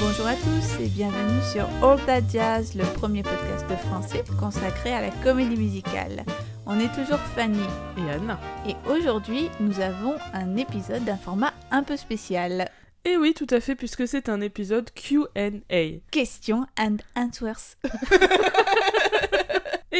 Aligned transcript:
Bonjour 0.00 0.26
à 0.26 0.34
tous 0.34 0.80
et 0.82 0.88
bienvenue 0.88 1.42
sur 1.52 1.68
All 1.84 1.98
That 2.06 2.22
Jazz, 2.32 2.74
le 2.74 2.84
premier 2.94 3.22
podcast 3.22 3.68
de 3.68 3.76
français 3.76 4.24
consacré 4.38 4.94
à 4.94 5.02
la 5.02 5.10
comédie 5.22 5.56
musicale. 5.56 6.24
On 6.66 6.80
est 6.80 6.88
toujours 6.94 7.18
Fanny 7.36 7.60
Et 7.98 8.10
Anna. 8.10 8.40
et 8.66 8.74
aujourd'hui 8.90 9.50
nous 9.60 9.78
avons 9.80 10.14
un 10.32 10.56
épisode 10.56 11.04
d'un 11.04 11.18
format 11.18 11.52
un 11.70 11.82
peu 11.82 11.96
spécial. 11.98 12.70
Et 13.04 13.16
oui, 13.16 13.32
tout 13.34 13.46
à 13.50 13.60
fait, 13.60 13.74
puisque 13.74 14.06
c'est 14.06 14.28
un 14.28 14.42
épisode 14.42 14.90
Q&A. 14.92 16.00
Questions 16.10 16.66
and 16.78 16.98
answers. 17.16 17.76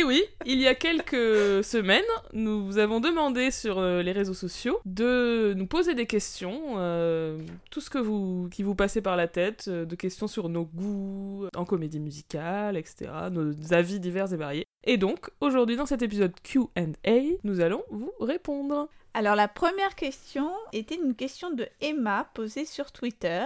Et 0.01 0.05
oui, 0.05 0.25
il 0.47 0.59
y 0.63 0.67
a 0.67 0.75
quelques 0.75 1.63
semaines, 1.63 2.03
nous 2.33 2.65
vous 2.65 2.79
avons 2.79 3.01
demandé 3.01 3.51
sur 3.51 3.79
euh, 3.79 4.01
les 4.01 4.13
réseaux 4.13 4.33
sociaux 4.33 4.81
de 4.87 5.53
nous 5.55 5.67
poser 5.67 5.95
des 5.95 6.07
questions, 6.07 6.77
euh, 6.79 7.39
tout 7.71 7.83
ce 7.83 7.91
que 7.91 7.99
vous, 7.99 8.49
qui 8.51 8.63
vous 8.63 8.75
passait 8.75 9.03
par 9.03 9.15
la 9.15 9.29
tête, 9.29 9.67
euh, 9.69 9.85
de 9.85 9.95
questions 9.97 10.27
sur 10.27 10.49
nos 10.49 10.65
goûts 10.65 11.49
en 11.55 11.67
comédie 11.67 12.01
musicale, 12.01 12.79
etc., 12.79 13.11
nos 13.31 13.53
avis 13.75 14.01
divers 14.01 14.33
et 14.33 14.39
variés. 14.39 14.65
Et 14.85 14.97
donc, 14.97 15.29
aujourd'hui, 15.43 15.77
dans 15.77 15.85
cet 15.85 16.01
épisode 16.01 16.33
Q&A, 16.43 17.21
nous 17.45 17.61
allons 17.61 17.83
vous 17.91 18.13
répondre. 18.21 18.89
Alors 19.13 19.35
la 19.35 19.49
première 19.49 19.97
question 19.97 20.51
était 20.73 20.95
une 20.95 21.15
question 21.15 21.51
de 21.51 21.69
Emma 21.83 22.31
posée 22.33 22.65
sur 22.65 22.91
Twitter. 22.91 23.45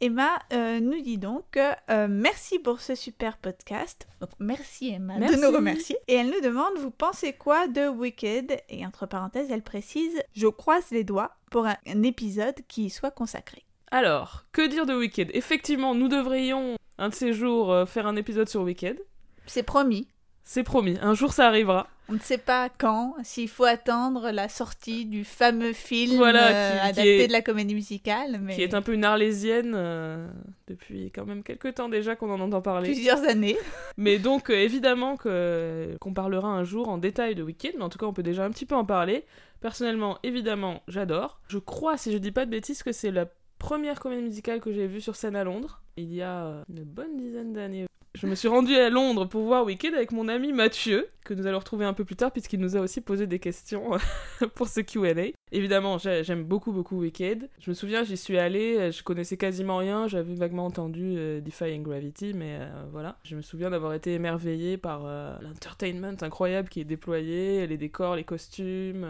Emma 0.00 0.38
euh, 0.52 0.80
nous 0.80 1.00
dit 1.00 1.18
donc 1.18 1.56
euh, 1.56 2.06
merci 2.08 2.58
pour 2.58 2.80
ce 2.80 2.94
super 2.94 3.36
podcast. 3.38 4.08
Donc 4.20 4.30
merci 4.38 4.90
Emma 4.90 5.18
Merci. 5.18 5.36
de 5.36 5.40
nous 5.40 5.52
remercier. 5.52 5.96
Et 6.08 6.14
elle 6.14 6.30
nous 6.30 6.40
demande 6.40 6.76
vous 6.78 6.90
pensez 6.90 7.32
quoi 7.32 7.68
de 7.68 7.86
Wicked? 7.88 8.56
Et 8.68 8.84
entre 8.84 9.06
parenthèses 9.06 9.50
elle 9.50 9.62
précise 9.62 10.20
je 10.34 10.48
croise 10.48 10.90
les 10.90 11.04
doigts 11.04 11.36
pour 11.50 11.66
un, 11.66 11.76
un 11.86 12.02
épisode 12.02 12.56
qui 12.68 12.86
y 12.86 12.90
soit 12.90 13.10
consacré. 13.12 13.64
Alors, 13.90 14.44
que 14.52 14.66
dire 14.66 14.86
de 14.86 14.94
Wicked? 14.94 15.30
Effectivement, 15.34 15.94
nous 15.94 16.08
devrions, 16.08 16.76
un 16.96 17.10
de 17.10 17.14
ces 17.14 17.34
jours, 17.34 17.70
euh, 17.70 17.84
faire 17.84 18.06
un 18.06 18.16
épisode 18.16 18.48
sur 18.48 18.62
Wicked. 18.62 18.98
C'est 19.46 19.62
promis. 19.62 20.08
C'est 20.44 20.62
promis, 20.64 20.98
un 21.00 21.14
jour 21.14 21.32
ça 21.32 21.46
arrivera. 21.46 21.86
On 22.08 22.14
ne 22.14 22.18
sait 22.18 22.36
pas 22.36 22.68
quand, 22.68 23.14
s'il 23.22 23.48
faut 23.48 23.64
attendre 23.64 24.32
la 24.32 24.48
sortie 24.48 25.06
du 25.06 25.24
fameux 25.24 25.72
film 25.72 26.16
Voilà, 26.16 26.48
euh, 26.48 26.70
qui- 26.72 26.76
qui 26.78 26.88
adapté 26.88 27.24
est- 27.24 27.26
de 27.28 27.32
la 27.32 27.42
comédie 27.42 27.74
musicale, 27.74 28.38
mais 28.42 28.54
qui 28.56 28.62
est 28.62 28.74
un 28.74 28.82
peu 28.82 28.92
une 28.92 29.04
arlésienne 29.04 29.72
euh, 29.74 30.28
depuis 30.66 31.10
quand 31.14 31.24
même 31.24 31.42
quelques 31.44 31.74
temps 31.74 31.88
déjà 31.88 32.16
qu'on 32.16 32.30
en 32.30 32.40
entend 32.40 32.60
parler. 32.60 32.90
plusieurs 32.90 33.22
années. 33.26 33.56
Mais 33.96 34.18
donc 34.18 34.50
euh, 34.50 34.54
évidemment 34.54 35.16
qu'on 35.16 36.12
parlera 36.12 36.48
un 36.48 36.64
jour 36.64 36.88
en 36.88 36.98
détail 36.98 37.34
de 37.34 37.42
Wicked, 37.42 37.74
mais 37.78 37.84
en 37.84 37.88
tout 37.88 37.98
cas 37.98 38.06
on 38.06 38.12
peut 38.12 38.22
déjà 38.24 38.44
un 38.44 38.50
petit 38.50 38.66
peu 38.66 38.74
en 38.74 38.84
parler. 38.84 39.24
Personnellement, 39.60 40.18
évidemment, 40.24 40.82
j'adore. 40.88 41.40
Je 41.48 41.58
crois, 41.58 41.96
si 41.96 42.10
je 42.12 42.18
dis 42.18 42.32
pas 42.32 42.44
de 42.46 42.50
bêtises, 42.50 42.82
que 42.82 42.90
c'est 42.92 43.12
la 43.12 43.26
première 43.60 44.00
comédie 44.00 44.22
musicale 44.22 44.60
que 44.60 44.72
j'ai 44.72 44.88
vue 44.88 45.00
sur 45.00 45.14
scène 45.14 45.36
à 45.36 45.44
Londres, 45.44 45.82
il 45.96 46.12
y 46.12 46.20
a 46.20 46.64
une 46.68 46.82
bonne 46.82 47.16
dizaine 47.16 47.52
d'années. 47.52 47.86
Je 48.14 48.26
me 48.26 48.34
suis 48.34 48.48
rendue 48.48 48.76
à 48.76 48.90
Londres 48.90 49.24
pour 49.24 49.42
voir 49.44 49.64
Wicked 49.64 49.94
avec 49.94 50.12
mon 50.12 50.28
ami 50.28 50.52
Mathieu, 50.52 51.08
que 51.24 51.32
nous 51.32 51.46
allons 51.46 51.58
retrouver 51.60 51.86
un 51.86 51.94
peu 51.94 52.04
plus 52.04 52.14
tard 52.14 52.30
puisqu'il 52.30 52.60
nous 52.60 52.76
a 52.76 52.80
aussi 52.80 53.00
posé 53.00 53.26
des 53.26 53.38
questions 53.38 53.92
pour 54.54 54.68
ce 54.68 54.80
Q&A. 54.82 55.28
Évidemment, 55.50 55.96
j'ai- 55.96 56.22
j'aime 56.22 56.44
beaucoup 56.44 56.72
beaucoup 56.72 56.98
Wicked. 56.98 57.48
Je 57.58 57.70
me 57.70 57.74
souviens, 57.74 58.04
j'y 58.04 58.18
suis 58.18 58.36
allée, 58.38 58.76
euh, 58.78 58.90
je 58.92 59.02
connaissais 59.02 59.38
quasiment 59.38 59.78
rien, 59.78 60.08
j'avais 60.08 60.34
vaguement 60.34 60.66
entendu 60.66 61.14
euh, 61.16 61.40
Defying 61.40 61.82
Gravity, 61.82 62.34
mais 62.34 62.58
euh, 62.60 62.84
voilà. 62.92 63.16
Je 63.24 63.34
me 63.34 63.40
souviens 63.40 63.70
d'avoir 63.70 63.94
été 63.94 64.12
émerveillée 64.12 64.76
par 64.76 65.04
l'entertainment 65.40 66.16
incroyable 66.20 66.68
qui 66.68 66.80
est 66.80 66.84
déployé, 66.84 67.66
les 67.66 67.78
décors, 67.78 68.14
les 68.14 68.24
costumes, 68.24 69.06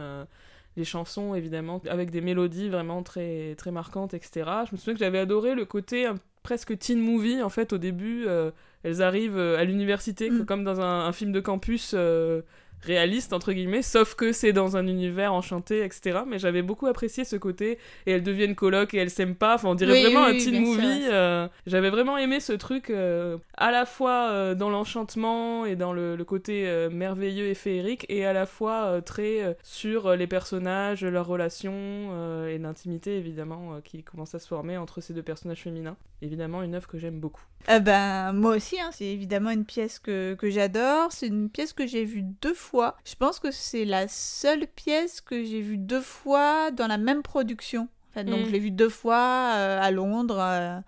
les 0.76 0.84
chansons 0.84 1.34
évidemment, 1.34 1.80
avec 1.88 2.10
des 2.10 2.20
mélodies 2.20 2.68
vraiment 2.68 3.02
très 3.02 3.54
très 3.56 3.70
marquantes, 3.70 4.14
etc. 4.14 4.64
Je 4.66 4.72
me 4.72 4.76
souviens 4.78 4.94
que 4.94 5.00
j'avais 5.00 5.18
adoré 5.18 5.54
le 5.54 5.64
côté 5.64 6.06
un- 6.06 6.14
presque 6.42 6.76
teen 6.78 6.98
movie 7.00 7.42
en 7.42 7.48
fait 7.50 7.72
au 7.72 7.78
début. 7.78 8.24
euh, 8.26 8.50
elles 8.84 9.00
arrivent 9.02 9.36
euh, 9.38 9.58
à 9.58 9.64
l'université 9.64 10.28
Mm. 10.30 10.44
comme 10.44 10.64
dans 10.64 10.80
un, 10.80 11.06
un 11.06 11.12
film 11.12 11.30
de 11.32 11.40
campus 11.40 11.92
euh, 11.94 12.42
réaliste 12.82 13.32
entre 13.32 13.52
guillemets, 13.52 13.82
sauf 13.82 14.14
que 14.14 14.32
c'est 14.32 14.52
dans 14.52 14.76
un 14.76 14.86
univers 14.86 15.32
enchanté, 15.32 15.84
etc. 15.84 16.20
Mais 16.26 16.38
j'avais 16.38 16.62
beaucoup 16.62 16.86
apprécié 16.86 17.24
ce 17.24 17.36
côté 17.36 17.78
et 18.06 18.12
elles 18.12 18.22
deviennent 18.22 18.54
coloc 18.54 18.94
et 18.94 18.98
elles 18.98 19.10
s'aiment 19.10 19.34
pas. 19.36 19.54
Enfin, 19.54 19.68
on 19.70 19.74
dirait 19.74 19.92
Oui, 19.92 20.02
vraiment 20.02 20.26
oui, 20.26 20.36
un 20.36 20.44
teen 20.44 20.60
movie. 20.62 21.04
euh, 21.10 21.48
j'avais 21.66 21.90
vraiment 21.90 22.18
aimé 22.18 22.40
ce 22.40 22.52
truc 22.52 22.90
euh, 22.90 23.38
à 23.56 23.70
la 23.70 23.86
fois 23.86 24.30
euh, 24.30 24.54
dans 24.54 24.70
l'enchantement 24.70 25.64
et 25.66 25.76
dans 25.76 25.92
le, 25.92 26.16
le 26.16 26.24
côté 26.24 26.66
merveilleux 26.90 27.46
et 27.46 27.54
féerique 27.54 28.06
et 28.08 28.24
à 28.26 28.32
la 28.32 28.46
fois 28.46 29.00
très 29.02 29.56
sur 29.62 30.14
les 30.16 30.26
personnages, 30.26 31.04
leurs 31.04 31.26
relations 31.26 32.46
et 32.46 32.58
l'intimité 32.58 33.16
évidemment 33.16 33.80
qui 33.84 34.02
commence 34.02 34.34
à 34.34 34.38
se 34.38 34.48
former 34.48 34.76
entre 34.76 35.00
ces 35.00 35.14
deux 35.14 35.22
personnages 35.22 35.62
féminins. 35.62 35.96
Évidemment, 36.20 36.62
une 36.62 36.74
œuvre 36.76 36.86
que 36.86 36.98
j'aime 36.98 37.18
beaucoup. 37.18 37.42
Ben, 37.80 38.32
moi 38.32 38.56
aussi, 38.56 38.80
hein, 38.80 38.90
c'est 38.92 39.06
évidemment 39.06 39.50
une 39.50 39.64
pièce 39.64 39.98
que, 39.98 40.34
que 40.34 40.50
j'adore. 40.50 41.10
C'est 41.10 41.26
une 41.26 41.48
pièce 41.50 41.72
que 41.72 41.84
j'ai 41.86 42.04
vue 42.04 42.22
deux 42.40 42.54
fois. 42.54 42.71
Je 43.04 43.14
pense 43.16 43.38
que 43.38 43.50
c'est 43.50 43.84
la 43.84 44.08
seule 44.08 44.66
pièce 44.66 45.20
que 45.20 45.44
j'ai 45.44 45.60
vue 45.60 45.76
deux 45.78 46.00
fois 46.00 46.70
dans 46.70 46.86
la 46.86 46.98
même 46.98 47.22
production. 47.22 47.88
Donc, 48.16 48.40
Mm. 48.40 48.44
je 48.46 48.50
l'ai 48.50 48.58
vue 48.58 48.70
deux 48.70 48.88
fois 48.88 49.52
euh, 49.56 49.80
à 49.80 49.90
Londres, 49.90 50.38
euh, 50.40 50.78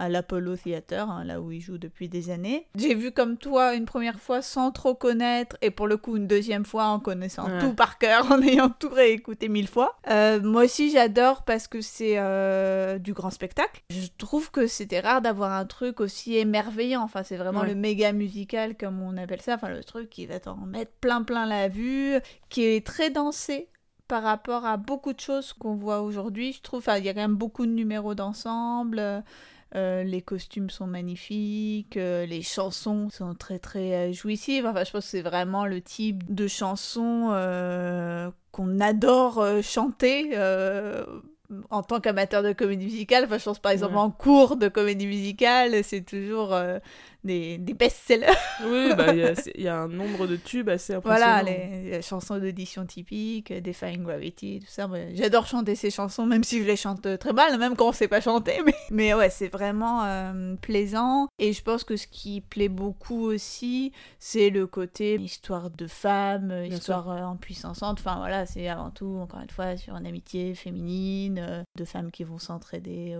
à 0.00 0.08
l'Apollo 0.08 0.56
Theatre, 0.56 1.08
hein, 1.10 1.24
là 1.24 1.40
où 1.40 1.52
il 1.52 1.60
joue 1.60 1.78
depuis 1.78 2.08
des 2.08 2.30
années. 2.30 2.66
J'ai 2.74 2.94
vu 2.94 3.12
comme 3.12 3.36
toi 3.36 3.74
une 3.74 3.84
première 3.84 4.18
fois 4.18 4.42
sans 4.42 4.70
trop 4.70 4.94
connaître, 4.94 5.56
et 5.62 5.70
pour 5.70 5.86
le 5.86 5.96
coup 5.96 6.16
une 6.16 6.26
deuxième 6.26 6.64
fois 6.64 6.86
en 6.86 6.98
connaissant 7.00 7.46
Ouais. 7.48 7.58
tout 7.60 7.74
par 7.74 7.98
cœur, 7.98 8.26
en 8.32 8.40
ayant 8.42 8.70
tout 8.70 8.88
réécouté 8.88 9.48
mille 9.48 9.68
fois. 9.68 9.96
Euh, 10.10 10.40
moi 10.40 10.64
aussi, 10.64 10.90
j'adore 10.90 11.42
parce 11.44 11.68
que 11.68 11.80
c'est 11.80 12.14
euh, 12.18 12.98
du 12.98 13.12
grand 13.12 13.30
spectacle. 13.30 13.82
Je 13.90 14.06
trouve 14.18 14.50
que 14.50 14.66
c'était 14.66 15.00
rare 15.00 15.20
d'avoir 15.20 15.52
un 15.52 15.66
truc 15.66 16.00
aussi 16.00 16.36
émerveillant. 16.36 17.02
Enfin, 17.02 17.22
c'est 17.22 17.36
vraiment 17.36 17.60
Ouais. 17.60 17.68
le 17.68 17.74
méga 17.74 18.12
musical, 18.12 18.76
comme 18.76 19.02
on 19.02 19.16
appelle 19.18 19.42
ça. 19.42 19.54
Enfin, 19.54 19.68
le 19.68 19.84
truc 19.84 20.08
qui 20.08 20.24
va 20.26 20.40
t'en 20.40 20.56
mettre 20.56 20.92
plein 21.00 21.22
plein 21.22 21.44
la 21.46 21.68
vue, 21.68 22.14
qui 22.48 22.64
est 22.64 22.86
très 22.86 23.10
dansé 23.10 23.68
par 24.08 24.22
rapport 24.24 24.64
à 24.66 24.76
beaucoup 24.76 25.12
de 25.12 25.20
choses 25.20 25.52
qu'on 25.52 25.74
voit 25.76 26.00
aujourd'hui. 26.00 26.52
Je 26.52 26.62
trouve, 26.62 26.78
enfin, 26.80 26.96
il 26.98 27.04
y 27.04 27.08
a 27.08 27.14
quand 27.14 27.20
même 27.20 27.36
beaucoup 27.36 27.64
de 27.66 27.70
numéros 27.70 28.14
d'ensemble. 28.14 29.22
Euh, 29.76 30.02
les 30.02 30.20
costumes 30.22 30.68
sont 30.70 30.86
magnifiques, 30.86 31.96
euh, 31.96 32.26
les 32.26 32.42
chansons 32.42 33.08
sont 33.10 33.34
très 33.34 33.58
très 33.58 33.94
euh, 34.10 34.12
jouissives. 34.12 34.66
Enfin, 34.66 34.84
je 34.84 34.90
pense 34.90 35.04
que 35.04 35.10
c'est 35.10 35.22
vraiment 35.22 35.64
le 35.66 35.80
type 35.80 36.32
de 36.34 36.46
chanson 36.48 37.28
euh, 37.32 38.30
qu'on 38.52 38.80
adore 38.80 39.44
chanter 39.62 40.36
en 41.70 41.82
tant 41.82 41.98
qu'amateur 42.00 42.42
de 42.42 42.52
comédie 42.52 42.84
musicale. 42.84 43.24
Enfin, 43.24 43.38
je 43.38 43.44
pense 43.44 43.58
par 43.58 43.72
exemple 43.72 43.94
Ouais. 43.94 44.00
en 44.00 44.10
cours 44.10 44.56
de 44.56 44.68
comédie 44.68 45.06
musicale, 45.06 45.82
c'est 45.82 46.02
toujours 46.02 46.54
euh, 46.54 46.78
des, 47.24 47.58
des 47.58 47.74
best-sellers. 47.74 48.26
Oui, 48.64 48.94
bah, 48.96 49.12
il 49.12 49.18
y, 49.20 49.22
a- 49.24 49.34
c'est- 49.36 49.52
il 49.54 49.62
y 49.62 49.68
a 49.68 49.76
un 49.78 49.88
nombre 49.88 50.26
de 50.26 50.36
tubes 50.36 50.68
assez 50.68 50.94
impressionnant. 50.94 51.26
Voilà, 51.34 51.42
les, 51.42 51.90
les 51.90 52.02
chansons 52.02 52.38
d'audition 52.38 52.86
typiques, 52.86 53.50
euh, 53.50 53.60
Defying 53.60 54.02
Gravity, 54.04 54.60
tout 54.60 54.70
ça. 54.70 54.88
J'adore 55.14 55.46
chanter 55.46 55.74
ces 55.74 55.90
chansons, 55.90 56.26
même 56.26 56.44
si 56.44 56.58
je 56.60 56.64
les 56.64 56.76
chante 56.76 57.04
euh, 57.06 57.16
très 57.16 57.32
mal, 57.32 57.58
même 57.58 57.76
quand 57.76 57.88
on 57.88 57.92
sait 57.92 58.08
pas 58.08 58.20
chanter. 58.20 58.60
Mais, 58.66 58.74
mais 58.90 59.14
ouais, 59.14 59.30
c'est 59.30 59.48
vraiment 59.48 60.04
euh, 60.04 60.54
plaisant. 60.60 61.28
Et 61.38 61.52
je 61.52 61.62
pense 61.62 61.84
que 61.84 61.96
ce 61.96 62.06
qui 62.06 62.40
plaît 62.40 62.68
beaucoup 62.68 63.22
aussi, 63.24 63.92
c'est 64.18 64.50
le 64.50 64.66
côté 64.66 65.14
histoire 65.16 65.70
de 65.70 65.86
femmes, 65.86 66.48
Bien 66.48 66.76
histoire 66.76 67.10
euh, 67.10 67.22
en 67.22 67.36
puissance. 67.36 67.82
Enfin 67.82 68.16
voilà, 68.18 68.46
c'est 68.46 68.68
avant 68.68 68.90
tout, 68.90 69.18
encore 69.22 69.40
une 69.40 69.50
fois, 69.50 69.76
sur 69.76 69.94
une 69.96 70.06
amitié 70.06 70.54
féminine, 70.54 71.38
euh, 71.38 71.62
de 71.78 71.84
femmes 71.84 72.10
qui 72.10 72.24
vont 72.24 72.38
s'entraider 72.38 73.14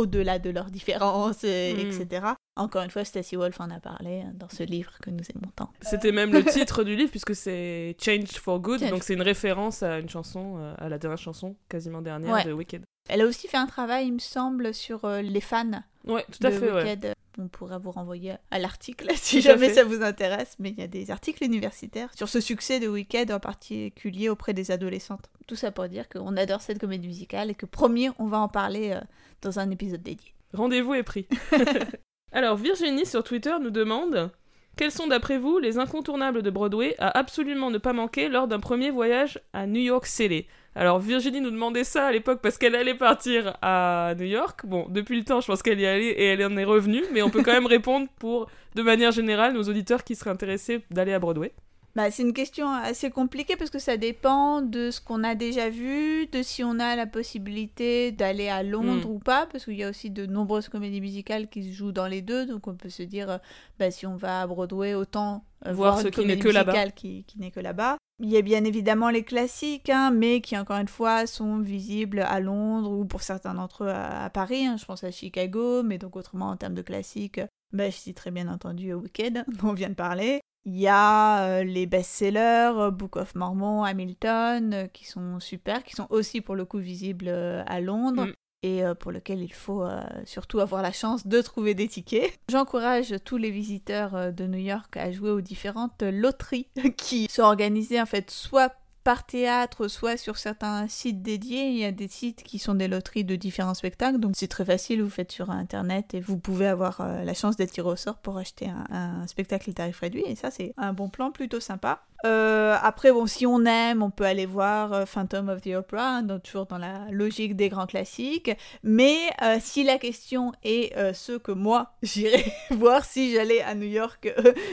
au-delà 0.00 0.38
de 0.38 0.50
leurs 0.50 0.70
différences, 0.70 1.44
euh, 1.44 1.74
Mm. 1.74 1.78
etc. 1.80 2.26
Encore 2.56 2.82
une 2.82 2.90
fois, 2.90 3.04
Stacy 3.04 3.36
Wolf 3.36 3.60
en 3.60 3.70
a 3.70 3.80
parlé 3.80 4.22
euh, 4.24 4.30
dans 4.34 4.48
ce 4.48 4.62
livre 4.64 4.92
que 5.02 5.10
nous 5.10 5.24
aimons 5.34 5.50
tant. 5.56 5.70
C'était 5.82 6.12
même 6.12 6.32
le 6.32 6.44
titre 6.44 6.84
du 6.84 6.96
livre 6.96 7.10
puisque 7.10 7.34
c'est 7.34 7.96
Change 8.02 8.32
for 8.32 8.58
Good, 8.60 8.80
Change. 8.80 8.90
donc 8.90 9.02
c'est 9.04 9.14
une 9.14 9.22
référence 9.22 9.82
à 9.82 9.98
une 9.98 10.08
chanson, 10.08 10.56
euh, 10.58 10.74
à 10.78 10.88
la 10.88 10.98
dernière 10.98 11.18
chanson 11.18 11.56
quasiment 11.68 12.02
dernière 12.02 12.32
Ouais. 12.34 12.44
de 12.44 12.52
Wicked. 12.52 12.82
Elle 13.08 13.22
a 13.22 13.26
aussi 13.26 13.48
fait 13.48 13.56
un 13.56 13.66
travail, 13.66 14.06
il 14.08 14.12
me 14.14 14.18
semble, 14.18 14.74
sur 14.74 15.04
euh, 15.04 15.22
les 15.22 15.40
fans 15.40 15.82
Ouais, 16.06 16.24
tout 16.30 16.46
à 16.46 16.50
de 16.50 16.54
fait, 16.56 16.72
ouais. 16.72 16.96
On 17.38 17.48
pourra 17.48 17.78
vous 17.78 17.90
renvoyer 17.90 18.34
à 18.50 18.58
l'article 18.58 19.08
si 19.14 19.40
jamais 19.40 19.68
fait. 19.68 19.74
ça 19.74 19.84
vous 19.84 20.02
intéresse, 20.02 20.56
mais 20.58 20.70
il 20.70 20.78
y 20.78 20.82
a 20.82 20.86
des 20.86 21.10
articles 21.10 21.44
universitaires 21.44 22.10
sur 22.14 22.28
ce 22.28 22.40
succès 22.40 22.80
de 22.80 22.88
Wicked 22.88 23.30
en 23.30 23.40
particulier 23.40 24.28
auprès 24.28 24.52
des 24.52 24.70
adolescentes. 24.70 25.30
Tout 25.46 25.56
ça 25.56 25.70
pour 25.70 25.88
dire 25.88 26.08
qu'on 26.08 26.36
adore 26.36 26.60
cette 26.60 26.78
comédie 26.78 27.08
musicale 27.08 27.50
et 27.50 27.54
que 27.54 27.66
promis, 27.66 28.08
on 28.18 28.26
va 28.26 28.38
en 28.38 28.48
parler 28.48 28.92
euh, 28.92 29.00
dans 29.42 29.58
un 29.58 29.70
épisode 29.70 30.02
dédié. 30.02 30.34
Rendez-vous 30.52 30.94
est 30.94 31.02
pris. 31.02 31.26
Alors, 32.32 32.56
Virginie 32.56 33.06
sur 33.06 33.24
Twitter 33.24 33.54
nous 33.60 33.70
demande 33.70 34.30
Quels 34.76 34.92
sont 34.92 35.06
d'après 35.06 35.38
vous 35.38 35.58
les 35.58 35.78
incontournables 35.78 36.42
de 36.42 36.50
Broadway 36.50 36.94
à 36.98 37.16
absolument 37.18 37.70
ne 37.70 37.78
pas 37.78 37.92
manquer 37.92 38.28
lors 38.28 38.48
d'un 38.48 38.60
premier 38.60 38.90
voyage 38.90 39.40
à 39.52 39.66
New 39.66 39.80
York 39.80 40.06
City? 40.06 40.46
Alors 40.76 41.00
Virginie 41.00 41.40
nous 41.40 41.50
demandait 41.50 41.82
ça 41.84 42.06
à 42.06 42.12
l'époque 42.12 42.40
parce 42.42 42.56
qu'elle 42.56 42.74
allait 42.76 42.94
partir 42.94 43.56
à 43.60 44.14
New 44.16 44.24
York. 44.26 44.60
Bon, 44.64 44.86
depuis 44.88 45.18
le 45.18 45.24
temps, 45.24 45.40
je 45.40 45.46
pense 45.48 45.62
qu'elle 45.62 45.80
y 45.80 45.86
allait 45.86 46.10
et 46.10 46.26
elle 46.26 46.44
en 46.44 46.56
est 46.56 46.64
revenue, 46.64 47.02
mais 47.12 47.22
on 47.22 47.30
peut 47.30 47.42
quand 47.42 47.52
même 47.52 47.66
répondre 47.78 48.06
pour, 48.18 48.48
de 48.76 48.82
manière 48.82 49.10
générale, 49.10 49.52
nos 49.52 49.64
auditeurs 49.64 50.04
qui 50.04 50.14
seraient 50.14 50.30
intéressés 50.30 50.82
d'aller 50.90 51.12
à 51.12 51.18
Broadway. 51.18 51.52
Bah, 51.96 52.08
c'est 52.12 52.22
une 52.22 52.32
question 52.32 52.70
assez 52.70 53.10
compliquée 53.10 53.56
parce 53.56 53.68
que 53.70 53.80
ça 53.80 53.96
dépend 53.96 54.62
de 54.62 54.92
ce 54.92 55.00
qu'on 55.00 55.24
a 55.24 55.34
déjà 55.34 55.68
vu, 55.70 56.28
de 56.28 56.40
si 56.40 56.62
on 56.62 56.78
a 56.78 56.94
la 56.94 57.06
possibilité 57.06 58.12
d'aller 58.12 58.48
à 58.48 58.62
Londres 58.62 59.08
Mm. 59.08 59.10
ou 59.10 59.18
pas, 59.18 59.46
parce 59.50 59.64
qu'il 59.64 59.74
y 59.74 59.82
a 59.82 59.90
aussi 59.90 60.08
de 60.08 60.24
nombreuses 60.24 60.68
comédies 60.68 61.00
musicales 61.00 61.48
qui 61.48 61.64
se 61.64 61.72
jouent 61.76 61.90
dans 61.90 62.06
les 62.06 62.22
deux, 62.22 62.46
donc 62.46 62.68
on 62.68 62.74
peut 62.76 62.90
se 62.90 63.02
dire, 63.02 63.28
euh, 63.28 63.38
bah, 63.80 63.90
si 63.90 64.06
on 64.06 64.14
va 64.14 64.42
à 64.42 64.46
Broadway, 64.46 64.94
autant 64.94 65.42
euh, 65.66 65.72
Voir 65.72 65.94
voir, 65.94 66.00
ce 66.02 66.06
une 66.06 66.10
qui 66.12 66.20
n'est 66.20 66.26
comédie 66.26 66.42
que 66.42 66.48
là-bas. 66.50 66.72
musicale 66.72 66.92
qui, 66.94 67.24
qui 67.24 67.40
n'est 67.40 67.50
que 67.50 67.58
là-bas. 67.58 67.96
Il 68.22 68.28
y 68.28 68.36
a 68.36 68.42
bien 68.42 68.64
évidemment 68.64 69.08
les 69.08 69.24
classiques, 69.24 69.88
hein, 69.88 70.10
mais 70.10 70.42
qui 70.42 70.56
encore 70.58 70.76
une 70.76 70.88
fois 70.88 71.26
sont 71.26 71.58
visibles 71.58 72.20
à 72.20 72.38
Londres 72.38 72.92
ou 72.92 73.06
pour 73.06 73.22
certains 73.22 73.54
d'entre 73.54 73.84
eux 73.84 73.88
à, 73.88 74.28
Paris. 74.28 74.66
hein. 74.66 74.76
Je 74.76 74.84
pense 74.84 75.02
à 75.04 75.10
Chicago, 75.10 75.82
mais 75.82 75.96
donc 75.96 76.16
autrement 76.16 76.50
en 76.50 76.56
termes 76.56 76.74
de 76.74 76.82
classiques, 76.82 77.40
bah, 77.72 77.88
je 77.88 77.96
citerai 77.96 78.30
bien 78.30 78.48
entendu 78.48 78.92
Wicked, 78.92 79.44
dont 79.48 79.70
on 79.70 79.72
vient 79.72 79.88
de 79.88 79.94
parler. 79.94 80.40
Il 80.66 80.78
y 80.78 80.88
a 80.88 81.46
euh, 81.46 81.64
les 81.64 81.86
best-sellers, 81.86 82.90
Book 82.92 83.16
of 83.16 83.34
Mormon, 83.34 83.84
Hamilton, 83.84 84.74
euh, 84.74 84.86
qui 84.88 85.06
sont 85.06 85.40
super, 85.40 85.82
qui 85.82 85.96
sont 85.96 86.06
aussi 86.10 86.42
pour 86.42 86.54
le 86.54 86.66
coup 86.66 86.78
visibles 86.78 87.28
euh, 87.28 87.62
à 87.66 87.80
Londres. 87.80 88.26
Mm. 88.26 88.32
Et 88.62 88.84
euh, 88.84 88.94
pour 88.94 89.10
lequel 89.10 89.40
il 89.40 89.52
faut 89.52 89.82
euh, 89.82 90.02
surtout 90.26 90.60
avoir 90.60 90.82
la 90.82 90.92
chance 90.92 91.26
de 91.26 91.40
trouver 91.40 91.74
des 91.74 91.88
tickets. 91.88 92.38
J'encourage 92.50 93.14
tous 93.24 93.38
les 93.38 93.50
visiteurs 93.50 94.14
euh, 94.14 94.30
de 94.32 94.46
New 94.46 94.58
York 94.58 94.98
à 94.98 95.10
jouer 95.10 95.30
aux 95.30 95.40
différentes 95.40 96.02
loteries 96.02 96.66
qui 96.98 97.26
sont 97.30 97.42
organisées 97.42 98.00
en 98.00 98.06
fait 98.06 98.30
soit 98.30 98.74
par 99.04 99.24
théâtre, 99.24 99.88
soit 99.88 100.16
sur 100.16 100.36
certains 100.36 100.88
sites 100.88 101.22
dédiés. 101.22 101.68
Il 101.68 101.78
y 101.78 101.84
a 101.84 101.92
des 101.92 102.08
sites 102.08 102.42
qui 102.42 102.58
sont 102.58 102.74
des 102.74 102.88
loteries 102.88 103.24
de 103.24 103.36
différents 103.36 103.74
spectacles, 103.74 104.18
donc 104.18 104.32
c'est 104.36 104.48
très 104.48 104.64
facile, 104.64 105.02
vous 105.02 105.10
faites 105.10 105.32
sur 105.32 105.50
Internet 105.50 106.14
et 106.14 106.20
vous 106.20 106.36
pouvez 106.36 106.66
avoir 106.66 107.00
euh, 107.00 107.24
la 107.24 107.34
chance 107.34 107.56
d'être 107.56 107.72
tiré 107.72 107.88
au 107.88 107.96
sort 107.96 108.18
pour 108.18 108.38
acheter 108.38 108.68
un, 108.90 109.26
spectacle 109.26 109.72
tarif 109.72 110.00
réduit, 110.00 110.24
et 110.26 110.36
ça 110.36 110.50
c'est 110.50 110.72
un 110.76 110.92
bon 110.92 111.08
plan 111.08 111.30
plutôt 111.30 111.60
sympa. 111.60 112.02
Euh, 112.26 112.76
après, 112.82 113.12
bon, 113.12 113.26
si 113.26 113.46
on 113.46 113.64
aime, 113.64 114.02
on 114.02 114.10
peut 114.10 114.24
aller 114.24 114.44
voir 114.44 114.92
euh, 114.92 115.06
Phantom 115.06 115.48
of 115.48 115.62
the 115.62 115.68
Opera, 115.68 116.16
hein, 116.16 116.38
toujours 116.38 116.66
dans 116.66 116.76
la 116.76 117.06
logique 117.10 117.56
des 117.56 117.70
grands 117.70 117.86
classiques. 117.86 118.50
Mais 118.82 119.16
si 119.60 119.84
la 119.84 119.98
question 119.98 120.52
est 120.62 120.92
ce 121.14 121.38
que 121.38 121.52
moi 121.52 121.94
j'irai 122.02 122.44
voir 122.70 123.04
si 123.04 123.32
j'allais 123.32 123.62
à 123.62 123.74
New 123.74 123.88
York 123.88 124.32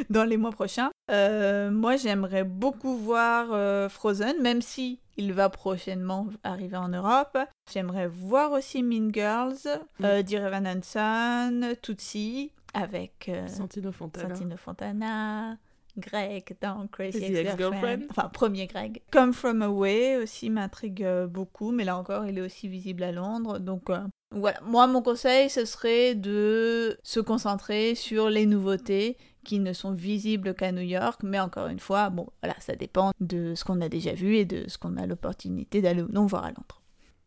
dans 0.09 0.25
les 0.25 0.35
mois 0.35 0.51
prochains, 0.51 0.91
euh, 1.09 1.71
moi 1.71 1.95
j'aimerais 1.95 2.44
beaucoup 2.44 2.98
voir 2.98 3.48
euh, 3.51 3.89
Frozen, 3.89 4.42
même 4.42 4.62
si 4.62 5.00
il 5.18 5.33
va 5.33 5.50
prochainement 5.50 6.27
arriver 6.44 6.77
en 6.77 6.89
Europe. 6.89 7.38
J'aimerais 7.71 8.07
voir 8.07 8.51
aussi 8.51 8.83
Mean 8.83 9.09
Girls, 9.12 9.68
euh, 10.04 10.21
Dear 10.21 10.48
Evan 10.48 10.68
Hansen, 10.68 11.75
Tootsie, 11.81 12.51
avec 12.74 13.30
euh, 13.30 13.48
Santino 13.48 13.92
Fontana. 13.92 14.36
Santino 14.36 14.57
Fontana, 14.57 15.57
Greg 15.98 16.56
dans 16.62 16.88
Crazy 16.88 17.24
Ex-Girlfriend. 17.24 18.04
Enfin, 18.12 18.30
premier 18.30 18.68
Greg. 18.68 19.01
Come 19.12 19.33
From 19.33 19.62
Away 19.62 20.18
aussi 20.18 20.50
m'intrigue 20.50 21.04
euh, 21.04 21.27
beaucoup, 21.27 21.71
mais 21.71 21.83
là 21.83 21.98
encore, 21.98 22.25
il 22.25 22.38
est 22.38 22.42
aussi 22.42 22.68
visible 22.68 23.04
à 23.04 23.12
Londres. 23.12 23.59
Donc 23.59 23.89
euh, 23.89 24.00
voilà, 24.31 24.59
moi, 24.62 24.88
mon 24.88 25.01
conseil, 25.01 25.50
ce 25.50 25.65
serait 25.65 26.13
de 26.13 27.00
se 27.04 27.19
concentrer 27.19 27.95
sur 27.95 28.30
les 28.30 28.45
nouveautés 28.45 29.18
qui 29.47 29.59
ne 29.59 29.71
sont 29.71 29.94
visibles 29.94 30.53
qu'à 30.53 30.73
New 30.73 30.81
York, 30.81 31.21
mais 31.23 31.39
encore 31.39 31.67
une 31.67 31.79
fois, 31.79 32.09
bon, 32.09 32.27
voilà, 32.44 32.53
ça 32.59 32.75
dépend 32.75 33.11
de 33.21 33.55
ce 33.55 33.63
qu'on 33.63 33.79
a 33.79 33.88
déjà 33.88 34.13
vu 34.13 34.35
et 34.35 34.44
de 34.44 34.65
ce 34.67 34.77
qu'on 34.77 34.97
a 34.97 35.07
l'opportunité 35.07 35.81
d'aller 35.81 36.01
ou 36.01 36.11
non 36.11 36.25
voir 36.25 36.44
à 36.44 36.49
Londres. 36.49 36.81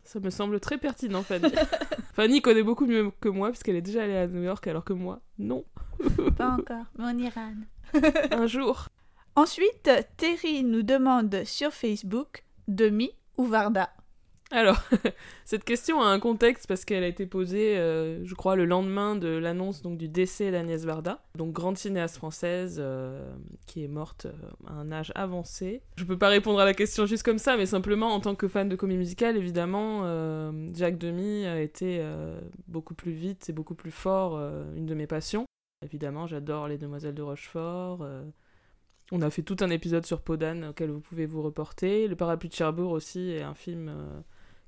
Ça 0.05 0.21
me 0.21 0.29
semble 0.29 0.61
très 0.61 0.77
pertinent, 0.77 1.23
Fanny. 1.23 1.51
Fanny 2.13 2.43
connaît 2.43 2.63
beaucoup 2.63 2.85
mieux 2.85 3.11
que 3.21 3.31
moi, 3.31 3.49
puisqu'elle 3.49 3.77
est 3.77 3.83
déjà 3.83 4.03
allée 4.03 4.17
à 4.17 4.27
New 4.27 4.43
York, 4.43 4.67
alors 4.67 4.85
que 4.85 4.93
moi, 4.93 5.21
non. 5.39 5.65
Pas 6.37 6.51
encore, 6.51 6.85
mais 6.99 7.05
on 7.07 7.19
ira. 7.19 7.49
Un 8.31 8.47
jour. 8.47 8.89
Ensuite, 9.35 9.91
Terry 10.19 10.63
nous 10.63 10.83
demande 10.83 11.45
sur 11.45 11.73
Facebook, 11.73 12.45
Demi 12.69 13.13
ou 13.39 13.47
Varda? 13.47 13.89
Alors, 14.53 14.83
cette 15.45 15.63
question 15.63 16.03
a 16.03 16.07
un 16.07 16.19
contexte 16.19 16.67
parce 16.67 16.85
qu'elle 16.85 17.05
a 17.05 17.07
été 17.07 17.25
posée, 17.25 17.79
euh, 17.79 18.25
je 18.25 18.35
crois, 18.35 18.57
le 18.57 18.65
lendemain 18.65 19.15
de 19.15 19.29
l'annonce 19.29 19.83
du 19.83 20.09
décès 20.09 20.51
d'Agnès 20.51 20.85
Varda, 20.85 21.23
donc 21.37 21.53
grande 21.53 21.79
cinéaste 21.79 22.17
française 22.17 22.79
euh, 22.81 23.33
qui 23.67 23.85
est 23.85 23.89
morte 23.89 24.27
euh, 24.27 24.33
à 24.67 24.73
un 24.73 24.91
âge 24.91 25.13
avancé. 25.15 25.83
Je 25.97 26.05
peux 26.05 26.19
pas 26.19 26.29
répondre 26.29 26.59
à 26.59 26.65
la 26.65 26.75
question 26.75 27.07
juste 27.07 27.23
comme 27.23 27.39
ça, 27.39 27.57
mais 27.57 27.67
simplement 27.67 28.09
en 28.09 28.19
tant 28.19 28.35
que 28.35 28.49
fan 28.49 28.69
de 28.69 28.75
comédie 28.75 28.99
musicale, 28.99 29.37
évidemment, 29.37 29.81
Jacques 30.75 30.99
Demy 30.99 31.47
a 31.47 31.61
été 31.61 32.05
beaucoup 32.67 32.95
plus 32.95 33.13
vite 33.13 33.49
et 33.49 33.53
beaucoup 33.53 33.75
plus 33.75 33.91
fort 33.91 34.39
une 34.77 34.87
de 34.87 34.95
mes 34.95 35.07
passions. 35.07 35.45
Évidemment, 35.85 36.27
j'adore 36.27 36.69
Les 36.69 36.77
Demoiselles 36.77 37.15
de 37.15 37.23
Rochefort. 37.23 38.07
on 39.13 39.23
a 39.23 39.31
fait 39.31 39.43
tout 39.43 39.57
un 39.61 39.71
épisode 39.71 40.05
sur 40.05 40.23
Podane 40.23 40.67
auquel 40.67 40.91
vous 40.91 41.01
pouvez 41.01 41.27
vous 41.27 41.43
reporter. 41.43 42.09
Le 42.09 42.17
Parapluie 42.17 42.49
de 42.49 42.55
Cherbourg 42.55 42.91
aussi 42.91 43.31
est 43.31 43.43
un 43.43 43.55
film 43.55 43.93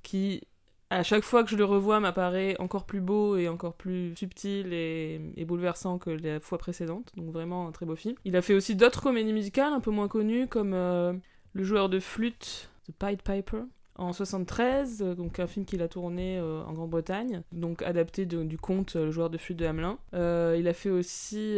qui, 0.03 0.41
à 0.89 1.01
chaque 1.01 1.23
fois 1.23 1.43
que 1.43 1.49
je 1.49 1.55
le 1.55 1.65
revois, 1.65 1.99
m'apparaît 1.99 2.55
encore 2.59 2.85
plus 2.85 3.01
beau 3.01 3.35
et 3.35 3.47
encore 3.47 3.73
plus 3.73 4.15
subtil 4.15 4.73
et, 4.73 5.45
bouleversant 5.45 5.97
que 5.97 6.11
la 6.11 6.39
fois 6.39 6.57
précédente. 6.57 7.11
Donc 7.17 7.31
vraiment 7.31 7.67
un 7.67 7.71
très 7.71 7.85
beau 7.85 7.95
film. 7.95 8.15
Il 8.25 8.35
a 8.35 8.41
fait 8.41 8.53
aussi 8.53 8.75
d'autres 8.75 9.01
comédies 9.01 9.33
musicales 9.33 9.73
un 9.73 9.79
peu 9.79 9.91
moins 9.91 10.07
connues 10.07 10.47
comme 10.47 10.73
euh, 10.73 11.13
Le 11.53 11.63
joueur 11.63 11.89
de 11.89 11.99
flûte, 11.99 12.69
The 12.87 12.91
Pied 12.91 13.17
Piper. 13.17 13.63
En 13.95 14.11
73, 14.11 15.01
euh, 15.01 15.13
donc 15.13 15.39
un 15.39 15.45
film 15.45 15.65
qu'il 15.65 15.83
a 15.83 15.87
tourné 15.87 16.39
euh, 16.39 16.63
en 16.63 16.73
Grande-Bretagne, 16.73 17.43
donc 17.51 17.83
adapté 17.83 18.25
du 18.25 18.57
conte 18.57 18.95
Le 18.95 19.11
joueur 19.11 19.29
de 19.29 19.37
flûte 19.37 19.57
de 19.57 19.65
Hamelin. 19.65 19.97
Il 20.13 20.67
a 20.67 20.73
fait 20.73 20.89
aussi 20.89 21.57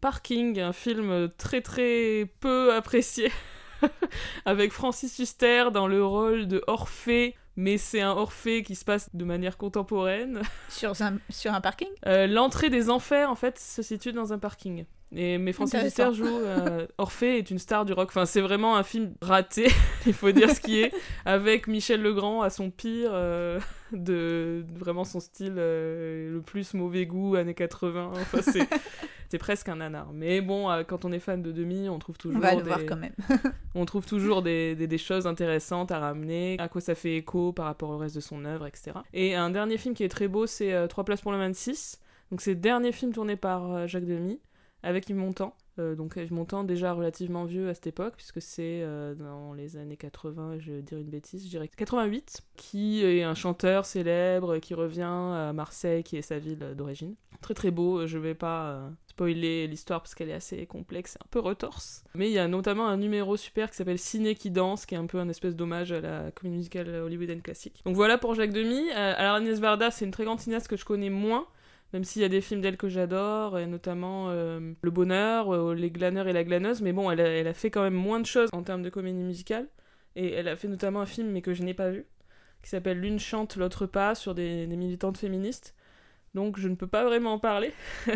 Parking, 0.00 0.60
un 0.60 0.72
film 0.72 1.30
très 1.36 1.62
très 1.62 2.30
peu 2.40 2.72
apprécié 2.76 3.30
avec 4.44 4.72
Francis 4.72 5.18
Huster 5.18 5.66
dans 5.72 5.86
le 5.86 6.04
rôle 6.04 6.46
de 6.46 6.62
Orphée, 6.66 7.34
mais 7.56 7.78
c'est 7.78 8.00
un 8.00 8.10
Orphée 8.12 8.62
qui 8.62 8.74
se 8.74 8.84
passe 8.84 9.08
de 9.14 9.24
manière 9.24 9.56
contemporaine. 9.58 10.42
sur 10.68 11.00
un, 11.02 11.18
sur 11.30 11.52
un 11.52 11.60
parking? 11.60 11.88
Euh, 12.06 12.26
L'entrée 12.26 12.70
des 12.70 12.90
enfers, 12.90 13.30
en 13.30 13.34
fait, 13.34 13.58
se 13.58 13.82
situe 13.82 14.12
dans 14.12 14.32
un 14.32 14.38
parking. 14.38 14.84
Et, 15.14 15.36
mais 15.38 15.52
Francis 15.52 15.82
Huster 15.82 16.12
joue 16.14 16.24
euh, 16.26 16.86
Orphée 16.98 17.36
est 17.38 17.50
une 17.50 17.58
star 17.58 17.84
du 17.84 17.92
rock. 17.92 18.08
Enfin, 18.08 18.24
c'est 18.26 18.40
vraiment 18.40 18.76
un 18.76 18.82
film 18.82 19.12
raté, 19.20 19.68
il 20.06 20.12
faut 20.14 20.32
dire 20.32 20.50
ce 20.50 20.60
qui 20.60 20.80
est, 20.80 20.92
avec 21.24 21.66
Michel 21.66 22.00
Legrand 22.02 22.42
à 22.42 22.50
son 22.50 22.70
pire, 22.70 23.10
euh, 23.12 23.60
de 23.92 24.64
vraiment 24.74 25.04
son 25.04 25.20
style 25.20 25.54
euh, 25.58 26.32
le 26.32 26.40
plus 26.40 26.72
mauvais 26.74 27.04
goût, 27.06 27.34
années 27.36 27.54
80. 27.54 28.10
Enfin, 28.14 28.38
c'est 28.42 28.66
c'est 29.28 29.38
presque 29.38 29.68
un 29.68 29.76
nanar. 29.76 30.10
Mais 30.14 30.40
bon, 30.40 30.70
euh, 30.70 30.82
quand 30.82 31.04
on 31.04 31.12
est 31.12 31.18
fan 31.18 31.42
de 31.42 31.52
Demi, 31.52 31.88
on 31.88 31.98
trouve 31.98 32.16
toujours 32.18 32.36
On 32.38 32.40
va 32.40 32.54
le 32.54 32.62
des- 32.62 32.68
voir 32.68 32.80
quand 32.86 32.96
même. 32.96 33.14
on 33.74 33.84
trouve 33.84 34.06
toujours 34.06 34.42
des, 34.42 34.74
des- 34.74 34.86
des 34.86 34.98
choses 34.98 35.26
intéressantes 35.26 35.90
à 35.90 35.98
ramener, 35.98 36.56
à 36.58 36.68
quoi 36.68 36.80
ça 36.80 36.94
fait 36.94 37.16
écho 37.16 37.52
par 37.52 37.66
rapport 37.66 37.90
au 37.90 37.98
reste 37.98 38.14
de 38.14 38.20
son 38.20 38.44
œuvre, 38.46 38.66
etc. 38.66 38.92
Et 39.12 39.34
un 39.34 39.50
dernier 39.50 39.76
film 39.76 39.94
qui 39.94 40.04
est 40.04 40.08
très 40.10 40.28
beau, 40.28 40.46
c'est 40.46 40.88
Trois 40.88 41.04
places 41.04 41.20
pour 41.20 41.32
le 41.32 41.38
26. 41.38 41.98
Donc 42.30 42.40
c'est 42.40 42.52
le 42.52 42.56
dernier 42.60 42.92
film 42.92 43.12
tourné 43.12 43.36
par 43.36 43.86
Jacques 43.88 44.06
Demy, 44.06 44.38
avec 44.82 45.08
Yves 45.08 45.16
Montand. 45.16 45.54
Euh, 45.78 45.94
donc 45.94 46.16
Yves 46.16 46.32
Montand 46.32 46.64
déjà 46.64 46.92
relativement 46.92 47.44
vieux 47.44 47.68
à 47.68 47.74
cette 47.74 47.86
époque, 47.86 48.14
puisque 48.16 48.42
c'est 48.42 48.82
euh, 48.82 49.14
dans 49.14 49.54
les 49.54 49.76
années 49.76 49.96
80, 49.96 50.58
je 50.58 50.72
vais 50.72 50.82
dire 50.82 50.98
une 50.98 51.08
bêtise, 51.08 51.44
je 51.44 51.50
dirais 51.50 51.68
88, 51.68 52.42
qui 52.56 53.04
est 53.04 53.22
un 53.22 53.34
chanteur 53.34 53.86
célèbre, 53.86 54.58
qui 54.58 54.74
revient 54.74 55.02
à 55.02 55.52
Marseille, 55.54 56.02
qui 56.02 56.16
est 56.16 56.22
sa 56.22 56.38
ville 56.38 56.74
d'origine. 56.76 57.14
Très 57.40 57.54
très 57.54 57.70
beau, 57.70 58.06
je 58.06 58.18
vais 58.18 58.34
pas 58.34 58.70
euh, 58.70 58.88
spoiler 59.06 59.66
l'histoire 59.66 60.02
parce 60.02 60.14
qu'elle 60.14 60.28
est 60.28 60.34
assez 60.34 60.66
complexe, 60.66 61.16
un 61.24 61.26
peu 61.30 61.40
retorse. 61.40 62.04
Mais 62.14 62.28
il 62.28 62.32
y 62.32 62.38
a 62.38 62.46
notamment 62.48 62.86
un 62.86 62.98
numéro 62.98 63.36
super 63.36 63.70
qui 63.70 63.76
s'appelle 63.76 63.98
Ciné 63.98 64.34
qui 64.34 64.50
danse, 64.50 64.84
qui 64.84 64.94
est 64.94 64.98
un 64.98 65.06
peu 65.06 65.18
un 65.18 65.28
espèce 65.28 65.56
d'hommage 65.56 65.90
à 65.92 66.00
la 66.00 66.30
comédie 66.32 66.58
musicale 66.58 66.88
hollywoodienne 66.88 67.42
classique. 67.42 67.82
Donc 67.86 67.96
voilà 67.96 68.18
pour 68.18 68.34
Jacques 68.34 68.52
Demy. 68.52 68.90
Alors 68.92 69.36
Agnès 69.36 69.58
Varda, 69.58 69.90
c'est 69.90 70.04
une 70.04 70.12
très 70.12 70.24
grande 70.24 70.38
cinéaste 70.38 70.68
que 70.68 70.76
je 70.76 70.84
connais 70.84 71.10
moins, 71.10 71.46
même 71.92 72.04
s'il 72.04 72.22
y 72.22 72.24
a 72.24 72.28
des 72.28 72.40
films 72.40 72.60
d'elle 72.60 72.76
que 72.76 72.88
j'adore, 72.88 73.58
et 73.58 73.66
notamment 73.66 74.30
euh, 74.30 74.72
Le 74.80 74.90
Bonheur, 74.90 75.54
euh, 75.54 75.74
Les 75.74 75.90
Glaneurs 75.90 76.26
et 76.26 76.32
la 76.32 76.44
Glaneuse, 76.44 76.80
mais 76.80 76.92
bon, 76.92 77.10
elle 77.10 77.46
a, 77.46 77.54
fait 77.54 77.70
quand 77.70 77.82
même 77.82 77.94
moins 77.94 78.20
de 78.20 78.26
choses 78.26 78.48
en 78.52 78.62
termes 78.62 78.82
de 78.82 78.90
comédie 78.90 79.22
musicale, 79.22 79.68
et 80.16 80.32
elle 80.32 80.48
a 80.48 80.56
fait 80.56 80.68
notamment 80.68 81.00
un 81.00 81.06
film, 81.06 81.30
mais 81.30 81.42
que 81.42 81.52
je 81.52 81.62
n'ai 81.62 81.74
pas 81.74 81.90
vu, 81.90 82.06
qui 82.62 82.70
s'appelle 82.70 83.00
L'une 83.00 83.18
chante, 83.18 83.56
l'autre 83.56 83.86
pas, 83.86 84.14
sur 84.14 84.34
des, 84.34 84.66
militantes 84.66 85.18
féministes. 85.18 85.74
Donc 86.34 86.58
je 86.58 86.68
ne 86.68 86.76
peux 86.76 86.86
pas 86.86 87.04
vraiment 87.04 87.34
en 87.34 87.38
parler. 87.38 87.72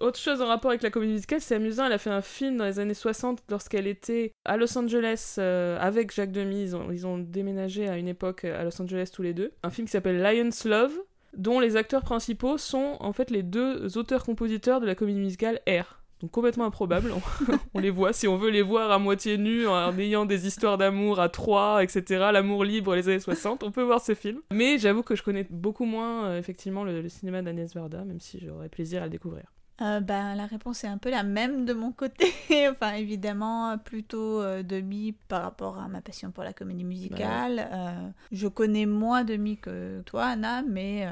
Autre 0.00 0.18
chose 0.18 0.40
en 0.40 0.46
rapport 0.46 0.70
avec 0.70 0.82
la 0.82 0.90
comédie 0.90 1.12
musicale, 1.12 1.42
c'est 1.42 1.54
amusant, 1.54 1.84
elle 1.84 1.92
a 1.92 1.98
fait 1.98 2.10
un 2.10 2.22
film 2.22 2.56
dans 2.56 2.64
les 2.64 2.78
années 2.78 2.94
60 2.94 3.44
lorsqu'elle 3.50 3.86
était 3.86 4.32
à 4.46 4.56
Los 4.56 4.76
Angeles 4.76 5.36
euh, 5.38 5.78
avec 5.78 6.10
Jacques 6.12 6.32
Demy, 6.32 6.72
ils 6.90 7.06
ont 7.06 7.18
déménagé 7.18 7.86
à 7.86 7.98
une 7.98 8.08
époque 8.08 8.44
à 8.44 8.64
Los 8.64 8.80
Angeles 8.80 9.10
tous 9.14 9.20
les 9.20 9.34
deux. 9.34 9.52
Un 9.62 9.68
film 9.68 9.86
qui 9.86 9.92
s'appelle 9.92 10.20
Lion's 10.20 10.64
Love, 10.64 10.98
dont 11.36 11.60
les 11.60 11.76
acteurs 11.76 12.02
principaux 12.02 12.58
sont 12.58 12.96
en 13.00 13.12
fait 13.12 13.30
les 13.30 13.42
deux 13.42 13.96
auteurs-compositeurs 13.96 14.80
de 14.80 14.86
la 14.86 14.94
comédie 14.94 15.20
musicale 15.20 15.60
Air. 15.66 16.00
Donc 16.20 16.32
complètement 16.32 16.66
improbable, 16.66 17.12
on, 17.12 17.54
on 17.74 17.78
les 17.78 17.88
voit, 17.88 18.12
si 18.12 18.28
on 18.28 18.36
veut 18.36 18.50
les 18.50 18.60
voir 18.60 18.90
à 18.90 18.98
moitié 18.98 19.38
nus, 19.38 19.66
en 19.66 19.96
ayant 19.98 20.26
des 20.26 20.46
histoires 20.46 20.76
d'amour 20.76 21.18
à 21.18 21.30
trois, 21.30 21.82
etc., 21.82 22.28
l'amour 22.32 22.62
libre 22.64 22.94
les 22.94 23.08
années 23.08 23.20
60, 23.20 23.62
on 23.62 23.70
peut 23.70 23.82
voir 23.82 24.02
ce 24.02 24.14
film. 24.14 24.40
Mais 24.52 24.76
j'avoue 24.76 25.02
que 25.02 25.16
je 25.16 25.22
connais 25.22 25.46
beaucoup 25.48 25.86
moins 25.86 26.26
euh, 26.26 26.38
effectivement 26.38 26.84
le, 26.84 27.00
le 27.00 27.08
cinéma 27.08 27.40
d'Agnès 27.40 27.74
Varda, 27.74 28.04
même 28.04 28.20
si 28.20 28.38
j'aurais 28.38 28.68
plaisir 28.68 29.00
à 29.00 29.06
le 29.06 29.10
découvrir. 29.10 29.44
Euh, 29.82 30.00
ben, 30.00 30.34
la 30.34 30.46
réponse 30.46 30.84
est 30.84 30.88
un 30.88 30.98
peu 30.98 31.10
la 31.10 31.22
même 31.22 31.64
de 31.64 31.72
mon 31.72 31.92
côté. 31.92 32.32
enfin, 32.70 32.94
évidemment, 32.94 33.78
plutôt 33.78 34.40
euh, 34.40 34.62
demi 34.62 35.12
par 35.12 35.42
rapport 35.42 35.78
à 35.78 35.88
ma 35.88 36.00
passion 36.00 36.30
pour 36.30 36.44
la 36.44 36.52
comédie 36.52 36.84
musicale. 36.84 37.68
Euh, 37.72 38.08
je 38.30 38.46
connais 38.48 38.86
moins 38.86 39.24
demi 39.24 39.56
que 39.56 40.02
toi, 40.02 40.26
Anna, 40.26 40.62
mais 40.62 41.08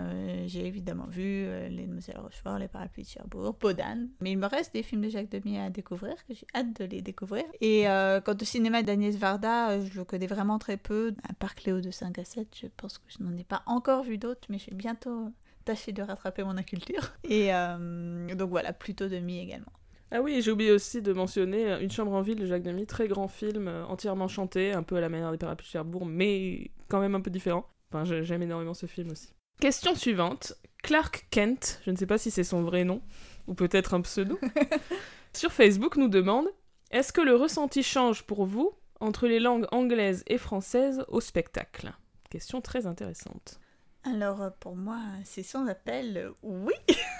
j'ai 0.47 0.67
évidemment 0.67 1.07
vu 1.07 1.47
Les 1.71 1.87
Demoiselles 1.87 2.19
Rochefort, 2.19 2.59
Les 2.59 2.69
Parapluies 2.69 3.05
de 3.05 3.09
Cherbourg, 3.09 3.55
Podane. 3.55 4.09
Mais 4.21 4.33
il 4.33 4.39
me 4.39 4.47
reste 4.47 4.75
des 4.75 4.83
films 4.83 5.03
de 5.03 5.09
Jacques 5.09 5.31
Demy 5.31 5.59
à 5.59 5.71
découvrir, 5.71 6.15
que 6.27 6.35
j'ai 6.35 6.47
hâte 6.55 6.79
de 6.81 6.85
les 6.85 7.03
découvrir. 7.03 7.45
Et 7.61 7.85
quant 8.25 8.37
au 8.41 8.45
cinéma 8.45 8.83
d'Agnès 8.83 9.17
Varda, 9.17 9.81
je 9.81 9.97
le 9.97 10.05
connais 10.05 10.27
vraiment 10.27 10.59
très 10.59 10.77
peu. 10.77 11.15
À 11.29 11.33
part 11.33 11.55
Cléo 11.55 11.81
de 11.81 11.91
5 11.91 12.19
à 12.19 12.25
7, 12.25 12.49
je 12.61 12.67
pense 12.77 12.99
que 12.99 13.05
je 13.09 13.23
n'en 13.23 13.37
ai 13.37 13.45
pas 13.45 13.63
encore 13.67 14.03
vu 14.03 14.19
d'autres, 14.19 14.47
mais 14.51 14.59
je 14.59 14.71
vais 14.71 14.77
bientôt 14.77 15.33
tâcher 15.69 15.93
de 15.93 16.03
rattraper 16.03 16.45
mon 16.45 16.57
inculture. 16.57 17.13
Et 17.25 17.55
euh, 17.55 18.35
donc 18.35 18.49
voilà, 18.49 18.73
plutôt 18.73 19.07
demi 19.07 19.39
également. 19.39 19.71
Ah 20.11 20.23
oui, 20.23 20.41
j'ai 20.41 20.51
oublié 20.51 20.73
aussi 20.73 21.03
de 21.03 21.13
mentionner 21.13 21.71
euh, 21.71 21.81
Une 21.81 21.91
chambre 21.91 22.13
en 22.13 22.23
ville 22.23 22.39
de 22.39 22.47
Jacques 22.47 22.63
Demy, 22.63 22.87
très 22.87 23.07
grand 23.07 23.29
film, 23.29 23.69
euh, 23.69 23.85
entièrement 23.85 24.29
chanté, 24.29 24.73
un 24.73 24.83
peu 24.83 24.97
à 24.97 25.03
la 25.03 25.11
manière 25.11 25.31
des 25.31 25.37
Parapluies 25.37 25.67
de 25.67 25.71
Cherbourg, 25.71 26.07
mais 26.07 26.71
quand 26.89 27.01
même 27.01 27.15
un 27.15 27.21
peu 27.21 27.31
différent. 27.31 27.67
Enfin, 27.93 28.05
j'aime 28.05 28.43
énormément 28.43 28.73
ce 28.73 28.87
film 28.87 29.11
aussi. 29.11 29.29
Question 29.61 29.95
suivante. 29.95 30.55
Clark 30.83 31.27
Kent, 31.31 31.83
je 31.85 31.91
ne 31.91 31.97
sais 31.97 32.07
pas 32.07 32.17
si 32.17 32.31
c'est 32.31 32.45
son 32.45 32.63
vrai 32.63 32.85
nom, 32.85 33.03
ou 33.47 33.53
peut-être 33.53 33.93
un 33.93 34.01
pseudo, 34.01 34.39
sur 35.35 35.53
Facebook 35.53 35.97
nous 35.97 36.09
demande 36.09 36.47
Est-ce 36.91 37.13
que 37.13 37.21
le 37.21 37.35
ressenti 37.35 37.83
change 37.83 38.23
pour 38.23 38.47
vous 38.47 38.73
entre 39.01 39.27
les 39.27 39.41
langues 39.41 39.67
anglaises 39.71 40.25
et 40.29 40.39
françaises 40.39 41.05
au 41.09 41.21
spectacle? 41.21 41.93
Question 42.31 42.63
très 42.63 42.87
intéressante. 42.87 43.61
Alors 44.05 44.43
euh, 44.43 44.51
pour 44.61 44.77
moi, 44.77 45.01
c'est 45.25 45.43
sans 45.43 45.67
appel, 45.67 46.17
euh, 46.17 46.33
oui, 46.43 46.75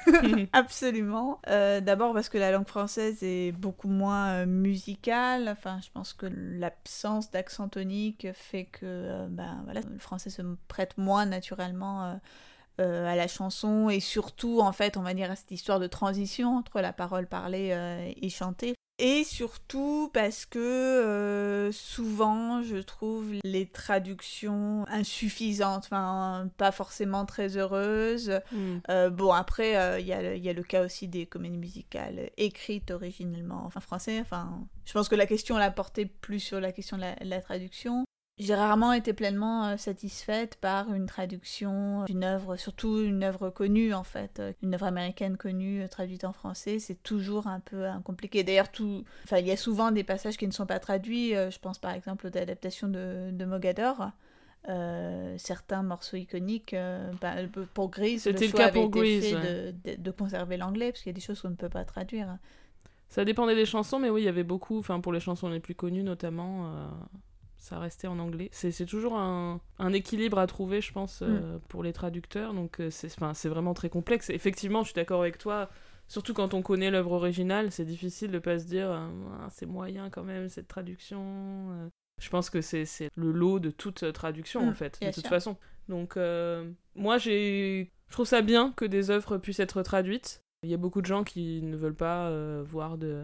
absolument. 0.53 1.41
Euh, 1.49 1.81
d'abord 1.81 2.15
parce 2.15 2.29
que 2.29 2.39
la 2.39 2.51
langue 2.51 2.69
française 2.69 3.23
est 3.23 3.53
beaucoup 3.53 3.89
moins 3.89 4.47
musicale. 4.47 5.49
Enfin, 5.49 5.81
je 5.83 5.91
pense 5.91 6.13
que 6.13 6.27
l'absence 6.27 7.31
d'accent 7.31 7.69
tonique 7.69 8.29
fait 8.33 8.67
que 8.67 9.27
ben, 9.29 9.61
voilà, 9.65 9.81
le 9.81 9.99
français 9.99 10.31
se 10.31 10.43
prête 10.69 10.97
moins 10.99 11.27
naturellement 11.27 12.19
à 12.79 13.17
la 13.17 13.27
chanson 13.27 13.91
et 13.91 13.99
surtout, 13.99 14.61
en 14.61 14.71
fait, 14.71 14.97
on 14.97 15.03
va 15.03 15.13
dire 15.13 15.31
à 15.33 15.37
cette 15.37 15.51
histoire 15.51 15.81
de 15.81 15.89
transition 15.89 16.57
entre 16.57 16.81
la 16.81 16.93
parole 16.93 17.27
parlée 17.27 17.77
et 18.17 18.29
chantée. 18.31 18.75
Et 19.01 19.23
surtout 19.23 20.11
parce 20.13 20.45
que 20.45 20.59
euh, 20.59 21.71
souvent 21.71 22.63
je 22.63 22.79
trouve 22.79 23.35
les 23.45 23.67
traductions 23.67 24.85
insuffisantes, 24.89 25.85
enfin 25.85 26.51
pas 26.57 26.73
forcément 26.73 27.25
très 27.25 27.57
heureuses. 27.57 28.41
Hmm. 28.51 28.79
Euh, 28.91 29.09
bon 29.09 29.31
après 29.31 29.77
euh, 29.77 30.01
il 30.01 30.07
y, 30.07 30.09
y, 30.09 30.49
a 30.49 30.53
le 30.53 30.63
cas 30.65 30.85
aussi 30.85 31.07
des 31.07 31.27
comédies 31.27 31.59
musicales 31.59 32.31
écrites 32.37 32.91
originellement 32.91 33.71
en 33.73 33.81
français. 33.81 34.19
Enfin 34.21 34.67
je 34.85 34.93
pense 34.93 35.09
que 35.09 35.15
la 35.15 35.27
question 35.27 35.59
l'a 35.59 35.71
porté 35.71 36.07
plus 36.07 36.41
sur 36.41 36.61
la 36.61 36.73
question 36.73 36.97
de 36.97 37.05
la 37.21 37.41
traduction. 37.41 38.05
J'ai 38.39 38.55
rarement 38.55 38.93
été 38.93 39.13
pleinement 39.13 39.67
euh, 39.67 39.77
satisfaite 39.77 40.57
par 40.61 40.93
une 40.95 41.07
traduction 41.07 42.05
d'une 42.05 42.23
œuvre, 42.23 42.57
surtout 42.57 43.01
une 43.01 43.25
œuvre 43.25 43.51
connue 43.51 43.93
en 43.93 44.05
fait, 44.05 44.39
euh, 44.39 44.53
une 44.63 44.75
œuvre 44.75 44.87
américaine 44.87 45.37
connue 45.37 45.83
euh, 45.83 45.89
traduite 45.89 46.23
en 46.23 46.33
français, 46.33 46.79
c'est 46.79 47.03
toujours 47.03 47.49
un 47.49 47.59
peu 47.59 47.87
compliqué. 48.05 48.45
D'ailleurs, 48.45 48.71
tout, 48.71 49.05
enfin, 49.25 49.39
il 49.39 49.47
y 49.47 49.51
a 49.51 49.57
souvent 49.57 49.91
des 49.91 50.05
passages 50.05 50.37
qui 50.37 50.47
ne 50.47 50.53
sont 50.53 50.67
pas 50.67 50.79
traduits. 50.79 51.31
Je 51.31 51.59
pense 51.59 51.79
par 51.79 51.93
exemple 51.93 52.29
aux 52.29 52.39
adaptations 52.39 52.87
de, 52.87 53.31
de 53.33 53.45
Mogador. 53.45 54.13
certains 55.37 55.83
morceaux 55.83 56.17
iconiques, 56.17 56.77
bah, 57.21 57.35
pour 57.75 57.91
Grease, 57.91 58.23
c'était 58.23 58.47
le, 58.47 58.53
cas 58.53 58.71
pour 58.71 58.89
Grease, 58.89 59.33
de, 59.33 59.75
de, 59.97 60.11
conserver 60.13 60.57
l'anglais 60.57 60.93
parce 60.93 61.03
qu'il 61.03 61.11
y 61.11 61.15
a 61.15 61.19
des 61.19 61.21
choses 61.21 61.41
qu'on 61.41 61.51
ne 61.51 61.57
peut 61.57 61.69
pas 61.69 61.85
traduire. 61.85 62.39
Ça 63.09 63.25
dépendait 63.25 63.57
des 63.57 63.67
chansons, 63.67 63.99
mais 63.99 64.11
oui, 64.11 64.23
il 64.23 64.27
y 64.27 64.29
avait 64.29 64.45
beaucoup, 64.45 64.79
enfin 64.79 65.01
pour 65.01 65.13
les 65.13 65.21
chansons 65.21 65.49
les 65.49 65.61
plus 65.61 65.75
connues 65.75 66.05
notamment 66.05 66.73
ça 67.59 67.79
restait 67.79 68.07
en 68.07 68.19
anglais. 68.19 68.49
C'est 68.53 68.87
toujours 68.87 69.17
un, 69.19 69.61
équilibre 69.93 70.39
à 70.39 70.47
trouver, 70.47 70.81
je 70.81 70.93
pense, 70.93 71.23
euh, 71.23 71.57
mm. 71.57 71.61
pour 71.69 71.83
les 71.83 71.93
traducteurs. 71.93 72.55
Donc 72.55 72.81
euh, 72.81 72.91
c'est 72.91 73.49
vraiment 73.49 73.75
très 73.75 73.91
complexe. 73.91 74.31
Effectivement, 74.31 74.83
je 74.83 74.89
suis 74.89 74.95
d'accord 74.95 75.21
avec 75.21 75.39
toi. 75.39 75.69
Surtout 76.07 76.33
quand 76.33 76.55
on 76.55 76.63
connaît 76.63 76.91
l'œuvre 76.91 77.13
originale, 77.13 77.71
c'est 77.71 77.85
difficile 77.85 78.31
de 78.31 78.39
pas 78.39 78.59
se 78.59 78.65
dire 78.65 78.91
euh, 78.91 79.09
ah, 79.41 79.49
c'est 79.51 79.67
moyen 79.67 80.09
quand 80.09 80.23
même 80.23 80.49
cette 80.49 80.69
traduction. 80.69 81.91
Je 82.21 82.31
pense 82.31 82.49
que 82.49 82.61
c'est 82.63 83.11
le 83.15 83.31
lot 83.31 83.59
de 83.59 83.71
toute 83.71 84.13
traduction 84.13 84.61
en 84.61 84.71
mm, 84.71 84.75
fait, 84.75 84.99
de 85.03 85.11
toute 85.11 85.27
façon. 85.27 85.57
Donc 85.89 86.17
moi 86.95 87.19
j'ai, 87.19 87.93
je 88.09 88.13
trouve 88.13 88.27
ça 88.27 88.41
bien 88.41 88.73
que 88.77 88.85
des 88.85 89.11
œuvres 89.11 89.37
puissent 89.37 89.61
être 89.61 89.83
traduites. 89.83 90.43
Il 90.65 90.71
y 90.71 90.75
a 90.75 90.77
beaucoup 90.77 91.01
de 91.01 91.07
gens 91.07 91.25
qui 91.25 91.63
ne 91.63 91.77
veulent 91.77 91.95
pas 91.95 92.31
voir 92.63 92.99
de 92.99 93.23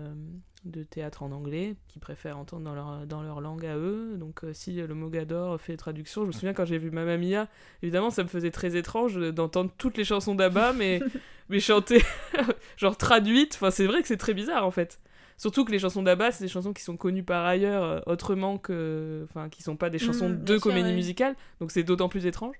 de 0.64 0.82
théâtre 0.82 1.22
en 1.22 1.32
anglais, 1.32 1.76
qui 1.88 1.98
préfèrent 1.98 2.38
entendre 2.38 2.64
dans 2.64 2.74
leur, 2.74 3.06
dans 3.06 3.22
leur 3.22 3.40
langue 3.40 3.66
à 3.66 3.76
eux. 3.76 4.16
Donc 4.16 4.44
euh, 4.44 4.52
si 4.52 4.74
le 4.74 4.94
Mogador 4.94 5.60
fait 5.60 5.76
traduction, 5.76 6.22
je 6.22 6.28
me 6.28 6.32
souviens 6.32 6.54
quand 6.54 6.64
j'ai 6.64 6.78
vu 6.78 6.90
Mamma 6.90 7.16
Mia, 7.16 7.48
évidemment 7.82 8.10
ça 8.10 8.22
me 8.22 8.28
faisait 8.28 8.50
très 8.50 8.76
étrange 8.76 9.18
d'entendre 9.32 9.70
toutes 9.76 9.96
les 9.96 10.04
chansons 10.04 10.34
d'Abba, 10.34 10.72
mais, 10.72 11.00
mais 11.48 11.60
chantées, 11.60 12.02
genre 12.76 12.96
traduites. 12.96 13.54
Enfin 13.54 13.70
c'est 13.70 13.86
vrai 13.86 14.02
que 14.02 14.08
c'est 14.08 14.16
très 14.16 14.34
bizarre 14.34 14.66
en 14.66 14.70
fait. 14.70 15.00
Surtout 15.36 15.64
que 15.64 15.72
les 15.72 15.80
chansons 15.80 16.02
d'Abba, 16.02 16.30
c'est 16.30 16.44
des 16.44 16.48
chansons 16.48 16.72
qui 16.72 16.82
sont 16.82 16.96
connues 16.96 17.24
par 17.24 17.44
ailleurs 17.44 17.82
euh, 17.82 18.00
autrement 18.06 18.56
que... 18.56 19.26
Enfin, 19.28 19.48
qui 19.48 19.64
sont 19.64 19.74
pas 19.76 19.90
des 19.90 19.98
chansons 19.98 20.28
mm, 20.28 20.44
de 20.44 20.58
comédie 20.58 20.92
musicale, 20.92 21.34
donc 21.60 21.72
c'est 21.72 21.82
d'autant 21.82 22.08
plus 22.08 22.26
étrange. 22.26 22.54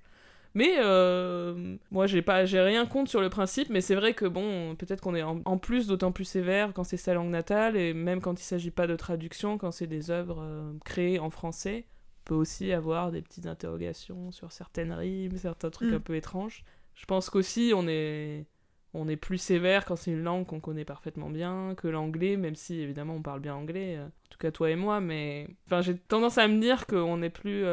Mais 0.55 0.77
euh, 0.79 1.77
moi, 1.91 2.07
j'ai 2.07 2.23
pas, 2.23 2.45
j'ai 2.45 2.61
rien 2.61 2.87
contre 2.87 3.11
sur 3.11 3.21
le 3.21 3.29
principe, 3.29 3.71
mais 3.71 3.81
c'est 3.81 3.97
vrai 3.97 4.15
que 4.15 4.25
bon, 4.25 4.77
peut-être 4.77 5.01
qu'on 5.01 5.17
est 5.17 5.23
en, 5.23 5.59
plus 5.59 5.89
d'autant 5.89 6.13
plus 6.13 6.25
sévère 6.25 6.73
quand 6.73 6.85
c'est 6.85 6.97
sa 6.97 7.13
langue 7.13 7.31
natale, 7.31 7.77
et 7.77 7.93
même 7.93 8.21
quand 8.21 8.41
il 8.41 8.45
s'agit 8.45 8.71
pas 8.71 8.87
de 8.87 8.95
traduction, 8.95 9.59
quand 9.59 9.73
c'est 9.73 9.89
des 9.89 10.13
œuvres 10.13 10.41
euh, 10.43 10.73
créées 10.85 11.19
en 11.19 11.31
français, 11.31 11.87
on 11.89 12.25
peut 12.27 12.35
aussi 12.35 12.73
avoir 12.73 13.11
des 13.11 13.21
petites 13.21 13.47
interrogations 13.47 14.31
sur 14.31 14.53
certaines 14.53 14.93
rimes, 14.93 15.37
certains 15.37 15.71
trucs 15.71 15.91
mm. 15.91 15.95
un 15.95 16.01
peu 16.01 16.15
étranges. 16.15 16.65
Je 16.95 17.05
pense 17.07 17.31
qu'aussi, 17.31 17.73
on 17.75 17.89
est, 17.89 18.47
on 18.95 19.09
est 19.09 19.17
plus 19.17 19.39
sévère 19.39 19.85
quand 19.85 19.97
c'est 19.97 20.13
une 20.13 20.23
langue 20.23 20.47
qu'on 20.47 20.61
connaît 20.61 20.85
parfaitement 20.85 21.31
bien 21.31 21.75
que 21.77 21.89
l'anglais, 21.89 22.37
même 22.37 22.55
si 22.55 22.81
évidemment 22.81 23.17
on 23.17 23.23
parle 23.23 23.41
bien 23.41 23.57
anglais, 23.57 23.97
euh, 23.97 24.07
en 24.07 24.31
tout 24.31 24.39
cas 24.39 24.53
toi 24.53 24.71
et 24.71 24.77
moi, 24.77 25.01
mais 25.01 25.49
enfin, 25.67 25.81
j'ai 25.81 25.99
tendance 25.99 26.39
à 26.39 26.47
me 26.47 26.61
dire 26.61 26.87
qu'on 26.87 27.23
est 27.23 27.31
plus, 27.31 27.65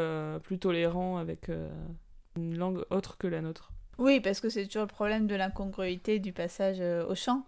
plus 0.42 0.58
tolérant 0.58 1.18
avec 1.18 1.52
une 2.36 2.58
langue 2.58 2.84
autre 2.90 3.18
que 3.18 3.28
la 3.28 3.42
nôtre. 3.42 3.72
Oui, 3.98 4.20
parce 4.20 4.42
que 4.42 4.50
c'est 4.50 4.66
toujours 4.66 4.84
le 4.84 4.88
problème 4.88 5.28
de 5.28 5.36
l'incongruité 5.36 6.20
du 6.20 6.34
passage 6.34 6.78
euh, 6.80 7.06
au 7.08 7.16
chant. 7.16 7.46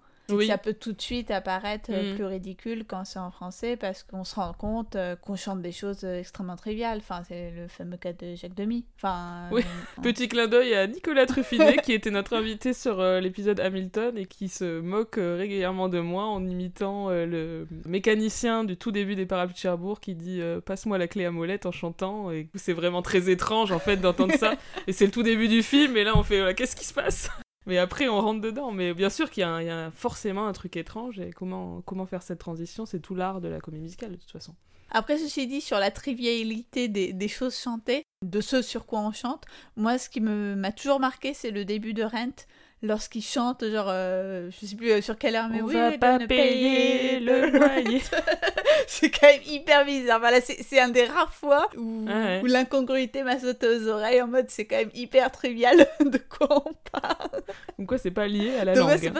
Ça 0.47 0.57
peut 0.57 0.73
tout 0.73 0.93
de 0.93 1.01
suite 1.01 1.31
apparaître 1.31 1.89
euh, 1.91 2.13
mm. 2.13 2.15
plus 2.15 2.25
ridicule 2.25 2.85
quand 2.87 3.03
c'est 3.03 3.19
en 3.19 3.31
français 3.31 3.75
parce 3.75 4.03
qu'on 4.03 4.23
se 4.23 4.35
rend 4.35 4.53
compte 4.53 4.95
euh, 4.95 5.15
qu'on 5.15 5.35
chante 5.35 5.61
des 5.61 5.71
choses 5.71 6.03
extrêmement 6.03 6.55
triviales. 6.55 6.99
Enfin, 6.99 7.23
c'est 7.27 7.51
le 7.51 7.67
fameux 7.67 7.97
cas 7.97 8.13
de 8.13 8.35
Jacques 8.35 8.55
Demy. 8.55 8.85
Enfin, 8.97 9.49
oui. 9.51 9.63
Petit 10.01 10.29
clin 10.29 10.47
d'œil 10.47 10.73
à 10.75 10.87
Nicolas 10.87 11.25
Truffinet 11.25 11.77
qui 11.83 11.93
était 11.93 12.09
notre 12.09 12.35
invité 12.35 12.73
sur 12.73 13.03
l'épisode 13.19 13.59
Hamilton 13.59 14.17
et 14.17 14.25
qui 14.25 14.47
se 14.47 14.79
moque 14.79 15.15
régulièrement 15.17 15.89
de 15.89 15.99
moi 15.99 16.25
en 16.25 16.45
imitant 16.45 17.09
le 17.09 17.67
mécanicien 17.85 18.63
du 18.63 18.77
tout 18.77 18.91
début 18.91 19.15
des 19.15 19.25
Parapluies 19.25 19.55
de 19.55 19.59
Cherbourg 19.59 19.99
qui 19.99 20.15
dit 20.15 20.41
Passe-moi 20.65 20.97
la 20.97 21.07
clé 21.07 21.25
à 21.25 21.31
molette 21.31 21.65
en 21.65 21.71
chantant. 21.71 22.31
Et 22.31 22.47
c'est 22.55 22.73
vraiment 22.73 23.01
très 23.01 23.29
étrange 23.29 23.71
en 23.71 23.79
fait 23.79 23.97
d'entendre 23.97 24.35
ça. 24.35 24.53
et 24.87 24.93
c'est 24.93 25.05
le 25.05 25.11
tout 25.11 25.23
début 25.23 25.47
du 25.47 25.63
film 25.63 25.97
et 25.97 26.03
là 26.03 26.13
on 26.15 26.23
fait 26.23 26.55
Qu'est-ce 26.55 26.75
qui 26.75 26.85
se 26.85 26.93
passe? 26.93 27.29
Mais 27.65 27.77
après, 27.77 28.07
on 28.07 28.19
rentre 28.19 28.41
dedans. 28.41 28.71
Mais 28.71 28.93
bien 28.93 29.09
sûr 29.09 29.29
qu'il 29.29 29.41
y, 29.41 29.45
a 29.45 29.91
forcément 29.91 30.47
un 30.47 30.53
truc 30.53 30.75
étrange. 30.77 31.19
Et 31.19 31.31
comment, 31.31 31.81
comment 31.81 32.05
faire 32.05 32.21
cette 32.21 32.39
transition, 32.39 32.85
c'est 32.85 32.99
tout 32.99 33.15
l'art 33.15 33.41
de 33.41 33.47
la 33.47 33.59
comédie 33.59 33.83
musicale, 33.83 34.11
de 34.11 34.17
toute 34.17 34.31
façon. 34.31 34.55
Après, 34.91 35.17
ceci 35.17 35.47
dit, 35.47 35.61
sur 35.61 35.79
la 35.79 35.89
trivialité 35.89 36.87
des, 36.87 37.13
des 37.13 37.27
choses 37.27 37.57
chantées, 37.57 38.03
de 38.23 38.41
ce 38.41 38.61
sur 38.61 38.85
quoi 38.85 38.99
on 38.99 39.11
chante, 39.11 39.45
moi, 39.75 39.97
ce 39.97 40.09
qui 40.09 40.21
m'a 40.21 40.71
toujours 40.71 40.99
marqué, 40.99 41.33
c'est 41.33 41.51
le 41.51 41.65
début 41.65 41.93
de 41.93 42.03
Rent 42.03 42.45
lorsqu'il 42.83 43.23
chante, 43.23 43.65
genre, 43.65 43.87
euh, 43.89 44.51
je 44.51 44.65
sais 44.67 44.75
plus 44.75 44.91
euh, 44.91 45.01
sur 45.01 45.17
quelle 45.17 45.33
mais 45.49 45.61
on 45.61 45.65
oui, 45.65 45.73
va 45.73 45.97
pas 45.97 46.19
payer 46.19 47.19
le 47.19 47.49
loyer. 47.49 48.01
c'est 48.87 49.09
quand 49.09 49.25
même 49.25 49.41
hyper 49.47 49.85
bizarre. 49.85 50.19
Voilà, 50.19 50.41
c'est 50.41 50.79
un 50.79 50.89
des 50.89 51.05
rares 51.05 51.33
fois 51.33 51.69
où, 51.77 52.05
où 52.05 52.45
l'incongruité 52.45 53.23
m'a 53.23 53.39
sauté 53.39 53.67
aux 53.67 53.87
oreilles 53.87 54.21
en 54.21 54.27
mode 54.27 54.45
c'est 54.49 54.65
quand 54.65 54.75
même 54.75 54.91
hyper 54.93 55.31
trivial 55.31 55.77
de 56.05 56.17
quoi 56.17 56.67
on 56.67 56.73
parle. 56.91 57.41
Donc 57.79 57.87
quoi, 57.87 57.97
c'est 57.97 58.11
pas 58.11 58.27
lié 58.27 58.55
à 58.57 58.65
la 58.65 58.75
langue. 58.75 59.11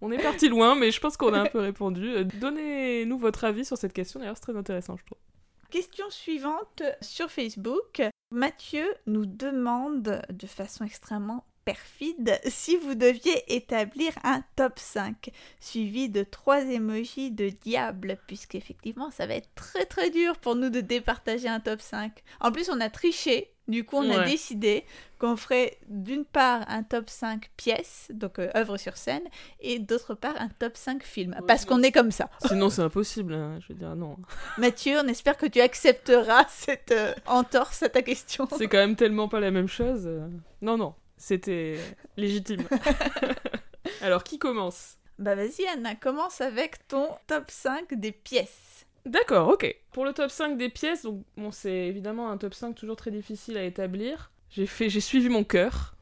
On 0.00 0.12
est 0.12 0.22
parti 0.22 0.48
loin, 0.48 0.74
mais 0.74 0.90
je 0.90 1.00
pense 1.00 1.16
qu'on 1.16 1.34
a 1.34 1.40
un 1.40 1.46
peu 1.46 1.60
répondu. 1.60 2.08
Euh, 2.08 2.24
donnez-nous 2.24 3.18
votre 3.18 3.44
avis 3.44 3.64
sur 3.64 3.76
cette 3.76 3.92
question, 3.92 4.20
d'ailleurs, 4.20 4.36
c'est 4.36 4.42
très 4.52 4.56
intéressant, 4.56 4.96
je 4.96 5.04
trouve. 5.04 5.18
Question 5.70 6.08
suivante 6.08 6.82
sur 7.02 7.30
Facebook. 7.30 8.00
Mathieu 8.30 8.86
nous 9.06 9.26
demande 9.26 10.22
de 10.30 10.46
façon 10.46 10.84
extrêmement 10.84 11.44
perfide 11.72 12.40
si 12.46 12.76
vous 12.76 12.94
deviez 12.94 13.54
établir 13.54 14.12
un 14.24 14.42
top 14.56 14.78
5 14.78 15.30
suivi 15.60 16.08
de 16.08 16.22
trois 16.22 16.62
émojis 16.64 17.30
de 17.30 17.50
diable, 17.50 18.16
puisqu'effectivement 18.26 19.10
ça 19.10 19.26
va 19.26 19.34
être 19.34 19.50
très 19.54 19.84
très 19.84 20.10
dur 20.10 20.36
pour 20.38 20.54
nous 20.56 20.70
de 20.70 20.80
départager 20.80 21.48
un 21.48 21.60
top 21.60 21.80
5. 21.80 22.12
En 22.40 22.52
plus 22.52 22.70
on 22.70 22.80
a 22.80 22.88
triché 22.90 23.50
Du 23.68 23.84
coup, 23.84 23.96
on 23.98 24.10
a 24.10 24.24
décidé 24.24 24.84
qu'on 25.18 25.36
ferait 25.36 25.76
d'une 25.88 26.24
part 26.24 26.64
un 26.68 26.82
top 26.82 27.10
5 27.10 27.50
pièces, 27.58 28.08
donc 28.10 28.38
euh, 28.38 28.48
œuvres 28.56 28.78
sur 28.78 28.96
scène, 28.96 29.24
et 29.60 29.78
d'autre 29.78 30.14
part 30.14 30.34
un 30.40 30.48
top 30.48 30.74
5 30.74 31.02
films. 31.02 31.34
Ouais, 31.38 31.46
parce 31.46 31.66
qu'on 31.66 31.82
est 31.82 31.92
comme 31.92 32.10
ça. 32.10 32.30
Sinon, 32.48 32.70
c'est 32.70 32.80
impossible. 32.80 33.34
hein. 33.34 33.58
Je 33.60 33.68
veux 33.74 33.78
dire, 33.78 33.94
non. 33.94 34.16
Mathieu, 34.58 34.96
on 35.04 35.06
espère 35.08 35.36
que 35.36 35.44
tu 35.44 35.60
accepteras 35.60 36.46
cette 36.48 36.92
euh, 36.92 37.12
entorse 37.26 37.82
à 37.82 37.90
ta 37.90 38.00
question. 38.00 38.48
C'est 38.56 38.68
quand 38.68 38.78
même 38.78 38.96
tellement 38.96 39.28
pas 39.28 39.40
la 39.40 39.50
même 39.50 39.68
chose. 39.68 40.04
euh. 40.06 40.26
Non, 40.62 40.78
non. 40.78 40.94
C'était 41.18 41.78
légitime. 42.16 42.64
Alors, 44.00 44.24
qui 44.24 44.38
commence? 44.38 44.96
Bah 45.18 45.34
vas-y 45.34 45.66
Anna, 45.66 45.96
commence 45.96 46.40
avec 46.40 46.86
ton 46.86 47.08
top 47.26 47.50
5 47.50 47.94
des 47.94 48.12
pièces. 48.12 48.86
D'accord, 49.04 49.48
ok. 49.48 49.74
Pour 49.90 50.04
le 50.04 50.12
top 50.12 50.30
5 50.30 50.56
des 50.56 50.68
pièces, 50.68 51.02
donc 51.02 51.24
bon, 51.36 51.50
c'est 51.50 51.86
évidemment 51.88 52.30
un 52.30 52.38
top 52.38 52.54
5 52.54 52.74
toujours 52.74 52.94
très 52.94 53.10
difficile 53.10 53.56
à 53.56 53.64
établir. 53.64 54.30
J'ai 54.50 54.66
fait, 54.66 54.88
j'ai 54.88 55.00
suivi 55.00 55.28
mon 55.28 55.42
cœur. 55.42 55.96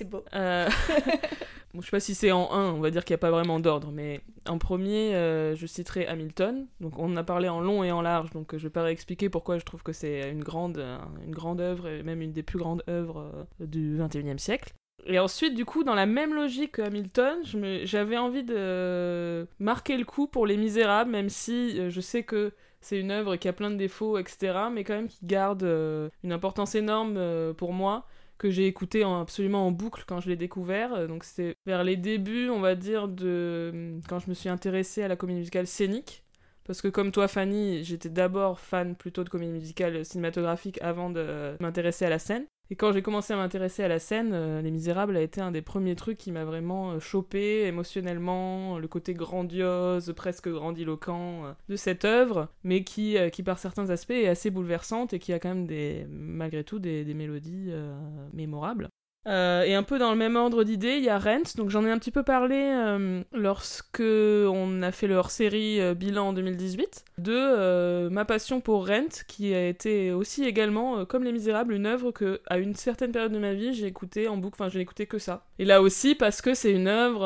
C'est 0.00 0.08
beau. 0.08 0.24
Euh, 0.32 0.66
bon, 1.74 1.82
sais 1.82 1.90
pas 1.90 2.00
si 2.00 2.14
c'est 2.14 2.32
en 2.32 2.50
1, 2.50 2.72
on 2.72 2.80
va 2.80 2.90
dire 2.90 3.04
qu'il 3.04 3.12
n'y 3.12 3.16
a 3.16 3.18
pas 3.18 3.30
vraiment 3.30 3.60
d'ordre, 3.60 3.92
mais 3.92 4.22
en 4.48 4.56
premier, 4.56 5.14
euh, 5.14 5.54
je 5.54 5.66
citerai 5.66 6.06
Hamilton. 6.06 6.66
Donc 6.80 6.98
on 6.98 7.12
en 7.12 7.16
a 7.18 7.22
parlé 7.22 7.50
en 7.50 7.60
long 7.60 7.84
et 7.84 7.92
en 7.92 8.00
large, 8.00 8.30
donc 8.30 8.56
je 8.56 8.62
vais 8.62 8.70
pas 8.70 8.82
réexpliquer 8.82 9.28
pourquoi 9.28 9.58
je 9.58 9.64
trouve 9.66 9.82
que 9.82 9.92
c'est 9.92 10.30
une 10.30 10.42
grande, 10.42 10.78
euh, 10.78 10.96
une 11.26 11.34
grande 11.34 11.60
œuvre, 11.60 11.86
et 11.86 12.02
même 12.02 12.22
une 12.22 12.32
des 12.32 12.42
plus 12.42 12.58
grandes 12.58 12.82
œuvres 12.88 13.30
euh, 13.60 13.66
du 13.66 13.98
21e 13.98 14.38
siècle. 14.38 14.72
Et 15.04 15.18
ensuite, 15.18 15.54
du 15.54 15.66
coup, 15.66 15.84
dans 15.84 15.94
la 15.94 16.06
même 16.06 16.32
logique 16.32 16.72
que 16.72 16.82
Hamilton, 16.82 17.40
j'avais 17.84 18.16
envie 18.16 18.44
de 18.44 19.46
marquer 19.58 19.98
le 19.98 20.06
coup 20.06 20.28
pour 20.28 20.46
Les 20.46 20.56
Misérables, 20.56 21.10
même 21.10 21.28
si 21.28 21.90
je 21.90 22.00
sais 22.00 22.22
que 22.22 22.54
c'est 22.80 22.98
une 22.98 23.10
œuvre 23.10 23.36
qui 23.36 23.48
a 23.48 23.52
plein 23.52 23.70
de 23.70 23.76
défauts, 23.76 24.16
etc., 24.16 24.54
mais 24.72 24.82
quand 24.82 24.94
même 24.94 25.08
qui 25.08 25.26
garde 25.26 25.62
une 25.62 26.32
importance 26.32 26.74
énorme 26.74 27.54
pour 27.54 27.74
moi 27.74 28.06
que 28.40 28.50
j'ai 28.50 28.66
écouté 28.66 29.04
en- 29.04 29.20
absolument 29.20 29.66
en 29.66 29.70
boucle 29.72 30.04
quand 30.06 30.20
je 30.20 30.28
l'ai 30.30 30.36
découvert. 30.36 30.94
Euh, 30.94 31.06
Donc 31.06 31.24
c'était 31.24 31.54
vers 31.66 31.84
les 31.84 31.96
débuts, 31.96 32.48
on 32.50 32.60
va 32.60 32.74
dire, 32.74 33.08
de 33.08 34.00
quand 34.08 34.18
je 34.20 34.28
me 34.30 34.34
suis 34.34 34.48
intéressée 34.48 35.02
à 35.02 35.08
la 35.08 35.16
comédie 35.16 35.40
musicale 35.40 35.66
scénique. 35.68 36.24
Parce 36.64 36.82
que 36.82 36.88
comme 36.88 37.12
toi, 37.12 37.28
Fanny, 37.28 37.84
j'étais 37.84 38.08
d'abord 38.10 38.60
fan 38.60 38.94
plutôt 38.96 39.24
de 39.24 39.28
comédie 39.28 39.52
musicale 39.52 40.04
cinématographique 40.04 40.80
avant 40.82 41.10
de 41.10 41.56
m'intéresser 41.60 42.04
à 42.06 42.10
la 42.10 42.18
scène. 42.18 42.46
Et 42.72 42.76
quand 42.76 42.92
j'ai 42.92 43.02
commencé 43.02 43.32
à 43.32 43.36
m'intéresser 43.36 43.82
à 43.82 43.88
la 43.88 43.98
scène, 43.98 44.30
euh, 44.32 44.62
Les 44.62 44.70
Misérables 44.70 45.16
a 45.16 45.20
été 45.20 45.40
un 45.40 45.50
des 45.50 45.60
premiers 45.60 45.96
trucs 45.96 46.18
qui 46.18 46.30
m'a 46.30 46.44
vraiment 46.44 46.92
euh, 46.92 47.00
chopé 47.00 47.66
émotionnellement, 47.66 48.78
le 48.78 48.86
côté 48.86 49.12
grandiose, 49.12 50.12
presque 50.16 50.48
grandiloquent 50.48 51.46
euh, 51.46 51.52
de 51.68 51.74
cette 51.74 52.04
œuvre, 52.04 52.48
mais 52.62 52.84
qui, 52.84 53.16
par 53.44 53.58
certains 53.58 53.90
aspects 53.90 54.12
est 54.12 54.28
assez 54.28 54.50
bouleversante 54.50 55.12
et 55.12 55.18
qui 55.18 55.32
a 55.32 55.40
quand 55.40 55.48
même 55.48 55.66
des, 55.66 56.06
malgré 56.08 56.62
tout 56.62 56.78
des, 56.78 57.04
mélodies 57.12 57.72
mémorables. 58.32 58.88
Euh, 59.26 59.62
et 59.64 59.74
un 59.74 59.82
peu 59.82 59.98
dans 59.98 60.10
le 60.10 60.16
même 60.16 60.36
ordre 60.36 60.64
d'idées, 60.64 60.96
il 60.96 61.04
y 61.04 61.10
a 61.10 61.18
Rent, 61.18 61.54
donc 61.56 61.68
j'en 61.68 61.84
ai 61.84 61.90
un 61.90 61.98
petit 61.98 62.10
peu 62.10 62.22
parlé 62.22 62.56
euh, 62.56 63.22
lorsque 63.32 64.00
on 64.00 64.82
a 64.82 64.92
fait 64.92 65.06
leur 65.06 65.30
série 65.30 65.80
euh, 65.80 65.94
bilan 65.94 66.28
en 66.28 66.32
2018, 66.32 67.04
de 67.18 68.08
ma 68.08 68.24
passion 68.24 68.60
pour 68.60 68.88
Rent, 68.88 69.24
qui 69.28 69.54
a 69.54 69.68
été 69.68 70.12
aussi 70.12 70.44
également, 70.44 71.04
comme 71.04 71.24
Les 71.24 71.32
Misérables, 71.32 71.74
une 71.74 71.86
œuvre 71.86 72.12
que, 72.12 72.40
à 72.46 72.58
une 72.58 72.74
certaine 72.74 73.12
période 73.12 73.32
de 73.32 73.38
ma 73.38 73.52
vie, 73.52 73.74
j'ai 73.74 73.86
écouté 73.86 74.28
en 74.28 74.36
boucle, 74.36 74.56
enfin 74.58 74.70
j'ai 74.70 74.80
écouté 74.80 75.06
que 75.06 75.18
ça. 75.18 75.44
Et 75.58 75.64
là 75.64 75.82
aussi 75.82 76.14
parce 76.14 76.40
que 76.40 76.54
c'est 76.54 76.72
une 76.72 76.88
œuvre, 76.88 77.24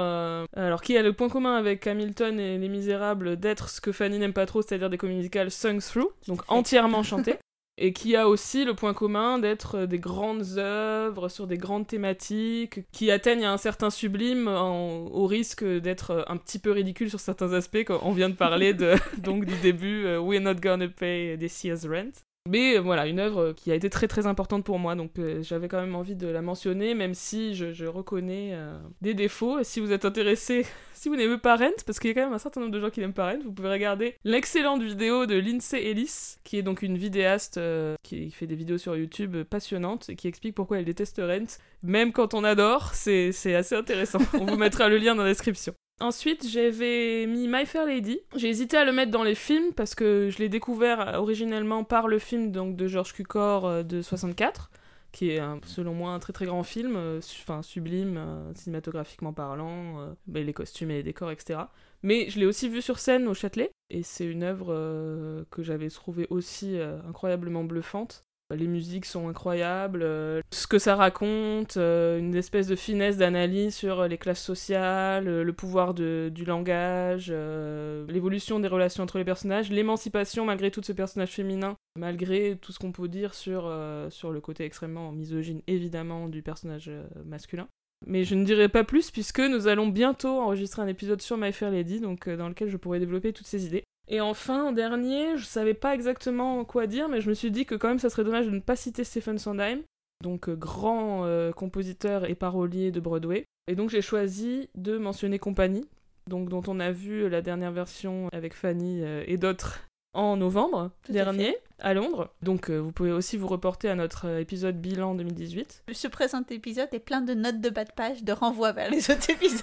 alors 0.56 0.82
qui 0.82 0.96
a 0.96 1.02
le 1.02 1.12
point 1.12 1.28
commun 1.28 1.56
avec 1.56 1.86
Hamilton 1.86 2.40
et 2.40 2.58
Les 2.58 2.68
Misérables 2.68 3.36
d'être 3.36 3.68
ce 3.68 3.80
que 3.80 3.92
Fanny 3.92 4.18
n'aime 4.18 4.32
pas 4.32 4.46
trop, 4.46 4.62
c'est-à-dire 4.62 4.90
des 4.90 4.98
comédies 4.98 5.18
musicales 5.18 5.50
sung 5.50 5.78
through, 5.80 6.10
donc 6.26 6.42
entièrement 6.48 7.02
chantées 7.02 7.36
et 7.76 7.92
qui 7.92 8.14
a 8.14 8.28
aussi 8.28 8.64
le 8.64 8.74
point 8.74 8.94
commun 8.94 9.38
d'être 9.38 9.78
euh, 9.78 9.86
des 9.86 9.98
grandes 9.98 10.58
œuvres 10.58 11.28
sur 11.28 11.46
des 11.46 11.58
grandes 11.58 11.86
thématiques 11.86 12.80
qui 12.92 13.10
atteignent 13.10 13.44
un 13.46 13.56
certain 13.56 13.90
sublime 13.90 14.46
en- 14.48 15.06
au 15.06 15.26
risque 15.26 15.64
d'être 15.64 16.10
euh, 16.12 16.22
un 16.28 16.36
petit 16.36 16.58
peu 16.58 16.70
ridicule 16.70 17.10
sur 17.10 17.20
certains 17.20 17.52
aspects 17.52 17.84
quand 17.86 18.00
on 18.02 18.12
vient 18.12 18.30
de 18.30 18.34
parler 18.36 18.74
de 18.74 18.94
donc 19.18 19.44
du 19.44 19.56
début 19.56 20.04
euh, 20.06 20.20
We're 20.20 20.40
not 20.40 20.54
gonna 20.54 20.88
pay 20.88 21.36
this 21.38 21.64
year's 21.64 21.84
rent 21.86 22.22
mais 22.46 22.76
euh, 22.76 22.80
voilà, 22.80 23.06
une 23.06 23.20
œuvre 23.20 23.52
qui 23.52 23.72
a 23.72 23.74
été 23.74 23.88
très 23.88 24.06
très 24.06 24.26
importante 24.26 24.64
pour 24.64 24.78
moi, 24.78 24.94
donc 24.94 25.18
euh, 25.18 25.42
j'avais 25.42 25.66
quand 25.66 25.80
même 25.80 25.94
envie 25.94 26.14
de 26.14 26.26
la 26.26 26.42
mentionner, 26.42 26.92
même 26.92 27.14
si 27.14 27.54
je, 27.54 27.72
je 27.72 27.86
reconnais 27.86 28.50
euh, 28.52 28.76
des 29.00 29.14
défauts. 29.14 29.60
Et 29.60 29.64
si 29.64 29.80
vous 29.80 29.92
êtes 29.92 30.04
intéressé, 30.04 30.66
si 30.92 31.08
vous 31.08 31.16
n'aimez 31.16 31.38
pas 31.38 31.56
Rent, 31.56 31.72
parce 31.86 31.98
qu'il 31.98 32.08
y 32.08 32.10
a 32.10 32.14
quand 32.14 32.24
même 32.24 32.34
un 32.34 32.38
certain 32.38 32.60
nombre 32.60 32.72
de 32.72 32.80
gens 32.80 32.90
qui 32.90 33.00
n'aiment 33.00 33.14
pas 33.14 33.30
Rent, 33.30 33.38
vous 33.42 33.52
pouvez 33.52 33.70
regarder 33.70 34.16
l'excellente 34.24 34.82
vidéo 34.82 35.24
de 35.24 35.36
Lindsay 35.36 35.84
Ellis, 35.84 36.36
qui 36.44 36.58
est 36.58 36.62
donc 36.62 36.82
une 36.82 36.98
vidéaste 36.98 37.58
qui 38.02 38.30
fait 38.30 38.46
des 38.46 38.56
vidéos 38.56 38.78
sur 38.78 38.94
YouTube 38.94 39.42
passionnantes 39.44 40.10
et 40.10 40.16
qui 40.16 40.28
explique 40.28 40.54
pourquoi 40.54 40.78
elle 40.78 40.84
déteste 40.84 41.22
Rent. 41.24 41.58
Même 41.82 42.12
quand 42.12 42.34
on 42.34 42.44
adore, 42.44 42.92
c'est 42.92 43.54
assez 43.54 43.74
intéressant. 43.74 44.18
on 44.34 44.44
vous 44.44 44.58
mettra 44.58 44.90
le 44.90 44.98
lien 44.98 45.14
dans 45.14 45.22
la 45.22 45.30
description. 45.30 45.74
Ensuite, 46.00 46.46
j'avais 46.48 47.24
mis 47.26 47.46
My 47.46 47.64
Fair 47.66 47.86
Lady. 47.86 48.18
J'ai 48.34 48.48
hésité 48.48 48.76
à 48.76 48.84
le 48.84 48.92
mettre 48.92 49.12
dans 49.12 49.22
les 49.22 49.36
films 49.36 49.72
parce 49.72 49.94
que 49.94 50.28
je 50.28 50.38
l'ai 50.38 50.48
découvert 50.48 51.14
originellement 51.20 51.84
par 51.84 52.08
le 52.08 52.18
film 52.18 52.50
de 52.50 52.86
George 52.88 53.12
Cukor 53.12 53.66
euh, 53.66 53.82
de 53.84 54.02
64, 54.02 54.72
qui 55.12 55.30
est 55.30 55.40
selon 55.64 55.94
moi 55.94 56.10
un 56.10 56.18
très 56.18 56.32
très 56.32 56.46
grand 56.46 56.64
film, 56.64 56.96
euh, 56.96 57.20
sublime, 57.62 58.16
euh, 58.16 58.52
cinématographiquement 58.54 59.32
parlant, 59.32 60.14
les 60.26 60.52
costumes 60.52 60.90
et 60.90 60.96
les 60.96 61.02
décors, 61.04 61.30
etc. 61.30 61.60
Mais 62.02 62.28
je 62.28 62.40
l'ai 62.40 62.46
aussi 62.46 62.68
vu 62.68 62.82
sur 62.82 62.98
scène 62.98 63.28
au 63.28 63.34
Châtelet, 63.34 63.70
et 63.88 64.02
c'est 64.02 64.26
une 64.26 64.42
œuvre 64.42 65.46
que 65.50 65.62
j'avais 65.62 65.88
trouvée 65.88 66.26
aussi 66.28 66.76
incroyablement 67.08 67.64
bluffante. 67.64 68.24
Les 68.54 68.66
musiques 68.66 69.04
sont 69.04 69.28
incroyables, 69.28 70.02
euh, 70.02 70.40
ce 70.50 70.66
que 70.66 70.78
ça 70.78 70.96
raconte, 70.96 71.76
euh, 71.76 72.18
une 72.18 72.34
espèce 72.34 72.66
de 72.66 72.76
finesse 72.76 73.16
d'analyse 73.16 73.74
sur 73.74 74.06
les 74.08 74.18
classes 74.18 74.42
sociales, 74.42 75.28
euh, 75.28 75.42
le 75.42 75.52
pouvoir 75.52 75.94
du 75.94 76.44
langage, 76.46 77.28
euh, 77.30 78.06
l'évolution 78.08 78.60
des 78.60 78.68
relations 78.68 79.02
entre 79.02 79.18
les 79.18 79.24
personnages, 79.24 79.70
l'émancipation 79.70 80.44
malgré 80.44 80.70
tout 80.70 80.80
de 80.80 80.86
ce 80.86 80.92
personnage 80.92 81.30
féminin, 81.30 81.76
malgré 81.98 82.56
tout 82.60 82.72
ce 82.72 82.78
qu'on 82.78 82.92
peut 82.92 83.08
dire 83.08 83.34
sur, 83.34 83.64
euh, 83.66 84.08
le 84.24 84.40
côté 84.40 84.64
extrêmement 84.64 85.12
misogyne 85.12 85.60
évidemment 85.66 86.28
du 86.28 86.42
personnage 86.42 86.88
euh, 86.88 87.04
masculin. 87.24 87.68
Mais 88.06 88.24
je 88.24 88.34
ne 88.34 88.44
dirai 88.44 88.68
pas 88.68 88.84
plus 88.84 89.10
puisque 89.10 89.40
nous 89.40 89.68
allons 89.68 89.86
bientôt 89.86 90.40
enregistrer 90.40 90.82
un 90.82 90.88
épisode 90.88 91.22
sur 91.22 91.36
My 91.36 91.52
Fair 91.52 91.70
Lady, 91.70 92.02
euh, 92.04 92.36
dans 92.36 92.48
lequel 92.48 92.68
je 92.68 92.76
pourrai 92.76 92.98
développer 92.98 93.32
toutes 93.32 93.46
ces 93.46 93.66
idées. 93.66 93.84
Et 94.08 94.20
enfin, 94.20 94.64
en 94.64 94.72
dernier, 94.72 95.36
je 95.36 95.44
savais 95.44 95.74
pas 95.74 95.94
exactement 95.94 96.64
quoi 96.64 96.86
dire, 96.86 97.08
mais 97.08 97.20
je 97.20 97.28
me 97.28 97.34
suis 97.34 97.50
dit 97.50 97.64
que 97.64 97.74
quand 97.74 97.88
même 97.88 97.98
ça 97.98 98.10
serait 98.10 98.24
dommage 98.24 98.46
de 98.46 98.50
ne 98.50 98.60
pas 98.60 98.76
citer 98.76 99.04
Stephen 99.04 99.38
Sondheim, 99.38 99.80
donc 100.22 100.48
euh, 100.48 100.54
grand 100.54 101.24
euh, 101.24 101.52
compositeur 101.52 102.28
et 102.28 102.34
parolier 102.34 102.90
de 102.90 103.00
Broadway. 103.00 103.44
Et 103.66 103.74
donc 103.74 103.90
j'ai 103.90 104.02
choisi 104.02 104.68
de 104.74 104.98
mentionner 104.98 105.38
Compagnie, 105.38 105.88
donc 106.28 106.48
dont 106.48 106.62
on 106.66 106.80
a 106.80 106.90
vu 106.90 107.28
la 107.28 107.42
dernière 107.42 107.72
version 107.72 108.28
avec 108.32 108.54
Fanny 108.54 109.02
euh, 109.02 109.24
et 109.26 109.36
d'autres 109.36 109.80
en 110.14 110.36
novembre 110.36 110.92
Tout 111.04 111.12
dernier 111.12 111.56
à 111.80 111.92
Londres. 111.92 112.32
Donc 112.42 112.70
euh, 112.70 112.78
vous 112.78 112.92
pouvez 112.92 113.10
aussi 113.10 113.36
vous 113.36 113.48
reporter 113.48 113.88
à 113.88 113.94
notre 113.94 114.38
épisode 114.38 114.80
bilan 114.80 115.14
2018. 115.14 115.84
Ce 115.92 116.08
présent 116.08 116.42
épisode 116.50 116.88
est 116.92 117.00
plein 117.00 117.20
de 117.20 117.34
notes 117.34 117.60
de 117.60 117.68
bas 117.68 117.84
de 117.84 117.92
page, 117.92 118.22
de 118.22 118.32
renvois 118.32 118.72
vers 118.72 118.90
les 118.90 119.10
autres 119.10 119.30
épisodes. 119.30 119.62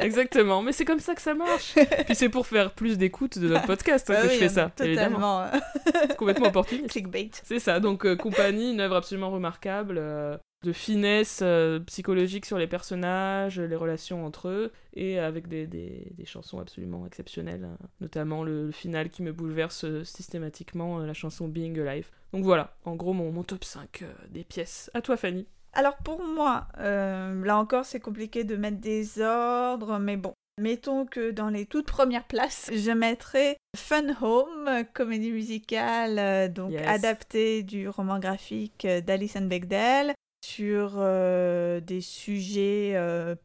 Exactement, 0.00 0.62
mais 0.62 0.72
c'est 0.72 0.84
comme 0.84 1.00
ça 1.00 1.14
que 1.14 1.22
ça 1.22 1.34
marche. 1.34 1.74
Puis 2.06 2.14
c'est 2.14 2.28
pour 2.28 2.46
faire 2.46 2.72
plus 2.72 2.98
d'écoute 2.98 3.38
de 3.38 3.48
notre 3.48 3.66
podcast 3.66 4.08
hein, 4.10 4.14
Ah 4.18 4.22
que 4.22 4.28
oui, 4.28 4.34
je 4.34 4.38
fais 4.38 4.48
ça, 4.48 4.70
évidemment. 4.80 5.44
Totalement. 5.46 5.60
C'est 6.08 6.16
complètement 6.16 6.46
opportuniste. 6.48 6.90
Clickbait. 6.90 7.30
C'est 7.42 7.58
ça, 7.58 7.80
donc 7.80 8.04
euh, 8.06 8.16
Compagnie, 8.16 8.72
une 8.72 8.80
œuvre 8.80 8.96
absolument 8.96 9.30
remarquable, 9.30 9.96
euh, 9.98 10.36
de 10.64 10.72
finesse 10.72 11.40
euh, 11.42 11.78
psychologique 11.80 12.44
sur 12.46 12.58
les 12.58 12.66
personnages, 12.66 13.60
les 13.60 13.76
relations 13.76 14.24
entre 14.26 14.48
eux, 14.48 14.72
et 14.94 15.18
avec 15.18 15.48
des, 15.48 15.66
des- 15.66 16.12
des 16.16 16.24
chansons 16.24 16.58
absolument 16.58 17.06
exceptionnelles, 17.06 17.64
euh, 17.64 17.86
notamment 18.00 18.42
le, 18.42 18.66
le 18.66 18.72
final 18.72 19.10
qui 19.10 19.22
me 19.22 19.32
bouleverse 19.32 19.84
systématiquement, 20.04 20.98
la 20.98 21.14
chanson 21.14 21.48
Being 21.48 21.78
Alive. 21.80 22.08
Donc 22.32 22.44
voilà, 22.44 22.76
en 22.84 22.96
gros 22.96 23.12
mon, 23.12 23.30
mon 23.32 23.44
top 23.44 23.64
5 23.64 24.02
euh, 24.02 24.06
des 24.30 24.44
pièces. 24.44 24.90
À 24.94 25.00
toi 25.02 25.16
Fanny. 25.16 25.46
Alors 25.76 25.98
pour 25.98 26.22
moi, 26.24 26.68
euh, 26.78 27.44
là 27.44 27.58
encore 27.58 27.84
c'est 27.84 28.00
compliqué 28.00 28.44
de 28.44 28.56
mettre 28.56 28.78
des 28.78 29.20
ordres, 29.20 29.98
mais 29.98 30.16
bon. 30.16 30.32
Mettons 30.58 31.04
que 31.04 31.32
dans 31.32 31.50
les 31.50 31.66
toutes 31.66 31.86
premières 31.86 32.24
places, 32.24 32.70
je 32.74 32.90
mettrais 32.92 33.58
Fun 33.76 34.08
Home, 34.22 34.84
comédie 34.94 35.30
musicale 35.30 36.18
euh, 36.18 36.48
donc 36.48 36.72
Yes. 36.72 36.86
adaptée 36.86 37.62
du 37.62 37.90
roman 37.90 38.18
graphique 38.18 38.86
euh, 38.86 39.02
d'Alison 39.02 39.42
Bechdel 39.42 40.14
sur 40.42 40.94
euh, 40.96 41.80
des 41.80 42.00
sujets 42.00 42.94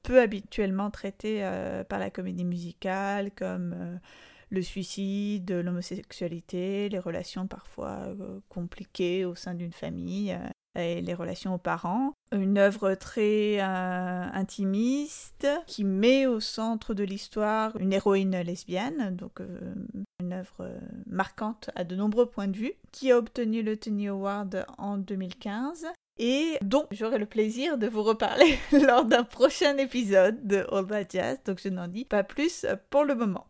peu 0.03 0.21
habituellement 0.21 0.89
traités 0.89 1.41
par 1.89 1.99
la 1.99 2.11
comédie 2.11 2.45
musicale 2.45 3.31
comme 3.31 3.99
le 4.51 4.61
suicide, 4.61 5.51
l'homosexualité, 5.51 6.89
les 6.89 6.99
relations 6.99 7.47
parfois 7.47 8.03
compliquées 8.49 9.25
au 9.25 9.33
sein 9.33 9.55
d'une 9.55 9.73
famille. 9.73 10.37
Euh, 10.77 10.97
et 10.97 11.01
les 11.01 11.13
relations 11.13 11.53
aux 11.53 11.60
parents. 11.60 12.13
Une 12.34 12.57
œuvre 12.57 12.93
très 12.95 13.60
euh, 13.60 14.25
intimiste 14.34 15.47
qui 15.67 15.84
met 15.84 16.27
au 16.27 16.39
centre 16.39 16.93
de 16.93 17.03
l'histoire 17.03 17.75
une 17.77 17.93
héroïne 17.93 18.39
lesbienne, 18.41 19.15
donc 19.15 19.41
euh, 19.41 19.73
une 20.21 20.34
œuvre 20.34 20.71
marquante 21.07 21.69
à 21.75 21.84
de 21.84 21.95
nombreux 21.95 22.25
points 22.25 22.47
de 22.47 22.57
vue, 22.57 22.73
qui 22.91 23.12
a 23.12 23.17
obtenu 23.17 23.63
le 23.63 23.75
Tony 23.77 24.07
Award 24.07 24.65
en 24.77 24.97
2015 24.97 25.88
et 26.19 26.57
dont 26.62 26.88
j'aurai 26.91 27.17
le 27.17 27.25
plaisir 27.25 27.77
de 27.77 27.88
vous 27.88 28.03
reparler 28.03 28.57
lors 28.71 29.05
d'un 29.05 29.23
prochain 29.23 29.77
épisode 29.77 30.45
de 30.45 30.65
All 30.71 30.88
That 30.88 31.10
Jazz, 31.10 31.39
donc 31.45 31.60
je 31.62 31.69
n'en 31.69 31.88
dis 31.88 32.05
pas 32.05 32.23
plus 32.23 32.65
pour 32.89 33.03
le 33.03 33.15
moment. 33.15 33.47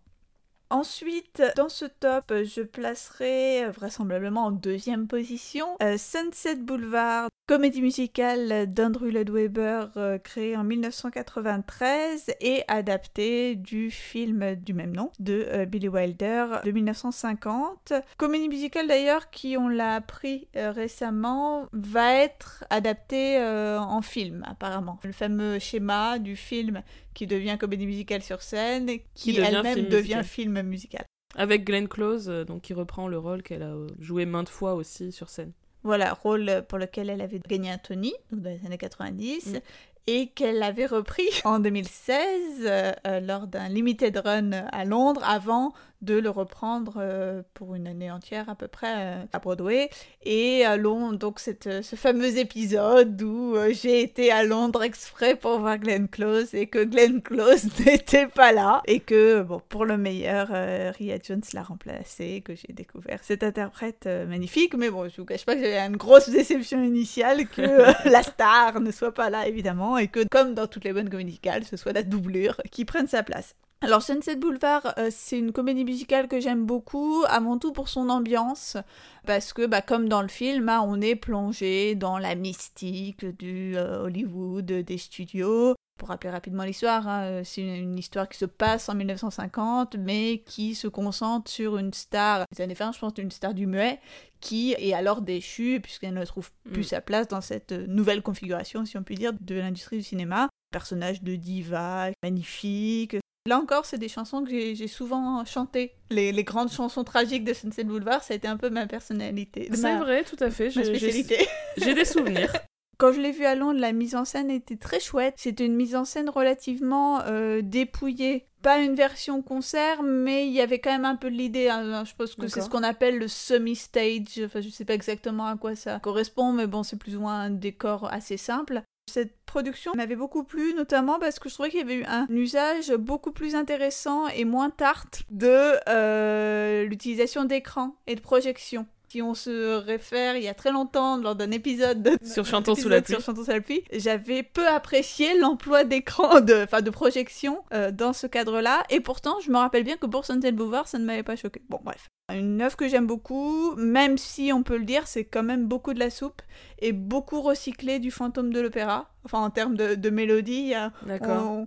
Ensuite, 0.72 1.44
dans 1.58 1.68
ce 1.68 1.84
top, 1.84 2.34
je 2.46 2.62
placerai 2.62 3.70
vraisemblablement 3.72 4.46
en 4.46 4.52
deuxième 4.52 5.06
position 5.06 5.66
euh, 5.84 5.98
Sunset 5.98 6.56
Boulevard, 6.56 7.28
comédie 7.46 7.82
musicale 7.82 8.74
d'Andrew 8.74 9.12
Lloyd 9.12 9.30
Webber 9.30 9.88
euh, 9.98 10.18
créée 10.18 10.56
en 10.56 10.64
1993 10.64 12.32
et 12.40 12.64
adaptée 12.70 13.58
du 13.58 13.92
film 13.92 14.56
du 14.56 14.74
même 14.74 14.96
nom 14.96 15.12
de 15.20 15.46
euh, 15.50 15.66
Billy 15.66 15.90
Wilder 15.90 16.62
de 16.64 16.72
1950. 16.72 17.92
Comédie 18.16 18.48
musicale 18.48 18.88
d'ailleurs 18.88 19.30
qui, 19.30 19.58
on 19.58 19.68
l'a 19.68 19.96
appris 19.96 20.48
récemment, 20.56 21.68
va 21.74 22.14
être 22.14 22.64
adaptée 22.70 23.44
en 23.78 24.02
film 24.02 24.46
apparemment. 24.48 25.00
Le 25.04 25.12
fameux 25.12 25.60
schéma 25.60 26.18
du 26.18 26.38
film 26.38 26.82
qui 27.14 27.28
devient 27.28 27.58
comédie 27.60 27.86
musicale 27.86 28.24
sur 28.24 28.42
scène, 28.42 28.90
qui, 29.14 29.38
elle-même 29.38 29.88
devient 29.88 30.22
film 30.24 30.62
musical. 30.62 31.06
Avec 31.36 31.64
Glenn 31.64 31.88
Close, 31.88 32.30
euh, 32.30 32.44
donc 32.44 32.62
qui 32.62 32.74
reprend 32.74 33.08
le 33.08 33.18
rôle 33.18 33.42
qu'elle 33.42 33.64
a 33.64 33.74
euh, 33.74 33.88
joué 34.00 34.26
maintes 34.26 34.50
fois 34.50 34.74
aussi 34.74 35.12
sur 35.12 35.30
scène. 35.30 35.54
Voilà, 35.84 36.14
rôle 36.14 36.64
pour 36.68 36.78
lequel 36.78 37.10
elle 37.10 37.22
avait 37.22 37.40
gagné 37.48 37.72
un 37.72 37.78
Tony, 37.78 38.14
dans 38.32 38.52
les 38.52 38.66
années 38.66 38.78
90, 38.78 39.60
et 40.08 40.28
qu'elle 40.28 40.64
avait 40.64 40.86
repris 40.86 41.30
en 41.44 41.60
2016 41.60 42.16
euh, 42.62 43.20
lors 43.22 43.48
d'un 43.48 43.70
limited 43.70 44.18
run 44.18 44.52
à 44.72 44.86
Londres 44.86 45.22
avant 45.26 45.74
de 46.02 46.16
le 46.16 46.32
reprendre 46.32 46.96
euh, 46.98 47.44
pour 47.54 47.76
une 47.76 47.86
année 47.86 48.10
entière 48.10 48.50
à 48.50 48.56
peu 48.56 48.68
près 48.68 48.94
euh, 48.98 49.24
à 49.34 49.38
Broadway. 49.38 49.92
Et 50.24 50.66
allons 50.66 51.14
donc 51.14 51.40
cette, 51.40 51.84
ce 51.84 51.96
fameux 51.96 52.40
épisode 52.40 53.22
où 53.22 53.56
j'ai 53.72 54.02
été 54.02 54.32
à 54.32 54.44
Londres 54.44 54.82
exprès 54.82 55.36
pour 55.36 55.60
voir 55.60 55.78
Glenn 55.78 56.08
Close 56.08 56.56
et 56.56 56.66
que 56.66 56.84
Glenn 56.84 57.22
Close 57.22 57.66
n'était 57.86 58.26
pas 58.26 58.52
là 58.52 58.82
et 58.86 59.00
que 59.00 59.44
bon 59.44 59.62
pour 59.70 59.86
le 59.86 59.98
meilleur 59.98 60.48
Ria 60.96 61.18
Jones 61.24 61.44
l'a 61.54 61.62
remplacé 61.62 62.42
que 62.42 62.56
j'ai 62.56 62.74
découvert 62.74 63.20
cette 63.22 63.44
interprète 63.44 64.08
magnifique 64.28 64.76
mais 64.76 64.90
bon 64.90 65.08
je 65.08 65.18
vous 65.22 65.26
cache 65.26 65.46
pas 65.46 65.56
que 65.56 65.62
j'avais 65.62 65.78
une 65.78 65.98
grosse 65.98 66.30
déception 66.30 66.84
initiale 66.84 67.48
que 67.48 67.62
la 68.10 68.24
star 68.24 68.80
ne 68.80 68.92
soit 68.92 69.14
pas 69.14 69.30
là 69.30 69.48
évidemment 69.48 69.91
et 69.98 70.08
que, 70.08 70.26
comme 70.30 70.54
dans 70.54 70.68
toutes 70.68 70.84
les 70.84 70.94
bonnes 70.94 71.10
comédies 71.10 71.32
musicales, 71.32 71.64
ce 71.64 71.78
soit 71.78 71.94
la 71.94 72.04
doublure 72.04 72.58
qui 72.72 72.86
prenne 72.86 73.08
sa 73.08 73.24
place. 73.24 73.56
Alors 73.84 74.04
Sunset 74.04 74.36
Boulevard, 74.36 74.94
euh, 75.00 75.10
c'est 75.12 75.40
une 75.40 75.52
comédie 75.52 75.86
musicale 75.86 76.28
que 76.28 76.40
j'aime 76.40 76.68
beaucoup, 76.68 77.24
avant 77.28 77.58
tout 77.58 77.72
pour 77.72 77.90
son 77.90 78.10
ambiance, 78.10 78.78
parce 79.26 79.54
que 79.54 79.66
bah, 79.66 79.82
comme 79.82 80.08
dans 80.08 80.22
le 80.22 80.28
film, 80.28 80.70
hein, 80.70 80.86
on 80.86 81.02
est 81.02 81.16
plongé 81.16 81.96
dans 81.96 82.20
la 82.20 82.36
mystique 82.36 83.26
du 83.26 83.76
euh, 83.76 84.04
Hollywood, 84.04 84.66
des 84.66 84.98
studios. 85.00 85.74
Pour 85.98 86.10
rappeler 86.10 86.32
rapidement 86.32 86.64
l'histoire, 86.64 87.08
hein, 87.08 87.24
euh, 87.26 87.42
c'est 87.44 87.62
une, 87.62 87.98
histoire 87.98 88.28
qui 88.28 88.38
se 88.38 88.46
passe 88.46 88.90
en 88.90 88.96
1950, 88.96 89.98
mais 90.00 90.40
qui 90.46 90.74
se 90.74 90.88
concentre 90.88 91.52
sur 91.52 91.78
une 91.78 91.94
star 91.94 92.46
des 92.56 92.64
années 92.64 92.74
20, 92.74 92.94
je 92.94 93.00
pense, 93.00 93.14
une 93.20 93.30
star 93.30 93.54
du 93.54 93.68
muet, 93.68 94.00
qui 94.40 94.74
est 94.74 94.94
alors 94.94 95.22
déchue 95.22 95.80
puisqu'elle 95.80 96.16
ne 96.16 96.26
trouve 96.26 96.50
plus 96.72 96.82
mm. 96.82 96.86
sa 96.86 97.02
place 97.02 97.28
dans 97.28 97.42
cette 97.42 97.72
nouvelle 97.72 98.24
configuration, 98.24 98.84
si 98.84 98.98
on 98.98 99.04
peut 99.04 99.14
dire, 99.14 99.32
de 99.40 99.56
l'industrie 99.56 99.98
du 99.98 100.04
cinéma. 100.04 100.50
Personnage 100.72 101.22
de 101.22 101.36
diva, 101.36 102.10
magnifique. 102.24 103.18
Là 103.48 103.60
encore, 103.60 103.86
c'est 103.86 103.98
des 103.98 104.08
chansons 104.08 104.44
que 104.44 104.50
j'ai 104.50 104.88
souvent 104.88 105.44
chantées. 105.46 105.94
Les, 106.10 106.32
les, 106.32 106.44
grandes 106.44 106.72
chansons 106.72 107.04
tragiques 107.04 107.44
de 107.44 107.54
Sunset 107.54 107.84
Boulevard, 107.84 108.24
ça 108.24 108.34
a 108.34 108.38
été 108.38 108.48
un 108.48 108.58
peu 108.58 108.70
ma 108.70 108.86
personnalité. 108.86 109.68
C'est 109.74 109.98
vrai, 109.98 110.24
tout 110.24 110.36
à 110.40 110.52
fait. 110.52 110.70
J'ai 110.70 111.94
des 111.94 112.06
souvenirs. 112.06 112.52
Quand 112.98 113.12
je 113.12 113.20
l'ai 113.20 113.32
vu 113.32 113.46
à 113.46 113.56
Londres, 113.56 113.80
la 113.80 113.94
mise 113.94 114.16
en 114.16 114.26
scène 114.26 114.52
était 114.52 114.78
très 114.78 115.00
chouette. 115.00 115.34
C'était 115.38 115.66
une 115.66 115.76
mise 115.76 115.96
en 115.96 116.06
scène 116.06 116.30
relativement 116.30 117.22
euh, 117.26 117.62
dépouillée. 117.64 118.46
Pas 118.62 118.78
une 118.78 118.94
version 118.94 119.42
concert, 119.42 120.04
mais 120.04 120.46
il 120.46 120.54
y 120.54 120.62
avait 120.62 120.80
quand 120.80 120.92
même 120.92 121.06
un 121.06 121.16
peu 121.16 121.32
de 121.32 121.36
l'idée. 121.36 121.68
Hein. 121.68 122.04
Je 122.06 122.14
pense 122.14 122.36
que 122.36 122.48
c'est 122.48 122.62
ce 122.62 122.70
qu'on 122.70 122.84
appelle 122.84 123.18
le 123.18 123.28
semi-stage. 123.28 124.42
Enfin, 124.46 124.62
je 124.62 124.70
sais 124.70 124.86
pas 124.86 124.94
exactement 124.94 125.48
à 125.48 125.58
quoi 125.58 125.76
ça 125.76 126.00
correspond, 126.00 126.54
mais 126.54 126.68
bon, 126.68 126.84
c'est 126.84 126.98
plus 126.98 127.16
ou 127.16 127.22
moins 127.22 127.40
un 127.40 127.50
décor 127.50 128.08
assez 128.14 128.38
simple. 128.38 128.84
Cette 129.12 129.36
production 129.46 129.94
m'avait 129.96 130.16
beaucoup 130.16 130.44
plu, 130.44 130.74
notamment 130.76 131.20
parce 131.20 131.40
que 131.40 131.50
je 131.50 131.56
trouvais 131.56 131.70
qu'il 131.70 131.80
y 131.80 131.84
avait 131.84 131.96
eu 131.96 132.06
un 132.06 132.28
usage 132.30 132.94
beaucoup 132.94 133.32
plus 133.32 133.56
intéressant 133.56 134.28
et 134.28 134.46
moins 134.46 134.70
tarte 134.70 135.24
de 135.32 135.74
euh, 135.90 136.86
l'utilisation 136.86 137.46
d'écran 137.46 137.96
et 138.06 138.16
de 138.16 138.22
projection 138.22 138.86
si 139.12 139.22
on 139.22 139.34
se 139.34 139.76
réfère 139.76 140.38
il 140.38 140.44
y 140.44 140.48
a 140.48 140.54
très 140.54 140.72
longtemps 140.72 141.18
lors 141.18 141.36
d'un 141.36 141.52
épisode 141.52 142.02
de, 142.02 142.18
sur 142.26 142.46
Chantons 142.46 142.76
sous 142.76 142.88
la 142.88 143.02
pluie, 143.02 143.84
j'avais 143.92 144.42
peu 144.42 144.66
apprécié 144.66 145.38
l'emploi 145.38 145.84
d'écran, 145.84 146.40
de, 146.42 146.64
enfin 146.64 146.82
de 146.82 146.90
projection 146.90 147.62
euh, 147.74 147.92
dans 147.92 148.14
ce 148.14 148.26
cadre-là. 148.26 148.84
Et 148.90 149.02
pourtant, 149.02 149.38
je 149.42 149.52
me 149.52 149.58
rappelle 149.58 149.84
bien 149.84 149.98
que 149.98 150.06
pour 150.06 150.26
Sunset 150.26 150.54
Boulevard, 150.54 150.88
ça 150.88 150.98
ne 150.98 151.04
m'avait 151.04 151.24
pas 151.24 151.36
choqué. 151.36 151.62
Bon, 151.68 151.80
bref. 151.84 152.08
Une 152.34 152.62
œuvre 152.62 152.78
que 152.78 152.88
j'aime 152.88 153.06
beaucoup, 153.06 153.76
même 153.76 154.18
si 154.18 154.54
on 154.54 154.64
peut 154.64 154.78
le 154.78 154.86
dire, 154.86 155.06
c'est 155.08 155.26
quand 155.26 155.44
même 155.44 155.68
beaucoup 155.68 155.94
de 155.94 156.00
la 156.00 156.10
soupe 156.10 156.42
et 156.80 156.94
beaucoup 156.94 157.42
recyclé 157.42 158.00
du 158.00 158.12
fantôme 158.12 158.54
de 158.54 158.62
l'opéra. 158.62 159.10
Enfin, 159.24 159.40
en 159.40 159.50
termes 159.50 159.76
de, 159.76 160.10
mélodie, 160.10 160.74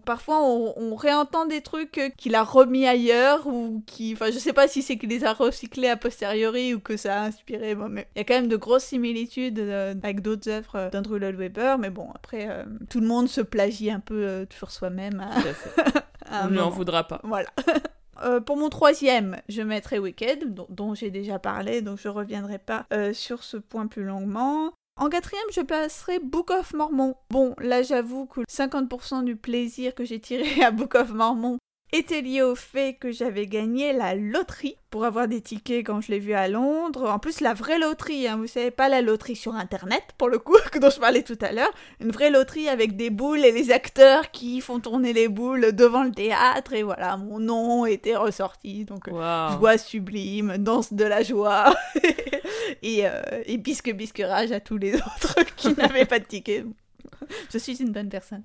parfois 0.04 0.42
on, 0.42 0.94
réentend 0.94 1.46
des 1.46 1.60
trucs 1.60 2.12
qu'il 2.16 2.34
a 2.34 2.42
remis 2.42 2.86
ailleurs 2.86 3.46
ou 3.46 3.82
qui. 3.86 4.12
Enfin, 4.12 4.30
je 4.30 4.38
sais 4.38 4.52
pas 4.52 4.68
si 4.68 4.82
c'est 4.82 4.96
qu'il 4.96 5.10
les 5.10 5.24
a 5.24 5.32
recyclés 5.32 5.88
a 5.88 5.96
posteriori 5.96 6.74
ou 6.74 6.80
que 6.80 6.96
ça 6.96 7.22
a 7.22 7.24
inspiré. 7.26 7.74
mais 7.74 8.06
il 8.14 8.18
y 8.18 8.22
a 8.22 8.24
quand 8.24 8.34
même 8.34 8.48
de 8.48 8.56
grosses 8.56 8.84
similitudes 8.84 9.58
euh, 9.58 9.94
avec 10.02 10.20
d'autres 10.20 10.48
œuvres 10.48 10.90
d'Andrew 10.90 11.18
Lloyd 11.18 11.36
Webber, 11.36 11.76
mais 11.78 11.90
bon, 11.90 12.08
après, 12.14 12.48
euh, 12.48 12.64
tout 12.88 13.00
le 13.00 13.06
monde 13.06 13.28
se 13.28 13.40
plagie 13.40 13.90
un 13.90 14.00
peu 14.00 14.24
euh, 14.24 14.44
sur 14.50 14.70
soi-même. 14.70 15.24
on 16.30 16.48
ne 16.48 16.60
en 16.60 16.70
voudra 16.70 17.04
pas. 17.04 17.20
Voilà. 17.24 17.48
Euh, 18.22 18.40
pour 18.40 18.56
mon 18.56 18.68
troisième, 18.68 19.40
je 19.48 19.62
mettrai 19.62 19.98
Wicked, 19.98 20.54
dont, 20.68 20.94
j'ai 20.94 21.10
déjà 21.10 21.38
parlé, 21.38 21.82
donc 21.82 21.98
je 21.98 22.08
reviendrai 22.08 22.58
pas 22.58 22.86
euh, 22.92 23.12
sur 23.12 23.42
ce 23.42 23.56
point 23.56 23.86
plus 23.86 24.04
longuement. 24.04 24.72
En 24.96 25.08
quatrième, 25.08 25.42
je 25.52 25.60
placerai 25.60 26.20
Book 26.20 26.50
of 26.50 26.72
Mormon. 26.72 27.16
Bon, 27.30 27.54
là 27.58 27.82
j'avoue 27.82 28.26
que 28.26 28.42
50% 28.42 29.24
du 29.24 29.34
plaisir 29.34 29.94
que 29.94 30.04
j'ai 30.04 30.20
tiré 30.20 30.62
à 30.64 30.70
Book 30.70 30.94
of 30.94 31.10
Mormon 31.10 31.58
était 31.94 32.22
lié 32.22 32.42
au 32.42 32.56
fait 32.56 32.94
que 32.94 33.12
j'avais 33.12 33.46
gagné 33.46 33.92
la 33.92 34.16
loterie 34.16 34.76
pour 34.90 35.04
avoir 35.04 35.28
des 35.28 35.40
tickets 35.40 35.86
quand 35.86 36.00
je 36.00 36.10
l'ai 36.10 36.18
vu 36.18 36.32
à 36.34 36.48
Londres. 36.48 37.08
En 37.08 37.20
plus, 37.20 37.40
la 37.40 37.54
vraie 37.54 37.78
loterie, 37.78 38.26
hein, 38.26 38.36
vous 38.36 38.48
savez, 38.48 38.72
pas 38.72 38.88
la 38.88 39.00
loterie 39.00 39.36
sur 39.36 39.54
Internet, 39.54 40.02
pour 40.18 40.28
le 40.28 40.38
coup, 40.38 40.56
dont 40.80 40.90
je 40.90 40.98
parlais 40.98 41.22
tout 41.22 41.38
à 41.40 41.52
l'heure. 41.52 41.72
Une 42.00 42.10
vraie 42.10 42.30
loterie 42.30 42.68
avec 42.68 42.96
des 42.96 43.10
boules 43.10 43.44
et 43.44 43.52
les 43.52 43.70
acteurs 43.70 44.32
qui 44.32 44.60
font 44.60 44.80
tourner 44.80 45.12
les 45.12 45.28
boules 45.28 45.72
devant 45.72 46.02
le 46.02 46.10
théâtre. 46.10 46.72
Et 46.72 46.82
voilà, 46.82 47.16
mon 47.16 47.38
nom 47.38 47.86
était 47.86 48.16
ressorti. 48.16 48.84
Donc, 48.84 49.06
euh, 49.06 49.48
joie 49.58 49.78
sublime, 49.78 50.58
danse 50.58 50.92
de 50.92 51.04
la 51.04 51.22
joie. 51.22 51.76
et, 52.82 53.06
euh, 53.06 53.20
et 53.46 53.56
bisque 53.56 53.92
bisquerage 53.92 54.50
à 54.50 54.58
tous 54.58 54.78
les 54.78 54.94
autres 54.96 55.36
qui 55.56 55.74
n'avaient 55.74 56.06
pas 56.06 56.18
de 56.18 56.24
tickets. 56.24 56.64
Je 57.52 57.58
suis 57.58 57.80
une 57.80 57.92
bonne 57.92 58.08
personne. 58.08 58.42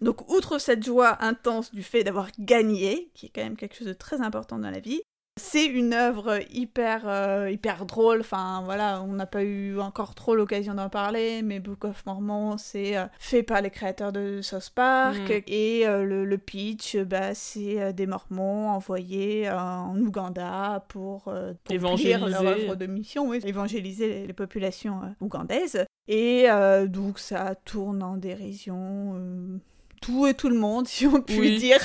Donc, 0.00 0.30
outre 0.30 0.58
cette 0.58 0.84
joie 0.84 1.22
intense 1.22 1.72
du 1.72 1.82
fait 1.82 2.04
d'avoir 2.04 2.28
gagné, 2.38 3.10
qui 3.14 3.26
est 3.26 3.30
quand 3.30 3.42
même 3.42 3.56
quelque 3.56 3.76
chose 3.76 3.86
de 3.86 3.92
très 3.92 4.20
important 4.20 4.58
dans 4.58 4.70
la 4.70 4.80
vie, 4.80 5.02
c'est 5.36 5.66
une 5.66 5.94
œuvre 5.94 6.38
hyper, 6.52 7.08
euh, 7.08 7.50
hyper 7.50 7.86
drôle. 7.86 8.20
Enfin, 8.20 8.62
voilà, 8.64 9.02
on 9.02 9.14
n'a 9.14 9.26
pas 9.26 9.42
eu 9.42 9.80
encore 9.80 10.14
trop 10.14 10.36
l'occasion 10.36 10.74
d'en 10.74 10.88
parler, 10.88 11.42
mais 11.42 11.58
Book 11.58 11.84
of 11.84 12.06
Mormon, 12.06 12.56
c'est 12.56 12.96
euh, 12.96 13.06
fait 13.18 13.42
par 13.42 13.60
les 13.60 13.70
créateurs 13.70 14.12
de 14.12 14.40
South 14.42 14.70
Park. 14.72 15.28
Mm. 15.28 15.42
Et 15.48 15.88
euh, 15.88 16.04
le, 16.04 16.38
pitch, 16.38 16.96
bah, 16.96 17.34
c'est 17.34 17.92
des 17.92 18.06
Mormons 18.06 18.68
envoyés 18.68 19.50
en 19.50 19.98
Ouganda 19.98 20.84
pour, 20.88 21.24
pour 21.24 21.34
évangéliser 21.74 22.18
leur 22.18 22.46
œuvre 22.46 22.76
de 22.76 22.86
mission, 22.86 23.32
évangéliser 23.34 24.26
les, 24.28 24.32
populations 24.32 25.00
ougandaises. 25.20 25.84
Et 26.06 26.46
donc, 26.86 27.18
ça 27.18 27.54
tourne 27.54 28.02
en 28.02 28.16
dérision 28.16 29.60
tout 30.04 30.26
et 30.26 30.34
tout 30.34 30.48
le 30.48 30.58
monde, 30.58 30.86
si 30.88 31.06
on 31.06 31.20
peut 31.20 31.56
dire. 31.56 31.80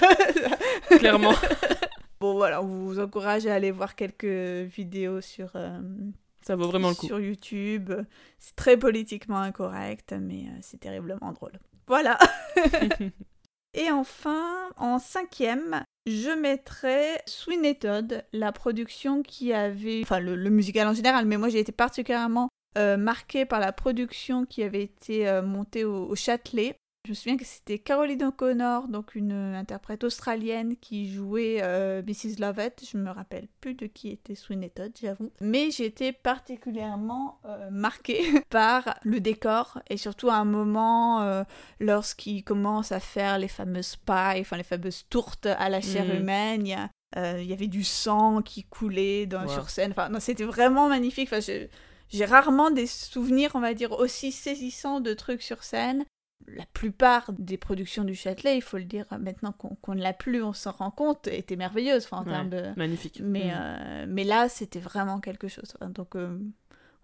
Clairement. 0.89 1.34
bon, 2.19 2.34
voilà, 2.34 2.62
on 2.62 2.86
vous 2.86 2.99
encourage 2.99 3.45
à 3.47 3.53
aller 3.53 3.71
voir 3.71 3.95
quelques 3.95 4.25
vidéos 4.25 5.21
sur. 5.21 5.51
Euh, 5.55 5.79
ça 6.41 6.55
vaut 6.55 6.67
vraiment 6.67 6.89
le 6.89 6.95
coup. 6.95 7.08
Sur 7.08 7.19
YouTube. 7.19 7.91
C'est 8.38 8.55
très 8.55 8.77
politiquement 8.77 9.39
incorrect, 9.39 10.13
mais 10.19 10.45
euh, 10.47 10.60
c'est 10.62 10.79
terriblement 10.79 11.32
drôle. 11.32 11.53
Voilà. 11.88 12.17
Et 13.73 13.89
enfin, 13.91 14.69
en 14.77 14.99
cinquième, 14.99 15.84
je 16.05 16.29
mettrais 16.29 17.21
Sweeney 17.25 17.75
Todd, 17.75 18.25
la 18.34 18.51
production 18.51 19.21
qui 19.21 19.53
avait, 19.53 20.01
enfin 20.03 20.19
le, 20.19 20.49
musical 20.49 20.88
en 20.88 20.93
général, 20.93 21.25
mais 21.25 21.38
moi 21.38 21.49
j'ai 21.49 21.60
été 21.60 21.71
particulièrement 21.71 22.49
euh, 22.77 22.97
marquée 22.97 23.45
par 23.45 23.60
la 23.60 23.71
production 23.71 24.45
qui 24.45 24.63
avait 24.63 24.84
été 24.84 25.41
montée 25.43 25.84
au, 25.84 26.15
Châtelet 26.15 26.75
Je 27.09 27.13
me 27.13 27.15
souviens 27.15 27.37
que 27.37 27.45
c'était 27.45 27.79
Caroline 27.79 28.23
O'Connor, 28.25 28.87
donc 28.87 29.15
une 29.15 29.31
interprète 29.31 30.03
australienne 30.03 30.75
qui 30.79 31.11
jouait 31.11 31.57
euh, 31.63 32.03
Mrs. 32.03 32.35
Lovett. 32.39 32.83
Je 32.87 32.97
me 32.99 33.09
rappelle 33.09 33.47
plus 33.61 33.73
de 33.73 33.87
qui 33.87 34.09
était 34.09 34.35
Sweeney 34.35 34.69
Todd, 34.69 34.91
j'avoue. 35.01 35.31
Mais 35.41 35.71
j'étais 35.71 36.13
particulièrement 36.13 37.39
euh, 37.45 37.71
marquée 37.71 38.21
par 38.51 38.99
le 39.01 39.19
décor 39.21 39.79
et 39.89 39.97
surtout 39.97 40.29
à 40.29 40.35
un 40.35 40.45
moment 40.45 41.21
euh, 41.23 41.43
lorsqu'il 41.79 42.43
commence 42.43 42.91
à 42.91 42.99
faire 42.99 43.39
les 43.39 43.47
fameuses 43.47 43.95
pailles, 43.95 44.41
enfin 44.41 44.57
les 44.57 44.63
fameuses 44.63 45.07
tourtes 45.09 45.47
à 45.47 45.67
la 45.69 45.81
chair 45.81 46.05
Mhm. 46.05 46.15
humaine. 46.15 46.67
Il 46.67 46.69
y, 46.69 46.73
a, 46.75 46.91
euh, 47.17 47.41
il 47.41 47.47
y 47.49 47.53
avait 47.53 47.65
du 47.65 47.83
sang 47.83 48.43
qui 48.43 48.65
coulait 48.65 49.25
dans, 49.25 49.41
Wow. 49.45 49.49
sur 49.49 49.69
scène. 49.71 49.93
Enfin, 49.97 50.11
c'était 50.19 50.43
vraiment 50.43 50.89
magnifique. 50.89 51.27
Enfin, 51.31 51.39
je- 51.39 51.65
j'ai 52.09 52.25
rarement 52.25 52.69
des 52.69 52.85
souvenirs, 52.85 53.49
on 53.55 53.61
va 53.61 53.73
dire, 53.73 53.93
aussi 53.93 54.31
saisissants 54.31 54.99
de 54.99 55.15
trucs 55.15 55.41
sur 55.41 55.63
scène. 55.63 56.05
La 56.47 56.65
plupart 56.73 57.32
des 57.38 57.58
productions 57.58 58.04
du 58.04 58.15
Châtelet, 58.15 58.56
il 58.58 58.62
faut 58.62 58.78
le 58.78 58.84
dire, 58.86 59.06
maintenant 59.19 59.52
qu'on 59.52 59.93
ne 59.93 60.02
l'a 60.02 60.13
plus, 60.13 60.41
on 60.41 60.54
s'en 60.54 60.71
rend 60.71 60.89
compte, 60.89 61.28
étaient 61.28 61.56
merveilleuses 61.56 62.06
enfin, 62.06 62.17
en 62.17 62.25
Ouais. 62.25 62.32
termes 62.32 62.49
de... 62.49 62.63
Magnifique. 62.75 63.21
Mais, 63.23 63.47
Mm. 63.52 63.58
euh, 63.60 64.06
mais 64.08 64.23
là, 64.23 64.49
c'était 64.49 64.80
vraiment 64.80 65.19
quelque 65.19 65.47
chose. 65.47 65.71
Enfin, 65.75 65.89
Donc 65.91 66.15
euh, 66.15 66.39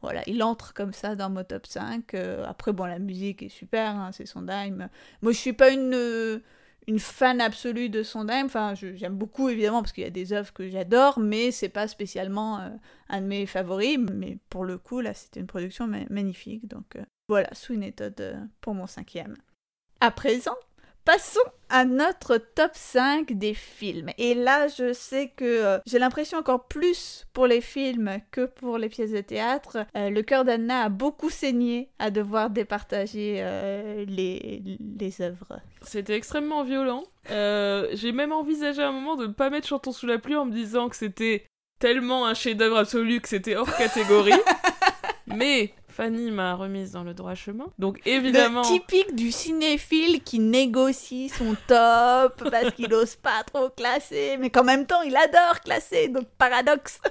voilà, 0.02 0.24
il 0.28 0.42
entre 0.42 0.74
comme 0.74 0.94
ça 0.94 1.16
dans 1.16 1.30
mon 1.30 1.44
top 1.44 1.68
5. 1.68 2.14
Euh, 2.16 2.44
après, 2.48 2.74
bon, 2.74 2.86
la 2.86 2.98
musique 3.00 3.44
est 3.44 3.50
super, 3.50 3.90
hein, 3.96 4.12
c'est 4.14 4.26
Sondheim. 4.26 4.90
Moi, 5.22 5.32
je 5.32 5.38
suis 5.38 5.54
pas 5.54 5.70
une, 5.70 6.42
une 6.88 7.00
fan 7.00 7.42
absolue 7.42 7.90
de 7.90 8.04
Sondheim. 8.04 8.46
Enfin, 8.46 8.74
j'aime 8.76 9.16
beaucoup, 9.16 9.50
évidemment, 9.50 9.82
parce 9.82 9.92
qu'il 9.92 10.04
y 10.04 10.08
a 10.08 10.12
des 10.12 10.34
œuvres 10.34 10.54
que 10.54 10.70
j'adore, 10.70 11.20
mais 11.20 11.52
c'est 11.52 11.70
pas 11.70 11.88
spécialement 11.88 12.60
euh, 12.60 12.70
un 13.10 13.22
de 13.22 13.26
mes 13.28 13.46
favoris. 13.46 13.98
Mais 13.98 14.38
pour 14.50 14.66
le 14.66 14.78
coup, 14.78 15.02
là, 15.02 15.14
c'était 15.14 15.40
une 15.40 15.48
production 15.48 15.88
ma- 15.88 16.06
magnifique. 16.10 16.68
Donc 16.68 16.96
euh, 16.96 17.04
voilà, 17.28 17.50
Sweeney 17.54 17.92
Todd 17.92 18.20
euh, 18.20 18.36
pour 18.62 18.74
mon 18.74 18.88
cinquième. 18.88 19.36
À 20.00 20.12
présent, 20.12 20.56
Passons 21.06 21.40
à 21.70 21.86
notre 21.86 22.38
top 22.38 22.72
5 22.74 23.32
des 23.34 23.54
films. 23.54 24.10
Et 24.18 24.34
là, 24.34 24.68
je 24.68 24.92
sais 24.92 25.32
que 25.36 25.46
euh, 25.46 25.78
j'ai 25.86 26.00
l'impression 26.00 26.40
encore 26.40 26.66
plus 26.66 27.28
pour 27.32 27.46
les 27.46 27.62
films 27.62 28.18
que 28.32 28.46
pour 28.46 28.80
les 28.80 28.90
pièces 28.90 29.12
de 29.12 29.22
théâtre. 29.22 29.86
Euh, 29.96 30.10
le 30.10 30.24
cœur 30.24 30.46
d'Anna 30.46 30.82
a 30.82 30.90
beaucoup 30.90 31.30
saigné 31.30 31.92
à 32.00 32.10
devoir 32.10 32.50
départager 32.50 33.38
euh, 33.42 34.04
les, 34.08 34.64
les 35.00 35.22
œuvres. 35.22 35.60
C'était 35.84 36.16
extrêmement 36.16 36.64
violent. 36.64 37.04
J'ai 37.30 38.12
même 38.12 38.32
envisagé 38.32 38.82
à 38.82 38.90
un 38.90 38.92
moment 38.92 39.16
de 39.16 39.28
ne 39.28 39.34
pas 39.34 39.52
mettre 39.52 39.68
Chantons 39.68 39.92
sous 39.92 40.08
la 40.08 40.18
pluie 40.18 40.36
en 40.36 40.46
me 40.46 40.52
disant 40.52 40.90
que 40.90 40.96
c'était 40.96 41.46
tellement 41.78 42.26
un 42.26 42.34
chef-d'œuvre 42.34 42.78
absolu 42.78 43.22
que 43.22 43.30
c'était 43.30 43.56
hors 43.56 43.78
catégorie. 43.78 44.34
Mais 45.28 45.72
Fanny 45.96 46.30
m'a 46.30 46.56
remise 46.56 46.92
dans 46.92 47.04
le 47.06 47.14
droit 47.14 47.36
chemin. 47.36 47.68
Donc 47.80 48.02
évidemment. 48.06 48.62
Le 48.64 48.68
typique 48.68 49.16
du 49.16 49.32
cinéphile 49.32 50.22
qui 50.24 50.40
négocie 50.40 51.30
son 51.30 51.56
top 51.68 52.50
parce 52.52 52.72
qu'il 52.76 52.90
n'ose 52.90 53.16
pas 53.16 53.44
trop 53.46 53.70
classer, 53.70 54.36
mais 54.40 54.50
qu'en 54.50 54.66
même 54.66 54.86
temps 54.86 55.02
il 55.04 55.16
adore 55.16 55.62
classer, 55.64 56.10
donc 56.10 56.26
paradoxe. 56.38 57.00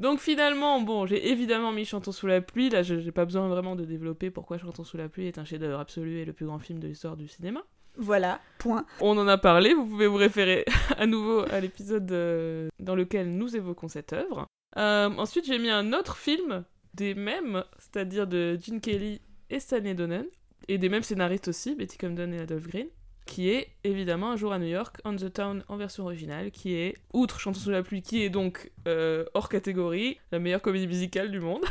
Donc 0.00 0.18
finalement, 0.18 0.80
bon, 0.80 1.06
j'ai 1.06 1.30
évidemment 1.30 1.70
mis 1.72 1.84
Chantons 1.84 2.10
sous 2.12 2.26
la 2.26 2.40
pluie. 2.40 2.68
Là, 2.68 2.82
je- 2.82 2.98
j'ai 2.98 3.12
pas 3.12 3.24
besoin 3.24 3.46
vraiment 3.48 3.76
de 3.76 3.84
développer 3.84 4.28
pourquoi 4.30 4.58
Chantons 4.58 4.82
sous 4.84 4.96
la 4.96 5.08
pluie 5.08 5.28
est 5.28 5.38
un 5.38 5.44
chef-d'œuvre 5.44 5.78
absolu 5.78 6.18
et 6.18 6.24
le 6.24 6.32
plus 6.32 6.46
grand 6.46 6.58
film 6.58 6.80
de 6.80 6.88
l'histoire 6.88 7.16
du 7.16 7.28
cinéma. 7.28 7.62
voilà, 7.96 8.40
point. 8.58 8.84
On 9.00 9.16
en 9.16 9.28
a 9.28 9.38
parlé, 9.38 9.72
vous 9.72 9.86
pouvez 9.86 10.08
vous 10.08 10.16
référer 10.16 10.64
à 10.98 11.06
nouveau 11.06 11.44
à 11.50 11.60
l'épisode 11.60 12.10
euh, 12.10 12.68
dans 12.80 12.96
lequel 12.96 13.30
nous 13.30 13.54
évoquons 13.56 13.86
cette 13.88 14.12
œuvre. 14.12 14.46
Euh, 14.76 15.08
ensuite, 15.16 15.46
j'ai 15.46 15.58
mis 15.60 15.70
un 15.70 15.92
autre 15.92 16.16
film 16.16 16.64
des 16.94 17.14
mêmes, 17.14 17.64
c'est-à-dire 17.78 18.26
de 18.26 18.58
Gene 18.60 18.80
Kelly 18.80 19.20
et 19.50 19.60
Stanley 19.60 19.94
Donen, 19.94 20.24
et 20.68 20.78
des 20.78 20.88
mêmes 20.88 21.02
scénaristes 21.02 21.48
aussi, 21.48 21.74
Betty 21.74 21.98
Comden 21.98 22.32
et 22.32 22.40
Adolph 22.40 22.66
Green, 22.68 22.86
qui 23.26 23.48
est 23.50 23.68
évidemment 23.84 24.30
Un 24.32 24.36
jour 24.36 24.52
à 24.52 24.58
New 24.58 24.66
York, 24.66 24.96
On 25.04 25.14
the 25.16 25.32
Town 25.32 25.62
en 25.68 25.76
version 25.76 26.04
originale, 26.04 26.50
qui 26.50 26.74
est, 26.74 26.94
outre 27.12 27.40
Chantons 27.40 27.58
sous 27.58 27.70
la 27.70 27.82
pluie, 27.82 28.02
qui 28.02 28.22
est 28.22 28.30
donc 28.30 28.70
euh, 28.88 29.24
hors 29.34 29.48
catégorie, 29.48 30.18
la 30.32 30.38
meilleure 30.38 30.62
comédie 30.62 30.86
musicale 30.86 31.30
du 31.30 31.40
monde. 31.40 31.64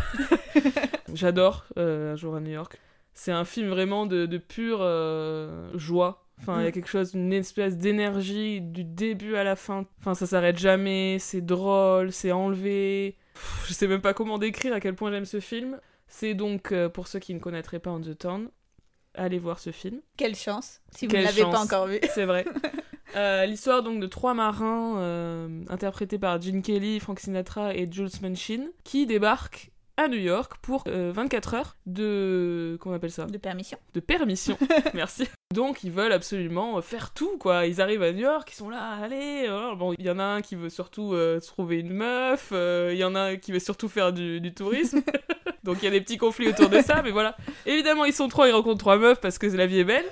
J'adore 1.14 1.66
euh, 1.78 2.14
Un 2.14 2.16
jour 2.16 2.36
à 2.36 2.40
New 2.40 2.52
York. 2.52 2.80
C'est 3.14 3.32
un 3.32 3.46
film 3.46 3.70
vraiment 3.70 4.06
de, 4.08 4.26
de 4.26 4.38
pure 4.38 4.80
euh, 4.82 5.70
joie. 5.78 6.26
Enfin, 6.40 6.60
il 6.60 6.64
y 6.64 6.66
a 6.66 6.70
Mm. 6.70 6.74
quelque 6.74 6.90
chose, 6.90 7.14
une 7.14 7.32
espèce 7.32 7.78
d'énergie 7.78 8.60
du 8.60 8.84
début 8.84 9.36
à 9.36 9.44
la 9.44 9.56
fin. 9.56 9.86
Enfin, 10.00 10.16
ça 10.16 10.26
s'arrête 10.26 10.58
jamais, 10.58 11.18
c'est 11.20 11.46
drôle, 11.46 12.12
c'est 12.12 12.32
enlevé. 12.32 13.16
Pff, 13.34 13.66
je 13.68 13.74
sais 13.74 13.88
même 13.88 14.02
pas 14.02 14.14
comment 14.14 14.38
décrire 14.38 14.74
à 14.74 14.80
quel 14.80 14.96
point 14.96 15.12
j'aime 15.12 15.26
ce 15.26 15.40
film. 15.40 15.80
C'est 16.08 16.34
donc, 16.34 16.72
euh, 16.72 16.90
pour 16.90 17.08
ceux 17.08 17.20
qui 17.20 17.34
ne 17.34 17.40
connaîtraient 17.40 17.80
pas 17.80 17.92
On 17.92 18.00
the 18.00 18.18
Town, 18.18 18.50
allez 19.16 19.40
voir 19.40 19.60
ce 19.60 19.72
film. 19.72 20.02
Quelle 20.18 20.36
chance, 20.36 20.82
si 20.96 21.08
vous 21.08 21.16
ne 21.16 21.24
l'avez 21.24 21.42
pas 21.42 21.60
encore 21.60 21.88
vu. 21.88 22.00
C'est 22.14 22.26
vrai. 22.26 22.46
Euh, 23.16 23.46
L'histoire 23.46 23.84
donc 23.84 24.00
de 24.00 24.08
trois 24.08 24.34
marins 24.34 24.98
euh, 24.98 25.64
interprétés 25.70 26.18
par 26.18 26.42
Gene 26.42 26.64
Kelly, 26.64 27.00
Frank 27.00 27.20
Sinatra 27.20 27.76
et 27.76 27.88
Jules 27.92 28.10
Munchin 28.24 28.70
qui 28.84 29.06
débarquent 29.06 29.70
à 29.98 30.08
New 30.08 30.18
York 30.18 30.54
pour 30.62 30.84
euh, 30.88 31.12
24 31.14 31.54
heures 31.54 31.76
de 31.86 32.78
comment 32.80 32.94
on 32.94 32.98
appelle 32.98 33.12
ça? 33.12 33.26
De 33.26 33.38
permission. 33.38 33.78
de 33.94 34.00
permission. 34.00 34.58
Merci. 34.94 35.28
Donc 35.54 35.84
ils 35.84 35.92
veulent 35.92 36.12
absolument 36.14 36.82
faire 36.82 37.14
tout 37.14 37.38
quoi. 37.38 37.66
Ils 37.68 37.80
arrivent 37.82 38.02
à 38.04 38.12
New 38.12 38.22
York, 38.24 38.50
ils 38.52 38.56
sont 38.56 38.70
là, 38.70 38.98
allez. 39.02 39.46
euh, 39.48 39.76
Bon, 39.76 39.94
il 39.98 40.06
y 40.06 40.10
en 40.10 40.18
a 40.20 40.24
un 40.24 40.42
qui 40.42 40.56
veut 40.56 40.70
surtout 40.70 41.14
euh, 41.14 41.40
trouver 41.40 41.80
une 41.80 41.94
meuf, 41.94 42.50
euh, 42.52 42.90
il 42.94 42.98
y 42.98 43.04
en 43.04 43.14
a 43.16 43.20
un 43.22 43.36
qui 43.38 43.52
veut 43.52 43.60
surtout 43.60 43.88
faire 43.88 44.14
du, 44.14 44.42
du 44.42 44.54
tourisme. 44.54 45.02
Donc 45.64 45.78
il 45.82 45.86
y 45.86 45.88
a 45.88 45.92
des 45.92 46.02
petits 46.02 46.18
conflits 46.18 46.50
autour 46.50 46.68
de 46.68 46.82
ça, 46.82 47.02
mais 47.04 47.12
voilà. 47.12 47.38
Évidemment, 47.66 48.04
ils 48.04 48.12
sont 48.12 48.28
trois, 48.28 48.50
ils 48.50 48.52
rencontrent 48.52 48.80
trois 48.80 48.98
meufs 48.98 49.22
parce 49.22 49.38
que 49.38 49.48
la 49.48 49.66
vie 49.66 49.80
est 49.80 49.84
belle. 49.86 50.04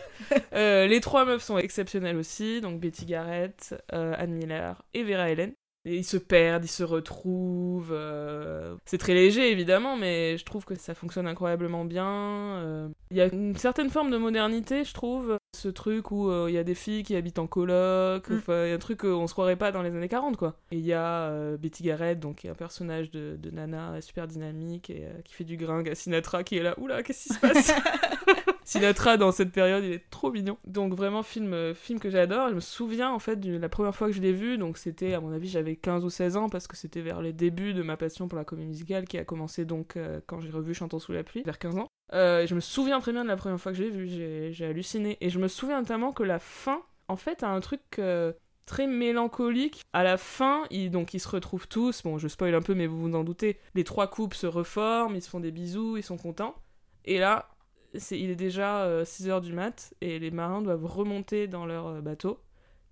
Euh, 0.54 0.88
les 0.88 1.02
trois 1.02 1.26
meufs 1.26 1.44
sont 1.44 1.58
exceptionnelles 1.58 2.16
aussi, 2.16 2.62
donc 2.62 2.80
Betty 2.80 3.06
Garrett, 3.06 3.76
euh, 3.92 4.14
Anne 4.18 4.32
Miller 4.34 4.82
et 4.94 5.04
Vera 5.04 5.30
Ellen. 5.30 5.52
Et 5.84 5.96
ils 5.96 6.04
se 6.04 6.18
perdent, 6.18 6.64
ils 6.64 6.68
se 6.68 6.84
retrouvent. 6.84 7.92
euh, 7.92 8.76
C'est 8.86 9.00
très 9.00 9.16
léger 9.16 9.52
évidemment, 9.52 9.98
mais 9.98 10.38
je 10.38 10.46
trouve 10.46 10.64
que 10.64 10.76
ça 10.76 10.94
fonctionne 10.94 11.26
incroyablement 11.26 11.86
bien. 11.86 12.06
euh. 12.08 12.88
Il 13.10 13.18
y 13.18 13.22
a 13.22 13.26
une 13.34 13.56
certaine 13.56 13.90
forme 13.90 14.12
de 14.12 14.18
modernité, 14.18 14.84
je 14.84 14.94
trouve. 14.94 15.38
Ce 15.58 15.68
truc 15.68 16.12
où 16.12 16.30
euh, 16.30 16.46
il 16.50 16.54
y 16.54 16.58
a 16.60 16.64
des 16.64 16.76
filles 16.76 17.02
qui 17.04 17.16
habitent 17.16 17.40
en 17.40 17.48
coloc, 17.48 18.30
Mm. 18.30 18.42
il 18.48 18.54
y 18.70 18.72
a 18.72 18.76
un 18.76 18.78
truc 18.78 19.00
qu'on 19.02 19.26
se 19.26 19.34
croirait 19.34 19.56
pas 19.56 19.72
dans 19.72 19.82
les 19.82 19.90
années 19.90 20.08
40 20.08 20.38
quoi. 20.38 20.56
Et 20.72 20.78
il 20.78 20.86
y 20.86 20.94
a 20.94 21.58
Betty 21.58 21.82
Garrett, 21.84 22.20
donc 22.20 22.38
qui 22.38 22.48
est 22.48 22.52
un 22.52 22.56
personnage 22.56 23.10
de, 23.10 23.36
de 23.42 23.50
nana 23.50 24.00
super 24.02 24.28
dynamique 24.28 24.92
et 24.92 25.08
qui 25.26 25.34
fait 25.34 25.44
du 25.44 25.58
gringue 25.58 25.90
à 25.90 25.96
Sinatra 25.96 26.44
qui 26.44 26.58
est 26.58 26.64
là, 26.64 26.76
oula, 26.78 27.02
qu'est-ce 27.02 27.24
qui 27.28 27.34
se 27.34 27.40
passe? 27.40 27.74
Sinatra 28.64 29.18
dans 29.18 29.32
cette 29.32 29.52
période, 29.52 29.84
il 29.84 29.92
est 29.92 30.10
trop 30.10 30.32
mignon. 30.32 30.58
Donc 30.66 30.94
vraiment 30.94 31.24
film, 31.24 31.54
euh, 31.54 31.74
film 31.74 32.00
que 32.00 32.10
j'adore. 32.10 32.50
Je 32.50 32.56
me 32.56 32.60
souviens 32.60 33.12
en 33.12 33.20
fait 33.20 33.38
de 33.38 33.58
la 33.58 33.70
première 33.70 33.96
fois 33.96 34.08
que 34.08 34.14
je 34.14 34.22
l'ai 34.22 34.34
vu, 34.34 34.58
donc 34.58 34.78
c'était 34.78 35.14
à 35.14 35.20
mon 35.20 35.32
avis 35.32 35.50
j'avais 35.50 35.76
15 35.76 36.06
ou 36.06 36.10
16 36.10 36.38
ans 36.38 36.50
parce 36.50 36.68
que 36.68 36.78
c'était 36.78 37.02
vers 37.02 37.22
les 37.22 37.34
débuts 37.34 37.74
de 37.74 37.84
ma 37.84 37.98
passion 37.98 38.28
pour 38.28 38.38
la 38.38 38.46
comédie 38.46 38.68
musicale 38.68 39.06
qui 39.06 39.18
a 39.18 39.26
commencé 39.26 39.66
donc 39.66 39.98
euh, 39.98 40.22
quand 40.28 40.40
j'ai 40.40 40.50
revu 40.50 40.74
Chantons 40.74 41.00
sous 41.00 41.12
la 41.12 41.24
pluie, 41.24 41.44
vers 41.44 41.60
15 41.60 41.78
ans. 41.78 41.88
Euh, 42.14 42.46
je 42.46 42.56
me 42.56 42.60
souviens 42.60 43.00
très 43.00 43.14
bien 43.14 43.24
de 43.24 43.30
la 43.30 43.38
première 43.38 43.60
fois 43.60 43.72
que 43.72 43.78
je 43.78 43.84
l'ai 43.84 43.90
vu, 43.90 44.08
j'ai 44.08 44.66
halluciné. 44.66 45.18
Et 45.22 45.30
je 45.30 45.40
me 45.40 45.48
souviens 45.48 45.80
notamment 45.80 46.12
que 46.12 46.24
la 46.24 46.40
fin, 46.40 46.82
en 47.08 47.16
fait, 47.16 47.44
a 47.44 47.50
un 47.50 47.60
truc 47.60 47.82
euh, 48.00 48.34
très 48.66 48.88
mélancolique. 48.88 49.82
À 49.94 50.04
la 50.04 50.18
fin, 50.18 50.64
ils, 50.70 50.92
donc 50.92 51.14
ils 51.14 51.20
se 51.20 51.30
retrouvent 51.30 51.68
tous, 51.68 52.04
bon 52.04 52.18
je 52.18 52.28
spoil 52.28 52.54
un 52.56 52.62
peu 52.62 52.74
mais 52.74 52.88
vous 52.88 53.00
vous 53.00 53.16
en 53.16 53.24
doutez, 53.24 53.60
les 53.76 53.84
trois 53.84 54.08
couples 54.08 54.36
se 54.36 54.48
reforment, 54.48 55.16
ils 55.16 55.22
se 55.22 55.30
font 55.30 55.40
des 55.40 55.52
bisous, 55.52 55.98
ils 55.98 56.04
sont 56.04 56.18
contents. 56.18 56.56
Et 57.06 57.18
là, 57.18 57.50
il 58.12 58.30
est 58.30 58.36
déjà 58.36 59.04
6h 59.04 59.42
du 59.42 59.54
mat 59.54 59.94
et 60.02 60.20
les 60.20 60.32
marins 60.32 60.62
doivent 60.62 60.86
remonter 60.86 61.48
dans 61.48 61.66
leur 61.66 61.88
euh, 61.88 62.02
bateau. 62.02 62.40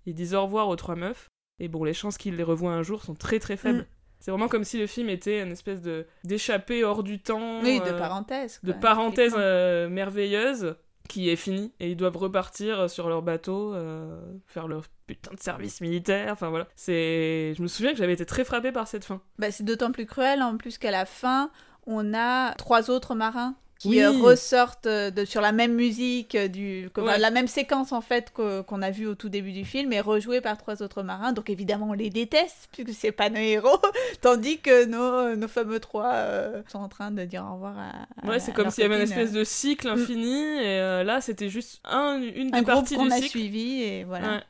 Ils 0.06 0.14
disent 0.14 0.34
au 0.34 0.42
revoir 0.42 0.68
aux 0.68 0.76
trois 0.76 0.96
meufs. 0.96 1.28
Et 1.58 1.68
bon, 1.68 1.84
les 1.84 1.92
chances 1.92 2.16
qu'ils 2.18 2.36
les 2.36 2.42
revoient 2.42 2.72
un 2.72 2.82
jour 2.82 3.02
sont 3.02 3.14
très 3.14 3.38
très 3.38 3.56
faibles. 3.56 3.80
Mm. 3.80 3.86
C'est 4.18 4.30
vraiment 4.30 4.48
comme 4.48 4.64
si 4.64 4.78
le 4.78 4.86
film 4.86 5.08
était 5.08 5.42
une 5.42 5.52
espèce 5.52 5.80
de 5.80 6.06
d'échappée 6.24 6.84
hors 6.84 7.02
du 7.02 7.20
temps. 7.20 7.60
Oui, 7.62 7.80
de 7.80 7.86
euh, 7.86 7.98
parenthèse. 7.98 8.60
de 8.62 8.72
parenthèse 8.72 9.34
euh, 9.36 9.88
merveilleuse 9.88 10.76
qui 11.08 11.28
est 11.28 11.36
finie 11.36 11.72
et 11.80 11.90
ils 11.90 11.96
doivent 11.96 12.18
repartir 12.18 12.88
sur 12.88 13.08
leur 13.08 13.22
bateau 13.22 13.74
euh, 13.74 14.20
faire 14.46 14.68
leur 14.68 14.84
putain 15.08 15.32
de 15.34 15.40
service 15.40 15.80
militaire 15.80 16.30
enfin 16.32 16.50
voilà 16.50 16.68
c'est 16.76 17.52
je 17.56 17.62
me 17.62 17.66
souviens 17.66 17.90
que 17.90 17.98
j'avais 17.98 18.12
été 18.12 18.24
très 18.24 18.44
frappée 18.44 18.70
par 18.70 18.86
cette 18.86 19.04
fin 19.04 19.20
Bah, 19.36 19.50
c'est 19.50 19.64
d'autant 19.64 19.90
plus 19.90 20.06
cruel 20.06 20.40
en 20.40 20.56
plus 20.56 20.78
qu'à 20.78 20.92
la 20.92 21.06
fin, 21.06 21.50
on 21.84 22.14
a 22.14 22.54
trois 22.54 22.90
autres 22.90 23.16
marins 23.16 23.56
qui 23.80 23.88
Oui. 23.88 24.00
euh, 24.02 24.10
ressortent 24.10 24.84
euh, 24.86 25.10
de, 25.10 25.24
sur 25.24 25.40
la 25.40 25.52
même 25.52 25.72
musique, 25.74 26.34
euh, 26.34 26.48
du, 26.48 26.90
que- 26.94 27.00
enfin, 27.00 27.12
Ouais. 27.12 27.18
la 27.18 27.30
même 27.30 27.48
séquence 27.48 27.92
en 27.92 28.02
fait 28.02 28.30
que- 28.32 28.60
qu'on 28.60 28.82
a 28.82 28.90
vue 28.90 29.06
au 29.06 29.14
tout 29.14 29.30
début 29.30 29.52
du 29.52 29.64
film, 29.64 29.92
est 29.94 30.02
rejouée 30.02 30.42
par 30.42 30.58
trois 30.58 30.82
autres 30.82 31.02
marins. 31.02 31.32
Donc 31.32 31.48
évidemment, 31.48 31.86
on 31.88 31.92
les 31.94 32.10
déteste 32.10 32.68
puisque 32.72 32.92
c'est 32.92 33.10
pas 33.10 33.30
nos 33.30 33.36
héros, 33.40 33.80
tandis 34.20 34.58
que 34.60 34.84
nos, 34.84 35.34
nos 35.34 35.48
fameux 35.48 35.80
trois 35.80 36.12
euh, 36.12 36.62
sont 36.70 36.78
en 36.78 36.88
train 36.90 37.10
de 37.10 37.24
dire 37.24 37.42
au 37.50 37.54
revoir 37.54 37.74
à. 38.22 38.28
ouais 38.28 38.38
c'est 38.38 38.52
comme 38.52 38.70
s'il 38.70 38.82
y 38.82 38.84
avait 38.84 38.96
une 38.96 39.02
espèce 39.02 39.32
de 39.32 39.44
cycle 39.44 39.88
infini 39.88 40.30
et 40.58 40.78
euh, 40.78 41.02
là 41.02 41.22
c'était 41.22 41.48
juste 41.48 41.80
un, 41.84 42.20
une 42.20 42.50
des 42.50 42.58
un 42.58 42.62
groupe 42.62 42.74
parties 42.74 42.96
qu'on 42.96 43.06
du 43.06 43.12
a 43.12 43.16
cycle 43.16 43.28
suivi 43.30 43.82
et 43.82 44.04
voilà. 44.04 44.28
Ouais. 44.34 44.40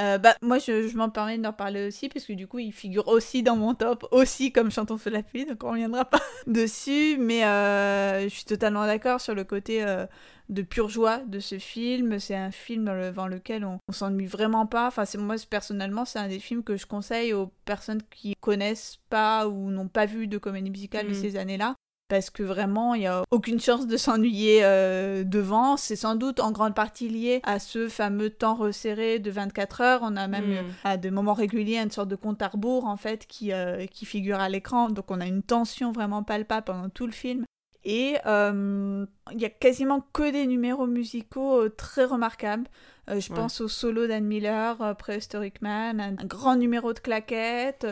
Euh, 0.00 0.18
bah, 0.18 0.34
moi, 0.42 0.58
je, 0.58 0.88
je 0.88 0.96
m'en 0.96 1.08
permets 1.10 1.38
d'en 1.38 1.52
parler 1.52 1.86
aussi, 1.86 2.08
parce 2.08 2.24
que 2.24 2.32
du 2.32 2.46
coup, 2.46 2.58
il 2.58 2.72
figure 2.72 3.06
aussi 3.08 3.42
dans 3.42 3.56
mon 3.56 3.74
top, 3.74 4.06
aussi 4.10 4.52
comme 4.52 4.70
Chantons 4.70 4.98
sous 4.98 5.10
la 5.10 5.22
pluie, 5.22 5.44
donc 5.46 5.62
on 5.64 5.70
reviendra 5.70 6.04
pas 6.04 6.20
dessus, 6.46 7.16
mais 7.18 7.44
euh, 7.44 8.24
je 8.24 8.28
suis 8.28 8.44
totalement 8.44 8.86
d'accord 8.86 9.20
sur 9.20 9.34
le 9.34 9.44
côté 9.44 9.84
euh, 9.84 10.06
de 10.48 10.62
pure 10.62 10.88
joie 10.88 11.18
de 11.18 11.40
ce 11.40 11.58
film. 11.58 12.18
C'est 12.18 12.34
un 12.34 12.50
film 12.50 12.84
devant 12.86 13.26
lequel 13.28 13.64
on, 13.64 13.78
on 13.88 13.92
s'ennuie 13.92 14.26
vraiment 14.26 14.66
pas. 14.66 14.86
Enfin, 14.88 15.04
c'est 15.04 15.18
moi 15.18 15.36
personnellement, 15.48 16.04
c'est 16.04 16.18
un 16.18 16.28
des 16.28 16.40
films 16.40 16.62
que 16.62 16.76
je 16.76 16.86
conseille 16.86 17.32
aux 17.32 17.50
personnes 17.64 18.02
qui 18.10 18.34
connaissent 18.40 18.98
pas 19.10 19.46
ou 19.48 19.70
n'ont 19.70 19.88
pas 19.88 20.06
vu 20.06 20.26
de 20.26 20.38
comédie 20.38 20.70
musicale 20.70 21.06
de 21.06 21.12
Mhm. 21.14 21.20
ces 21.20 21.36
années-là. 21.36 21.74
Parce 22.14 22.30
que 22.30 22.44
vraiment, 22.44 22.94
il 22.94 23.00
n'y 23.00 23.06
a 23.08 23.24
aucune 23.32 23.58
chance 23.58 23.88
de 23.88 23.96
s'ennuyer 23.96 24.60
euh, 24.62 25.24
devant. 25.24 25.76
C'est 25.76 25.96
sans 25.96 26.14
doute 26.14 26.38
en 26.38 26.52
grande 26.52 26.72
partie 26.76 27.08
lié 27.08 27.40
à 27.42 27.58
ce 27.58 27.88
fameux 27.88 28.30
temps 28.30 28.54
resserré 28.54 29.18
de 29.18 29.32
24 29.32 29.80
heures. 29.80 30.00
On 30.04 30.14
a 30.16 30.28
même 30.28 30.44
Mhm. 30.44 30.52
euh, 30.58 30.62
à 30.84 30.96
des 30.96 31.10
moments 31.10 31.34
réguliers 31.34 31.78
une 31.78 31.90
sorte 31.90 32.08
de 32.08 32.14
compte 32.14 32.40
à 32.40 32.46
rebours 32.46 32.84
en 32.84 32.96
fait 32.96 33.26
qui, 33.26 33.52
euh, 33.52 33.86
qui 33.86 34.04
figure 34.06 34.38
à 34.38 34.48
l'écran. 34.48 34.90
Donc 34.90 35.10
on 35.10 35.20
a 35.20 35.26
une 35.26 35.42
tension 35.42 35.90
vraiment 35.90 36.22
palpable 36.22 36.66
pendant 36.66 36.88
tout 36.88 37.06
le 37.06 37.12
film. 37.12 37.44
Et 37.86 38.14
euh, 38.26 39.04
il 39.32 39.40
y 39.40 39.44
a 39.44 39.50
quasiment 39.50 40.06
que 40.12 40.30
des 40.30 40.46
numéros 40.46 40.86
musicaux 40.86 41.68
très 41.68 42.04
remarquables. 42.04 42.68
Euh, 43.10 43.20
je 43.20 43.28
Ouais. 43.30 43.36
pense 43.36 43.60
au 43.60 43.68
solo 43.68 44.06
d'Anne 44.06 44.24
Miller, 44.24 44.80
euh, 44.80 44.94
Prehistoric 44.94 45.60
Man, 45.60 46.00
un, 46.00 46.12
un 46.16 46.24
grand 46.26 46.54
numéro 46.56 46.92
de 46.94 47.00
claquettes. 47.00 47.86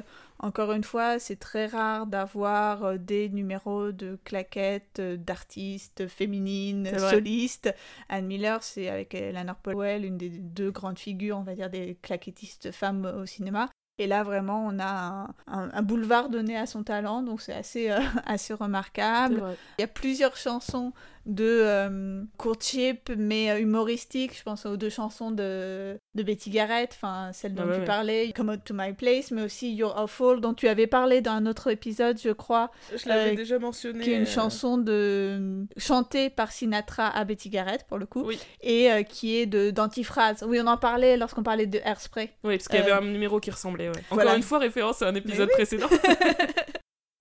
Encore 0.45 0.73
une 0.73 0.83
fois, 0.83 1.21
c'est 1.21 1.37
très 1.37 1.67
rare 1.67 2.07
d'avoir 2.07 2.85
euh, 2.85 2.97
des 2.99 3.29
numéros 3.29 3.93
de 3.93 4.19
claquettes 4.25 4.99
euh, 4.99 5.17
d'artistes 5.17 6.09
féminines, 6.09 6.85
solistes. 7.11 7.73
Anne 8.09 8.27
Miller, 8.27 8.63
c'est 8.63 8.89
avec 8.89 9.15
Eleanor 9.15 9.55
Powell, 9.57 10.05
une 10.05 10.19
des 10.19 10.31
deux 10.31 10.73
grandes 10.73 10.99
figures, 10.99 11.39
on 11.39 11.43
va 11.45 11.55
dire, 11.55 11.71
des 11.71 11.97
claquettistes 12.03 12.73
femmes 12.73 13.05
au 13.05 13.25
cinéma. 13.25 13.69
Et 13.99 14.07
là, 14.09 14.25
vraiment, 14.25 14.67
on 14.67 14.79
a 14.81 14.85
un, 14.87 15.35
un- 15.47 15.71
un 15.73 15.83
boulevard 15.83 16.29
donné 16.29 16.57
à 16.57 16.67
son 16.67 16.83
talent, 16.83 17.23
donc 17.23 17.41
c'est 17.41 17.53
assez, 17.53 17.91
euh, 17.91 18.01
assez 18.27 18.53
remarquable. 18.55 19.45
Il 19.79 19.83
y 19.83 19.85
a 19.85 19.89
plusieurs 19.89 20.37
chansons 20.37 20.93
de 21.27 21.45
euh, 21.47 22.23
courtship, 22.37 23.11
mais 23.17 23.51
euh, 23.51 23.61
humoristiques. 23.61 24.37
Je 24.37 24.43
pense 24.43 24.67
aux 24.67 24.77
deux 24.77 24.91
chansons 24.91 25.31
de, 25.31 25.97
de 26.15 26.23
Betty 26.23 26.51
Garrett, 26.51 26.91
enfin 26.93 27.31
celle 27.33 27.55
dont 27.55 27.65
Ah 27.69 27.75
tu 27.75 27.81
ouais. 27.81 27.85
parlais, 27.85 28.33
Come 28.35 28.49
Out 28.51 28.61
to 28.65 28.75
My 28.77 28.93
Place, 28.93 29.31
mais 29.31 29.43
aussi 29.43 29.73
You're 29.75 29.97
Awful, 29.99 30.41
dont 30.41 30.55
tu 30.55 30.69
avais 30.69 30.87
parlé 30.87 31.21
dans 31.21 31.33
un 31.33 31.47
autre 31.47 31.71
épisode, 31.71 32.19
je 32.23 32.31
crois, 32.31 32.71
Je 32.97 33.09
l'avais 33.09 33.33
Euh, 33.33 33.37
déjà 33.37 33.59
mentionné. 33.59 34.03
qui 34.03 34.11
est 34.11 34.17
une 34.17 34.23
euh, 34.23 34.27
chanson 34.27 34.79
de 34.79 35.65
chantée 35.77 36.29
par 36.31 36.51
Sinatra 36.53 37.07
à 37.09 37.25
Betty 37.25 37.51
Garrett 37.51 37.85
pour 37.89 37.99
le 37.99 38.07
coup, 38.07 38.23
Oui. 38.27 38.39
et 38.61 38.91
euh, 38.91 39.03
qui 39.03 39.37
est 39.37 39.47
de 39.47 39.71
d'antiphrase. 39.71 40.45
Oui, 40.47 40.59
on 40.63 40.67
en 40.67 40.77
parlait 40.77 41.17
lorsqu'on 41.17 41.43
parlait 41.43 41.67
de 41.67 41.79
Hairspray. 41.85 42.31
Oui, 42.45 42.57
parce 42.57 42.69
qu'il 42.69 42.79
y 42.79 42.83
avait 42.83 42.93
Euh, 42.93 42.99
un 42.99 43.03
numéro 43.03 43.39
qui 43.41 43.51
ressemblait. 43.51 43.89
ouais. 43.89 43.95
Encore 44.11 44.15
voilà. 44.17 44.37
une 44.37 44.43
fois, 44.43 44.59
référence 44.59 45.03
à 45.03 45.09
un 45.09 45.15
épisode 45.15 45.49
oui. 45.51 45.55
précédent. 45.55 45.89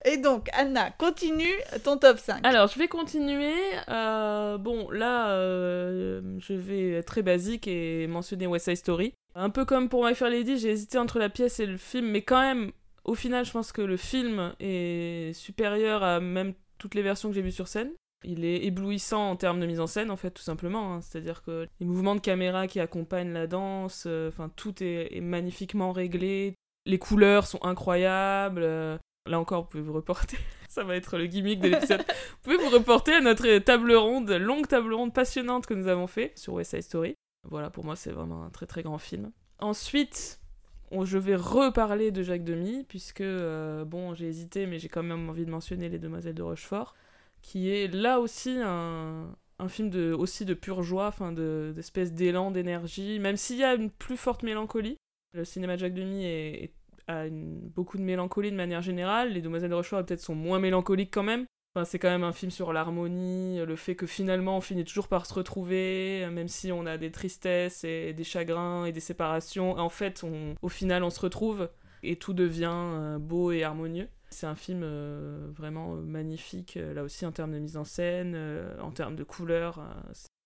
Et 0.04 0.16
donc, 0.16 0.48
Anna, 0.52 0.90
continue 0.90 1.54
ton 1.84 1.96
top 1.96 2.18
5. 2.18 2.44
Alors, 2.44 2.66
je 2.66 2.78
vais 2.78 2.88
continuer. 2.88 3.54
Euh, 3.88 4.58
bon, 4.58 4.90
là, 4.90 5.30
euh, 5.30 6.20
je 6.38 6.54
vais 6.54 6.92
être 6.94 7.06
très 7.06 7.22
basique 7.22 7.68
et 7.68 8.06
mentionner 8.08 8.46
West 8.46 8.64
Side 8.64 8.76
Story. 8.76 9.14
Un 9.34 9.50
peu 9.50 9.64
comme 9.64 9.88
pour 9.88 10.04
My 10.04 10.14
Fair 10.14 10.28
Lady, 10.30 10.58
j'ai 10.58 10.70
hésité 10.70 10.98
entre 10.98 11.18
la 11.18 11.28
pièce 11.28 11.60
et 11.60 11.66
le 11.66 11.76
film, 11.76 12.06
mais 12.08 12.22
quand 12.22 12.40
même, 12.40 12.72
au 13.04 13.14
final, 13.14 13.44
je 13.44 13.52
pense 13.52 13.70
que 13.72 13.80
le 13.82 13.96
film 13.96 14.52
est 14.60 15.32
supérieur 15.34 16.02
à 16.02 16.20
même 16.20 16.54
toutes 16.78 16.94
les 16.94 17.02
versions 17.02 17.28
que 17.28 17.34
j'ai 17.36 17.42
vues 17.42 17.52
sur 17.52 17.68
scène. 17.68 17.92
Il 18.24 18.44
est 18.44 18.64
éblouissant 18.64 19.30
en 19.30 19.36
termes 19.36 19.58
de 19.60 19.66
mise 19.66 19.80
en 19.80 19.86
scène, 19.86 20.10
en 20.10 20.16
fait, 20.16 20.30
tout 20.32 20.42
simplement. 20.42 20.94
hein. 20.94 21.00
C'est-à-dire 21.00 21.42
que 21.42 21.66
les 21.80 21.86
mouvements 21.86 22.14
de 22.14 22.20
caméra 22.20 22.66
qui 22.66 22.78
accompagnent 22.80 23.32
la 23.32 23.46
danse, 23.46 24.04
euh, 24.06 24.28
enfin, 24.28 24.50
tout 24.54 24.82
est, 24.82 25.16
est 25.16 25.20
magnifiquement 25.20 25.92
réglé. 25.92 26.54
Les 26.86 26.98
couleurs 26.98 27.46
sont 27.46 27.64
incroyables. 27.64 28.64
Là 29.26 29.38
encore, 29.38 29.62
vous 29.62 29.68
pouvez 29.68 29.82
vous 29.82 29.92
reporter. 29.92 30.38
Ça 30.68 30.84
va 30.84 30.96
être 30.96 31.16
le 31.18 31.26
gimmick 31.26 31.60
de 31.60 31.68
l'épisode. 31.68 32.02
vous 32.08 32.36
pouvez 32.42 32.56
vous 32.56 32.70
reporter 32.70 33.12
à 33.12 33.20
notre 33.20 33.58
table 33.58 33.92
ronde, 33.94 34.30
longue 34.30 34.66
table 34.66 34.92
ronde 34.94 35.12
passionnante 35.12 35.66
que 35.66 35.74
nous 35.74 35.86
avons 35.86 36.06
fait 36.06 36.32
sur 36.36 36.54
West 36.54 36.70
Side 36.72 36.82
Story. 36.82 37.14
Voilà, 37.48 37.70
pour 37.70 37.84
moi, 37.84 37.94
c'est 37.96 38.10
vraiment 38.12 38.44
un 38.44 38.50
très 38.50 38.66
très 38.66 38.82
grand 38.82 38.98
film. 38.98 39.30
Ensuite, 39.58 40.40
je 40.90 41.18
vais 41.18 41.36
reparler 41.36 42.10
de 42.10 42.22
Jacques 42.22 42.44
Demy, 42.44 42.84
puisque, 42.84 43.20
euh, 43.20 43.84
bon, 43.84 44.14
j'ai 44.14 44.26
hésité, 44.26 44.66
mais 44.66 44.78
j'ai 44.78 44.88
quand 44.88 45.02
même 45.02 45.28
envie 45.28 45.44
de 45.46 45.50
mentionner 45.50 45.88
Les 45.88 45.98
Demoiselles 45.98 46.34
de 46.34 46.42
Rochefort, 46.42 46.94
qui 47.42 47.70
est 47.70 47.88
là 47.92 48.18
aussi 48.20 48.58
un, 48.62 49.34
film 49.68 49.90
de, 49.90 50.12
aussi 50.12 50.44
de 50.44 50.54
pure 50.54 50.82
joie, 50.82 51.06
enfin, 51.08 51.32
de- 51.32 51.72
d'espèce 51.74 52.12
d'élan, 52.12 52.50
d'énergie, 52.50 53.18
même 53.20 53.36
s'il 53.36 53.58
y 53.58 53.64
a 53.64 53.74
une 53.74 53.90
plus 53.90 54.16
forte 54.16 54.42
mélancolie. 54.42 54.96
Le 55.34 55.44
cinéma 55.44 55.76
de 55.76 55.80
Jacques 55.80 55.94
Demy 55.94 56.24
est- 56.24 56.72
a 57.08 57.24
beaucoup 57.30 57.98
de 57.98 58.02
mélancolie 58.02 58.50
de 58.50 58.56
manière 58.56 58.82
générale. 58.82 59.32
Les 59.32 59.42
Demoiselles 59.42 59.70
de 59.70 59.74
Rochefort 59.74 60.04
peut-être 60.04 60.20
sont 60.20 60.34
moins 60.34 60.58
mélancoliques 60.58 61.12
quand 61.12 61.22
même. 61.22 61.46
Enfin, 61.74 61.86
c'est 61.86 61.98
quand 61.98 62.10
même 62.10 62.24
un 62.24 62.32
film 62.32 62.50
sur 62.50 62.74
l'harmonie, 62.74 63.64
le 63.64 63.76
fait 63.76 63.96
que 63.96 64.06
finalement 64.06 64.58
on 64.58 64.60
finit 64.60 64.84
toujours 64.84 65.08
par 65.08 65.24
se 65.24 65.32
retrouver, 65.32 66.28
même 66.30 66.48
si 66.48 66.70
on 66.70 66.84
a 66.84 66.98
des 66.98 67.10
tristesses 67.10 67.82
et 67.84 68.12
des 68.12 68.24
chagrins 68.24 68.84
et 68.84 68.92
des 68.92 69.00
séparations. 69.00 69.78
En 69.78 69.88
fait, 69.88 70.22
au 70.60 70.68
final, 70.68 71.02
on 71.02 71.08
se 71.08 71.20
retrouve 71.20 71.70
et 72.02 72.16
tout 72.16 72.34
devient 72.34 72.72
euh, 72.72 73.18
beau 73.18 73.52
et 73.52 73.62
harmonieux. 73.64 74.08
C'est 74.30 74.46
un 74.46 74.54
film 74.54 74.82
euh, 74.82 75.48
vraiment 75.54 75.94
euh, 75.94 76.00
magnifique, 76.00 76.78
là 76.94 77.02
aussi 77.02 77.26
en 77.26 77.32
termes 77.32 77.52
de 77.52 77.58
mise 77.58 77.76
en 77.76 77.84
scène, 77.84 78.36
en 78.80 78.90
termes 78.90 79.16
de 79.16 79.24
couleurs. 79.24 79.80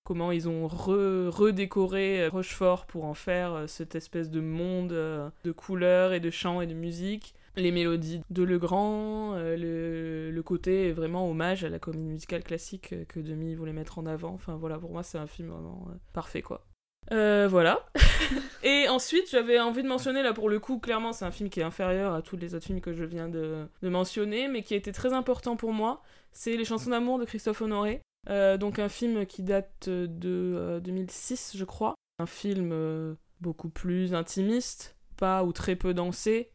Comment 0.06 0.32
ils 0.32 0.48
ont 0.48 0.66
re- 0.68 1.28
redécoré 1.28 2.22
euh, 2.22 2.30
Rochefort 2.30 2.86
pour 2.86 3.04
en 3.04 3.14
faire 3.14 3.52
euh, 3.52 3.66
cette 3.66 3.94
espèce 3.94 4.30
de 4.30 4.40
monde 4.40 4.92
euh, 4.92 5.28
de 5.44 5.52
couleurs 5.52 6.12
et 6.12 6.20
de 6.20 6.30
chants 6.30 6.60
et 6.62 6.66
de 6.66 6.74
musique. 6.74 7.34
Les 7.56 7.72
mélodies 7.72 8.22
de 8.30 8.42
Legrand, 8.42 9.34
le, 9.34 10.30
le 10.30 10.42
côté 10.42 10.92
vraiment 10.92 11.26
hommage 11.30 11.64
à 11.64 11.70
la 11.70 11.78
comédie 11.78 12.04
musicale 12.04 12.44
classique 12.44 12.94
que 13.08 13.18
Demi 13.18 13.54
voulait 13.54 13.72
mettre 13.72 13.98
en 13.98 14.04
avant. 14.04 14.34
Enfin 14.34 14.56
voilà, 14.56 14.78
pour 14.78 14.90
moi 14.90 15.02
c'est 15.02 15.16
un 15.16 15.26
film 15.26 15.48
vraiment 15.48 15.88
parfait 16.12 16.42
quoi. 16.42 16.66
Euh, 17.12 17.46
voilà. 17.48 17.86
et 18.62 18.88
ensuite, 18.88 19.30
j'avais 19.30 19.58
envie 19.60 19.82
de 19.82 19.88
mentionner, 19.88 20.22
là 20.22 20.32
pour 20.32 20.48
le 20.48 20.58
coup, 20.58 20.78
clairement, 20.78 21.12
c'est 21.12 21.24
un 21.24 21.30
film 21.30 21.48
qui 21.48 21.60
est 21.60 21.64
inférieur 21.64 22.14
à 22.14 22.22
tous 22.22 22.36
les 22.36 22.54
autres 22.54 22.66
films 22.66 22.80
que 22.80 22.92
je 22.92 23.04
viens 23.04 23.28
de, 23.28 23.66
de 23.82 23.88
mentionner, 23.88 24.48
mais 24.48 24.62
qui 24.62 24.74
a 24.74 24.76
été 24.76 24.92
très 24.92 25.12
important 25.12 25.56
pour 25.56 25.72
moi. 25.72 26.02
C'est 26.32 26.56
Les 26.56 26.64
chansons 26.64 26.90
d'amour 26.90 27.18
de 27.18 27.24
Christophe 27.24 27.62
Honoré. 27.62 28.02
Euh, 28.28 28.56
donc 28.56 28.78
un 28.78 28.88
film 28.88 29.26
qui 29.26 29.42
date 29.42 29.88
de 29.88 30.54
euh, 30.56 30.80
2006, 30.80 31.56
je 31.56 31.64
crois. 31.64 31.94
Un 32.18 32.26
film 32.26 32.70
euh, 32.72 33.14
beaucoup 33.40 33.68
plus 33.68 34.14
intimiste, 34.14 34.96
pas 35.16 35.44
ou 35.44 35.52
très 35.52 35.76
peu 35.76 35.94
dansé. 35.94 36.50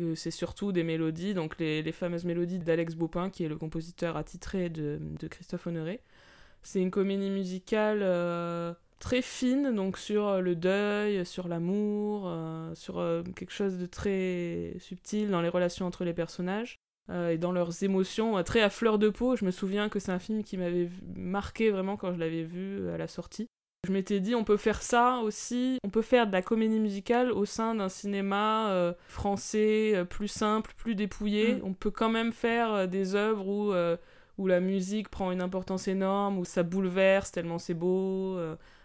Euh, 0.00 0.14
c'est 0.14 0.30
surtout 0.30 0.72
des 0.72 0.82
mélodies, 0.82 1.34
donc 1.34 1.58
les, 1.58 1.82
les 1.82 1.92
fameuses 1.92 2.24
mélodies 2.24 2.58
d'Alex 2.58 2.94
Baupin, 2.94 3.30
qui 3.30 3.44
est 3.44 3.48
le 3.48 3.56
compositeur 3.56 4.16
attitré 4.16 4.68
de, 4.68 4.98
de 5.00 5.28
Christophe 5.28 5.66
Honoré. 5.66 6.00
C'est 6.62 6.80
une 6.80 6.90
comédie 6.90 7.30
musicale 7.30 8.00
euh, 8.02 8.74
très 8.98 9.22
fine, 9.22 9.74
donc 9.74 9.98
sur 9.98 10.26
euh, 10.26 10.40
le 10.40 10.56
deuil, 10.56 11.24
sur 11.26 11.46
l'amour, 11.46 12.24
euh, 12.26 12.74
sur 12.74 12.98
euh, 12.98 13.22
quelque 13.22 13.52
chose 13.52 13.78
de 13.78 13.86
très 13.86 14.74
subtil 14.80 15.30
dans 15.30 15.42
les 15.42 15.48
relations 15.48 15.86
entre 15.86 16.04
les 16.04 16.14
personnages 16.14 16.80
euh, 17.10 17.30
et 17.30 17.38
dans 17.38 17.52
leurs 17.52 17.82
émotions, 17.82 18.38
euh, 18.38 18.42
très 18.42 18.62
à 18.62 18.70
fleur 18.70 18.98
de 18.98 19.08
peau. 19.08 19.36
Je 19.36 19.44
me 19.44 19.50
souviens 19.50 19.88
que 19.88 19.98
c'est 19.98 20.12
un 20.12 20.18
film 20.18 20.42
qui 20.42 20.56
m'avait 20.56 20.88
marqué 21.14 21.70
vraiment 21.70 21.96
quand 21.96 22.12
je 22.12 22.18
l'avais 22.18 22.42
vu 22.42 22.80
euh, 22.80 22.94
à 22.94 22.98
la 22.98 23.08
sortie. 23.08 23.46
Je 23.86 23.92
m'étais 23.92 24.20
dit, 24.20 24.34
on 24.34 24.44
peut 24.44 24.56
faire 24.56 24.80
ça 24.80 25.18
aussi, 25.22 25.76
on 25.84 25.90
peut 25.90 26.00
faire 26.00 26.26
de 26.26 26.32
la 26.32 26.40
comédie 26.40 26.80
musicale 26.80 27.30
au 27.30 27.44
sein 27.44 27.74
d'un 27.74 27.90
cinéma 27.90 28.70
euh, 28.70 28.94
français 29.08 29.92
euh, 29.94 30.04
plus 30.06 30.28
simple, 30.28 30.72
plus 30.78 30.94
dépouillé. 30.94 31.56
Mm. 31.56 31.60
On 31.64 31.74
peut 31.74 31.90
quand 31.90 32.08
même 32.08 32.32
faire 32.32 32.88
des 32.88 33.14
œuvres 33.14 33.46
où, 33.46 33.74
où 34.42 34.46
la 34.46 34.60
musique 34.60 35.10
prend 35.10 35.30
une 35.32 35.42
importance 35.42 35.86
énorme, 35.86 36.38
où 36.38 36.46
ça 36.46 36.62
bouleverse 36.62 37.30
tellement 37.30 37.58
c'est 37.58 37.74
beau. 37.74 38.38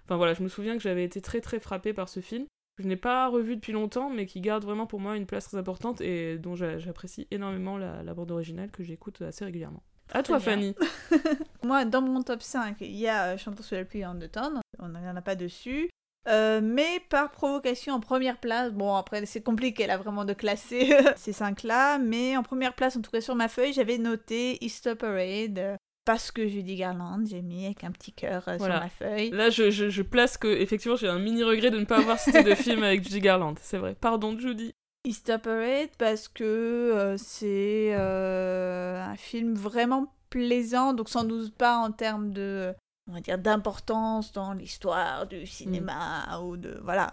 Enfin 0.04 0.18
voilà, 0.18 0.34
je 0.34 0.44
me 0.44 0.50
souviens 0.50 0.76
que 0.76 0.84
j'avais 0.84 1.06
été 1.06 1.22
très 1.22 1.40
très 1.40 1.62
frappée 1.62 1.94
par 1.94 2.10
ce 2.10 2.20
film. 2.20 2.46
Je 2.80 2.88
n'ai 2.88 2.96
pas 2.96 3.28
revu 3.28 3.56
depuis 3.58 3.74
longtemps, 3.74 4.10
mais 4.10 4.26
qui 4.26 4.42
garde 4.42 4.64
vraiment 4.64 4.88
pour 4.88 5.00
moi 5.00 5.16
une 5.18 5.26
place 5.26 5.46
très 5.50 5.58
importante 5.58 6.02
et 6.02 6.38
dont 6.38 6.56
j'a- 6.56 6.80
j'apprécie 6.80 7.28
énormément 7.30 7.78
la, 7.78 8.02
la 8.04 8.14
bande 8.14 8.32
originale 8.32 8.72
que 8.72 8.84
j'écoute 8.84 9.22
assez 9.22 9.44
régulièrement. 9.46 9.84
À 10.12 10.24
toi. 10.24 10.40
Fanny. 10.40 10.76
Moi, 11.64 11.86
dans 11.86 12.02
mon 12.02 12.24
top 12.24 12.42
5, 12.42 12.78
il 12.82 12.96
y 12.96 13.08
a 13.08 13.34
euh, 13.34 13.38
Chantons 13.38 13.62
sous 13.62 13.76
la 13.76 13.86
pluie 13.86 14.06
en 14.06 14.20
automne, 14.20 14.60
on 14.80 14.88
n'en 14.88 15.16
a 15.16 15.22
pas 15.22 15.36
dessus. 15.36 15.90
Euh, 16.28 16.60
mais 16.64 17.00
par 17.10 17.32
provocation 17.32 17.94
en 17.94 18.00
première 18.02 18.38
place, 18.40 18.74
bon 18.74 18.94
après 18.96 19.26
c'est 19.26 19.42
compliqué 19.42 19.88
là 19.88 19.98
vraiment 19.98 20.26
de 20.26 20.34
classer 20.34 20.94
ces 21.16 21.32
cinq 21.32 21.64
là, 21.64 21.98
mais 21.98 22.36
en 22.36 22.44
première 22.44 22.74
place 22.76 22.98
en 22.98 23.02
tout 23.02 23.10
cas 23.10 23.22
sur 23.22 23.36
ma 23.36 23.48
feuille 23.48 23.72
j'avais 23.72 23.98
noté 23.98 24.64
Easter 24.64 24.96
Parade 24.96 25.78
parce 26.10 26.32
que 26.32 26.48
Judy 26.48 26.76
Garland 26.76 27.24
j'ai 27.24 27.44
mis 27.44 27.68
avec 27.68 27.84
un 27.84 27.92
petit 27.92 28.12
cœur 28.12 28.48
euh, 28.48 28.58
Voilà. 28.58 28.78
sur 28.78 28.84
ma 28.84 28.90
feuille. 28.90 29.30
Là, 29.30 29.52
je, 29.52 29.70
je, 29.70 29.92
je 29.92 30.02
place 30.02 30.40
que, 30.40 30.48
effectivement, 30.48 30.96
j'ai 30.98 31.08
un 31.08 31.20
mini 31.20 31.44
regret 31.44 31.70
de 31.70 31.78
ne 31.78 31.86
pas 31.86 32.00
avoir 32.00 32.18
cité 32.18 32.42
de 32.42 32.56
film 32.56 32.82
avec 32.82 33.04
Judy 33.04 33.20
Garland. 33.20 33.54
C'est 33.62 33.78
vrai. 33.78 33.96
Pardon, 34.02 34.36
Judy. 34.36 34.72
Easter 35.06 35.38
Parade 35.38 35.92
parce 36.00 36.28
que 36.28 36.44
euh, 36.44 37.16
c'est 37.18 37.92
euh, 37.94 39.00
un 39.04 39.16
film 39.18 39.54
vraiment 39.54 40.12
plaisant, 40.32 40.94
donc 40.94 41.10
sans 41.10 41.26
doute 41.26 41.54
pas 41.54 41.78
en 41.78 41.92
termes 41.92 42.32
de 42.32 42.74
on 43.08 43.14
va 43.14 43.20
dire 43.22 43.38
d'importance 43.38 44.32
dans 44.32 44.54
l'histoire 44.54 45.28
du 45.28 45.46
cinéma 45.46 46.40
ou 46.44 46.58
de 46.58 46.80
voilà 46.84 47.04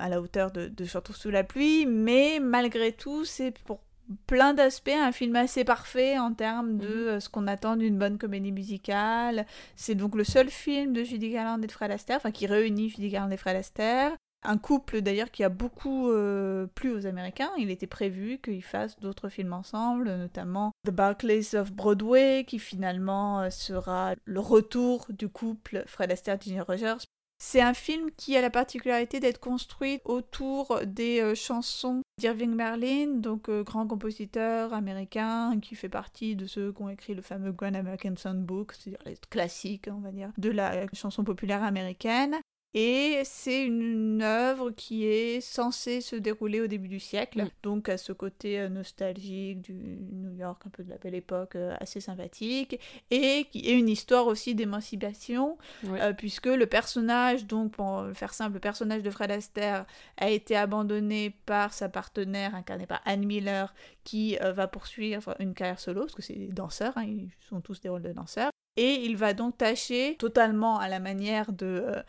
à 0.00 0.08
la 0.08 0.20
hauteur 0.20 0.52
de, 0.52 0.68
de 0.68 0.84
Chantons 0.84 1.12
sous 1.12 1.30
la 1.30 1.42
pluie, 1.42 1.86
mais 1.86 2.38
malgré 2.40 2.92
tout 2.92 3.24
c'est 3.24 3.50
pour 3.64 3.80
plein 4.26 4.54
d'aspects, 4.54 4.88
un 4.90 5.12
film 5.12 5.36
assez 5.36 5.64
parfait 5.64 6.18
en 6.18 6.32
termes 6.32 6.78
de 6.78 6.86
Mhm. 6.86 6.92
euh, 7.08 7.20
ce 7.20 7.28
qu'on 7.28 7.46
attend 7.46 7.76
d'une 7.76 7.98
bonne 7.98 8.18
comédie 8.18 8.52
musicale. 8.52 9.46
C'est 9.76 9.94
donc 9.94 10.14
le 10.14 10.24
seul 10.24 10.48
film 10.48 10.92
de 10.92 11.04
Judy 11.04 11.30
Garland 11.30 11.62
et 11.62 11.66
de 11.66 11.72
Fred 11.72 11.90
Astaire, 11.90 12.16
enfin 12.16 12.30
qui 12.30 12.46
réunit 12.46 12.90
Judy 12.90 13.08
Garland 13.10 13.30
et 13.32 13.36
Fred 13.36 13.56
Astaire. 13.56 14.12
Un 14.44 14.56
couple 14.56 15.00
d'ailleurs 15.00 15.32
qui 15.32 15.42
a 15.42 15.48
beaucoup 15.48 16.10
euh, 16.10 16.68
plu 16.76 16.92
aux 16.92 17.06
Américains. 17.06 17.50
Il 17.58 17.70
était 17.70 17.88
prévu 17.88 18.38
qu'ils 18.38 18.62
fassent 18.62 18.98
d'autres 19.00 19.28
films 19.28 19.52
ensemble, 19.52 20.14
notamment 20.16 20.70
The 20.86 20.92
Barclays 20.92 21.56
of 21.56 21.72
Broadway, 21.72 22.44
qui 22.46 22.60
finalement 22.60 23.40
euh, 23.40 23.50
sera 23.50 24.14
le 24.24 24.38
retour 24.38 25.06
du 25.10 25.28
couple 25.28 25.82
Fred 25.86 26.12
Astaire 26.12 26.40
Ginger 26.40 26.60
Rogers. 26.60 26.98
C'est 27.40 27.60
un 27.60 27.72
film 27.72 28.10
qui 28.16 28.36
a 28.36 28.40
la 28.40 28.50
particularité 28.50 29.20
d'être 29.20 29.38
construit 29.38 30.00
autour 30.04 30.80
des 30.84 31.20
euh, 31.20 31.36
chansons 31.36 32.02
d'Irving 32.18 32.56
Berlin, 32.56 33.06
donc 33.14 33.48
euh, 33.48 33.62
grand 33.62 33.86
compositeur 33.86 34.74
américain 34.74 35.60
qui 35.60 35.76
fait 35.76 35.88
partie 35.88 36.34
de 36.34 36.46
ceux 36.46 36.72
qui 36.72 36.82
ont 36.82 36.88
écrit 36.88 37.14
le 37.14 37.22
fameux 37.22 37.52
Grand 37.52 37.76
American 37.76 38.16
Songbook, 38.16 38.72
c'est-à-dire 38.72 39.02
les 39.06 39.16
classiques, 39.30 39.86
on 39.88 40.00
va 40.00 40.10
dire, 40.10 40.32
de 40.36 40.50
la 40.50 40.74
euh, 40.74 40.86
chanson 40.92 41.22
populaire 41.22 41.62
américaine. 41.62 42.34
Et 42.74 43.22
c'est 43.24 43.64
une 43.64 44.20
œuvre 44.22 44.70
qui 44.70 45.06
est 45.06 45.40
censée 45.40 46.00
se 46.02 46.14
dérouler 46.16 46.60
au 46.60 46.66
début 46.66 46.88
du 46.88 47.00
siècle, 47.00 47.44
Mm. 47.44 47.48
donc 47.62 47.88
à 47.88 47.96
ce 47.96 48.12
côté 48.12 48.60
euh, 48.60 48.68
nostalgique 48.68 49.62
du 49.62 49.72
New 49.72 50.32
York, 50.34 50.60
un 50.66 50.70
peu 50.70 50.84
de 50.84 50.90
la 50.90 50.98
belle 50.98 51.14
époque, 51.14 51.56
euh, 51.56 51.74
assez 51.80 52.00
sympathique, 52.00 52.78
et 53.10 53.46
qui 53.50 53.66
est 53.66 53.78
une 53.78 53.88
histoire 53.88 54.26
aussi 54.26 54.54
d'émancipation, 54.54 55.56
euh, 55.86 56.12
puisque 56.12 56.46
le 56.46 56.66
personnage, 56.66 57.46
donc 57.46 57.72
pour 57.72 58.04
faire 58.12 58.34
simple, 58.34 58.54
le 58.54 58.60
personnage 58.60 59.02
de 59.02 59.10
Fred 59.10 59.30
Astaire 59.30 59.86
a 60.18 60.28
été 60.28 60.54
abandonné 60.54 61.34
par 61.46 61.72
sa 61.72 61.88
partenaire, 61.88 62.54
incarnée 62.54 62.86
par 62.86 63.00
Anne 63.06 63.24
Miller, 63.24 63.74
qui 64.04 64.38
euh, 64.42 64.52
va 64.52 64.68
poursuivre 64.68 65.34
une 65.38 65.54
carrière 65.54 65.80
solo, 65.80 66.02
parce 66.02 66.14
que 66.14 66.22
c'est 66.22 66.34
des 66.34 66.48
danseurs, 66.48 66.92
hein, 66.96 67.04
ils 67.04 67.30
sont 67.48 67.60
tous 67.60 67.80
des 67.80 67.88
rôles 67.88 68.02
de 68.02 68.12
danseurs. 68.12 68.50
Et 68.76 69.04
il 69.04 69.16
va 69.16 69.34
donc 69.34 69.58
tâcher, 69.58 70.14
totalement 70.20 70.78
à 70.78 70.88
la 70.88 71.00
manière 71.00 71.52
de 71.52 71.66
euh, 71.66 72.02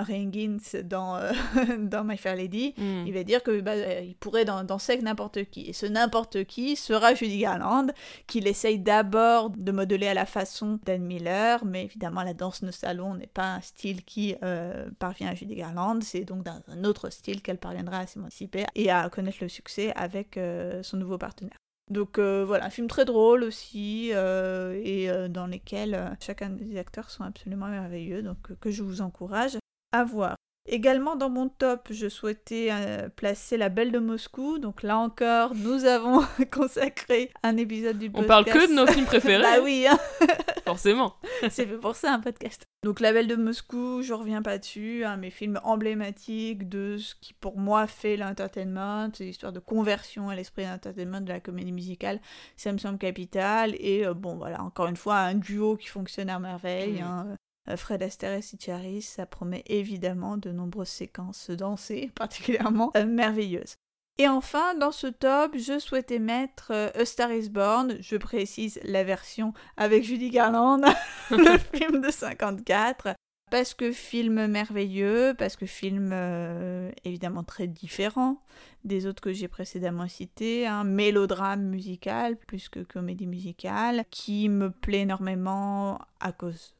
Ringins 0.00 0.58
dans, 0.84 1.16
euh, 1.16 1.32
dans 1.78 2.04
My 2.04 2.16
Fair 2.16 2.36
Lady, 2.36 2.74
Mm. 2.78 3.04
il 3.06 3.12
va 3.14 3.22
dire 3.24 3.42
que 3.42 3.60
bah, 3.60 3.72
euh, 3.72 4.00
il 4.02 4.14
pourrait 4.16 4.44
dan- 4.44 4.64
danser 4.66 4.92
avec 4.92 5.04
n'importe 5.04 5.44
qui. 5.44 5.68
Et 5.68 5.72
ce 5.72 5.86
n'importe 5.86 6.44
qui 6.44 6.76
sera 6.76 7.14
Judy 7.14 7.38
Garland, 7.38 7.88
qu'il 8.26 8.46
essaye 8.46 8.78
d'abord 8.78 9.50
de 9.50 9.72
modeler 9.72 10.08
à 10.08 10.14
la 10.14 10.26
façon 10.26 10.78
d'Anne 10.84 11.04
Miller, 11.04 11.64
mais 11.64 11.84
évidemment 11.84 12.22
la 12.22 12.34
danse 12.34 12.62
de 12.64 12.70
salon 12.70 13.14
n'est 13.14 13.26
pas 13.26 13.54
un 13.54 13.60
style 13.60 14.04
qui 14.04 14.34
euh, 14.42 14.88
parvient 14.98 15.28
à 15.28 15.34
Judy 15.34 15.54
Garland, 15.56 16.00
c'est 16.02 16.24
donc 16.24 16.44
dans 16.44 16.60
un 16.68 16.84
autre 16.84 17.10
style 17.10 17.42
qu'elle 17.42 17.58
parviendra 17.58 17.98
à 17.98 18.06
s'émanciper 18.06 18.64
et 18.74 18.90
à 18.90 19.08
connaître 19.10 19.38
le 19.40 19.48
succès 19.48 19.92
avec 19.96 20.36
euh, 20.36 20.82
son 20.82 20.96
nouveau 20.96 21.18
partenaire. 21.18 21.56
Donc 21.90 22.18
euh, 22.18 22.44
voilà, 22.46 22.64
un 22.66 22.70
film 22.70 22.86
très 22.86 23.04
drôle 23.04 23.42
aussi, 23.42 24.10
euh, 24.14 24.80
et 24.82 25.10
euh, 25.10 25.28
dans 25.28 25.46
lequel 25.46 26.16
chacun 26.20 26.48
des 26.50 26.78
acteurs 26.78 27.10
sont 27.10 27.24
absolument 27.24 27.66
merveilleux, 27.66 28.22
donc 28.22 28.38
que 28.60 28.70
je 28.70 28.82
vous 28.82 29.02
encourage 29.02 29.58
à 29.92 30.04
voir. 30.04 30.36
Également 30.66 31.16
dans 31.16 31.28
mon 31.28 31.48
top, 31.48 31.88
je 31.90 32.08
souhaitais 32.08 32.68
euh, 32.70 33.08
placer 33.08 33.56
La 33.56 33.68
Belle 33.68 33.90
de 33.90 33.98
Moscou. 33.98 34.60
Donc 34.60 34.84
là 34.84 34.96
encore, 34.96 35.56
nous 35.56 35.86
avons 35.86 36.22
consacré 36.52 37.32
un 37.42 37.56
épisode 37.56 37.98
du 37.98 38.06
On 38.14 38.22
podcast. 38.22 38.28
parle 38.28 38.44
que 38.44 38.68
de 38.68 38.74
nos 38.74 38.86
films 38.86 39.06
préférés, 39.06 39.42
bah 39.56 39.60
oui, 39.60 39.88
hein, 39.88 39.98
forcément. 40.64 41.16
c'est 41.50 41.66
fait 41.66 41.78
pour 41.78 41.96
ça 41.96 42.14
un 42.14 42.20
podcast. 42.20 42.62
Donc 42.84 43.00
La 43.00 43.12
Belle 43.12 43.26
de 43.26 43.34
Moscou, 43.34 44.02
je 44.02 44.12
reviens 44.12 44.40
pas 44.40 44.58
dessus, 44.58 45.04
mes 45.18 45.30
films 45.30 45.58
emblématiques 45.64 46.68
de 46.68 46.96
ce 46.96 47.16
qui 47.16 47.34
pour 47.34 47.58
moi 47.58 47.88
fait 47.88 48.16
l'entertainment, 48.16 49.10
c'est 49.14 49.24
l'histoire 49.24 49.52
de 49.52 49.60
conversion 49.60 50.28
à 50.28 50.36
l'esprit 50.36 50.64
d'entertainment 50.64 51.20
de 51.20 51.28
la 51.28 51.40
comédie 51.40 51.72
musicale, 51.72 52.20
ça 52.56 52.72
me 52.72 52.78
semble 52.78 52.98
capital. 52.98 53.74
Et 53.80 54.06
euh, 54.06 54.14
bon 54.14 54.36
voilà, 54.36 54.62
encore 54.62 54.86
une 54.86 54.96
fois, 54.96 55.16
un 55.16 55.34
duo 55.34 55.76
qui 55.76 55.88
fonctionne 55.88 56.30
à 56.30 56.38
merveille. 56.38 57.00
Hein. 57.00 57.36
Euh, 57.68 57.76
Fred 57.76 58.02
Astaire 58.02 58.32
et 58.32 58.42
Sitch 58.42 58.68
Harris, 58.68 59.02
ça 59.02 59.26
promet 59.26 59.62
évidemment 59.66 60.36
de 60.36 60.50
nombreuses 60.50 60.88
séquences 60.88 61.50
dansées, 61.50 62.10
particulièrement 62.16 62.90
euh, 62.96 63.06
merveilleuses. 63.06 63.76
Et 64.18 64.28
enfin, 64.28 64.74
dans 64.74 64.92
ce 64.92 65.06
top, 65.06 65.56
je 65.56 65.78
souhaitais 65.78 66.18
mettre 66.18 66.70
euh, 66.70 66.90
A 66.94 67.04
Star 67.04 67.32
is 67.32 67.48
Born, 67.48 67.96
je 68.00 68.16
précise 68.16 68.78
la 68.84 69.04
version 69.04 69.54
avec 69.76 70.04
Judy 70.04 70.30
Garland, 70.30 70.82
le 71.30 71.58
film 71.74 72.02
de 72.02 72.10
54, 72.10 73.14
parce 73.50 73.72
que 73.72 73.90
film 73.90 74.46
merveilleux, 74.48 75.34
parce 75.38 75.56
que 75.56 75.64
film 75.64 76.10
euh, 76.12 76.90
évidemment 77.04 77.42
très 77.42 77.66
différent 77.66 78.42
des 78.84 79.06
autres 79.06 79.22
que 79.22 79.32
j'ai 79.32 79.48
précédemment 79.48 80.08
cités, 80.08 80.66
un 80.66 80.84
mélodrame 80.84 81.62
musical 81.62 82.36
plus 82.36 82.68
que 82.68 82.80
comédie 82.80 83.26
musicale, 83.26 84.04
qui 84.10 84.48
me 84.50 84.70
plaît 84.70 85.00
énormément 85.00 85.98
à 86.20 86.32
cause 86.32 86.74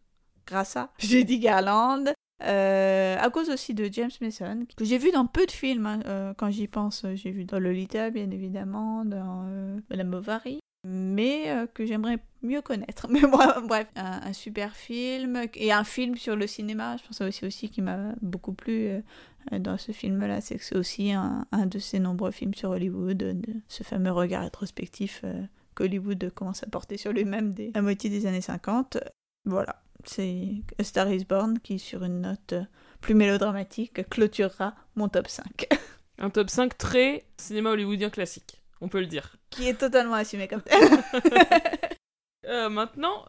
grâce 0.47 0.77
à 0.77 0.91
Judy 0.99 1.39
Garland, 1.39 2.05
euh, 2.43 3.17
à 3.19 3.31
cause 3.31 3.51
aussi 3.51 3.75
de 3.75 3.89
James 3.93 4.11
Mason, 4.21 4.67
que 4.77 4.85
j'ai 4.85 4.99
vu 4.99 5.11
dans 5.13 5.27
peu 5.27 5.47
de 5.47 5.51
films, 5.51 5.87
hein, 5.87 6.01
euh, 6.07 6.35
quand 6.37 6.51
j'y 6.51 6.69
pense, 6.69 7.07
j'ai 7.15 7.31
vu 7.31 7.45
dans 7.45 7.59
Lolita, 7.59 8.11
bien 8.11 8.31
évidemment, 8.31 9.05
dans 9.05 9.45
euh, 9.47 9.79
Madame 9.91 10.11
Bovary, 10.11 10.59
mais 10.85 11.51
euh, 11.51 11.67
que 11.67 11.87
j'aimerais 11.87 12.19
mieux 12.43 12.61
connaître. 12.61 13.07
Mais 13.11 13.21
moi, 13.21 13.61
bref, 13.67 13.87
un, 13.95 14.21
un 14.25 14.33
super 14.33 14.75
film, 14.75 15.43
et 15.55 15.73
un 15.73 15.85
film 15.85 16.17
sur 16.17 16.35
le 16.35 16.47
cinéma, 16.47 16.97
je 16.97 17.03
pense 17.03 17.11
que 17.11 17.15
c'est 17.17 17.29
aussi, 17.29 17.47
aussi 17.47 17.69
qui 17.71 17.83
m'a 17.83 18.15
beaucoup 18.21 18.53
plu 18.53 18.89
euh, 19.53 19.59
dans 19.59 19.79
ce 19.79 19.93
film-là, 19.93 20.41
c'est 20.41 20.57
que 20.59 20.65
c'est 20.65 20.77
aussi 20.77 21.13
un, 21.13 21.47
un 21.53 21.67
de 21.67 21.79
ces 21.79 21.99
nombreux 21.99 22.31
films 22.31 22.55
sur 22.55 22.71
Hollywood, 22.71 23.37
ce 23.69 23.83
fameux 23.83 24.13
regard 24.13 24.43
rétrospectif 24.43 25.21
euh, 25.25 25.43
qu'Hollywood 25.75 26.31
commence 26.35 26.63
à 26.63 26.67
porter 26.67 26.97
sur 26.97 27.13
lui-même 27.13 27.53
dès 27.53 27.73
la 27.75 27.83
moitié 27.83 28.11
des 28.11 28.27
années 28.27 28.41
50. 28.41 28.99
Voilà 29.45 29.82
c'est 30.09 30.49
A 30.79 30.85
Star 30.85 31.11
is 31.13 31.25
Born 31.25 31.59
qui, 31.61 31.79
sur 31.79 32.05
une 32.05 32.21
note 32.23 32.55
plus 33.01 33.15
mélodramatique, 33.15 34.09
clôturera 34.09 34.75
mon 34.97 35.09
top 35.09 35.29
5. 35.29 35.67
Un 36.19 36.31
top 36.31 36.51
5 36.51 36.77
très 36.79 37.25
cinéma 37.37 37.71
hollywoodien 37.71 38.11
classique, 38.11 38.63
on 38.81 38.89
peut 38.89 39.01
le 39.01 39.07
dire. 39.07 39.37
qui 39.51 39.69
est 39.69 39.75
totalement 39.75 40.15
assumé 40.15 40.49
comme 40.49 40.63
tel. 40.63 40.79
Euh, 42.49 42.69
maintenant, 42.69 43.25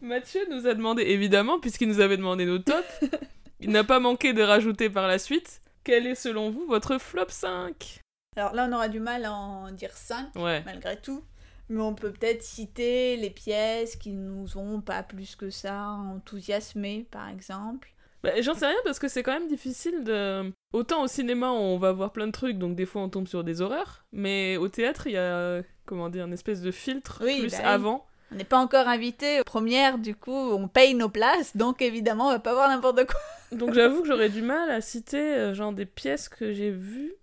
Mathieu 0.00 0.40
nous 0.50 0.66
a 0.66 0.74
demandé, 0.74 1.02
évidemment, 1.02 1.60
puisqu'il 1.60 1.88
nous 1.88 2.00
avait 2.00 2.16
demandé 2.16 2.44
nos 2.44 2.58
tops, 2.58 3.00
il 3.60 3.70
n'a 3.70 3.84
pas 3.84 4.00
manqué 4.00 4.32
de 4.32 4.42
rajouter 4.42 4.90
par 4.90 5.06
la 5.06 5.18
suite, 5.20 5.62
quel 5.84 6.08
est 6.08 6.16
selon 6.16 6.50
vous 6.50 6.66
votre 6.66 6.98
flop 6.98 7.28
5 7.28 8.00
Alors 8.36 8.54
là, 8.54 8.66
on 8.68 8.72
aura 8.74 8.88
du 8.88 8.98
mal 8.98 9.24
à 9.24 9.32
en 9.32 9.70
dire 9.70 9.92
5, 9.92 10.34
Ouais. 10.34 10.62
malgré 10.66 11.00
tout. 11.00 11.22
Mais 11.68 11.80
on 11.80 11.94
peut 11.94 12.12
peut-être 12.12 12.42
citer 12.42 13.16
les 13.16 13.30
pièces 13.30 13.96
qui 13.96 14.12
nous 14.12 14.56
ont 14.56 14.80
pas 14.80 15.02
plus 15.02 15.36
que 15.36 15.50
ça 15.50 15.90
enthousiasmés, 15.90 17.06
par 17.10 17.28
exemple. 17.28 17.92
Bah, 18.22 18.40
J'en 18.40 18.54
sais 18.54 18.66
rien 18.66 18.76
parce 18.84 18.98
que 18.98 19.08
c'est 19.08 19.22
quand 19.22 19.32
même 19.32 19.48
difficile 19.48 20.02
de. 20.02 20.52
Autant 20.72 21.04
au 21.04 21.06
cinéma 21.06 21.52
on 21.52 21.78
va 21.78 21.92
voir 21.92 22.12
plein 22.12 22.26
de 22.26 22.32
trucs 22.32 22.58
donc 22.58 22.74
des 22.74 22.84
fois 22.84 23.02
on 23.02 23.08
tombe 23.08 23.28
sur 23.28 23.44
des 23.44 23.60
horreurs, 23.60 24.04
mais 24.12 24.56
au 24.56 24.68
théâtre 24.68 25.06
il 25.06 25.12
y 25.12 25.16
a 25.16 25.62
comment 25.86 26.08
dire 26.08 26.26
une 26.26 26.32
espèce 26.32 26.60
de 26.60 26.72
filtre 26.72 27.22
Oui, 27.24 27.40
plus 27.40 27.52
bah 27.52 27.68
avant. 27.68 28.06
On 28.32 28.34
n'est 28.34 28.44
pas 28.44 28.58
encore 28.58 28.88
invité 28.88 29.40
aux 29.40 29.44
premières, 29.44 29.98
du 29.98 30.14
coup, 30.14 30.32
on 30.32 30.68
paye 30.68 30.94
nos 30.94 31.08
places, 31.08 31.56
donc 31.56 31.80
évidemment, 31.80 32.26
on 32.26 32.32
va 32.32 32.38
pas 32.38 32.52
voir 32.52 32.68
n'importe 32.68 33.06
quoi. 33.06 33.20
Donc 33.52 33.72
j'avoue 33.72 34.02
que 34.02 34.08
j'aurais 34.08 34.28
du 34.28 34.42
mal 34.42 34.70
à 34.70 34.82
citer 34.82 35.16
euh, 35.16 35.54
genre 35.54 35.72
des 35.72 35.86
pièces 35.86 36.28
que 36.28 36.52
j'ai 36.52 36.70
vues 36.70 37.14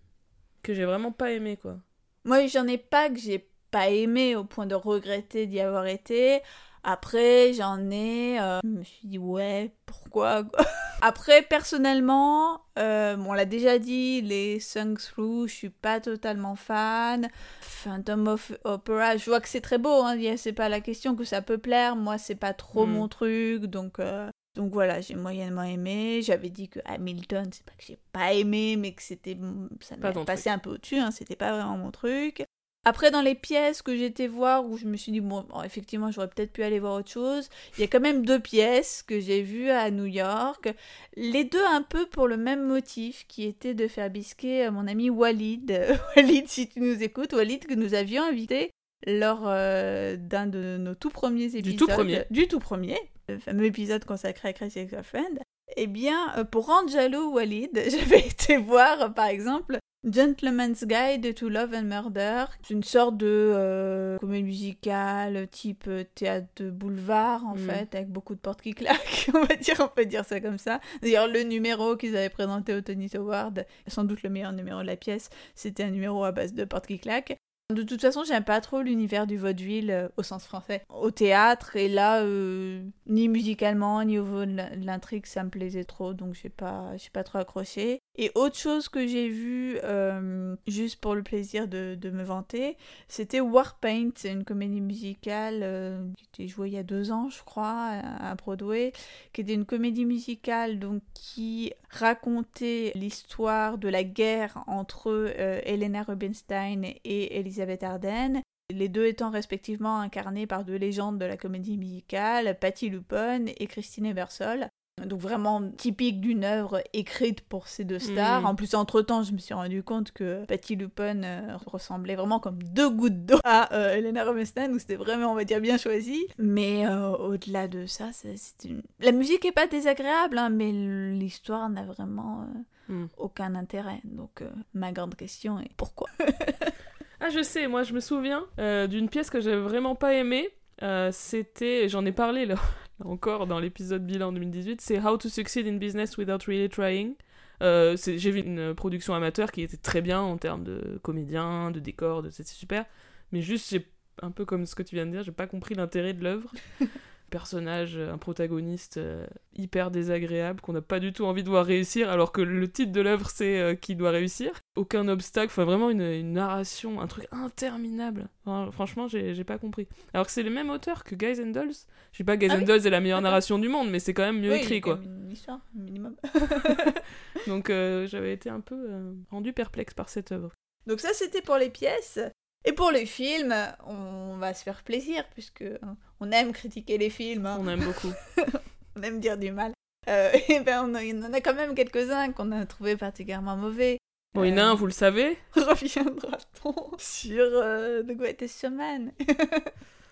que 0.64 0.74
j'ai 0.74 0.86
vraiment 0.86 1.12
pas 1.12 1.32
aimé 1.32 1.58
quoi. 1.62 1.78
Moi, 2.24 2.48
j'en 2.48 2.66
ai 2.66 2.80
pas 2.80 3.10
que 3.10 3.20
j'ai 3.20 3.48
pas 3.76 3.90
aimé 3.90 4.38
au 4.38 4.46
point 4.46 4.66
de 4.68 4.74
regretter 4.76 5.48
d'y 5.48 5.60
avoir 5.60 5.86
été. 5.86 6.40
Après, 6.86 7.52
j'en 7.52 7.90
ai. 7.92 8.40
euh, 8.40 8.62
je 8.64 8.70
me 8.70 8.84
suis 8.84 9.06
dit, 9.06 9.18
ouais, 9.18 9.74
pourquoi 9.86 10.46
quoi 10.46 10.66
Après, 11.02 11.42
personnellement, 11.42 12.62
euh, 12.80 13.18
bon, 13.18 13.32
on 13.32 13.34
l'a 13.34 13.44
déjà 13.44 13.78
dit, 13.78 14.22
les 14.22 14.62
Sung 14.62 14.96
Through, 14.98 15.48
je 15.50 15.54
suis 15.54 15.70
pas 15.70 16.00
totalement 16.00 16.56
fan. 16.56 17.28
Phantom 17.60 18.28
of 18.30 18.54
Opera, 18.64 19.18
je 19.18 19.26
vois 19.26 19.42
que 19.42 19.50
c'est 19.50 19.60
très 19.60 19.78
beau, 19.78 20.04
hein, 20.04 20.16
c'est 20.38 20.54
pas 20.54 20.70
la 20.70 20.80
question 20.80 21.18
que 21.18 21.26
ça 21.26 21.42
peut 21.42 21.58
plaire. 21.58 21.98
Moi, 21.98 22.18
c'est 22.18 22.36
pas 22.36 22.54
trop 22.54 22.86
Mm. 22.86 22.92
mon 22.94 23.08
truc, 23.10 23.66
donc. 23.66 24.00
euh, 24.00 24.30
donc 24.56 24.72
voilà, 24.72 25.02
j'ai 25.02 25.16
moyennement 25.16 25.64
aimé. 25.64 26.22
J'avais 26.22 26.50
dit 26.50 26.70
que 26.70 26.80
Hamilton, 26.86 27.50
c'est 27.52 27.66
pas 27.66 27.74
que 27.78 27.84
j'ai 27.86 28.00
pas 28.14 28.32
aimé, 28.32 28.78
mais 28.78 28.94
que 28.94 29.04
c'était 29.04 29.38
ça 29.82 29.98
ton 30.14 30.24
passé 30.24 30.50
un 30.50 30.60
peu 30.60 30.70
au-dessus, 30.70 30.98
hein, 30.98 31.12
c'était 31.12 31.36
pas 31.36 31.52
vraiment 31.52 31.78
mon 31.78 31.92
truc. 31.92 32.46
Après, 32.88 33.10
dans 33.10 33.22
les 33.22 33.34
pièces 33.34 33.82
que 33.82 33.96
j'étais 33.98 34.28
voir, 34.28 34.64
où 34.64 34.78
je 34.78 34.86
me 34.86 34.96
suis 34.96 35.12
dit, 35.12 35.20
bon, 35.20 35.44
effectivement, 35.64 36.12
j'aurais 36.12 36.28
peut-être 36.28 36.54
pu 36.54 36.62
aller 36.62 36.80
voir 36.80 36.94
autre 36.94 37.10
chose, 37.10 37.50
il 37.78 37.82
y 37.82 37.84
a 37.84 37.88
quand 37.88 38.00
même 38.00 38.24
deux 38.24 38.40
pièces 38.40 39.02
que 39.02 39.20
j'ai 39.20 39.42
vues 39.42 39.72
à 39.72 39.90
New 39.90 40.06
York. 40.06 40.72
Les 41.16 41.44
deux 41.44 41.66
un 41.66 41.82
peu 41.82 42.06
pour 42.06 42.28
le 42.28 42.38
même 42.38 42.64
motif, 42.64 43.26
qui 43.28 43.44
était 43.46 43.74
de 43.74 43.88
faire 43.88 44.12
bisquer 44.12 44.68
euh, 44.68 44.72
mon 44.72 44.86
ami 44.86 45.10
Walid. 45.10 45.82
Walid, 46.16 46.48
si 46.48 46.70
tu 46.70 46.80
nous 46.80 47.02
écoutes, 47.02 47.34
Walid, 47.34 47.66
que 47.66 47.74
nous 47.74 47.96
avions 47.96 48.24
invité 48.24 48.70
lors 49.08 49.46
euh, 49.46 50.16
d'un 50.16 50.46
de 50.46 50.78
nos 50.78 50.94
tout 50.94 51.10
premiers 51.10 51.56
épisodes. 51.56 51.80
tout 51.80 51.88
premier. 51.88 52.26
Du 52.30 52.48
tout 52.48 52.60
premier, 52.60 53.00
le 53.28 53.40
fameux 53.40 53.66
épisode 53.66 54.06
consacré 54.06 54.50
à 54.50 54.54
Crazy 54.54 54.80
Ex-Girlfriend. 54.80 55.40
Eh 55.76 55.88
bien, 55.88 56.36
euh, 56.38 56.44
pour 56.44 56.68
rendre 56.68 56.90
jaloux 56.90 57.32
Walid, 57.34 57.72
j'avais 57.90 58.20
été 58.20 58.58
voir, 58.58 59.12
par 59.16 59.26
exemple, 59.26 59.80
Gentleman's 60.10 60.86
Guide 60.86 61.34
to 61.36 61.50
Love 61.50 61.74
and 61.74 61.84
Murder. 61.84 62.46
C'est 62.62 62.74
une 62.74 62.84
sorte 62.84 63.18
de 63.18 63.26
euh, 63.28 64.18
comédie 64.20 64.44
musicale 64.44 65.48
type 65.50 65.86
euh, 65.88 66.04
théâtre 66.16 66.48
de 66.58 66.70
boulevard 66.70 67.44
en 67.46 67.56
Mm. 67.56 67.60
fait, 67.70 67.96
avec 67.96 68.10
beaucoup 68.10 68.36
de 68.36 68.40
portes 68.40 68.62
qui 68.62 68.74
claquent, 68.74 69.30
on 69.34 69.42
va 69.44 69.56
dire, 69.56 69.76
on 69.80 69.88
peut 69.88 70.06
dire 70.06 70.26
ça 70.26 70.40
comme 70.40 70.58
ça. 70.58 70.80
D'ailleurs, 71.02 71.28
le 71.28 71.42
numéro 71.44 71.96
qu'ils 71.96 72.16
avaient 72.16 72.30
présenté 72.30 72.74
au 72.74 72.82
Tony 72.82 73.10
Award, 73.16 73.66
sans 73.88 74.04
doute 74.04 74.24
le 74.24 74.30
meilleur 74.30 74.52
numéro 74.54 74.82
de 74.82 74.88
la 74.88 74.96
pièce, 74.98 75.30
c'était 75.56 75.84
un 75.84 75.92
numéro 75.92 76.24
à 76.24 76.32
base 76.32 76.54
de 76.54 76.64
portes 76.66 76.88
qui 76.88 77.00
claquent. 77.00 77.38
De 77.74 77.82
toute 77.82 78.00
façon, 78.00 78.24
j'aime 78.24 78.44
pas 78.44 78.62
trop 78.62 78.84
l'univers 78.84 79.26
du 79.26 79.38
vaudeville 79.38 79.90
euh, 79.90 80.08
au 80.18 80.24
sens 80.24 80.46
français. 80.46 80.84
Au 80.88 81.10
théâtre, 81.10 81.76
et 81.76 81.90
là, 81.90 82.22
euh, 82.22 82.84
ni 83.08 83.28
musicalement, 83.28 84.04
ni 84.04 84.20
au 84.20 84.24
niveau 84.24 84.46
de 84.46 84.56
l'in- 84.56 84.78
de 84.78 84.86
l'intrigue, 84.86 85.26
ça 85.26 85.44
me 85.44 85.50
plaisait 85.50 85.84
trop, 85.84 86.14
donc 86.14 86.36
j'ai 86.36 86.50
pas, 86.50 86.92
pas 87.12 87.24
trop 87.24 87.40
accroché. 87.40 87.98
Et 88.18 88.32
autre 88.36 88.56
chose 88.56 88.88
que 88.88 89.08
j'ai 89.08 89.30
vu, 89.30 89.80
euh, 89.84 90.56
juste 90.68 91.02
pour 91.02 91.16
le 91.16 91.24
plaisir 91.24 91.68
de, 91.68 91.98
me 92.14 92.24
vanter, 92.24 92.78
c'était 93.08 93.42
Warpaint, 93.42 94.12
une 94.24 94.44
comédie 94.46 94.80
musicale 94.80 96.14
qui 96.18 96.26
était 96.26 96.48
jouée 96.48 96.70
il 96.70 96.76
y 96.76 96.78
a 96.78 96.84
deux 96.84 97.12
ans, 97.12 97.30
je 97.30 97.44
crois, 97.44 98.00
à 98.20 98.36
Broadway, 98.36 98.94
qui 99.34 99.42
était 99.42 99.56
une 99.56 99.66
comédie 99.66 100.06
musicale 100.06 100.80
donc 100.80 101.02
qui 101.14 101.74
racontait 101.90 102.94
l'histoire 102.96 103.78
de 103.80 103.90
la 103.90 104.04
guerre 104.04 104.64
entre 104.68 105.34
Helena 105.66 106.04
Rubinstein 106.04 106.86
et 107.04 107.38
Elisabeth 107.56 107.84
Arden. 107.84 108.42
Les 108.74 108.90
deux 108.90 109.06
étant 109.06 109.30
respectivement 109.30 110.00
incarnés 110.00 110.48
par 110.48 110.66
deux 110.66 110.76
légendes 110.76 111.20
de 111.20 111.26
la 111.26 111.38
comédie 111.38 111.78
musicale, 111.78 112.58
Patti 112.60 112.90
Lupone 112.90 113.48
et 113.58 113.68
Christine 113.68 114.08
Ebersol. 114.08 114.68
Donc 115.06 115.20
vraiment 115.20 115.70
typique 115.72 116.20
d'une 116.22 116.44
œuvre 116.46 116.82
écrite 116.94 117.42
pour 117.42 117.68
ces 117.68 117.84
deux 117.84 118.00
stars. 118.00 118.42
Mhm. 118.42 118.48
En 118.48 118.56
plus, 118.56 118.76
entre-temps, 118.76 119.24
je 119.24 119.34
me 119.34 119.38
suis 119.38 119.54
rendu 119.54 119.84
compte 119.84 120.12
que 120.12 120.44
Patti 120.46 120.76
Lupone 120.76 121.24
euh, 121.26 121.58
ressemblait 121.66 122.16
vraiment 122.16 122.40
comme 122.40 122.62
deux 122.64 122.90
gouttes 122.90 123.26
d'eau 123.26 123.40
à 123.44 123.74
euh, 123.74 123.94
Helena 123.96 124.24
Rubinstein, 124.24 124.72
où 124.74 124.80
c'était 124.80 124.96
vraiment, 124.96 125.32
on 125.32 125.36
va 125.36 125.44
dire, 125.44 125.60
bien 125.62 125.78
choisi. 125.78 126.26
Mais 126.38 126.88
euh, 126.88 127.10
au-delà 127.10 127.68
de 127.68 127.86
ça, 127.86 128.10
c'est 128.14 128.36
c'est 128.38 128.68
une... 128.70 128.82
la 129.00 129.12
musique 129.12 129.46
est 129.46 129.52
pas 129.52 129.68
désagréable, 129.68 130.38
hein, 130.38 130.50
mais 130.50 130.72
l'histoire 130.72 131.70
n'a 131.70 131.84
vraiment 131.84 132.42
euh, 132.42 132.60
Mm. 132.88 133.08
aucun 133.18 133.56
intérêt. 133.56 134.00
Donc 134.04 134.44
ma 134.76 134.92
grande 134.92 135.16
question 135.16 135.60
est 135.60 135.72
pourquoi? 135.76 136.08
Ah, 137.22 137.30
je 137.30 137.42
sais, 137.42 137.68
moi 137.68 137.84
je 137.84 137.94
me 137.94 138.00
souviens 138.00 138.46
euh, 138.60 138.88
d'une 138.88 139.10
pièce 139.10 139.30
que 139.30 139.40
j'avais 139.40 139.62
vraiment 139.62 139.96
pas 139.96 140.14
aimée. 140.14 140.50
Euh, 140.84 141.10
C'était, 141.12 141.88
j'en 141.88 142.06
ai 142.06 142.12
parlé 142.12 142.46
là, 142.46 142.56
encore 143.06 143.48
dans 143.48 143.60
l'épisode 143.60 144.06
bilan 144.06 144.32
2018, 144.34 144.82
c'est 144.82 145.00
How 145.00 145.18
to 145.18 145.30
Succeed 145.30 145.68
in 145.68 145.78
Business 145.78 146.18
Without 146.18 146.44
Really 146.46 146.70
Trying. 146.70 147.16
Euh, 147.64 147.96
J'ai 147.98 148.32
vu 148.32 148.42
une 148.42 148.76
production 148.76 149.14
amateur 149.14 149.52
qui 149.52 149.62
était 149.62 149.78
très 149.78 150.02
bien 150.02 150.20
en 150.22 150.38
termes 150.38 150.64
de 150.64 151.00
comédien, 151.04 151.72
de 151.72 151.80
décor, 151.80 152.22
de 152.22 152.30
c'était 152.30 152.50
super. 152.50 152.86
Mais 153.32 153.42
juste, 153.42 153.70
j'ai 153.72 153.88
un 154.22 154.32
peu 154.32 154.44
comme 154.46 154.66
ce 154.66 154.76
que 154.76 154.84
tu 154.84 154.96
viens 154.96 155.06
de 155.06 155.12
dire, 155.12 155.24
j'ai 155.24 155.32
pas 155.32 155.48
compris 155.48 155.74
l'intérêt 155.76 156.14
de 156.14 156.24
l'œuvre. 156.24 156.52
Personnage, 157.30 157.98
un 157.98 158.18
protagoniste 158.18 158.98
euh, 158.98 159.26
hyper 159.56 159.92
désagréable 159.92 160.62
qu'on 160.62 160.74
n'a 160.74 160.82
pas 160.82 161.00
du 161.00 161.12
tout 161.12 161.26
envie 161.26 161.44
de 161.44 161.50
voir 161.50 161.66
réussir, 161.66 162.10
alors 162.10 162.32
que 162.32 162.42
le 162.42 162.72
titre 162.72 162.92
de 162.92 163.02
l'œuvre 163.02 163.30
c'est 163.30 163.60
euh, 163.60 163.76
qui 163.76 163.96
doit 163.96 164.12
réussir. 164.12 164.52
Aucun 164.76 165.08
obstacle, 165.08 165.48
enfin 165.48 165.66
vraiment 165.66 165.90
une, 165.90 166.02
une 166.02 166.34
narration, 166.34 167.02
un 167.02 167.08
truc 167.08 167.26
interminable. 167.32 168.28
Enfin, 168.46 168.72
franchement, 168.72 169.08
j'ai 169.08 169.44
pas 169.44 169.58
compris. 169.58 169.88
Alors 170.14 170.26
que 170.26 170.32
c'est 170.32 170.44
le 170.44 170.52
même 170.52 170.70
auteur 170.70 171.04
que 171.04 171.16
Guys 171.16 171.42
and 171.42 171.52
Dolls. 171.52 171.74
Je 172.12 172.18
sais 172.18 172.24
pas, 172.24 172.38
Guys 172.38 172.48
Ah 172.52 172.56
and 172.56 172.60
oui 172.60 172.66
Dolls 172.66 172.86
est 172.86 172.90
la 172.90 173.02
meilleure 173.02 173.22
narration 173.22 173.58
du 173.60 173.70
monde, 173.70 173.90
mais 173.90 174.00
c'est 174.00 174.14
quand 174.14 174.24
même 174.24 174.40
mieux 174.40 174.52
Oui, 174.52 174.60
écrit 174.60 174.82
quoi. 174.82 175.00
Une 175.04 175.32
histoire, 175.32 175.60
minimum. 175.74 176.16
Donc 177.48 177.70
euh, 177.70 178.08
j'avais 178.08 178.34
été 178.34 178.50
un 178.50 178.60
peu 178.62 178.76
euh, 178.76 179.14
rendu 179.32 179.54
perplexe 179.54 179.94
par 179.94 180.10
cette 180.10 180.32
œuvre. 180.32 180.52
Donc 180.88 181.00
ça, 181.00 181.10
c'était 181.14 181.42
pour 181.42 181.58
les 181.58 181.70
pièces. 181.70 182.20
Et 182.66 182.74
pour 182.74 182.92
les 182.92 183.06
films, 183.06 183.54
on 183.86 184.38
va 184.38 184.54
se 184.54 184.64
faire 184.64 184.84
plaisir, 184.84 185.24
puisque 185.34 185.62
hein, 185.62 185.98
on 186.20 186.32
aime 186.32 186.52
critiquer 186.52 186.98
les 186.98 187.10
films, 187.10 187.46
hein. 187.46 187.58
On 187.60 187.68
aime 187.68 187.84
beaucoup. 187.84 188.12
on 188.96 189.02
aime 189.04 189.20
dire 189.20 189.38
du 189.38 189.52
mal. 189.52 189.72
Euh, 190.10 190.32
et 190.50 190.60
ben, 190.62 190.84
on, 190.90 190.96
a- 190.96 191.04
il 191.04 191.16
y 191.18 191.24
en 191.24 191.34
a 191.34 191.42
quand 191.42 191.54
même 191.54 191.76
quelques-uns 191.76 192.32
qu'on 192.32 192.52
a 192.52 192.66
trouvé 192.66 192.96
particulièrement 192.98 193.56
mauvais. 193.56 193.98
Bon, 194.34 194.44
il 194.44 194.50
y 194.50 194.54
en 194.54 194.58
a 194.58 194.62
Euh, 194.62 194.72
un, 194.72 194.76
vous 194.76 194.88
le 194.88 194.92
savez. 194.92 195.38
Reviendra-t-on 195.56 196.92
sur 196.98 197.44
euh, 197.44 198.04
The 198.04 198.12
Greatest 198.18 198.60
Showman? 198.62 199.12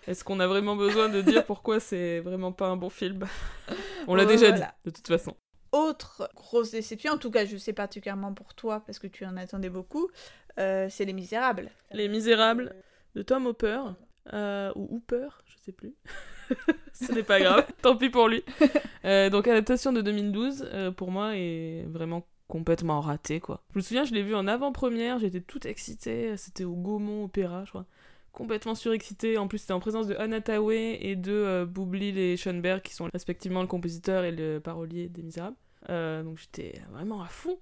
Est-ce 0.06 0.22
qu'on 0.24 0.38
a 0.40 0.46
vraiment 0.46 0.76
besoin 0.76 1.08
de 1.08 1.20
dire 1.22 1.44
pourquoi 1.44 1.80
c'est 1.80 2.20
vraiment 2.20 2.52
pas 2.52 2.66
un 2.68 2.76
bon 2.76 2.90
film? 2.90 3.26
On 4.06 4.14
l'a 4.14 4.26
déjà 4.26 4.50
voilà. 4.50 4.66
dit, 4.84 4.90
de 4.90 4.90
toute 4.90 5.08
façon. 5.08 5.34
Autre 5.72 6.30
grosse 6.36 6.70
déception, 6.70 7.14
en 7.14 7.18
tout 7.18 7.30
cas 7.30 7.44
je 7.46 7.56
sais 7.56 7.72
particulièrement 7.72 8.32
pour 8.32 8.54
toi, 8.54 8.82
parce 8.86 8.98
que 8.98 9.06
tu 9.08 9.24
en 9.26 9.36
attendais 9.36 9.70
beaucoup, 9.70 10.08
euh, 10.58 10.88
c'est 10.90 11.04
Les 11.04 11.12
Misérables. 11.12 11.70
Les 11.92 12.08
Misérables 12.08 12.74
de 13.14 13.22
Tom 13.22 13.46
Hopper, 13.46 13.80
euh, 14.32 14.72
ou 14.74 14.96
Hooper, 14.96 15.28
je 15.46 15.56
sais 15.58 15.72
plus. 15.72 15.94
Ce 16.92 17.12
n'est 17.12 17.22
pas 17.22 17.40
grave, 17.40 17.66
tant 17.82 17.96
pis 17.96 18.10
pour 18.10 18.28
lui. 18.28 18.44
Euh, 19.04 19.30
donc 19.30 19.48
adaptation 19.48 19.92
de 19.92 20.00
2012, 20.00 20.68
euh, 20.72 20.90
pour 20.90 21.10
moi, 21.10 21.36
est 21.36 21.84
vraiment 21.88 22.26
complètement 22.48 23.00
raté 23.00 23.40
quoi. 23.40 23.64
Je 23.72 23.78
me 23.78 23.82
souviens, 23.82 24.04
je 24.04 24.14
l'ai 24.14 24.22
vu 24.22 24.34
en 24.34 24.46
avant-première, 24.46 25.18
j'étais 25.18 25.40
toute 25.40 25.66
excitée, 25.66 26.36
c'était 26.36 26.64
au 26.64 26.74
Gaumont 26.74 27.24
Opéra, 27.24 27.64
je 27.64 27.70
crois. 27.70 27.86
Complètement 28.32 28.74
surexcitée, 28.74 29.38
en 29.38 29.46
plus 29.46 29.58
c'était 29.58 29.72
en 29.72 29.80
présence 29.80 30.08
de 30.08 30.16
Anna 30.16 30.40
Tawai 30.40 30.98
et 31.00 31.14
de 31.16 31.64
Boublil 31.64 32.18
et 32.18 32.36
Schoenberg 32.36 32.82
qui 32.82 32.92
sont 32.92 33.08
respectivement 33.12 33.62
le 33.62 33.68
compositeur 33.68 34.24
et 34.24 34.32
le 34.32 34.58
parolier 34.58 35.08
des 35.08 35.22
Misérables. 35.22 35.56
Euh, 35.90 36.22
donc 36.22 36.38
j'étais 36.38 36.80
vraiment 36.90 37.22
à 37.22 37.26
fond. 37.26 37.58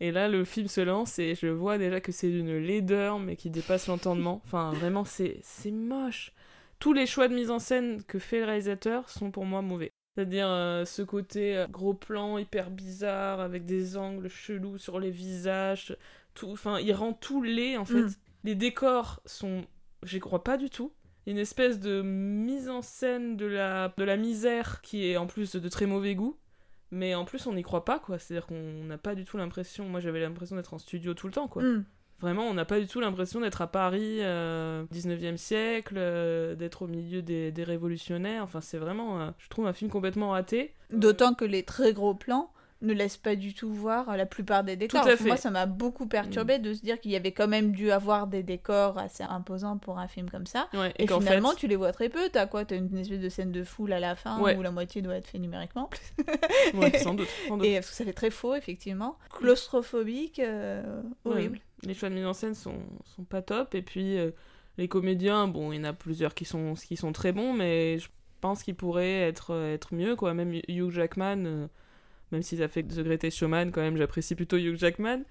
Et 0.00 0.10
là, 0.10 0.28
le 0.28 0.44
film 0.44 0.68
se 0.68 0.80
lance 0.80 1.18
et 1.18 1.34
je 1.34 1.46
vois 1.46 1.78
déjà 1.78 2.00
que 2.00 2.12
c'est 2.12 2.30
une 2.30 2.58
laideur, 2.58 3.18
mais 3.18 3.36
qui 3.36 3.50
dépasse 3.50 3.86
l'entendement. 3.86 4.42
Enfin, 4.46 4.72
vraiment, 4.72 5.04
c'est 5.04 5.38
c'est 5.42 5.70
moche. 5.70 6.32
Tous 6.78 6.92
les 6.92 7.06
choix 7.06 7.28
de 7.28 7.34
mise 7.34 7.50
en 7.50 7.58
scène 7.58 8.02
que 8.04 8.18
fait 8.18 8.40
le 8.40 8.46
réalisateur 8.46 9.08
sont 9.08 9.30
pour 9.30 9.44
moi 9.44 9.62
mauvais. 9.62 9.92
C'est-à-dire 10.14 10.48
euh, 10.48 10.84
ce 10.84 11.02
côté 11.02 11.56
euh, 11.56 11.66
gros 11.66 11.94
plan 11.94 12.38
hyper 12.38 12.70
bizarre, 12.70 13.40
avec 13.40 13.64
des 13.64 13.96
angles 13.96 14.28
chelous 14.28 14.78
sur 14.78 15.00
les 15.00 15.10
visages. 15.10 15.96
Tout, 16.34 16.50
enfin, 16.50 16.78
il 16.78 16.92
rend 16.92 17.12
tout 17.12 17.42
laid, 17.42 17.76
en 17.76 17.84
fait. 17.84 18.02
Mm. 18.02 18.14
Les 18.44 18.54
décors 18.54 19.20
sont... 19.24 19.64
J'y 20.04 20.20
crois 20.20 20.44
pas 20.44 20.56
du 20.56 20.70
tout. 20.70 20.92
Une 21.26 21.38
espèce 21.38 21.80
de 21.80 22.02
mise 22.02 22.68
en 22.68 22.82
scène 22.82 23.36
de 23.36 23.46
la, 23.46 23.92
de 23.96 24.04
la 24.04 24.16
misère 24.16 24.82
qui 24.82 25.08
est 25.08 25.16
en 25.16 25.26
plus 25.26 25.56
de 25.56 25.68
très 25.68 25.86
mauvais 25.86 26.14
goût. 26.14 26.38
Mais 26.94 27.14
en 27.14 27.24
plus, 27.24 27.46
on 27.46 27.54
n'y 27.54 27.62
croit 27.62 27.84
pas, 27.84 27.98
quoi. 27.98 28.18
C'est-à-dire 28.18 28.46
qu'on 28.46 28.84
n'a 28.84 28.98
pas 28.98 29.16
du 29.16 29.24
tout 29.24 29.36
l'impression. 29.36 29.88
Moi, 29.88 29.98
j'avais 29.98 30.20
l'impression 30.20 30.54
d'être 30.54 30.74
en 30.74 30.78
studio 30.78 31.12
tout 31.12 31.26
le 31.26 31.32
temps, 31.32 31.48
quoi. 31.48 31.62
Hmm. 31.62 31.84
Vraiment, 32.20 32.44
on 32.44 32.54
n'a 32.54 32.64
pas 32.64 32.78
du 32.78 32.86
tout 32.86 33.00
l'impression 33.00 33.40
d'être 33.40 33.60
à 33.60 33.66
Paris, 33.66 34.18
euh, 34.20 34.84
19e 34.94 35.36
siècle, 35.36 35.96
euh, 35.98 36.54
d'être 36.54 36.82
au 36.82 36.86
milieu 36.86 37.20
des, 37.20 37.50
des 37.50 37.64
révolutionnaires. 37.64 38.44
Enfin, 38.44 38.60
c'est 38.60 38.78
vraiment, 38.78 39.20
euh, 39.20 39.30
je 39.38 39.48
trouve, 39.48 39.66
un 39.66 39.72
film 39.72 39.90
complètement 39.90 40.30
raté. 40.30 40.72
D'autant 40.92 41.34
que 41.34 41.44
les 41.44 41.64
très 41.64 41.92
gros 41.92 42.14
plans 42.14 42.53
ne 42.82 42.92
laissent 42.92 43.16
pas 43.16 43.34
du 43.34 43.54
tout 43.54 43.72
voir 43.72 44.16
la 44.16 44.26
plupart 44.26 44.62
des 44.62 44.76
décors. 44.76 45.00
Tout 45.00 45.06
à 45.06 45.10
Parce 45.10 45.18
que 45.18 45.22
fait. 45.24 45.28
Moi, 45.30 45.36
ça 45.38 45.50
m'a 45.50 45.64
beaucoup 45.66 46.06
perturbé 46.06 46.58
de 46.58 46.74
se 46.74 46.82
dire 46.82 47.00
qu'il 47.00 47.12
y 47.12 47.16
avait 47.16 47.32
quand 47.32 47.48
même 47.48 47.72
dû 47.72 47.90
avoir 47.90 48.26
des 48.26 48.42
décors 48.42 48.98
assez 48.98 49.22
imposants 49.22 49.78
pour 49.78 49.98
un 49.98 50.06
film 50.08 50.28
comme 50.28 50.44
ça. 50.46 50.68
Ouais, 50.74 50.92
Et, 50.98 51.06
finalement, 51.06 51.50
fait- 51.52 51.56
tu 51.56 51.66
les 51.68 51.76
vois 51.76 51.92
très 51.92 52.08
peu. 52.10 52.28
T'as 52.30 52.46
quoi? 52.46 52.64
T'as 52.66 52.76
une 52.76 52.94
espèce 52.98 53.20
de 53.20 53.28
scène 53.30 53.52
de 53.52 53.64
foule 53.64 53.92
à 53.94 54.00
la 54.00 54.16
fin 54.16 54.38
Ouais. 54.40 54.56
où 54.56 54.62
la 54.62 54.70
moitié 54.70 55.00
doit 55.00 55.16
être 55.16 55.26
fait 55.28 55.38
numériquement. 55.38 55.88
Ouais, 56.74 56.98
sans 56.98 57.14
doute. 57.14 57.28
sans 57.48 57.56
doute. 57.56 57.66
Et 57.66 57.74
parce 57.76 57.90
que 57.90 57.96
ça 57.96 58.04
fait 58.04 58.12
très 58.12 58.30
faux, 58.30 58.54
effectivement. 58.54 59.18
Claustrophobique, 59.32 60.38
euh, 60.40 61.02
horrible. 61.24 61.60
Les 61.84 61.94
choix 61.94 62.08
de 62.10 62.14
mise 62.14 62.26
en 62.26 62.32
scène 62.34 62.54
sont, 62.54 62.78
sont 63.16 63.24
pas 63.24 63.40
top. 63.42 63.74
Et 63.74 63.82
puis, 63.82 64.18
euh, 64.18 64.30
les 64.78 64.88
comédiens, 64.88 65.46
bon, 65.46 65.72
il 65.72 65.76
y 65.76 65.80
en 65.80 65.84
a 65.84 65.92
plusieurs 65.92 66.34
qui 66.34 66.44
sont, 66.44 66.74
qui 66.74 66.96
sont 66.96 67.12
très 67.12 67.32
bons, 67.32 67.52
mais 67.52 67.98
je 67.98 68.08
pense 68.40 68.62
qu'ils 68.62 68.74
pourraient 68.74 69.20
être, 69.22 69.52
euh, 69.52 69.74
être 69.74 69.94
mieux, 69.94 70.16
quoi. 70.16 70.34
Même 70.34 70.52
Hugh 70.68 70.90
Jackman, 70.90 71.44
euh, 71.46 71.66
même 72.32 72.42
s'il 72.42 72.62
a 72.62 72.68
fait 72.68 72.82
The 72.82 73.00
Greatest 73.00 73.38
Showman, 73.38 73.70
quand 73.70 73.80
même, 73.82 73.96
j'apprécie 73.96 74.34
plutôt 74.34 74.56
Hugh 74.56 74.76
Jackman. 74.76 75.22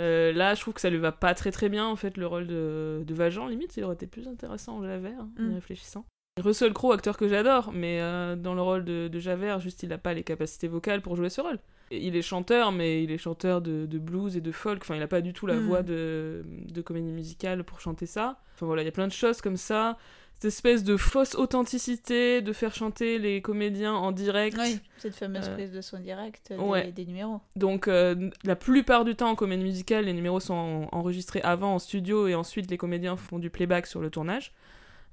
Euh, 0.00 0.32
là, 0.32 0.54
je 0.54 0.60
trouve 0.62 0.74
que 0.74 0.80
ça 0.80 0.88
lui 0.90 0.98
va 0.98 1.12
pas 1.12 1.34
très 1.34 1.50
très 1.52 1.68
bien, 1.68 1.86
en 1.86 1.96
fait, 1.96 2.16
le 2.16 2.26
rôle 2.26 2.46
de, 2.46 3.02
de 3.06 3.14
Valjean. 3.14 3.46
Limite, 3.48 3.76
il 3.76 3.84
aurait 3.84 3.94
été 3.94 4.06
plus 4.06 4.26
intéressant 4.26 4.78
en 4.78 4.82
Javert, 4.84 5.18
hein, 5.20 5.30
en 5.38 5.42
y 5.42 5.46
Mm. 5.48 5.54
réfléchissant. 5.54 6.04
Russell 6.40 6.72
Crowe, 6.72 6.92
acteur 6.92 7.18
que 7.18 7.28
j'adore, 7.28 7.72
mais 7.74 7.98
euh, 8.00 8.36
dans 8.36 8.54
le 8.54 8.62
rôle 8.62 8.84
de, 8.86 9.08
de 9.08 9.18
Javert, 9.18 9.60
juste 9.60 9.82
il 9.82 9.92
a 9.92 9.98
pas 9.98 10.14
les 10.14 10.22
capacités 10.22 10.66
vocales 10.66 11.02
pour 11.02 11.14
jouer 11.14 11.28
ce 11.28 11.42
rôle. 11.42 11.58
Il 11.90 12.16
est 12.16 12.22
chanteur, 12.22 12.72
mais 12.72 13.04
il 13.04 13.10
est 13.10 13.18
chanteur 13.18 13.60
de, 13.60 13.84
de 13.84 13.98
blues 13.98 14.34
et 14.34 14.40
de 14.40 14.50
folk. 14.50 14.80
Enfin, 14.82 14.96
il 14.96 15.02
a 15.02 15.06
pas 15.08 15.20
du 15.20 15.34
tout 15.34 15.46
la 15.46 15.56
Mm. 15.56 15.66
voix 15.66 15.82
de, 15.82 16.42
de 16.72 16.80
comédie 16.80 17.12
musicale 17.12 17.64
pour 17.64 17.80
chanter 17.80 18.06
ça. 18.06 18.40
Enfin 18.54 18.64
voilà, 18.64 18.80
il 18.80 18.86
y 18.86 18.88
a 18.88 18.92
plein 18.92 19.08
de 19.08 19.12
choses 19.12 19.42
comme 19.42 19.58
ça. 19.58 19.98
Cette 20.36 20.46
espèce 20.46 20.84
de 20.84 20.96
fausse 20.96 21.34
authenticité 21.34 22.40
de 22.40 22.52
faire 22.54 22.74
chanter 22.74 23.18
les 23.18 23.42
comédiens 23.42 23.92
en 23.92 24.10
direct. 24.10 24.56
Oui, 24.58 24.80
cette 24.96 25.14
fameuse 25.14 25.48
Euh, 25.50 25.54
prise 25.54 25.70
de 25.70 25.82
son 25.82 26.00
direct 26.00 26.48
des, 26.48 26.56
ouais. 26.56 26.92
des 26.92 27.04
numéros. 27.04 27.40
Donc 27.56 27.88
euh, 27.88 28.30
la 28.42 28.56
plupart 28.56 29.04
du 29.04 29.14
temps 29.14 29.28
en 29.28 29.34
comédie 29.34 29.62
musicale, 29.62 30.06
les 30.06 30.14
numéros 30.14 30.40
sont 30.40 30.54
en- 30.54 30.88
enregistrés 30.98 31.42
avant 31.42 31.74
en 31.74 31.78
studio 31.78 32.26
et 32.26 32.34
ensuite 32.34 32.70
les 32.70 32.78
comédiens 32.78 33.16
font 33.16 33.38
du 33.38 33.50
playback 33.50 33.86
sur 33.86 34.00
le 34.00 34.08
tournage. 34.08 34.52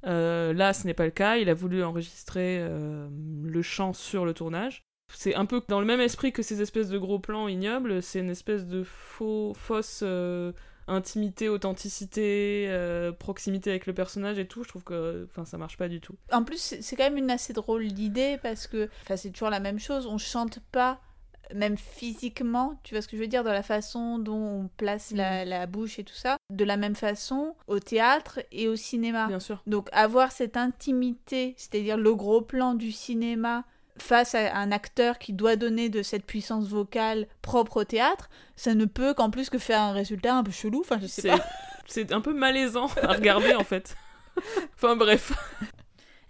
Euh, 0.05 0.53
là, 0.53 0.73
ce 0.73 0.85
n'est 0.87 0.93
pas 0.93 1.05
le 1.05 1.11
cas. 1.11 1.37
Il 1.37 1.49
a 1.49 1.53
voulu 1.53 1.83
enregistrer 1.83 2.59
euh, 2.59 3.07
le 3.43 3.61
chant 3.61 3.93
sur 3.93 4.25
le 4.25 4.33
tournage. 4.33 4.83
C'est 5.11 5.33
un 5.35 5.45
peu 5.45 5.61
dans 5.67 5.79
le 5.79 5.87
même 5.87 6.01
esprit 6.01 6.31
que 6.31 6.43
ces 6.43 6.61
espèces 6.61 6.89
de 6.89 6.97
gros 6.97 7.19
plans 7.19 7.47
ignobles. 7.47 8.01
C'est 8.01 8.19
une 8.19 8.29
espèce 8.29 8.67
de 8.67 8.83
faux, 8.83 9.53
fausse 9.55 10.01
euh, 10.03 10.51
intimité, 10.87 11.49
authenticité, 11.49 12.71
proximité 13.17 13.71
avec 13.71 13.87
le 13.87 13.93
personnage 13.93 14.39
et 14.39 14.47
tout, 14.47 14.63
je 14.63 14.69
trouve 14.69 14.83
que 14.83 15.27
enfin, 15.29 15.45
ça 15.45 15.57
marche 15.57 15.77
pas 15.77 15.87
du 15.87 15.99
tout. 15.99 16.15
En 16.31 16.43
plus, 16.43 16.77
c'est 16.81 16.95
quand 16.95 17.03
même 17.03 17.17
une 17.17 17.31
assez 17.31 17.53
drôle 17.53 17.87
d'idée 17.87 18.39
parce 18.41 18.67
que 18.67 18.89
c'est 19.15 19.31
toujours 19.31 19.49
la 19.51 19.59
même 19.59 19.79
chose. 19.79 20.07
On 20.07 20.17
chante 20.17 20.59
pas, 20.71 20.99
même 21.53 21.77
physiquement, 21.77 22.79
tu 22.83 22.93
vois 22.93 23.01
ce 23.01 23.07
que 23.07 23.17
je 23.17 23.21
veux 23.21 23.27
dire, 23.27 23.43
dans 23.43 23.53
la 23.53 23.63
façon 23.63 24.19
dont 24.19 24.33
on 24.33 24.69
place 24.77 25.11
la, 25.11 25.45
la 25.45 25.65
bouche 25.65 25.99
et 25.99 26.03
tout 26.03 26.13
ça, 26.13 26.37
de 26.51 26.63
la 26.63 26.77
même 26.77 26.95
façon 26.95 27.55
au 27.67 27.79
théâtre 27.79 28.39
et 28.51 28.67
au 28.67 28.75
cinéma. 28.75 29.27
Bien 29.27 29.39
sûr. 29.39 29.61
Donc 29.67 29.89
avoir 29.91 30.31
cette 30.31 30.57
intimité, 30.57 31.55
c'est-à-dire 31.57 31.97
le 31.97 32.15
gros 32.15 32.41
plan 32.41 32.73
du 32.73 32.91
cinéma 32.91 33.63
face 34.01 34.35
à 34.35 34.55
un 34.55 34.71
acteur 34.71 35.19
qui 35.19 35.33
doit 35.33 35.55
donner 35.55 35.89
de 35.89 36.01
cette 36.01 36.25
puissance 36.25 36.67
vocale 36.67 37.27
propre 37.41 37.77
au 37.77 37.83
théâtre, 37.83 38.29
ça 38.55 38.73
ne 38.73 38.85
peut 38.85 39.13
qu'en 39.13 39.29
plus 39.29 39.49
que 39.49 39.57
faire 39.57 39.81
un 39.81 39.91
résultat 39.91 40.35
un 40.35 40.43
peu 40.43 40.51
chelou. 40.51 40.81
Enfin, 40.81 40.99
je 41.01 41.07
sais 41.07 41.27
pas. 41.27 41.45
c'est 41.85 42.11
un 42.11 42.21
peu 42.21 42.33
malaisant 42.33 42.87
à 43.01 43.13
regarder 43.13 43.55
en 43.55 43.63
fait. 43.63 43.95
enfin 44.75 44.95
bref. 44.95 45.33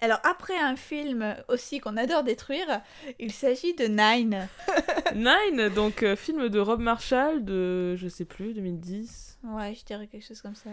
Alors 0.01 0.19
après 0.23 0.57
un 0.57 0.75
film 0.75 1.35
aussi 1.49 1.79
qu'on 1.79 1.97
adore 1.97 2.23
détruire, 2.23 2.81
il 3.19 3.31
s'agit 3.33 3.73
de 3.75 3.85
Nine. 3.85 4.47
Nine, 5.15 5.69
donc 5.69 6.03
euh, 6.03 6.15
film 6.15 6.47
de 6.49 6.59
Rob 6.59 6.79
Marshall 6.79 7.43
de, 7.43 7.95
je 7.97 8.07
sais 8.07 8.25
plus, 8.25 8.53
2010, 8.53 9.39
Ouais, 9.43 9.73
je 9.73 9.85
dirais 9.85 10.07
quelque 10.07 10.25
chose 10.25 10.41
comme 10.41 10.55
ça. 10.55 10.69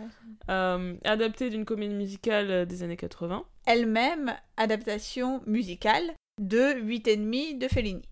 euh, 0.51 0.95
adapté 1.05 1.51
d'une 1.51 1.64
comédie 1.64 1.95
musicale 1.95 2.51
euh, 2.51 2.64
des 2.64 2.83
années 2.83 2.97
80. 2.97 3.45
Elle-même, 3.66 4.35
adaptation 4.57 5.41
musicale 5.47 6.14
de 6.41 6.74
8,5 6.81 7.59
de 7.59 7.68
Fellini. 7.68 8.03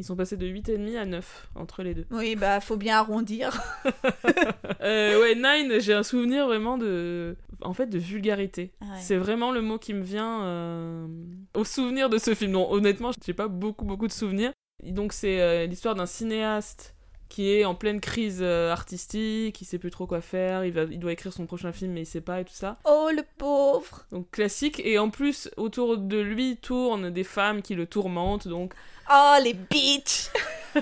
Ils 0.00 0.04
sont 0.04 0.16
passés 0.16 0.38
de 0.38 0.46
8,5 0.46 0.96
à 0.96 1.04
9 1.04 1.50
entre 1.54 1.82
les 1.82 1.92
deux. 1.92 2.06
Oui, 2.10 2.34
bah 2.34 2.60
faut 2.60 2.78
bien 2.78 2.96
arrondir. 2.96 3.62
Euh, 4.82 5.20
ouais, 5.20 5.34
Nine, 5.34 5.78
j'ai 5.78 5.92
un 5.92 6.02
souvenir 6.02 6.46
vraiment 6.46 6.78
de. 6.78 7.36
En 7.60 7.74
fait, 7.74 7.86
de 7.86 7.98
vulgarité. 7.98 8.72
Ouais. 8.80 8.96
C'est 8.98 9.18
vraiment 9.18 9.52
le 9.52 9.60
mot 9.60 9.76
qui 9.76 9.92
me 9.92 10.00
vient 10.00 10.42
euh, 10.44 11.06
au 11.54 11.64
souvenir 11.64 12.08
de 12.08 12.16
ce 12.16 12.34
film. 12.34 12.52
Non, 12.52 12.72
honnêtement, 12.72 13.10
j'ai 13.22 13.34
pas 13.34 13.46
beaucoup, 13.46 13.84
beaucoup 13.84 14.06
de 14.06 14.12
souvenirs. 14.12 14.52
Donc, 14.82 15.12
c'est 15.12 15.42
euh, 15.42 15.66
l'histoire 15.66 15.94
d'un 15.94 16.06
cinéaste 16.06 16.94
qui 17.30 17.52
est 17.52 17.64
en 17.64 17.74
pleine 17.74 18.00
crise 18.00 18.40
euh, 18.42 18.70
artistique, 18.70 19.62
il 19.62 19.64
sait 19.64 19.78
plus 19.78 19.90
trop 19.90 20.06
quoi 20.06 20.20
faire, 20.20 20.64
il, 20.64 20.72
va, 20.72 20.82
il 20.82 20.98
doit 20.98 21.12
écrire 21.12 21.32
son 21.32 21.46
prochain 21.46 21.72
film, 21.72 21.92
mais 21.92 22.02
il 22.02 22.06
sait 22.06 22.20
pas 22.20 22.40
et 22.40 22.44
tout 22.44 22.52
ça. 22.52 22.76
Oh 22.84 23.08
le 23.14 23.22
pauvre 23.38 24.04
Donc, 24.12 24.30
classique. 24.30 24.82
Et 24.84 24.98
en 24.98 25.08
plus, 25.08 25.48
autour 25.56 25.96
de 25.96 26.18
lui 26.18 26.58
tournent 26.58 27.08
des 27.08 27.24
femmes 27.24 27.62
qui 27.62 27.74
le 27.74 27.86
tourmentent. 27.86 28.48
Donc, 28.48 28.74
Oh 29.10 29.36
les 29.42 29.54
bitches 29.54 30.30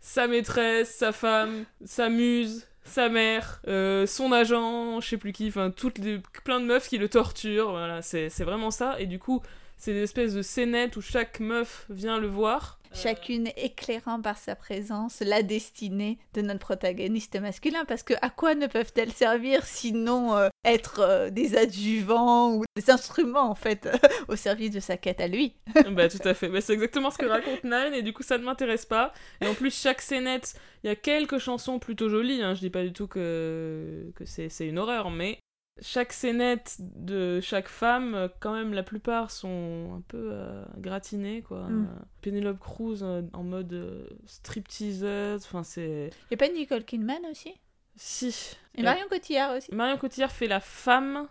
sa 0.00 0.26
maîtresse, 0.28 0.94
sa 0.94 1.12
femme, 1.12 1.64
sa 1.84 2.08
muse, 2.08 2.66
sa 2.84 3.08
mère, 3.08 3.60
euh, 3.68 4.06
son 4.06 4.32
agent, 4.32 5.00
je 5.00 5.08
sais 5.08 5.16
plus 5.18 5.32
qui, 5.32 5.48
enfin 5.48 5.70
toutes 5.70 5.98
les, 5.98 6.20
plein 6.44 6.60
de 6.60 6.64
meufs 6.64 6.88
qui 6.88 6.98
le 6.98 7.08
torturent, 7.08 7.72
voilà, 7.72 8.00
c'est 8.00 8.30
c'est 8.30 8.44
vraiment 8.44 8.70
ça. 8.70 8.98
Et 9.00 9.06
du 9.06 9.18
coup, 9.18 9.42
c'est 9.76 9.92
des 9.92 10.02
espèces 10.02 10.34
de 10.34 10.42
scénettes 10.42 10.96
où 10.96 11.00
chaque 11.00 11.40
meuf 11.40 11.86
vient 11.90 12.18
le 12.18 12.28
voir. 12.28 12.77
Chacune 12.92 13.48
éclairant 13.56 14.20
par 14.20 14.38
sa 14.38 14.54
présence 14.56 15.20
la 15.20 15.42
destinée 15.42 16.18
de 16.34 16.42
notre 16.42 16.60
protagoniste 16.60 17.38
masculin, 17.40 17.84
parce 17.86 18.02
que 18.02 18.14
à 18.22 18.30
quoi 18.30 18.54
ne 18.54 18.66
peuvent-elles 18.66 19.12
servir 19.12 19.64
sinon 19.64 20.36
euh, 20.36 20.48
être 20.64 21.00
euh, 21.00 21.30
des 21.30 21.56
adjuvants 21.56 22.54
ou 22.54 22.64
des 22.76 22.90
instruments 22.90 23.50
en 23.50 23.54
fait 23.54 23.88
au 24.28 24.36
service 24.36 24.70
de 24.70 24.80
sa 24.80 24.96
quête 24.96 25.20
à 25.20 25.28
lui? 25.28 25.54
Bah 25.92 26.08
tout 26.08 26.18
à 26.24 26.34
fait, 26.34 26.48
bah, 26.48 26.60
c'est 26.60 26.74
exactement 26.74 27.10
ce 27.10 27.18
que 27.18 27.26
raconte 27.26 27.64
Nine 27.64 27.94
et 27.94 28.02
du 28.02 28.12
coup 28.12 28.22
ça 28.22 28.38
ne 28.38 28.44
m'intéresse 28.44 28.86
pas. 28.86 29.12
Et 29.40 29.46
en 29.46 29.54
plus 29.54 29.74
chaque 29.74 30.00
scénette, 30.00 30.54
il 30.84 30.88
y 30.88 30.90
a 30.90 30.96
quelques 30.96 31.38
chansons 31.38 31.78
plutôt 31.78 32.08
jolies, 32.08 32.42
hein, 32.42 32.54
je 32.54 32.60
dis 32.60 32.70
pas 32.70 32.84
du 32.84 32.92
tout 32.92 33.06
que, 33.06 34.12
que 34.14 34.24
c'est 34.24 34.48
c'est 34.48 34.66
une 34.66 34.78
horreur, 34.78 35.10
mais 35.10 35.38
chaque 35.80 36.12
scénette 36.12 36.76
de 36.80 37.40
chaque 37.40 37.68
femme, 37.68 38.28
quand 38.40 38.52
même 38.52 38.72
la 38.72 38.82
plupart 38.82 39.30
sont 39.30 39.94
un 39.96 40.00
peu 40.08 40.30
euh, 40.32 40.64
gratinées 40.76 41.42
quoi. 41.42 41.68
Mm. 41.68 41.84
Euh, 41.84 42.02
Penelope 42.22 42.58
Cruz 42.58 42.98
euh, 43.02 43.22
en 43.32 43.42
mode 43.42 43.72
euh, 43.72 44.06
stripteaseuse, 44.26 45.44
enfin 45.44 45.62
c'est... 45.62 46.10
Y 46.30 46.34
a 46.34 46.36
pas 46.36 46.48
Nicole 46.48 46.84
Kidman 46.84 47.24
aussi? 47.30 47.54
Si. 47.96 48.56
Et 48.74 48.82
Marion 48.82 49.06
Cotillard 49.08 49.56
aussi 49.56 49.74
Marion 49.74 49.96
Cotillard 49.98 50.32
fait 50.32 50.46
la 50.46 50.60
femme 50.60 51.26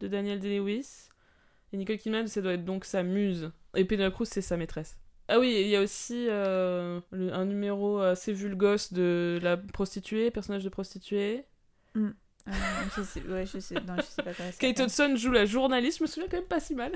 de 0.00 0.08
Daniel 0.08 0.40
Day-Lewis. 0.40 1.08
Et 1.72 1.76
Nicole 1.76 1.98
Kidman, 1.98 2.26
ça 2.26 2.40
doit 2.42 2.52
être 2.52 2.64
donc 2.64 2.84
sa 2.84 3.02
muse. 3.02 3.50
Et 3.74 3.84
Penelope 3.84 4.14
Cruz, 4.14 4.28
c'est 4.30 4.42
sa 4.42 4.56
maîtresse. 4.56 4.98
Ah 5.28 5.38
oui, 5.38 5.56
il 5.62 5.68
y 5.68 5.76
a 5.76 5.80
aussi 5.80 6.26
le- 6.26 7.00
un 7.12 7.44
numéro 7.46 8.00
assez 8.00 8.32
vulgos 8.32 8.92
de 8.92 9.38
la 9.42 9.56
prostituée, 9.56 10.30
personnage 10.30 10.64
de 10.64 10.68
prostituée. 10.68 11.44
Euh, 12.48 12.52
je 12.96 13.02
sais, 13.02 13.22
ouais, 13.22 13.46
je 13.46 13.58
sais, 13.60 13.74
non, 13.86 13.96
je 13.98 14.02
sais 14.02 14.22
pas 14.22 14.32
comment 14.34 14.50
ça 14.52 14.58
Kate. 14.58 14.78
Hudson 14.80 15.14
joue 15.16 15.30
la 15.32 15.46
journaliste, 15.46 15.98
je 15.98 16.02
me 16.04 16.08
souviens 16.08 16.28
quand 16.28 16.38
même 16.38 16.46
pas 16.46 16.60
si 16.60 16.74
mal. 16.74 16.92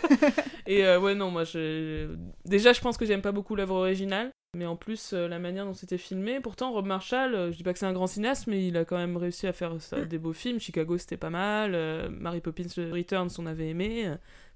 et 0.66 0.84
euh, 0.86 0.98
ouais, 0.98 1.14
non, 1.14 1.30
moi, 1.30 1.44
je... 1.44 2.14
déjà, 2.44 2.72
je 2.72 2.80
pense 2.80 2.96
que 2.96 3.04
j'aime 3.04 3.22
pas 3.22 3.32
beaucoup 3.32 3.56
l'œuvre 3.56 3.74
originale. 3.76 4.30
Mais 4.56 4.64
en 4.64 4.76
plus, 4.76 5.12
euh, 5.12 5.28
la 5.28 5.38
manière 5.38 5.66
dont 5.66 5.74
c'était 5.74 5.98
filmé. 5.98 6.40
Pourtant, 6.40 6.72
Rob 6.72 6.86
Marshall, 6.86 7.34
euh, 7.34 7.52
je 7.52 7.58
dis 7.58 7.62
pas 7.62 7.74
que 7.74 7.78
c'est 7.78 7.84
un 7.84 7.92
grand 7.92 8.06
cinéaste, 8.06 8.46
mais 8.46 8.66
il 8.66 8.76
a 8.78 8.86
quand 8.86 8.96
même 8.96 9.18
réussi 9.18 9.46
à 9.46 9.52
faire 9.52 9.74
ça- 9.82 10.00
des 10.06 10.16
beaux 10.18 10.32
films. 10.32 10.60
Chicago, 10.60 10.96
c'était 10.96 11.18
pas 11.18 11.28
mal. 11.30 11.74
euh, 11.74 12.08
Mary 12.10 12.40
Poppins 12.40 12.64
Returns, 12.90 13.28
on 13.38 13.44
avait 13.44 13.68
aimé. 13.68 14.10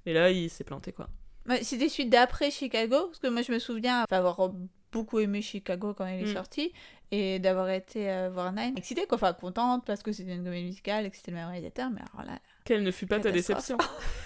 mais 0.06 0.14
là, 0.14 0.30
il 0.30 0.48
s'est 0.48 0.64
planté, 0.64 0.92
quoi. 0.92 1.08
Ouais, 1.48 1.62
C'était 1.62 1.88
celui 1.90 2.08
d'après 2.08 2.50
Chicago, 2.50 2.96
parce 3.08 3.18
que 3.18 3.26
moi 3.26 3.42
je 3.42 3.50
me 3.52 3.58
souviens 3.58 4.04
avoir 4.10 4.50
beaucoup 4.92 5.18
aimé 5.18 5.42
Chicago 5.42 5.92
quand 5.94 6.06
il 6.06 6.20
est 6.22 6.30
Mm. 6.30 6.34
sorti, 6.34 6.72
et 7.10 7.38
d'avoir 7.38 7.70
été 7.70 8.10
euh, 8.10 8.30
voir 8.30 8.52
Nine. 8.52 8.74
Excitée, 8.76 9.06
quoi, 9.06 9.16
enfin 9.16 9.32
contente 9.32 9.84
parce 9.84 10.02
que 10.02 10.12
c'était 10.12 10.34
une 10.34 10.44
comédie 10.44 10.66
musicale 10.66 11.06
et 11.06 11.10
que 11.10 11.16
c'était 11.16 11.32
le 11.32 11.38
même 11.38 11.48
réalisateur, 11.48 11.90
mais 11.90 12.00
alors 12.12 12.26
là. 12.26 12.38
Quelle 12.64 12.82
ne 12.82 12.90
fut 12.90 13.06
pas 13.06 13.20
ta 13.20 13.30
déception. 13.30 13.78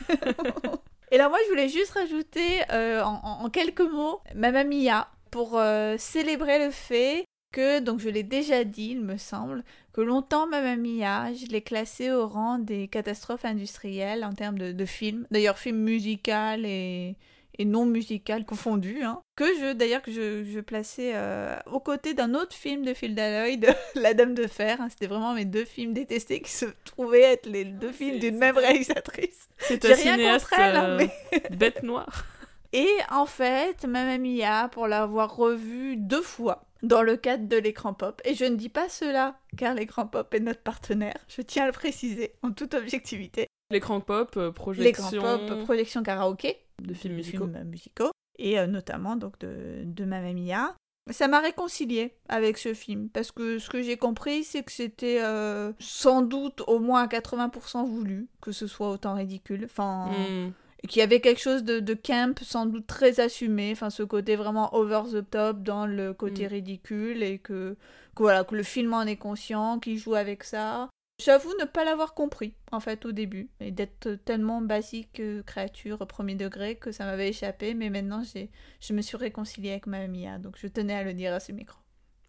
Et 1.11 1.19
là, 1.19 1.29
moi 1.29 1.39
je 1.45 1.51
voulais 1.51 1.69
juste 1.69 1.93
rajouter 1.93 2.63
euh, 2.73 3.03
en, 3.05 3.49
quelques 3.49 3.81
mots 3.81 4.21
Mamma 4.35 4.65
Mia 4.65 5.09
pour 5.31 5.59
euh, 5.59 5.97
célébrer 5.99 6.65
le 6.65 6.71
fait 6.71 7.25
que, 7.53 7.79
donc 7.79 8.01
je 8.01 8.09
l'ai 8.09 8.25
déjà 8.25 8.65
dit, 8.65 8.91
il 8.93 9.03
me 9.03 9.17
semble, 9.17 9.63
que 9.93 10.01
longtemps 10.01 10.49
Mamma 10.49 10.77
Mia, 10.77 11.33
je 11.33 11.47
l'ai 11.47 11.63
classé 11.63 12.11
au 12.11 12.27
rang 12.27 12.59
des 12.59 12.89
catastrophes 12.89 13.45
industrielles 13.45 14.25
en 14.25 14.33
termes 14.33 14.59
de, 14.59 14.73
de 14.73 14.85
films, 14.85 15.27
d'ailleurs 15.31 15.59
film 15.59 15.79
musical 15.79 16.67
et, 16.67 17.17
et 17.59 17.65
non 17.65 17.87
musical 17.87 18.45
confondus, 18.45 19.03
hein. 19.03 19.21
que 19.37 19.45
je, 19.45 19.73
d'ailleurs, 19.73 20.03
que 20.03 20.13
je, 20.13 20.45
je 20.45 20.61
plaçais 20.61 21.13
euh, 21.15 21.57
aux 21.71 21.81
côtés 21.81 22.15
d'un 22.15 22.35
autre 22.35 22.55
film 22.55 22.85
de 22.85 22.95
Phil 22.95 23.15
Lloyd, 23.15 23.75
La 23.95 24.15
Dame 24.15 24.35
de 24.35 24.47
Fer, 24.47 24.81
hein. 24.81 24.89
c'était 24.91 25.07
vraiment 25.07 25.35
mes 25.35 25.45
deux 25.45 25.65
films 25.65 25.93
détestés 25.93 26.41
qui 26.41 26.51
se 26.53 26.67
trouvaient 26.85 27.23
être 27.23 27.47
les 27.47 27.65
deux 27.65 27.93
films 27.93 28.15
C'est- 28.15 28.31
d'une 28.31 28.39
même 28.39 28.57
réalisatrice. 28.57 29.49
C'est 29.59 29.79
ta 29.79 29.89
rien 29.95 30.15
cinéaste 30.15 30.49
contre 30.49 30.61
elle, 30.61 30.77
hein, 30.77 30.85
euh, 30.85 31.07
mais... 31.33 31.57
bête 31.57 31.83
noire. 31.83 32.25
Et 32.73 32.91
en 33.13 33.27
fait, 33.27 33.85
Mamma 33.85 34.19
Mia, 34.19 34.69
pour 34.69 34.89
l'avoir 34.89 35.37
revu 35.37 35.97
deux 35.97 36.23
fois 36.23 36.65
dans 36.83 37.03
le 37.03 37.17
cadre 37.17 37.47
de 37.47 37.57
l'écran 37.57 37.95
pop, 37.95 38.21
et 38.25 38.35
je 38.35 38.45
ne 38.45 38.57
dis 38.57 38.69
pas 38.69 38.89
cela 38.89 39.37
car 39.57 39.75
l'écran 39.75 40.07
pop 40.07 40.35
est 40.35 40.41
notre 40.41 40.61
partenaire, 40.61 41.17
je 41.29 41.41
tiens 41.41 41.63
à 41.63 41.67
le 41.67 41.73
préciser 41.73 42.35
en 42.43 42.51
toute 42.51 42.75
objectivité. 42.75 43.47
L'écran 43.71 44.01
pop, 44.01 44.37
euh, 44.37 44.49
L'écran 44.49 44.53
projection 44.53 45.21
pop, 45.21 45.65
projection 45.65 46.03
karaoké, 46.03 46.59
de 46.83 46.95
films 46.95 47.15
musicaux. 47.15 47.47
films 47.47 47.65
musicaux, 47.69 48.11
et 48.39 48.59
euh, 48.59 48.67
notamment 48.67 49.17
donc 49.17 49.39
de, 49.41 49.83
de 49.85 50.05
Mamma 50.05 50.33
Mia. 50.33 50.75
Ça 51.11 51.29
m'a 51.29 51.41
réconcilié 51.41 52.15
avec 52.31 52.57
ce 52.57 52.73
film 52.73 53.11
parce 53.11 53.31
que 53.31 53.59
ce 53.59 53.69
que 53.69 53.83
j'ai 53.83 53.99
compris, 53.99 54.43
c'est 54.43 54.63
que 54.63 54.73
c'était 54.73 55.21
euh, 55.23 55.73
sans 55.79 56.23
doute 56.23 56.63
au 56.67 56.79
moins 56.79 57.03
à 57.03 57.07
80% 57.07 57.85
voulu, 57.85 58.27
que 58.41 58.53
ce 58.53 58.67
soit 58.67 58.91
autant 58.91 59.15
ridicule. 59.15 59.65
Enfin, 59.67 60.07
Hmm. 60.09 60.51
et 60.83 60.87
qu'il 60.87 61.01
y 61.01 61.03
avait 61.03 61.21
quelque 61.21 61.41
chose 61.43 61.63
de, 61.63 61.79
de 61.81 61.93
camp 61.95 62.39
sans 62.43 62.65
doute 62.65 62.87
très 62.87 63.21
assumé, 63.21 63.71
enfin 63.73 63.91
ce 63.91 64.03
côté 64.03 64.35
vraiment 64.37 64.75
over 64.75 65.03
the 65.13 65.29
top 65.31 65.63
dans 65.63 65.87
le 65.87 66.15
côté 66.15 66.45
Mm. 66.45 66.49
ridicule 66.49 67.23
et 67.23 67.39
que, 67.39 67.77
que 68.17 68.23
voilà 68.23 68.45
que 68.45 68.55
le 68.55 68.63
film 68.63 68.95
en 68.95 69.03
est 69.03 69.17
conscient, 69.17 69.79
qu'il 69.81 69.99
joue 69.99 70.15
avec 70.15 70.43
ça. 70.43 70.89
J'avoue 71.23 71.53
ne 71.61 71.65
pas 71.65 71.85
l'avoir 71.85 72.15
compris 72.15 72.55
en 72.73 72.81
fait 72.81 73.05
au 73.07 73.13
début 73.13 73.49
et 73.61 73.71
d'être 73.71 74.15
tellement 74.25 74.61
basique 74.61 75.21
euh, 75.21 75.43
créature 75.45 76.01
au 76.01 76.07
premier 76.07 76.35
degré 76.35 76.77
que 76.77 76.91
ça 76.91 77.05
m'avait 77.05 77.29
échappé, 77.29 77.75
mais 77.75 77.89
maintenant 77.89 78.23
j'ai 78.25 78.51
je 78.81 78.93
me 78.93 79.01
suis 79.01 79.17
réconciliée 79.17 79.71
avec 79.71 79.87
ma 79.87 80.07
Mia, 80.09 80.39
donc 80.39 80.57
je 80.59 80.67
tenais 80.67 80.95
à 80.95 81.05
le 81.05 81.15
dire 81.15 81.33
à 81.33 81.41
ce 81.41 81.53
micro. 81.53 81.79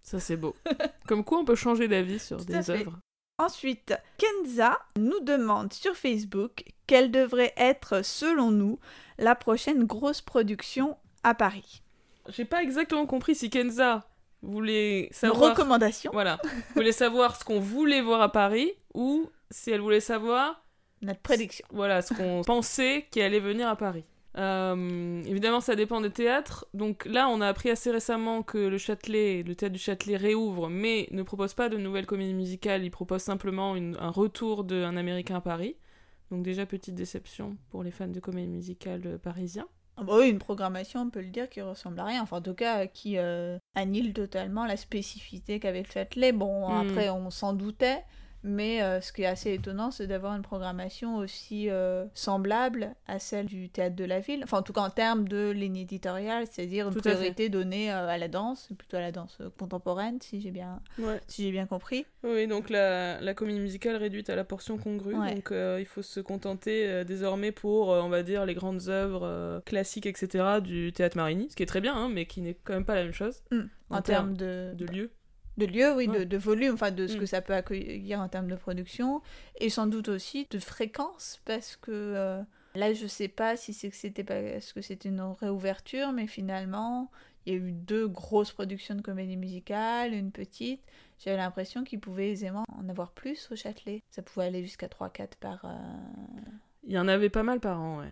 Ça, 0.06 0.20
c'est 0.20 0.38
beau. 0.38 0.56
Comme 1.08 1.24
quoi, 1.24 1.40
on 1.40 1.46
peut 1.46 1.56
changer 1.56 1.88
d'avis 1.88 2.20
sur 2.20 2.38
Tout 2.38 2.46
des 2.46 2.70
œuvres. 2.70 3.00
Ensuite, 3.40 3.96
Kenza 4.18 4.78
nous 4.98 5.20
demande 5.22 5.74
sur 5.74 5.96
Facebook 5.96 6.64
quelle 6.86 7.10
devrait 7.10 7.54
être, 7.58 8.06
selon 8.06 8.52
nous, 8.52 8.80
la 9.18 9.34
prochaine 9.34 9.84
grosse 9.86 10.22
production 10.22 10.96
à 11.24 11.34
Paris. 11.34 11.82
J'ai 12.30 12.46
pas 12.46 12.62
exactement 12.62 13.08
compris 13.08 13.34
si 13.34 13.50
Kenza 13.50 14.08
voulait 14.46 15.10
savoir. 15.12 15.40
Voilà. 16.14 16.40
voulait 16.76 16.92
savoir 16.92 17.36
ce 17.36 17.44
qu'on 17.44 17.60
voulait 17.60 18.02
voir 18.02 18.22
à 18.22 18.32
Paris 18.32 18.72
ou 18.94 19.30
si 19.52 19.72
elle 19.72 19.82
voulait 19.82 20.00
savoir 20.00 20.64
notre 21.02 21.20
prédiction. 21.22 21.66
voilà 21.72 22.02
ce 22.02 22.14
qu'on 22.14 22.42
pensait 22.46 23.06
qui 23.12 23.22
allait 23.22 23.40
venir 23.40 23.68
à 23.68 23.76
Paris. 23.76 24.06
Euh, 24.38 25.24
évidemment, 25.26 25.62
ça 25.62 25.76
dépend 25.76 26.02
des 26.02 26.10
théâtres. 26.10 26.66
Donc 26.74 27.06
là, 27.06 27.30
on 27.30 27.40
a 27.40 27.48
appris 27.48 27.70
assez 27.70 27.90
récemment 27.90 28.44
que 28.44 28.58
le 28.58 28.78
Châtelet, 28.78 29.44
le 29.44 29.56
théâtre 29.56 29.74
du 29.74 29.80
Châtelet 29.80 30.18
réouvre, 30.18 30.70
mais 30.70 31.08
ne 31.12 31.24
propose 31.24 31.54
pas 31.54 31.70
de 31.70 31.78
nouvelles 31.78 32.06
comédies 32.06 32.34
musicales. 32.34 32.84
Il 32.84 32.92
propose 32.92 33.22
simplement 33.22 33.76
une- 33.78 33.96
un 34.00 34.10
retour 34.10 34.66
d'un 34.66 34.98
Américain 34.98 35.38
à 35.38 35.42
Paris. 35.42 35.78
Donc 36.32 36.44
déjà, 36.44 36.66
petite 36.66 36.96
déception 36.96 37.56
pour 37.70 37.84
les 37.84 37.92
fans 37.92 38.08
de 38.10 38.20
comédie 38.20 38.48
musicale 38.50 39.02
euh, 39.06 39.18
parisiens. 39.18 39.68
Ah 39.98 40.04
bah 40.04 40.14
oui, 40.20 40.30
une 40.30 40.40
programmation, 40.40 41.02
on 41.02 41.10
peut 41.10 41.22
le 41.22 41.30
dire, 41.30 41.50
qui 41.50 41.62
ressemble 41.62 42.00
à 42.00 42.06
rien. 42.06 42.22
Enfin, 42.22 42.38
en 42.38 42.42
tout 42.42 42.54
cas, 42.54 42.86
qui 42.88 43.18
euh, 43.18 43.58
annule 43.76 44.14
totalement 44.14 44.66
la 44.66 44.76
spécificité 44.78 45.60
qu'avait 45.60 45.84
le 45.84 45.90
Châtelet. 45.90 46.32
Bon, 46.34 46.68
Mm. 46.70 46.90
après, 46.90 47.10
on 47.10 47.30
s'en 47.30 47.54
doutait, 47.54 48.04
mais 48.48 48.82
euh, 48.84 49.02
ce 49.02 49.12
qui 49.12 49.24
est 49.24 49.26
assez 49.26 49.52
étonnant, 49.54 49.90
c'est 49.90 50.06
d'avoir 50.06 50.36
une 50.36 50.44
programmation 50.44 51.18
aussi 51.18 51.70
euh, 51.70 52.06
semblable 52.14 52.94
à 53.08 53.18
celle 53.18 53.48
du 53.48 53.70
Théâtre 53.70 53.96
de 53.96 54.06
la 54.06 54.20
Ville. 54.20 54.42
Enfin, 54.44 54.60
en 54.60 54.62
tout 54.62 54.72
cas, 54.72 54.82
en 54.82 54.92
termes 54.92 55.28
de 55.28 55.50
ligne 55.50 55.78
éditoriale, 55.78 56.46
c'est-à-dire 56.50 56.88
une 56.88 56.94
priorité 56.96 57.50
donnée 57.50 57.92
euh, 57.92 58.08
à 58.08 58.18
la 58.20 58.28
danse, 58.28 58.70
plutôt 58.78 58.98
à 58.98 59.02
la 59.02 59.12
danse 59.12 59.40
contemporaine, 59.58 60.22
si 60.22 60.40
j'ai 60.42 60.52
bien, 60.52 60.80
Ouais. 61.00 61.20
si 61.28 61.44
j'ai 61.44 61.52
bien 61.52 61.66
compris. 61.66 62.06
Oui, 62.24 62.46
donc 62.48 62.70
la, 62.70 63.20
la 63.20 63.34
comédie 63.34 63.60
musicale 63.60 63.96
réduite 63.96 64.30
à 64.30 64.36
la 64.36 64.44
portion 64.44 64.78
congrue. 64.78 65.16
Ouais. 65.16 65.34
Donc 65.36 65.52
il 65.52 65.86
faut 65.86 66.04
se 66.04 66.20
contenter 66.20 67.04
désormais 67.04 67.52
pour, 67.52 67.88
on 67.90 68.10
va 68.10 68.22
dire, 68.24 68.46
les 68.46 68.54
grandes 68.54 68.88
œuvres 68.90 69.62
classiques, 69.66 70.06
etc. 70.06 70.60
du 70.62 70.94
théâtre 70.94 71.18
Marigny, 71.18 71.50
ce 71.50 71.56
qui 71.56 71.64
est 71.64 71.68
très 71.68 71.82
bien, 71.82 71.96
hein, 71.96 72.10
mais 72.14 72.26
qui 72.28 72.42
n'est 72.42 72.54
quand 72.64 72.74
même 72.74 72.86
pas 72.86 72.96
la 72.96 73.04
même 73.04 73.14
chose 73.14 73.44
En, 73.90 74.02
termes 74.02 74.36
de, 74.38 74.74
de 74.76 74.86
lieu. 74.86 75.12
De 75.58 75.66
lieu, 75.66 75.94
oui, 75.96 76.08
Ouais. 76.08 76.20
de, 76.20 76.24
de 76.26 76.38
volume, 76.38 76.74
enfin 76.74 76.92
de 76.92 77.08
ce 77.08 77.16
Mm. 77.16 77.20
que 77.20 77.26
ça 77.26 77.42
peut 77.42 77.54
accueillir 77.54 78.20
en 78.20 78.28
termes 78.28 78.48
de 78.50 78.56
production, 78.56 79.22
et 79.60 79.70
sans 79.70 79.88
doute 79.88 80.10
aussi 80.10 80.48
de 80.50 80.60
fréquence, 80.60 81.40
parce 81.46 81.76
que 81.78 81.92
euh, 81.92 82.42
là, 82.76 82.94
je 82.94 83.08
sais 83.08 83.28
pas 83.30 83.56
si 83.56 83.74
c'est 83.74 83.90
que 83.90 83.96
c'était 83.96 84.24
parce 84.24 84.74
que 84.74 84.82
c'était 84.82 85.10
une 85.10 85.22
réouverture, 85.22 86.12
mais 86.12 86.28
finalement, 86.28 87.10
il 87.46 87.54
y 87.54 87.56
a 87.56 87.60
eu 87.60 87.72
deux 87.72 88.08
grosses 88.08 88.52
productions 88.52 88.96
de 88.96 89.02
comédie 89.02 89.38
musicale, 89.38 90.14
une 90.14 90.32
petite. 90.32 90.82
J'avais 91.24 91.38
l'impression 91.38 91.84
qu'ils 91.84 92.00
pouvaient 92.00 92.32
aisément 92.32 92.66
en 92.78 92.90
avoir 92.90 93.12
plus 93.12 93.50
au 93.52 93.56
Châtelet. 93.56 94.02
Ça 94.10 94.22
pouvait 94.24 94.48
aller 94.48 94.62
jusqu'à 94.64 94.88
3-4 94.90 95.38
par. 95.40 95.64
euh, 95.64 95.70
Il 96.84 96.92
y 96.92 97.00
en 97.00 97.08
avait 97.08 97.30
pas 97.30 97.44
mal 97.44 97.60
par 97.60 97.80
an, 97.80 98.00
ouais. 98.00 98.12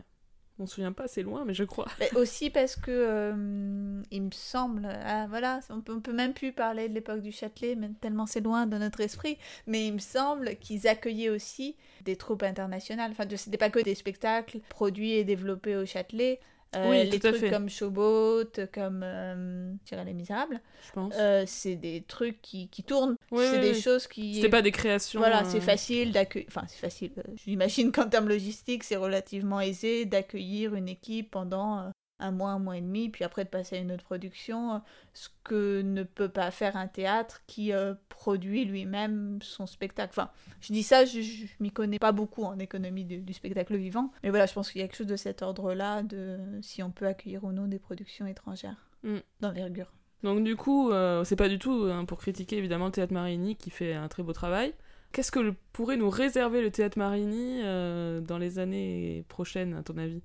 On 0.59 0.67
se 0.67 0.75
souvient 0.75 0.91
pas, 0.91 1.07
c'est 1.07 1.23
loin, 1.23 1.45
mais 1.45 1.55
je 1.55 1.63
crois. 1.63 1.87
Aussi 2.15 2.51
parce 2.51 2.75
que 2.75 2.91
euh, 2.91 4.01
il 4.11 4.21
me 4.21 4.31
semble, 4.31 4.85
ah, 4.85 5.25
voilà, 5.27 5.61
on 5.69 5.81
peut, 5.81 5.99
peut 5.99 6.13
même 6.13 6.33
plus 6.33 6.51
parler 6.51 6.89
de 6.89 6.93
l'époque 6.93 7.21
du 7.21 7.31
Châtelet, 7.31 7.75
tellement 8.01 8.27
c'est 8.27 8.41
loin 8.41 8.67
de 8.67 8.77
notre 8.77 9.01
esprit, 9.01 9.37
mais 9.65 9.87
il 9.87 9.93
me 9.93 9.99
semble 9.99 10.55
qu'ils 10.57 10.87
accueillaient 10.87 11.29
aussi 11.29 11.75
des 12.05 12.15
troupes 12.17 12.43
internationales. 12.43 13.11
Enfin, 13.11 13.25
c'était 13.35 13.57
pas 13.57 13.71
que 13.71 13.79
des 13.79 13.95
spectacles 13.95 14.59
produits 14.69 15.13
et 15.13 15.23
développés 15.23 15.75
au 15.75 15.85
Châtelet. 15.85 16.39
Euh, 16.75 16.89
Oui, 16.89 17.09
les 17.09 17.19
trucs 17.19 17.49
comme 17.49 17.69
Showboat, 17.69 18.67
comme 18.73 19.01
euh, 19.03 19.73
dirais 19.85 20.05
Les 20.05 20.13
Misérables, 20.13 20.61
Je 20.87 20.91
pense. 20.91 21.13
euh, 21.17 21.43
c'est 21.45 21.75
des 21.75 22.03
trucs 22.07 22.41
qui, 22.41 22.67
qui 22.69 22.83
tournent. 22.83 23.15
Oui, 23.31 23.43
c'est 23.49 23.59
oui, 23.59 23.61
des 23.61 23.73
choses 23.79 24.07
qui. 24.07 24.35
C'était 24.35 24.49
pas 24.49 24.61
des 24.61 24.71
créations. 24.71 25.19
Voilà, 25.19 25.41
euh, 25.41 25.49
c'est 25.49 25.61
facile 25.61 26.11
d'accueillir. 26.11 26.47
Enfin, 26.49 26.63
c'est 26.67 26.79
facile. 26.79 27.11
euh, 27.17 27.23
J'imagine 27.45 27.91
qu'en 27.91 28.09
termes 28.09 28.27
logistiques, 28.27 28.83
c'est 28.83 28.95
relativement 28.95 29.59
aisé 29.59 30.05
d'accueillir 30.05 30.75
une 30.75 30.89
équipe 30.89 31.31
pendant 31.31 31.79
euh, 31.79 31.89
un 32.23 32.31
mois, 32.31 32.51
un 32.51 32.59
mois 32.59 32.77
et 32.77 32.81
demi, 32.81 33.09
puis 33.09 33.23
après 33.23 33.43
de 33.43 33.49
passer 33.49 33.75
à 33.77 33.79
une 33.79 33.91
autre 33.91 34.03
production. 34.03 34.75
euh, 34.75 34.77
Ce 35.13 35.29
que 35.43 35.81
ne 35.81 36.03
peut 36.03 36.29
pas 36.29 36.49
faire 36.51 36.75
un 36.77 36.87
théâtre 36.87 37.41
qui 37.47 37.73
euh, 37.73 37.93
produit 38.09 38.65
lui-même 38.65 39.39
son 39.41 39.67
spectacle. 39.67 40.09
Enfin, 40.17 40.29
je 40.61 40.73
dis 40.73 40.83
ça, 40.83 41.05
je, 41.05 41.21
je 41.21 41.45
m'y 41.59 41.71
connais 41.71 41.99
pas 41.99 42.11
beaucoup 42.11 42.43
en 42.43 42.57
économie 42.59 43.03
du, 43.05 43.17
du 43.21 43.33
spectacle 43.33 43.75
vivant. 43.75 44.11
Mais 44.23 44.29
voilà, 44.29 44.45
je 44.45 44.53
pense 44.53 44.71
qu'il 44.71 44.81
y 44.81 44.83
a 44.83 44.87
quelque 44.87 44.97
chose 44.97 45.07
de 45.07 45.15
cet 45.15 45.41
ordre-là, 45.41 46.01
de 46.03 46.39
si 46.61 46.81
on 46.81 46.91
peut 46.91 47.05
accueillir 47.07 47.43
ou 47.43 47.51
non 47.51 47.67
des 47.67 47.79
productions 47.79 48.25
étrangères 48.27 48.87
Mm. 49.03 49.17
d'envergure. 49.41 49.91
Donc 50.23 50.41
du 50.45 50.55
coup, 50.55 50.89
euh, 50.91 51.25
c'est 51.25 51.35
pas 51.35 51.49
du 51.49 51.59
tout 51.59 51.89
hein, 51.91 52.05
pour 52.05 52.17
critiquer 52.19 52.57
évidemment 52.57 52.85
le 52.85 52.91
théâtre 52.93 53.11
Marigny 53.13 53.57
qui 53.57 53.69
fait 53.69 53.93
un 53.93 54.07
très 54.07 54.23
beau 54.23 54.31
travail. 54.31 54.73
Qu'est-ce 55.11 55.31
que 55.33 55.39
le- 55.41 55.55
pourrait 55.73 55.97
nous 55.97 56.09
réserver 56.09 56.61
le 56.61 56.71
théâtre 56.71 56.97
Marigny 56.97 57.59
euh, 57.63 58.21
dans 58.21 58.37
les 58.37 58.57
années 58.59 59.25
prochaines, 59.27 59.73
à 59.73 59.83
ton 59.83 59.97
avis? 59.97 60.21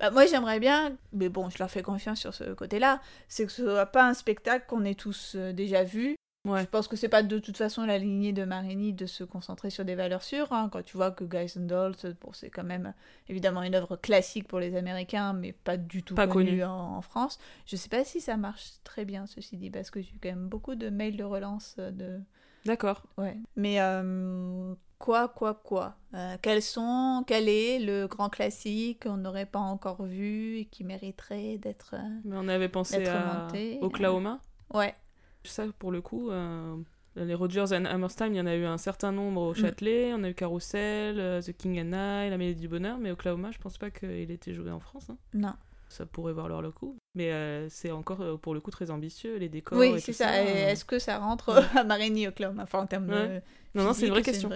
Bah, 0.00 0.10
moi 0.10 0.26
j'aimerais 0.26 0.60
bien, 0.60 0.96
mais 1.12 1.28
bon, 1.28 1.50
je 1.50 1.58
leur 1.58 1.70
fais 1.70 1.82
confiance 1.82 2.18
sur 2.18 2.34
ce 2.34 2.54
côté-là, 2.54 3.00
c'est 3.28 3.44
que 3.46 3.52
ce 3.52 3.62
soit 3.62 3.86
pas 3.86 4.08
un 4.08 4.14
spectacle 4.14 4.64
qu'on 4.66 4.84
ait 4.84 4.94
tous 4.94 5.34
euh, 5.36 5.52
déjà 5.52 5.84
vu. 5.84 6.16
Ouais. 6.46 6.62
Je 6.62 6.66
pense 6.66 6.88
que 6.88 6.96
c'est 6.96 7.10
pas 7.10 7.22
de 7.22 7.38
toute 7.38 7.58
façon 7.58 7.84
la 7.84 7.98
lignée 7.98 8.32
de 8.32 8.44
Marini 8.44 8.94
de 8.94 9.04
se 9.04 9.24
concentrer 9.24 9.68
sur 9.68 9.84
des 9.84 9.94
valeurs 9.94 10.22
sûres. 10.22 10.50
hein. 10.54 10.70
Quand 10.72 10.82
tu 10.82 10.96
vois 10.96 11.10
que 11.10 11.22
Guys 11.24 11.52
and 11.58 11.66
Dolls, 11.66 12.16
bon, 12.22 12.32
c'est 12.32 12.48
quand 12.48 12.64
même 12.64 12.94
évidemment 13.28 13.62
une 13.62 13.74
œuvre 13.74 13.96
classique 13.96 14.48
pour 14.48 14.58
les 14.58 14.74
Américains, 14.74 15.34
mais 15.34 15.52
pas 15.52 15.76
du 15.76 16.02
tout 16.02 16.14
Pas 16.14 16.26
connue 16.26 16.64
en 16.64 17.02
France. 17.02 17.38
Je 17.66 17.76
sais 17.76 17.90
pas 17.90 18.04
si 18.04 18.22
ça 18.22 18.38
marche 18.38 18.70
très 18.84 19.04
bien, 19.04 19.26
ceci 19.26 19.58
dit, 19.58 19.68
parce 19.68 19.90
que 19.90 20.00
j'ai 20.00 20.08
eu 20.14 20.18
quand 20.22 20.30
même 20.30 20.48
beaucoup 20.48 20.76
de 20.76 20.88
mails 20.88 21.18
de 21.18 21.24
relance 21.24 21.76
euh, 21.78 21.90
de, 21.90 22.20
D'accord. 22.64 23.02
Ouais. 23.16 23.36
Mais 23.56 23.80
euh, 23.80 24.74
quoi, 25.00 25.26
quoi, 25.28 25.54
quoi 25.54 25.96
Euh, 26.14 26.36
Quels 26.40 26.62
sont, 26.62 27.24
quel 27.26 27.48
est 27.48 27.80
le 27.80 28.06
grand 28.06 28.28
classique 28.28 29.02
qu'on 29.04 29.16
n'aurait 29.16 29.46
pas 29.46 29.58
encore 29.58 30.04
vu 30.04 30.58
et 30.58 30.66
qui 30.66 30.84
mériterait 30.84 31.58
d'être. 31.58 31.94
euh, 31.94 32.08
Mais 32.24 32.36
on 32.38 32.46
avait 32.46 32.68
pensé 32.68 33.04
à 33.08 33.42
monté, 33.44 33.78
Oklahoma. 33.82 34.40
Ouais. 34.72 34.94
Ça, 35.42 35.64
pour 35.78 35.90
le 35.90 36.00
coup, 36.02 36.30
euh, 36.30 36.76
les 37.16 37.34
Rogers 37.34 37.72
and 37.72 37.86
Hammerstein, 37.86 38.32
il 38.32 38.36
y 38.36 38.40
en 38.40 38.46
a 38.46 38.54
eu 38.54 38.64
un 38.66 38.78
certain 38.78 39.10
nombre 39.10 39.40
au 39.42 39.50
Mm. 39.52 39.56
Châtelet. 39.56 40.12
On 40.14 40.22
a 40.22 40.28
eu 40.30 40.34
Carousel, 40.34 41.42
The 41.42 41.52
King 41.56 41.80
and 41.80 41.92
I, 42.26 42.30
La 42.30 42.36
Mélodie 42.36 42.60
du 42.60 42.68
Bonheur. 42.68 42.98
Mais 42.98 43.10
Oklahoma, 43.10 43.50
je 43.50 43.58
pense 43.58 43.78
pas 43.78 43.90
qu'il 43.90 44.10
ait 44.10 44.22
été 44.24 44.52
joué 44.54 44.70
en 44.70 44.80
France. 44.80 45.08
hein. 45.10 45.16
Non. 45.34 45.54
Ça 45.90 46.06
pourrait 46.06 46.32
voir 46.32 46.48
leur 46.48 46.62
le 46.62 46.70
coup. 46.70 46.96
Mais 47.14 47.32
euh, 47.32 47.68
c'est 47.68 47.90
encore, 47.90 48.20
euh, 48.22 48.36
pour 48.36 48.54
le 48.54 48.60
coup, 48.60 48.70
très 48.70 48.90
ambitieux. 48.90 49.36
Les 49.36 49.48
décors. 49.48 49.76
Oui, 49.76 50.00
c'est 50.00 50.12
ça. 50.12 50.30
Euh. 50.30 50.68
Est-ce 50.68 50.84
que 50.84 50.98
ça 50.98 51.18
rentre 51.18 51.50
à 51.76 51.84
Marigny 51.84 52.26
Oklahoma 52.26 52.62
Enfin, 52.62 52.80
en 52.80 52.86
termes 52.86 53.08
de. 53.08 53.42
Non, 53.74 53.84
non, 53.84 53.92
c'est 53.92 54.06
une 54.06 54.12
vraie 54.12 54.22
question. 54.22 54.48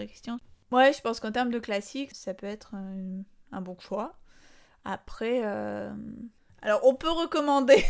Ouais, 0.71 0.93
je 0.93 1.01
pense 1.03 1.21
qu'en 1.21 1.31
termes 1.31 1.51
de 1.51 1.59
classique, 1.59 2.11
ça 2.15 2.35
peut 2.35 2.47
être 2.47 2.75
un, 2.75 3.23
un 3.53 3.61
bon 3.61 3.77
choix. 3.79 4.17
Après, 4.85 5.41
euh, 5.45 5.91
alors 6.63 6.81
on 6.85 6.95
peut 6.95 7.11
recommander 7.11 7.85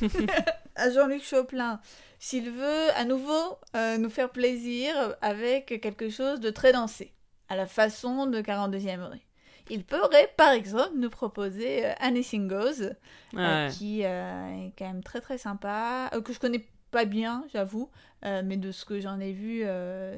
à 0.76 0.90
Jean-Luc 0.90 1.24
Choplin, 1.24 1.80
s'il 2.18 2.50
veut 2.50 2.90
à 2.94 3.04
nouveau 3.04 3.58
euh, 3.74 3.98
nous 3.98 4.10
faire 4.10 4.30
plaisir 4.30 5.16
avec 5.20 5.80
quelque 5.80 6.08
chose 6.08 6.40
de 6.40 6.50
très 6.50 6.72
dansé, 6.72 7.12
à 7.48 7.56
la 7.56 7.66
façon 7.66 8.26
de 8.26 8.40
42e 8.40 9.02
rue. 9.10 9.29
Il 9.70 9.84
pourrait, 9.84 10.30
par 10.36 10.50
exemple, 10.50 10.92
nous 10.96 11.08
proposer 11.10 11.86
euh, 11.86 11.92
Anything 12.00 12.48
Goes, 12.48 12.82
euh, 12.82 13.66
Ouais. 13.66 13.70
qui 13.72 14.04
euh, 14.04 14.66
est 14.66 14.72
quand 14.76 14.86
même 14.86 15.02
très 15.02 15.20
très 15.20 15.38
sympa, 15.38 16.10
euh, 16.12 16.20
que 16.20 16.32
je 16.32 16.38
connais 16.40 16.66
pas 16.90 17.04
bien, 17.04 17.44
j'avoue, 17.52 17.88
mais 18.24 18.56
de 18.56 18.72
ce 18.72 18.84
que 18.84 18.98
j'en 19.00 19.20
ai 19.20 19.32
vu, 19.32 19.62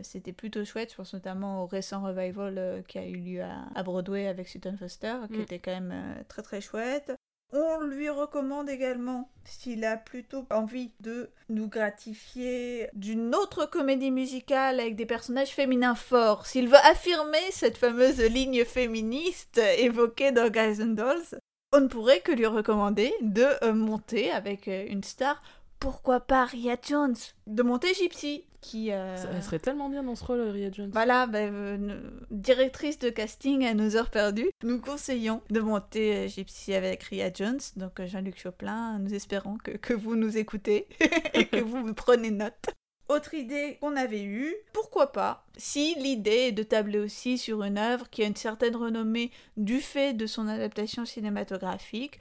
c'était 0.03 0.33
plutôt 0.33 0.65
chouette. 0.65 0.91
Je 0.93 0.97
pense 0.97 1.13
notamment 1.13 1.63
au 1.63 1.67
récent 1.67 2.03
revival 2.03 2.83
qui 2.89 2.97
a 2.99 3.05
eu 3.07 3.13
lieu 3.17 3.43
à, 3.43 3.67
à 3.75 3.83
Broadway 3.83 4.27
avec 4.27 4.49
Sutton 4.49 4.77
Foster, 4.79 5.17
qui 5.31 5.39
Mm. 5.39 5.43
était 5.43 5.59
quand 5.59 5.73
même 5.73 6.25
très 6.29 6.41
très 6.41 6.63
chouette. 6.63 7.13
On 7.55 7.83
lui 7.83 8.09
recommande 8.09 8.71
également, 8.71 9.29
s'il 9.45 9.85
a 9.85 9.99
plutôt 9.99 10.47
envie 10.51 10.91
de 11.01 11.29
nous 11.51 11.69
gratifier 11.69 12.89
d'une 12.95 13.35
autre 13.35 13.67
comédie 13.67 14.11
musicale 14.11 14.81
avec 14.81 14.97
des 14.97 15.05
personnages 15.05 15.51
féminins 15.51 15.95
forts, 15.95 16.47
s'il 16.47 16.69
veut 16.69 16.85
affirmer 16.85 17.51
cette 17.51 17.77
fameuse 17.77 18.21
ligne 18.21 18.65
féministe 18.65 19.61
évoquée 19.79 20.33
dans 20.33 20.49
Guys 20.49 20.83
and 20.83 20.95
Dolls, 20.95 21.39
on 21.75 21.81
ne 21.81 21.89
pourrait 21.89 22.21
que 22.21 22.33
lui 22.33 22.47
recommander 22.47 23.13
de 23.21 23.71
monter 23.73 24.31
avec 24.31 24.67
une 24.67 25.05
star, 25.05 25.43
pourquoi 25.83 26.21
pas 26.21 26.45
Ria 26.45 26.77
Jones, 26.83 27.17
de 27.47 27.63
monter 27.63 27.93
Gypsy, 27.95 28.45
qui... 28.61 28.93
euh, 28.93 29.17
Ça- 29.17 29.29
Elle 29.35 29.43
serait 29.43 29.59
tellement 29.59 29.89
bien 29.89 30.03
dans 30.05 30.15
ce 30.15 30.25
rôle, 30.25 30.41
Ria 30.41 30.71
Jones. 30.71 30.91
voilà, 30.93 31.27
ben, 31.27 31.53
euh, 31.53 32.01
directrice 32.31 32.99
de 33.01 33.11
casting 33.11 33.65
à 33.67 33.75
nos 33.75 33.97
heures 33.97 34.11
perdues, 34.11 34.51
nous 34.63 34.81
conseillons 34.81 35.43
de 35.51 35.61
monter 35.61 36.29
Gypsy 36.29 36.73
avec 36.75 37.03
Ria 37.03 37.31
Jones. 37.33 37.59
Donc 37.77 37.99
euh, 38.01 38.07
Jean-Luc 38.07 38.39
Choplin, 38.41 38.99
nous 39.01 39.13
espérons 39.13 39.59
que, 39.59 39.73
que 39.73 39.93
vous 39.93 40.15
nous 40.17 40.39
écoutez 40.39 40.87
et 41.35 41.47
que 41.47 41.61
vous 41.61 41.85
vous 41.85 41.95
prenez 41.95 42.31
note. 42.31 42.71
Autre 43.09 43.35
idée 43.35 43.77
qu'on 43.81 43.97
avait 43.97 44.23
eue, 44.23 44.55
pourquoi 44.73 45.13
pas, 45.13 45.45
si 45.59 45.97
l'idée 45.99 46.47
est 46.49 46.53
de 46.53 46.63
tabler 46.63 46.99
aussi 46.99 47.37
sur 47.37 47.63
une 47.63 47.77
œuvre 47.77 48.09
qui 48.09 48.23
a 48.23 48.27
une 48.27 48.37
certaine 48.37 48.75
renommée 48.77 49.31
du 49.59 49.81
fait 49.81 50.15
de 50.15 50.25
son 50.27 50.47
adaptation 50.49 51.05
cinématographique, 51.05 52.21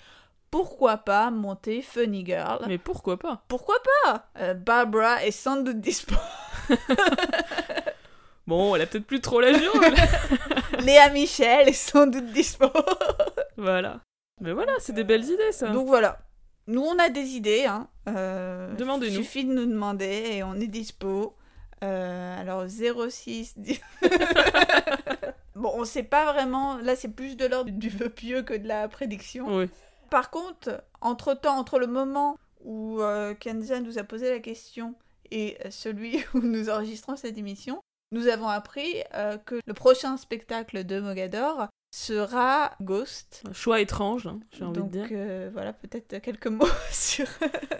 pourquoi 0.51 0.97
pas 0.97 1.31
monter 1.31 1.81
Funny 1.81 2.25
Girl? 2.25 2.65
Mais 2.67 2.77
pourquoi 2.77 3.17
pas? 3.17 3.43
Pourquoi 3.47 3.75
pas? 4.03 4.27
Euh, 4.37 4.53
Barbara 4.53 5.23
est 5.25 5.31
sans 5.31 5.57
doute 5.57 5.79
dispo. 5.79 6.15
Bon, 8.47 8.75
elle 8.75 8.81
a 8.81 8.85
peut-être 8.85 9.05
plus 9.05 9.21
trop 9.21 9.39
la 9.39 9.53
jure. 9.53 9.71
Léa 10.79 11.09
Michel 11.09 11.69
est 11.69 11.73
sans 11.73 12.07
doute 12.07 12.25
dispo. 12.33 12.65
voilà. 13.57 14.01
Mais 14.41 14.51
voilà, 14.51 14.73
c'est 14.79 14.93
des 14.93 15.03
belles 15.03 15.23
idées, 15.23 15.51
ça. 15.51 15.69
Donc 15.69 15.87
voilà. 15.87 16.17
Nous, 16.67 16.81
on 16.81 16.97
a 16.99 17.09
des 17.09 17.35
idées. 17.35 17.65
Hein. 17.65 17.87
Euh, 18.09 18.73
Demandez-nous. 18.75 19.19
Il 19.19 19.23
suffit 19.23 19.45
de 19.45 19.53
nous 19.53 19.65
demander 19.67 20.05
et 20.33 20.43
on 20.43 20.55
est 20.55 20.67
dispo. 20.67 21.35
Euh, 21.83 22.41
alors 22.41 22.65
06. 22.67 23.57
dix- 23.57 23.79
Bon, 25.55 25.71
on 25.75 25.85
sait 25.85 26.03
pas 26.03 26.33
vraiment. 26.33 26.77
Là, 26.77 26.95
c'est 26.95 27.09
plus 27.09 27.37
de 27.37 27.45
l'ordre 27.45 27.69
du 27.71 27.89
vœu 27.89 28.09
pieux 28.09 28.41
que 28.41 28.55
de 28.55 28.67
la 28.67 28.87
prédiction. 28.87 29.45
Oui. 29.59 29.69
Par 30.11 30.29
contre, 30.29 30.83
entre 30.99 31.33
temps, 31.33 31.57
entre 31.57 31.79
le 31.79 31.87
moment 31.87 32.37
où 32.63 33.01
euh, 33.01 33.33
Kenza 33.33 33.79
nous 33.79 33.97
a 33.97 34.03
posé 34.03 34.29
la 34.29 34.39
question 34.39 34.93
et 35.31 35.57
celui 35.71 36.19
où 36.35 36.39
nous 36.39 36.69
enregistrons 36.69 37.15
cette 37.15 37.37
émission, 37.37 37.81
nous 38.11 38.27
avons 38.27 38.49
appris 38.49 38.93
euh, 39.15 39.37
que 39.37 39.59
le 39.65 39.73
prochain 39.73 40.17
spectacle 40.17 40.83
de 40.83 40.99
Mogador 40.99 41.67
sera 41.95 42.71
Ghost. 42.81 43.43
Un 43.49 43.53
choix 43.53 43.79
étrange, 43.79 44.27
hein, 44.27 44.39
j'ai 44.51 44.63
envie 44.65 44.79
Donc 44.79 44.91
de 44.91 44.99
dire. 44.99 45.07
euh, 45.13 45.49
voilà, 45.53 45.71
peut-être 45.73 46.19
quelques 46.21 46.47
mots 46.47 46.67
sur. 46.91 47.25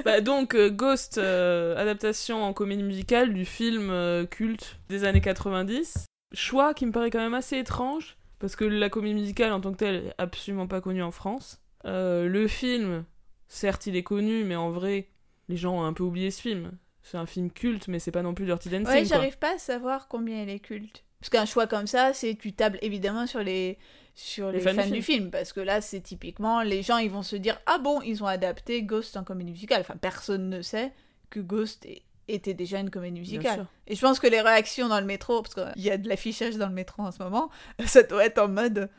Bah, 0.06 0.22
donc, 0.22 0.56
euh, 0.56 0.70
Ghost, 0.70 1.18
euh, 1.18 1.76
adaptation 1.78 2.44
en 2.44 2.54
comédie 2.54 2.84
musicale 2.84 3.34
du 3.34 3.46
film 3.46 3.90
euh, 3.90 4.26
culte 4.26 4.78
des 4.90 5.04
années 5.04 5.22
90. 5.22 6.06
Choix 6.34 6.74
qui 6.74 6.86
me 6.86 6.94
paraît 6.94 7.12
quand 7.12 7.20
même 7.20 7.34
assez 7.34 7.58
étrange, 7.58 8.18
parce 8.40 8.56
que 8.56 8.64
la 8.64 8.90
comédie 8.90 9.16
musicale 9.16 9.52
en 9.52 9.60
tant 9.60 9.72
que 9.74 9.78
telle 9.78 9.96
est 9.96 10.14
absolument 10.18 10.68
pas 10.68 10.80
connue 10.80 11.04
en 11.04 11.12
France. 11.12 11.61
Euh, 11.86 12.28
le 12.28 12.48
film, 12.48 13.06
certes, 13.48 13.88
il 13.88 13.96
est 13.96 14.04
connu, 14.04 14.44
mais 14.44 14.56
en 14.56 14.72
vrai, 14.72 15.10
les 15.50 15.58
gens 15.58 15.80
ont 15.80 15.84
un 15.84 15.94
peu 15.94 16.04
oublié 16.04 16.32
ce 16.32 16.42
film. 16.42 16.72
C'est 17.04 17.18
un 17.18 17.26
film 17.26 17.52
culte, 17.52 17.88
mais 17.88 18.00
c'est 18.00 18.12
pas 18.12 18.22
non 18.22 18.34
plus 18.34 18.46
Dirty 18.46 18.70
Dancing. 18.70 18.88
ouais, 18.88 19.06
j'arrive 19.06 19.38
pas 19.38 19.56
à 19.56 19.58
savoir 19.58 20.08
combien 20.08 20.44
il 20.44 20.50
est 20.50 20.60
culte. 20.60 21.04
Parce 21.20 21.30
qu'un 21.30 21.46
choix 21.46 21.68
comme 21.68 21.88
ça, 21.88 22.14
c'est 22.14 22.36
tu 22.36 22.54
tables 22.54 22.80
évidemment 22.82 23.28
sur 23.28 23.44
les 23.44 23.78
sur 24.14 24.52
les, 24.52 24.60
fans, 24.60 24.88
du, 24.88 25.02
film. 25.02 25.32
parce 25.32 25.54
que 25.54 25.62
là 25.62 25.80
c'est 25.80 26.02
typiquement 26.02 26.64
les 26.64 26.84
gens 26.84 26.98
ils 26.98 27.10
vont 27.10 27.24
se 27.24 27.38
dire 27.38 27.58
ah 27.66 27.78
bon 27.78 28.02
ils 28.02 28.22
ont 28.22 28.28
adapté 28.28 28.84
Ghost 28.84 29.16
en 29.16 29.24
comédie 29.24 29.52
musicale. 29.52 29.82
Enfin 29.82 29.96
personne 29.96 30.50
ne 30.50 30.62
sait 30.62 30.92
que 31.30 31.40
Ghost 31.40 31.88
était 32.28 32.54
déjà 32.54 32.80
une 32.80 32.90
comédie 32.90 33.20
musicale. 33.20 33.68
Et 33.88 33.96
je 33.96 34.02
pense 34.02 34.20
que 34.20 34.28
les 34.28 34.42
réactions 34.42 34.88
dans 34.88 35.00
le 35.00 35.06
métro, 35.06 35.42
parce 35.42 35.56
qu'il 35.56 35.84
y 35.84 35.92
a 35.92 35.98
de 35.98 36.10
l'affichage 36.10 36.58
dans 36.58 36.68
le 36.68 36.74
métro 36.74 37.04
en 37.04 37.12
ce 37.12 37.22
moment, 37.22 37.50
ça 37.86 38.04
doit 38.04 38.26
être 38.26 38.40
en 38.40 38.48
mode 38.48 38.90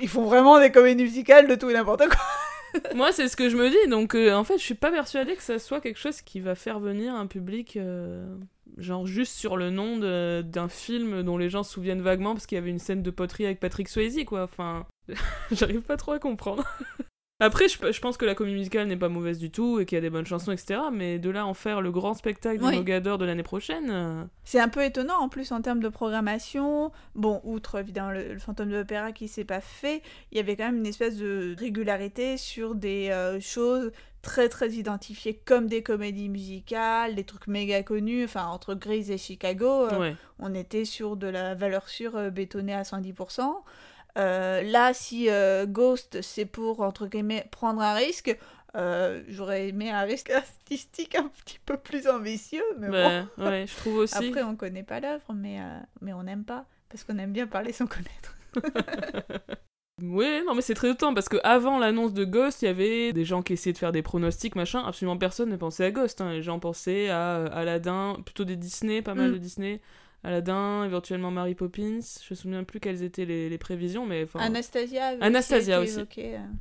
ils 0.00 0.08
font 0.08 0.24
vraiment 0.24 0.58
des 0.58 0.70
comédies 0.70 1.04
musicales 1.04 1.48
de 1.48 1.54
tout 1.54 1.70
et 1.70 1.74
n'importe 1.74 2.08
quoi. 2.08 2.82
Moi, 2.94 3.12
c'est 3.12 3.28
ce 3.28 3.36
que 3.36 3.48
je 3.48 3.56
me 3.56 3.68
dis, 3.68 3.90
donc 3.90 4.14
euh, 4.14 4.32
en 4.32 4.44
fait, 4.44 4.58
je 4.58 4.62
suis 4.62 4.74
pas 4.74 4.90
persuadée 4.90 5.36
que 5.36 5.42
ça 5.42 5.58
soit 5.58 5.80
quelque 5.80 5.98
chose 5.98 6.22
qui 6.22 6.40
va 6.40 6.54
faire 6.54 6.80
venir 6.80 7.14
un 7.14 7.26
public, 7.26 7.76
euh, 7.76 8.34
genre 8.78 9.06
juste 9.06 9.34
sur 9.34 9.56
le 9.56 9.70
nom 9.70 9.98
d'un 10.42 10.68
film 10.68 11.22
dont 11.22 11.36
les 11.36 11.50
gens 11.50 11.62
se 11.62 11.72
souviennent 11.72 12.02
vaguement 12.02 12.32
parce 12.32 12.46
qu'il 12.46 12.56
y 12.56 12.60
avait 12.60 12.70
une 12.70 12.78
scène 12.78 13.02
de 13.02 13.10
poterie 13.10 13.44
avec 13.44 13.60
Patrick 13.60 13.88
Swayze, 13.88 14.24
quoi. 14.24 14.44
Enfin, 14.44 14.86
j'arrive 15.52 15.82
pas 15.82 15.96
trop 15.96 16.12
à 16.12 16.18
comprendre. 16.18 16.64
Après, 17.42 17.66
je, 17.66 17.90
je 17.90 18.00
pense 18.00 18.16
que 18.16 18.24
la 18.24 18.36
comédie 18.36 18.56
musicale 18.56 18.86
n'est 18.86 18.96
pas 18.96 19.08
mauvaise 19.08 19.38
du 19.38 19.50
tout 19.50 19.80
et 19.80 19.84
qu'il 19.84 19.96
y 19.96 19.98
a 19.98 20.00
des 20.00 20.10
bonnes 20.10 20.26
chansons, 20.26 20.52
etc. 20.52 20.80
Mais 20.92 21.18
de 21.18 21.28
là 21.28 21.42
à 21.42 21.44
en 21.44 21.54
faire 21.54 21.80
le 21.80 21.90
grand 21.90 22.14
spectacle 22.14 22.58
du 22.60 22.64
Oui. 22.64 22.76
Mogador 22.76 23.18
de 23.18 23.24
l'année 23.24 23.42
prochaine, 23.42 23.90
euh, 23.90 24.24
C'est 24.44 24.60
un 24.60 24.68
peu 24.68 24.84
étonnant 24.84 25.18
en 25.18 25.28
plus 25.28 25.50
en 25.50 25.60
termes 25.60 25.80
de 25.80 25.88
programmation. 25.88 26.92
Bon, 27.16 27.40
outre 27.42 27.80
évidemment 27.80 28.12
le, 28.12 28.32
le 28.32 28.38
fantôme 28.38 28.70
de 28.70 28.76
l'opéra 28.76 29.10
qui 29.10 29.26
s'est 29.26 29.44
pas 29.44 29.60
fait, 29.60 30.02
il 30.30 30.36
y 30.36 30.40
avait 30.40 30.54
quand 30.54 30.66
même 30.66 30.78
une 30.78 30.86
espèce 30.86 31.16
de 31.16 31.56
régularité 31.58 32.36
sur 32.36 32.76
des 32.76 33.08
euh, 33.10 33.40
choses 33.40 33.90
très 34.22 34.48
très 34.48 34.70
identifiées 34.70 35.34
comme 35.44 35.66
des 35.66 35.82
comédies 35.82 36.28
musicales, 36.28 37.16
des 37.16 37.24
trucs 37.24 37.48
méga 37.48 37.82
connus. 37.82 38.24
Enfin, 38.24 38.46
entre 38.46 38.74
Grease 38.74 39.10
et 39.10 39.18
Chicago, 39.18 39.88
euh, 39.90 39.98
ouais. 39.98 40.16
on 40.38 40.54
était 40.54 40.84
sur 40.84 41.16
de 41.16 41.26
la 41.26 41.54
valeur 41.54 41.88
sûre 41.88 42.16
euh, 42.16 42.30
bétonnée 42.30 42.74
à 42.74 42.82
110%. 42.82 43.42
Euh, 44.18 44.62
là, 44.62 44.92
si 44.94 45.28
euh, 45.30 45.66
Ghost, 45.66 46.20
c'est 46.22 46.44
pour, 46.44 46.80
entre 46.80 47.06
guillemets, 47.06 47.46
prendre 47.50 47.80
un 47.80 47.94
risque, 47.94 48.36
euh, 48.76 49.22
j'aurais 49.28 49.68
aimé 49.68 49.90
un 49.90 50.02
risque 50.02 50.30
artistique 50.30 51.14
un 51.14 51.28
petit 51.44 51.58
peu 51.64 51.76
plus 51.76 52.08
ambitieux, 52.08 52.62
mais 52.78 52.88
bon. 52.88 53.26
Bah, 53.38 53.50
ouais, 53.50 53.66
je 53.66 53.76
trouve 53.76 53.96
aussi. 53.98 54.16
Après, 54.16 54.42
on 54.42 54.56
connaît 54.56 54.82
pas 54.82 55.00
l'œuvre, 55.00 55.32
mais, 55.34 55.58
mais 56.00 56.12
on 56.12 56.22
n'aime 56.24 56.44
pas, 56.44 56.66
parce 56.90 57.04
qu'on 57.04 57.18
aime 57.18 57.32
bien 57.32 57.46
parler 57.46 57.72
sans 57.72 57.86
connaître. 57.86 58.36
Oui, 60.02 60.26
non, 60.46 60.54
mais 60.54 60.62
c'est 60.62 60.74
très 60.74 60.88
autant 60.90 61.14
parce 61.14 61.28
que 61.28 61.36
avant 61.44 61.78
l'annonce 61.78 62.12
de 62.12 62.24
Ghost, 62.24 62.62
il 62.62 62.64
y 62.64 62.68
avait 62.68 63.12
des 63.12 63.24
gens 63.24 63.40
qui 63.42 63.52
essayaient 63.52 63.72
de 63.74 63.78
faire 63.78 63.92
des 63.92 64.02
pronostics, 64.02 64.56
machin. 64.56 64.82
Absolument 64.84 65.16
personne 65.16 65.48
ne 65.48 65.56
pensait 65.56 65.84
à 65.84 65.90
Ghost. 65.92 66.20
hein. 66.20 66.32
Les 66.32 66.42
gens 66.42 66.58
pensaient 66.58 67.08
à 67.08 67.44
Aladdin, 67.44 68.16
plutôt 68.24 68.44
des 68.44 68.56
Disney, 68.56 69.00
pas 69.02 69.14
mal 69.14 69.30
Mm. 69.30 69.32
de 69.34 69.38
Disney. 69.38 69.80
Aladdin, 70.24 70.84
éventuellement 70.84 71.30
Mary 71.30 71.54
Poppins. 71.54 71.98
Je 72.00 72.26
me 72.30 72.34
souviens 72.36 72.64
plus 72.64 72.78
quelles 72.80 73.02
étaient 73.02 73.24
les, 73.24 73.48
les 73.48 73.58
prévisions, 73.58 74.06
mais 74.06 74.22
enfin. 74.24 74.38
Anastasia 74.38 75.16
Anastasia 75.20 75.80
aussi. 75.80 76.04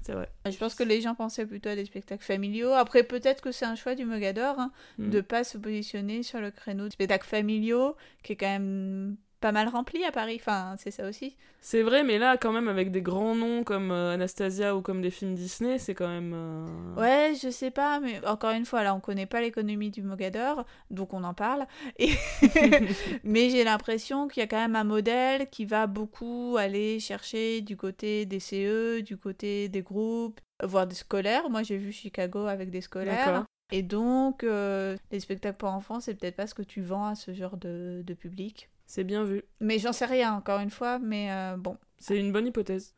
C'est 0.02 0.14
vrai. 0.14 0.30
Je 0.50 0.58
pense 0.58 0.74
que 0.76 0.84
les 0.84 1.02
gens 1.02 1.14
pensaient 1.16 1.46
plutôt 1.46 1.70
à 1.70 1.76
des 1.76 1.86
spectacles 1.86 2.24
familiaux. 2.24 2.72
Après, 2.74 3.04
peut-être 3.04 3.42
que 3.42 3.52
c'est 3.52 3.66
un 3.66 3.76
choix 3.76 3.94
du 3.96 4.06
Mogador 4.06 4.60
hein, 4.60 4.72
Mm. 4.98 5.10
de 5.10 5.22
pas 5.22 5.44
se 5.44 5.58
positionner 5.58 6.24
sur 6.24 6.42
le 6.42 6.50
créneau 6.52 6.88
de 6.88 6.94
spectacles 6.94 7.28
familiaux, 7.28 7.96
qui 8.24 8.34
est 8.34 8.36
quand 8.36 8.48
même 8.48 9.16
pas 9.42 9.52
mal 9.52 9.68
rempli 9.70 10.04
à 10.06 10.12
Paris. 10.12 10.38
Enfin, 10.40 10.76
c'est 10.78 10.92
ça 10.92 11.08
aussi. 11.10 11.38
C'est 11.60 11.84
vrai, 11.84 12.04
mais 12.04 12.18
là, 12.18 12.38
quand 12.38 12.52
même, 12.52 12.68
avec 12.68 12.92
des 12.92 13.02
grands 13.04 13.36
noms 13.36 13.64
comme 13.64 13.92
euh, 13.92 14.14
Anastasia 14.14 14.76
ou 14.76 14.82
comme 14.82 15.02
des 15.02 15.12
films 15.12 15.36
Disney, 15.36 15.78
c'est 15.78 15.94
quand 15.94 16.08
même. 16.08 16.34
euh, 16.34 16.96
Ouais, 16.96 17.34
je 17.42 17.50
sais 17.50 17.72
pas, 17.72 18.00
mais 18.00 18.26
encore 18.26 18.52
une 18.52 18.66
fois, 18.66 18.84
là, 18.84 18.96
on 18.96 19.00
connaît 19.00 19.28
pas 19.28 19.42
l'économie 19.42 19.92
du 19.92 20.02
Mogador, 20.02 20.66
donc 20.90 21.14
on 21.14 21.24
en 21.24 21.34
parle. 21.36 21.68
Et... 22.00 22.10
mais 23.24 23.50
j'ai 23.52 23.64
l'impression 23.64 24.28
qu'il 24.28 24.42
y 24.42 24.44
a 24.44 24.48
quand 24.48 24.58
même 24.58 24.76
un 24.76 24.84
modèle 24.84 25.50
qui 25.50 25.66
va 25.66 25.88
beaucoup 25.88 26.58
aller 26.60 27.00
chercher 27.00 27.62
du 27.62 27.78
côté 27.78 28.26
des 28.26 28.40
CE, 28.40 29.02
du 29.02 29.18
côté 29.18 29.70
des 29.70 29.84
groupes, 29.84 30.42
voire 30.64 30.88
des 30.88 30.96
scolaires. 30.96 31.50
Moi, 31.52 31.64
j'ai 31.64 31.78
vu 31.78 31.92
Chicago 31.92 32.48
avec 32.48 32.72
des 32.72 32.82
scolaires. 32.82 33.46
Et 33.72 33.84
donc, 33.84 34.44
euh, 34.44 34.98
les 35.12 35.20
spectacles 35.22 35.58
pour 35.58 35.70
enfants, 35.70 36.00
c'est 36.02 36.16
peut-être 36.16 36.36
pas 36.36 36.48
ce 36.48 36.56
que 36.56 36.64
tu 36.64 36.82
vends 36.82 37.06
à 37.06 37.16
ce 37.16 37.34
genre 37.34 37.58
de, 37.58 38.02
de 38.06 38.14
public. 38.16 38.71
C'est 38.92 39.06
bien 39.06 39.24
vu. 39.24 39.42
Mais 39.62 39.80
j'en 39.80 39.94
sais 39.94 40.04
rien, 40.04 40.34
encore 40.34 40.60
une 40.60 40.70
fois, 40.70 41.00
mais 41.00 41.32
euh, 41.32 41.56
bon. 41.56 41.78
C'est 41.98 42.20
une 42.20 42.34
bonne 42.34 42.48
hypothèse. 42.48 42.94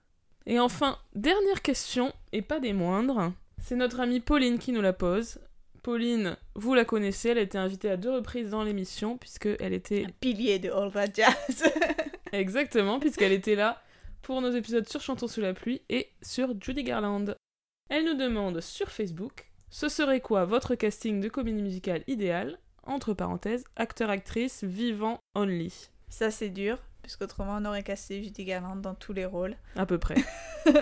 Et 0.48 0.60
enfin, 0.60 0.98
dernière 1.14 1.62
question, 1.62 2.12
et 2.32 2.42
pas 2.42 2.60
des 2.60 2.74
moindres. 2.74 3.32
C'est 3.62 3.76
notre 3.76 4.00
amie 4.00 4.20
Pauline 4.20 4.58
qui 4.58 4.72
nous 4.72 4.82
la 4.82 4.92
pose. 4.92 5.38
Pauline, 5.84 6.36
vous 6.56 6.74
la 6.74 6.84
connaissez, 6.84 7.30
elle 7.30 7.38
a 7.38 7.42
été 7.42 7.60
invitée 7.60 7.92
à 7.92 7.98
deux 7.98 8.10
reprises 8.10 8.50
dans 8.50 8.64
l'émission, 8.64 9.20
puisqu'elle 9.20 9.72
était... 9.72 10.06
Un 10.08 10.12
pilier 10.20 10.58
de 10.58 10.72
All 10.72 10.92
That 10.92 11.14
Jazz. 11.14 11.64
Exactement, 12.32 13.00
puisqu'elle 13.00 13.32
était 13.32 13.54
là 13.54 13.80
pour 14.24 14.42
nos 14.42 14.50
épisodes 14.50 14.90
sur 14.90 15.00
Chantons 15.00 15.28
sous 15.28 15.42
la 15.42 15.54
pluie 15.54 15.84
et 15.90 16.10
sur 16.24 16.60
Judy 16.60 16.82
Garland. 16.82 17.36
Elle 17.92 18.06
nous 18.06 18.18
demande 18.18 18.62
sur 18.62 18.90
Facebook, 18.90 19.46
ce 19.70 19.90
serait 19.90 20.22
quoi 20.22 20.46
votre 20.46 20.74
casting 20.74 21.22
de 21.22 21.30
comédie 21.30 21.62
musicale 21.62 22.04
idéal 22.08 22.58
Entre 22.86 23.14
parenthèses, 23.14 23.64
acteur-actrice, 23.76 24.64
vivant, 24.64 25.20
only. 25.36 25.90
Ça, 26.10 26.32
c'est 26.32 26.50
dur, 26.50 26.78
puisqu'autrement, 27.02 27.58
on 27.60 27.66
aurait 27.66 27.84
cassé 27.84 28.24
Judy 28.24 28.46
Garland 28.46 28.76
dans 28.76 28.96
tous 28.96 29.14
les 29.14 29.26
rôles. 29.26 29.56
À 29.76 29.86
peu 29.86 29.98
près. 29.98 30.16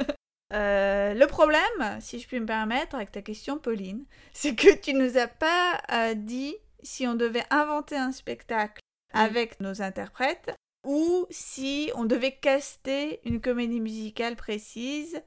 Euh, 0.53 1.13
le 1.13 1.27
problème, 1.27 2.01
si 2.01 2.19
je 2.19 2.27
puis 2.27 2.39
me 2.39 2.45
permettre, 2.45 2.95
avec 2.95 3.11
ta 3.11 3.21
question, 3.21 3.57
Pauline, 3.57 4.03
c'est 4.33 4.55
que 4.55 4.75
tu 4.75 4.93
nous 4.93 5.17
as 5.17 5.27
pas 5.27 5.81
euh, 5.91 6.13
dit 6.13 6.55
si 6.83 7.07
on 7.07 7.15
devait 7.15 7.45
inventer 7.51 7.95
un 7.95 8.11
spectacle 8.11 8.81
avec 9.13 9.59
nos 9.61 9.81
interprètes 9.81 10.53
ou 10.85 11.25
si 11.29 11.91
on 11.95 12.05
devait 12.05 12.35
caster 12.35 13.21
une 13.23 13.39
comédie 13.39 13.79
musicale 13.79 14.35
précise 14.35 15.21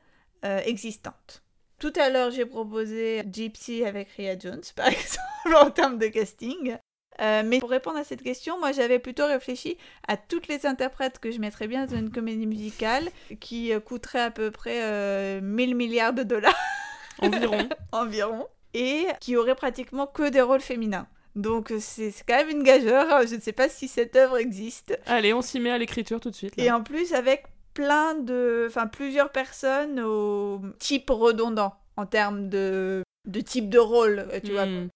euh, 0.45 0.61
existante. 0.64 1.43
Tout 1.79 1.93
à 1.97 2.09
l'heure, 2.11 2.31
j'ai 2.31 2.47
proposé 2.47 3.22
Gypsy 3.31 3.85
avec 3.85 4.09
Ria 4.16 4.39
Jones, 4.39 4.62
par 4.77 4.87
exemple, 4.89 5.55
en 5.57 5.70
termes 5.70 5.99
de 5.99 6.07
casting. 6.09 6.77
Euh, 7.20 7.43
mais 7.45 7.61
pour 7.61 7.70
répondre 7.70 7.97
à 7.99 8.03
cette 8.05 8.22
question, 8.22 8.59
moi 8.59 8.72
j'avais 8.72 8.99
plutôt 8.99 9.27
réfléchi 9.27 9.77
à 10.09 10.16
toutes 10.16 10.49
les 10.49 10.66
interprètes 10.66 11.20
que 11.20 11.31
je 11.31 11.39
mettrais 11.39 11.68
bien 11.68 11.87
dans 11.87 11.97
une 11.97 12.11
comédie 12.11 12.47
musicale 12.47 13.09
qui 13.39 13.72
euh, 13.72 13.79
coûterait 13.79 14.20
à 14.20 14.31
peu 14.33 14.51
près 14.51 14.83
euh, 14.83 15.41
1000 15.41 15.77
milliards 15.77 16.12
de 16.12 16.25
dollars 16.25 16.57
Environ. 17.20 17.68
environ 17.93 18.49
et 18.72 19.07
qui 19.20 19.37
auraient 19.37 19.55
pratiquement 19.55 20.09
que 20.09 20.29
des 20.29 20.41
rôles 20.41 20.61
féminins. 20.61 21.07
Donc 21.37 21.70
euh, 21.70 21.79
c'est 21.81 22.11
c'est 22.11 22.25
quand 22.27 22.35
même 22.37 22.51
une 22.51 22.64
gageure, 22.64 23.25
je 23.29 23.37
ne 23.37 23.41
sais 23.41 23.53
pas 23.53 23.68
si 23.68 23.87
cette 23.87 24.16
œuvre 24.16 24.39
existe. 24.39 24.99
Allez, 25.07 25.33
on 25.33 25.43
s'y 25.43 25.61
met 25.61 25.70
à 25.70 25.79
l'écriture 25.79 26.18
tout 26.18 26.31
de 26.31 26.35
suite. 26.37 26.57
là. 26.57 26.64
Et 26.64 26.70
en 26.72 26.83
plus 26.83 27.12
avec 27.14 27.45
plein 27.75 28.14
de... 28.14 28.66
enfin 28.68 28.87
plusieurs 28.87 29.31
personnes 29.31 30.01
au 30.01 30.61
type 30.79 31.11
redondant 31.11 31.75
en 31.97 32.07
termes 32.07 32.49
de, 32.49 33.03
de 33.27 33.41
type 33.41 33.68
de 33.68 33.79
rôle, 33.79 34.27
euh, 34.33 34.41
tu 34.43 34.53
vois. 34.53 34.66
Hmm. 34.66 34.89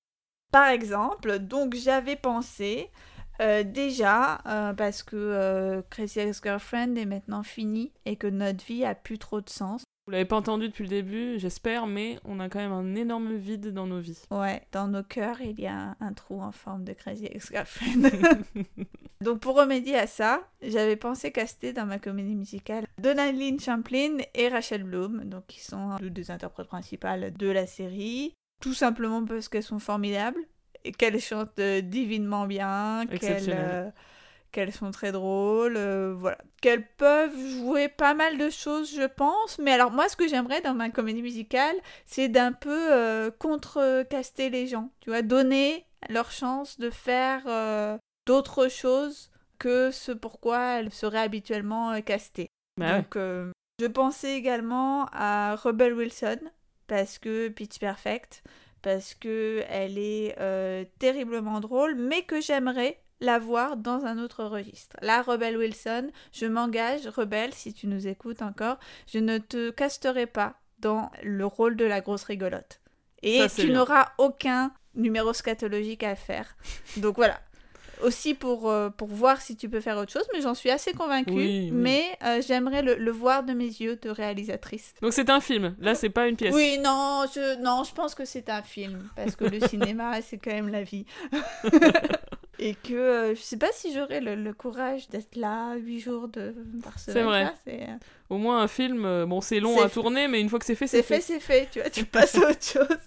Par 0.51 0.69
exemple, 0.69 1.39
donc 1.39 1.75
j'avais 1.75 2.17
pensé 2.17 2.91
euh, 3.41 3.63
déjà 3.63 4.41
euh, 4.47 4.73
parce 4.73 5.03
que 5.03 5.17
euh, 5.17 5.83
Crazy 5.91 6.21
Ex-Girlfriend 6.21 6.97
est 6.97 7.05
maintenant 7.05 7.43
fini 7.43 7.93
et 8.05 8.17
que 8.17 8.27
notre 8.27 8.65
vie 8.65 8.85
a 8.85 8.95
plus 8.95 9.19
trop 9.19 9.41
de 9.41 9.49
sens. 9.49 9.85
Vous 10.09 10.13
l'avez 10.13 10.25
pas 10.25 10.37
entendu 10.37 10.69
depuis 10.69 10.85
le 10.85 10.89
début, 10.89 11.39
j'espère, 11.39 11.87
mais 11.87 12.19
on 12.25 12.41
a 12.41 12.49
quand 12.49 12.61
même 12.61 12.73
un 12.73 12.95
énorme 12.95 13.37
vide 13.37 13.75
dans 13.75 13.87
nos 13.87 14.01
vies. 14.01 14.23
Ouais, 14.31 14.63
dans 14.73 14.89
nos 14.89 15.03
cœurs, 15.03 15.43
il 15.43 15.61
y 15.61 15.67
a 15.67 15.75
un, 15.75 15.97
un 16.01 16.15
trou 16.15 16.41
en 16.41 16.51
forme 16.51 16.83
de 16.83 16.95
Crazy 16.95 17.27
Ex-Girlfriend. 17.27 18.09
donc 19.21 19.41
pour 19.41 19.55
remédier 19.55 19.99
à 19.99 20.07
ça, 20.07 20.49
j'avais 20.63 20.97
pensé 20.97 21.31
caster 21.31 21.75
dans 21.75 21.85
ma 21.85 21.99
comédie 21.99 22.37
musicale 22.37 22.87
Donaldine 22.97 23.61
Champlin 23.61 24.17
et 24.35 24.49
Rachel 24.49 24.83
Bloom, 24.83 25.25
donc 25.25 25.47
qui 25.47 25.61
sont 25.61 25.97
deux 25.97 26.09
des 26.09 26.31
interprètes 26.31 26.69
principales 26.69 27.35
de 27.35 27.49
la 27.51 27.67
série, 27.67 28.33
tout 28.63 28.73
simplement 28.73 29.23
parce 29.27 29.51
qu'elles 29.51 29.63
sont 29.63 29.79
formidables 29.79 30.41
et 30.85 30.93
qu'elles 30.93 31.21
chantent 31.21 31.61
divinement 31.61 32.47
bien, 32.47 33.05
qu'elles 33.21 33.93
qu'elles 34.53 34.73
sont 34.73 34.91
très 34.91 35.13
drôles, 35.13 35.77
euh, 35.77 36.15
voilà. 36.17 36.39
Qu'elles 36.61 36.87
peuvent 36.87 37.39
jouer 37.39 37.89
pas 37.89 38.15
mal 38.15 38.39
de 38.39 38.51
choses, 38.51 38.95
je 38.95 39.07
pense. 39.07 39.59
Mais 39.59 39.73
alors, 39.73 39.91
moi, 39.91 40.09
ce 40.09 40.17
que 40.17 40.29
j'aimerais 40.29 40.61
dans 40.61 40.75
ma 40.75 40.91
comédie 40.91 41.23
musicale, 41.23 41.77
c'est 42.07 42.29
d'un 42.29 42.53
peu 42.53 42.93
euh, 42.93 43.31
contre-caster 43.39 44.51
les 44.51 44.67
gens. 44.67 44.91
Tu 45.01 45.11
vois, 45.11 45.23
donner 45.23 45.87
leur 46.09 46.31
chance 46.31 46.79
de 46.79 46.91
faire 46.91 47.43
euh, 47.47 47.99
d'autres 48.27 48.69
choses 48.69 49.31
que 49.59 49.91
ce 49.91 50.13
pourquoi 50.13 50.79
elles 50.79 50.93
seraient 50.93 51.19
habituellement 51.19 51.93
euh, 51.93 52.01
castées. 52.01 52.49
Bah 52.77 52.87
ouais. 52.87 52.97
Donc, 52.99 53.55
je 53.81 53.87
pensais 53.87 54.35
également 54.37 55.07
à 55.13 55.55
Rebel 55.55 55.95
Wilson, 55.95 56.39
parce 56.89 57.19
que 57.19 57.49
Pitch 57.49 57.79
Perfect, 57.79 58.43
parce 58.83 59.15
que 59.15 59.65
elle 59.69 59.99
est 59.99 60.37
euh, 60.39 60.85
terriblement 60.99 61.61
drôle, 61.61 61.95
mais 61.95 62.23
que 62.23 62.41
j'aimerais 62.41 63.01
la 63.21 63.39
voir 63.39 63.77
dans 63.77 64.05
un 64.05 64.19
autre 64.19 64.45
registre. 64.45 64.97
La 65.03 65.23
Rebel 65.23 65.57
Wilson, 65.57 66.11
je 66.33 66.47
m'engage, 66.47 67.07
Rebel, 67.07 67.53
si 67.53 67.73
tu 67.73 67.87
nous 67.87 68.07
écoutes 68.07 68.43
encore, 68.43 68.79
je 69.07 69.19
ne 69.19 69.39
te 69.39 69.71
casterai 69.71 70.27
pas 70.27 70.55
dans 70.79 71.11
le 71.23 71.45
rôle 71.45 71.77
de 71.77 71.85
la 71.85 72.01
grosse 72.01 72.25
rigolote. 72.25 72.81
Et 73.23 73.49
Ça, 73.49 73.63
tu 73.63 73.71
n'auras 73.71 74.13
aucun 74.19 74.73
numéro 74.95 75.33
scatologique 75.33 76.05
à 76.05 76.15
faire. 76.15 76.57
Donc 76.99 77.17
voilà. 77.17 77.41
Aussi 78.03 78.35
pour, 78.35 78.71
euh, 78.71 78.91
pour 78.91 79.09
voir 79.09 79.41
si 79.41 79.57
tu 79.57 79.69
peux 79.69 79.81
faire 79.81 79.97
autre 79.97 80.13
chose, 80.13 80.27
mais 80.33 80.41
j'en 80.41 80.55
suis 80.55 80.71
assez 80.71 80.93
convaincue. 80.93 81.33
Oui, 81.33 81.45
oui. 81.65 81.71
Mais 81.73 82.05
euh, 82.25 82.41
j'aimerais 82.47 82.83
le, 82.83 82.95
le 82.95 83.11
voir 83.11 83.43
de 83.43 83.53
mes 83.53 83.65
yeux 83.67 83.97
de 83.97 84.11
réalisatrice. 84.11 84.95
Donc 85.03 85.13
c'est 85.13 85.31
un 85.31 85.41
film. 85.41 85.75
Là, 85.81 85.95
c'est 85.95 86.11
pas 86.11 86.29
une 86.29 86.37
pièce. 86.37 86.55
Oui, 86.55 86.79
non 86.79 87.25
je, 87.35 87.61
non, 87.63 87.85
je 87.85 87.93
pense 87.95 88.15
que 88.15 88.25
c'est 88.25 88.49
un 88.51 88.63
film, 88.63 89.09
parce 89.17 89.35
que 89.37 89.45
le 89.45 89.61
cinéma, 89.69 90.21
c'est 90.23 90.39
quand 90.39 90.53
même 90.53 90.69
la 90.69 90.83
vie. 90.83 91.07
Et 92.61 92.75
que 92.75 92.93
euh, 92.95 93.35
je 93.37 93.41
sais 93.41 93.57
pas 93.57 93.69
si 93.73 93.93
j'aurais 93.95 94.21
le, 94.21 94.35
le 94.35 94.53
courage 94.53 95.09
d'être 95.11 95.37
là 95.37 95.77
huit 95.77 96.01
jours 96.01 96.27
de, 96.29 96.55
par 96.83 96.99
semaine. 96.99 97.25
vrai. 97.25 97.45
là, 97.45 97.55
C'est 97.65 97.83
euh, 97.83 97.95
Au 98.31 98.37
moins 98.39 98.61
un 98.63 98.67
film. 98.69 99.25
Bon, 99.27 99.41
c'est 99.41 99.61
long 99.61 99.77
C'est 99.77 99.83
à 99.85 99.89
fait. 99.89 99.95
tourner, 99.95 100.27
mais 100.27 100.41
une 100.41 100.49
fois 100.49 100.59
que 100.59 100.65
c'est 100.65 100.75
fait, 100.75 100.89
c'est 100.89 101.05
fait, 101.05 101.21
c'est 101.21 101.39
fait, 101.41 101.69
tu 101.71 101.81
vois, 101.81 101.89
tu 101.91 102.05
passes 102.05 102.35
à 102.37 102.51
autre 102.51 102.63
chose. 102.65 102.99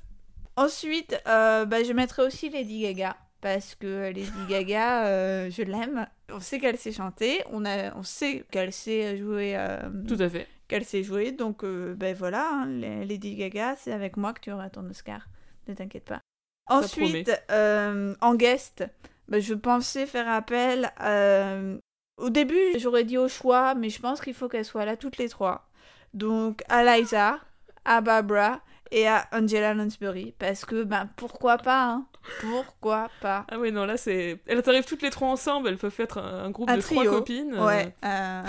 Ensuite, 0.56 1.20
bah, 1.26 1.84
je 1.84 1.92
mettrai 1.94 2.24
aussi 2.24 2.50
Lady 2.50 2.82
Gaga. 2.82 3.18
Parce 3.42 3.74
que 3.74 4.12
Lady 4.12 4.32
Gaga, 4.48 5.08
euh, 5.08 5.50
je 5.50 5.64
l'aime. 5.64 6.08
On 6.30 6.40
sait 6.40 6.60
qu'elle 6.60 6.78
sait 6.78 6.92
chanter, 6.92 7.44
on, 7.52 7.66
a, 7.66 7.96
on 7.96 8.04
sait 8.04 8.46
qu'elle 8.52 8.72
sait 8.72 9.18
jouer 9.18 9.56
euh, 9.58 9.90
Tout 10.08 10.18
à 10.20 10.30
fait. 10.30 10.48
qu'elle 10.68 10.86
sait 10.86 11.02
jouer. 11.04 11.32
Donc, 11.32 11.64
euh, 11.64 11.96
ben 11.96 12.16
voilà, 12.16 12.48
hein, 12.52 12.68
Lady 12.68 13.36
Gaga, 13.36 13.76
c'est 13.78 13.92
avec 13.92 14.16
moi 14.16 14.34
que 14.34 14.42
tu 14.42 14.52
auras 14.52 14.70
ton 14.70 14.88
Oscar. 14.90 15.28
Ne 15.68 15.74
t'inquiète 15.74 16.06
pas. 16.06 16.22
Ensuite, 16.70 17.32
en 17.50 18.36
guest, 18.36 18.86
ben, 19.28 19.42
je 19.42 19.56
pensais 19.56 20.06
faire 20.06 20.30
appel. 20.30 20.92
Au 22.18 22.30
début, 22.30 22.78
j'aurais 22.78 23.04
dit 23.04 23.18
au 23.18 23.28
choix, 23.28 23.74
mais 23.74 23.90
je 23.90 24.00
pense 24.00 24.22
qu'il 24.22 24.36
faut 24.36 24.48
qu'elles 24.48 24.66
soient 24.66 24.86
là 24.86 24.96
toutes 24.96 25.18
les 25.18 25.30
trois. 25.30 25.68
Donc, 26.14 26.62
à 26.70 26.84
Liza, 26.84 27.40
à 27.86 28.02
Barbara 28.02 28.62
et 28.92 29.08
à 29.08 29.26
Angela 29.32 29.74
Lansbury. 29.74 30.34
Parce 30.38 30.66
que, 30.66 30.84
ben, 30.84 31.10
pourquoi 31.16 31.58
pas, 31.58 31.84
hein 31.86 32.06
Pourquoi 32.42 33.10
pas 33.22 33.46
Ah 33.50 33.58
oui, 33.60 33.72
non, 33.72 33.86
là, 33.86 33.96
c'est. 33.98 34.40
Elles 34.48 34.62
arrivent 34.68 34.86
toutes 34.86 35.02
les 35.02 35.10
trois 35.10 35.30
ensemble, 35.30 35.70
elles 35.70 35.78
peuvent 35.78 35.96
être 36.00 36.18
un, 36.18 36.46
un 36.46 36.50
groupe 36.52 36.70
Un 36.70 36.78
de 36.78 36.82
trois 36.82 37.06
copines. 37.06 37.54
euh, 37.56 37.66
Ouais, 37.66 37.96
un 38.04 38.44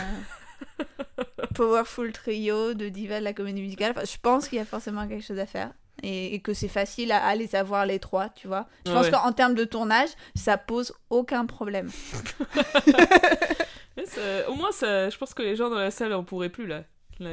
powerful 1.54 2.12
trio 2.12 2.74
de 2.74 2.88
divas 2.88 3.20
de 3.20 3.24
la 3.24 3.32
comédie 3.32 3.62
musicale. 3.62 3.92
Enfin, 3.96 4.04
je 4.04 4.16
pense 4.20 4.48
qu'il 4.48 4.58
y 4.58 4.60
a 4.60 4.64
forcément 4.64 5.06
quelque 5.08 5.24
chose 5.24 5.38
à 5.38 5.46
faire. 5.46 5.70
Et, 6.02 6.34
et 6.34 6.40
que 6.40 6.52
c'est 6.54 6.68
facile 6.68 7.12
à, 7.12 7.24
à 7.24 7.34
les 7.36 7.54
avoir 7.54 7.86
les 7.86 7.98
trois, 8.00 8.28
tu 8.30 8.48
vois. 8.48 8.66
Je 8.86 8.92
pense 8.92 9.04
ouais. 9.06 9.10
qu'en 9.12 9.32
termes 9.32 9.54
de 9.54 9.64
tournage, 9.64 10.08
ça 10.34 10.56
pose 10.56 10.92
aucun 11.10 11.46
problème. 11.46 11.90
ça- 14.06 14.48
Au 14.50 14.54
moins, 14.54 14.72
ça... 14.72 15.10
je 15.10 15.18
pense 15.18 15.34
que 15.34 15.42
les 15.42 15.54
gens 15.56 15.68
dans 15.70 15.78
la 15.78 15.90
salle 15.90 16.12
en 16.14 16.24
pourraient 16.24 16.48
plus, 16.48 16.66
là. 16.66 16.84
Là, 17.20 17.30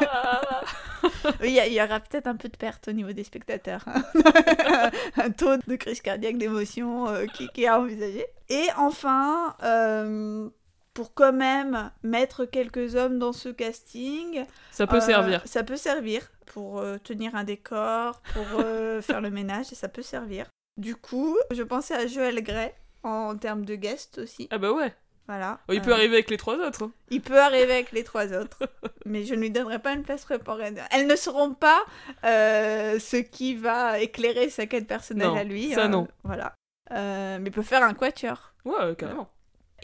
Ah. 0.00 0.62
Il 1.42 1.50
y, 1.50 1.58
a- 1.60 1.66
il 1.66 1.72
y 1.72 1.82
aura 1.82 1.98
peut-être 2.00 2.26
un 2.26 2.36
peu 2.36 2.48
de 2.48 2.56
perte 2.56 2.88
au 2.88 2.92
niveau 2.92 3.12
des 3.12 3.24
spectateurs. 3.24 3.82
hein. 3.86 4.02
un 5.16 5.30
taux 5.30 5.56
de 5.56 5.76
crise 5.76 6.00
cardiaque 6.02 6.36
d'émotion 6.36 7.08
euh, 7.08 7.26
qui, 7.26 7.48
qui 7.48 7.64
est 7.64 7.68
à 7.68 7.80
envisager. 7.80 8.26
Et 8.50 8.66
enfin, 8.76 9.56
euh, 9.62 10.48
pour 10.92 11.14
quand 11.14 11.32
même 11.32 11.90
mettre 12.02 12.44
quelques 12.44 12.94
hommes 12.96 13.18
dans 13.18 13.32
ce 13.32 13.48
casting, 13.48 14.44
Ça 14.70 14.86
peut 14.86 14.96
Euh, 14.96 15.00
servir. 15.00 15.42
Ça 15.46 15.62
peut 15.64 15.76
servir 15.76 16.30
pour 16.46 16.84
tenir 17.02 17.34
un 17.34 17.44
décor, 17.44 18.20
pour 18.34 18.44
faire 19.02 19.20
le 19.22 19.30
ménage, 19.30 19.72
et 19.72 19.76
ça 19.76 19.88
peut 19.88 20.02
servir. 20.02 20.46
Du 20.76 20.94
coup, 20.96 21.36
je 21.52 21.62
pensais 21.62 21.94
à 21.94 22.06
Joël 22.06 22.42
Grey 22.42 22.74
en 23.02 23.36
termes 23.36 23.64
de 23.64 23.74
guest 23.76 24.18
aussi. 24.18 24.48
Ah 24.50 24.58
bah 24.58 24.72
ouais. 24.72 24.92
Voilà. 25.30 25.60
Oh, 25.68 25.72
il 25.72 25.78
Euh, 25.78 25.82
peut 25.82 25.92
arriver 25.92 26.14
avec 26.14 26.28
les 26.28 26.36
trois 26.36 26.56
autres. 26.56 26.82
hein. 26.86 26.90
il 27.08 27.20
peut 27.20 27.38
arriver 27.40 27.72
avec 27.72 27.92
les 27.92 28.02
trois 28.02 28.32
autres, 28.32 28.58
mais 29.06 29.24
je 29.24 29.34
ne 29.36 29.40
lui 29.42 29.50
donnerai 29.52 29.78
pas 29.78 29.92
une 29.92 30.02
place 30.02 30.24
préponderante. 30.24 30.74
Elles 30.90 31.06
ne 31.06 31.14
seront 31.14 31.54
pas 31.54 31.80
euh, 32.24 32.98
ce 32.98 33.16
qui 33.16 33.54
va 33.54 34.00
éclairer 34.00 34.50
sa 34.50 34.66
quête 34.66 34.88
personnelle 34.88 35.28
Non, 35.28 35.36
à 35.36 35.44
lui. 35.44 35.70
ça 35.72 35.84
hein. 35.84 35.88
non. 35.88 36.08
Voilà. 36.24 36.52
Euh, 36.90 37.38
mais 37.40 37.50
il 37.50 37.52
peut 37.52 37.62
faire 37.62 37.84
un 37.84 37.94
quatuor. 37.94 38.54
Ouais, 38.64 38.96
carrément. 38.98 39.28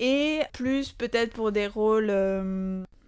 Et 0.00 0.40
plus 0.52 0.90
peut-être 0.90 1.32
pour 1.32 1.52
des 1.52 1.68
rôles 1.68 2.10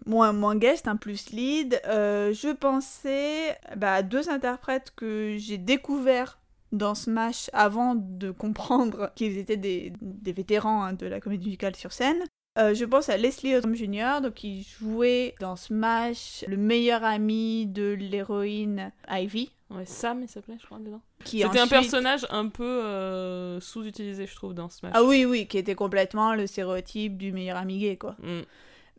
moins, 0.07 0.33
moins 0.33 0.55
guest, 0.57 0.87
un 0.87 0.95
plus 0.97 1.31
lead, 1.31 1.81
euh, 1.87 2.33
je 2.33 2.49
pensais 2.55 3.59
bah, 3.77 3.95
à 3.95 4.03
deux 4.03 4.31
interprètes 4.31 4.93
que 4.97 5.35
j'ai 5.39 5.59
découverts 5.59 6.39
dans 6.73 6.95
Smash 6.95 7.51
avant 7.53 7.95
de 7.95 8.31
comprendre 8.31 9.11
qu'ils 9.17 9.39
étaient 9.39 9.57
des, 9.57 9.93
des 10.01 10.33
vétérans 10.33 10.83
hein, 10.83 10.93
de 10.93 11.07
la 11.07 11.21
comédie 11.21 11.47
musicale 11.47 11.77
sur 11.77 11.93
scène. 11.93 12.25
Euh, 12.59 12.75
je 12.75 12.85
pense 12.85 13.09
à 13.09 13.17
Leslie 13.17 13.55
Odom 13.55 13.75
Jr., 13.75 14.21
donc 14.21 14.35
qui 14.35 14.63
jouait 14.65 15.35
dans 15.39 15.55
Smash 15.55 16.45
le 16.49 16.57
meilleur 16.57 17.05
ami 17.05 17.67
de 17.67 17.93
l'héroïne 17.93 18.93
Ivy. 19.09 19.53
Ouais, 19.71 19.85
Sam, 19.87 20.23
il 20.23 20.29
s'appelait, 20.29 20.57
je 20.61 20.67
crois, 20.67 20.79
dedans. 20.79 21.03
C'était 21.25 21.61
un 21.61 21.69
personnage 21.69 22.27
un 22.31 22.49
peu 22.49 22.65
euh, 22.65 23.61
sous-utilisé, 23.61 24.27
je 24.27 24.35
trouve, 24.35 24.55
dans 24.55 24.71
Smash. 24.71 24.93
Ah 24.95 25.05
oui, 25.05 25.25
oui, 25.25 25.47
qui 25.47 25.59
était 25.59 25.75
complètement 25.75 26.35
le 26.35 26.47
stéréotype 26.47 27.17
du 27.17 27.33
meilleur 27.33 27.59
ami 27.59 27.79
gay, 27.79 27.97
quoi. 27.97 28.17
Mm. 28.23 28.41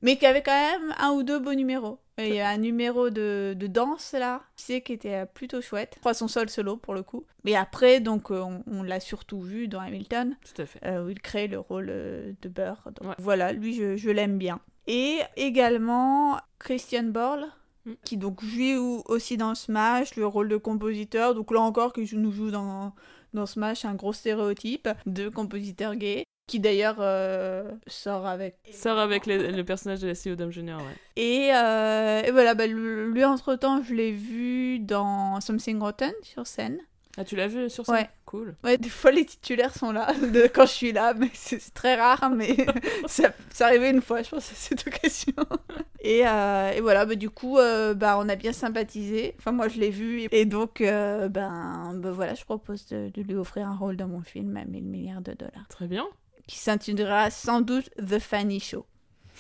Mais 0.02 0.18
qui 0.18 0.26
avait 0.26 0.42
quand 0.44 0.52
même 0.52 0.94
un 0.98 1.12
ou 1.12 1.24
deux 1.24 1.40
beaux 1.40 1.54
numéros. 1.54 2.00
Et 2.18 2.28
Il 2.30 2.36
y 2.36 2.42
a 2.42 2.50
un 2.50 2.58
numéro 2.58 3.10
de, 3.10 3.54
de 3.58 3.68
danse 3.68 4.12
là, 4.12 4.42
tu 4.58 4.64
sais, 4.66 4.82
qui 4.82 4.92
était 4.94 5.26
plutôt 5.26 5.62
chouette. 5.62 5.94
Je 5.96 6.00
crois 6.02 6.14
son 6.14 6.28
sol 6.28 6.50
solo 6.50 6.76
pour 6.76 6.94
le 6.94 7.02
coup. 7.02 7.26
Mais 7.46 7.56
après, 7.56 8.02
donc, 8.02 8.30
euh, 8.32 8.42
on, 8.42 8.62
on 8.68 8.84
l'a 8.84 9.00
surtout 9.00 9.40
vu 9.42 9.70
dans 9.70 9.80
Hamilton, 9.80 10.36
Tout 10.54 10.62
à 10.62 10.66
fait. 10.66 10.80
euh, 10.86 11.06
où 11.06 11.10
il 11.10 11.22
crée 11.22 11.48
le 11.48 11.60
rôle 11.60 11.88
euh, 11.90 12.34
de 12.42 12.50
Burr. 12.50 12.90
Donc, 13.00 13.08
Ouais. 13.10 13.16
Voilà, 13.20 13.54
lui, 13.54 13.74
je, 13.74 13.96
je 13.96 14.10
l'aime 14.10 14.38
bien. 14.38 14.60
Et 14.88 15.20
également 15.38 16.38
Christian 16.60 17.04
Borle, 17.04 17.48
Mm. 17.86 17.92
qui 18.04 18.18
donc 18.18 18.44
joue 18.44 19.04
aussi 19.06 19.38
dans 19.38 19.56
Smash 19.56 20.18
le 20.18 20.28
rôle 20.28 20.50
de 20.50 20.58
compositeur. 20.58 21.34
Donc 21.34 21.50
là 21.54 21.62
encore, 21.62 21.94
qui 21.94 22.10
nous 22.18 22.32
joue 22.34 22.52
dans, 22.52 22.94
dans 23.34 23.46
Smash 23.46 23.86
un 23.86 23.96
gros 23.96 24.12
stéréotype 24.12 24.90
de 25.06 25.30
compositeur 25.30 25.96
gay. 25.96 26.24
Qui 26.50 26.60
d'ailleurs 26.60 26.96
euh, 27.00 27.70
sort 27.86 28.26
avec 28.26 28.56
Sort 28.74 28.98
avec 28.98 29.28
les- 29.28 29.52
le 29.52 29.64
personnage 29.64 30.00
de 30.00 30.08
Leslie 30.08 30.32
Odom 30.32 30.50
Jr., 30.50 30.78
ouais. 30.78 30.96
Et, 31.16 31.52
euh, 31.54 32.24
et 32.24 32.32
voilà, 32.32 32.56
bah, 32.56 32.66
lui, 32.66 33.12
lui, 33.14 33.24
entre-temps, 33.24 33.84
je 33.84 33.94
l'ai 33.94 34.12
vu 34.12 34.80
dans 34.80 35.40
Something 35.42 35.80
Rotten 35.80 36.12
sur 36.24 36.48
scène. 36.48 36.80
Ah, 37.18 37.24
tu 37.26 37.36
l'as 37.36 37.48
vu 37.48 37.70
sur 37.70 37.86
scène? 37.86 37.96
Ouais. 37.96 38.10
Cool. 38.26 38.56
Ouais, 38.64 38.78
des 38.78 38.90
fois, 38.90 39.12
les 39.12 39.26
titulaires 39.26 39.76
sont 39.76 39.92
là 39.92 40.12
de, 40.34 40.48
quand 40.48 40.66
je 40.66 40.72
suis 40.72 40.92
là, 40.92 41.14
mais 41.16 41.30
c'est 41.34 41.60
c'est 41.60 41.74
très 41.74 41.96
rare, 41.96 42.30
mais 42.32 42.56
ça, 43.08 43.30
ça 43.52 43.66
arrivait 43.68 43.90
une 43.92 44.02
fois, 44.02 44.22
je 44.24 44.30
pense, 44.30 44.52
à 44.52 44.56
cette 44.56 44.88
occasion. 44.88 45.34
Et, 46.02 46.26
euh, 46.26 46.72
et 46.72 46.80
voilà, 46.80 47.06
bah, 47.06 47.16
du 47.16 47.30
coup, 47.30 47.58
bah, 47.58 48.18
on 48.18 48.30
a 48.30 48.36
bien 48.38 48.54
sympathisé. 48.54 49.36
Enfin, 49.38 49.52
moi, 49.52 49.68
je 49.68 49.80
l'ai 49.82 49.90
vu. 49.90 50.22
Et, 50.22 50.30
et 50.42 50.46
donc, 50.46 50.78
ben, 50.80 51.30
bah, 51.30 52.12
voilà, 52.12 52.34
je 52.36 52.44
propose 52.46 52.86
de, 52.88 53.10
de 53.14 53.22
lui 53.22 53.36
offrir 53.36 53.68
un 53.68 53.76
rôle 53.76 53.98
dans 53.98 54.08
mon 54.08 54.22
film 54.22 54.56
à 54.56 54.64
1000 54.64 54.86
milliards 54.86 55.22
de 55.22 55.34
dollars. 55.34 55.68
Très 55.68 55.88
bien. 55.88 56.08
Qui 56.50 56.58
s'intitulera 56.58 57.30
sans 57.30 57.62
doute 57.62 57.92
The 57.96 58.18
Fanny 58.18 58.60
Show. 58.60 58.88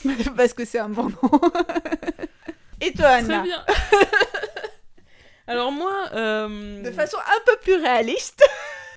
Parce 0.38 0.53
que 0.53 0.64
c'est 0.64 0.78
un 0.78 0.89
bon 0.89 1.10
nom. 1.10 1.41
et 2.82 2.93
toi, 2.93 3.07
Anna 3.07 3.39
Très 3.39 3.47
bien. 3.47 3.66
Alors 5.47 5.72
moi, 5.72 5.91
euh, 6.14 6.84
de 6.84 6.91
façon 6.91 7.18
un 7.18 7.41
peu 7.47 7.57
plus 7.64 7.74
réaliste. 7.74 8.47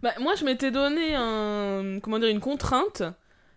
bah, 0.03 0.13
moi 0.21 0.35
je 0.35 0.45
m'étais 0.45 0.71
donné 0.71 1.15
un, 1.15 2.01
comment 2.03 2.19
dire, 2.19 2.29
une 2.29 2.41
contrainte. 2.41 3.03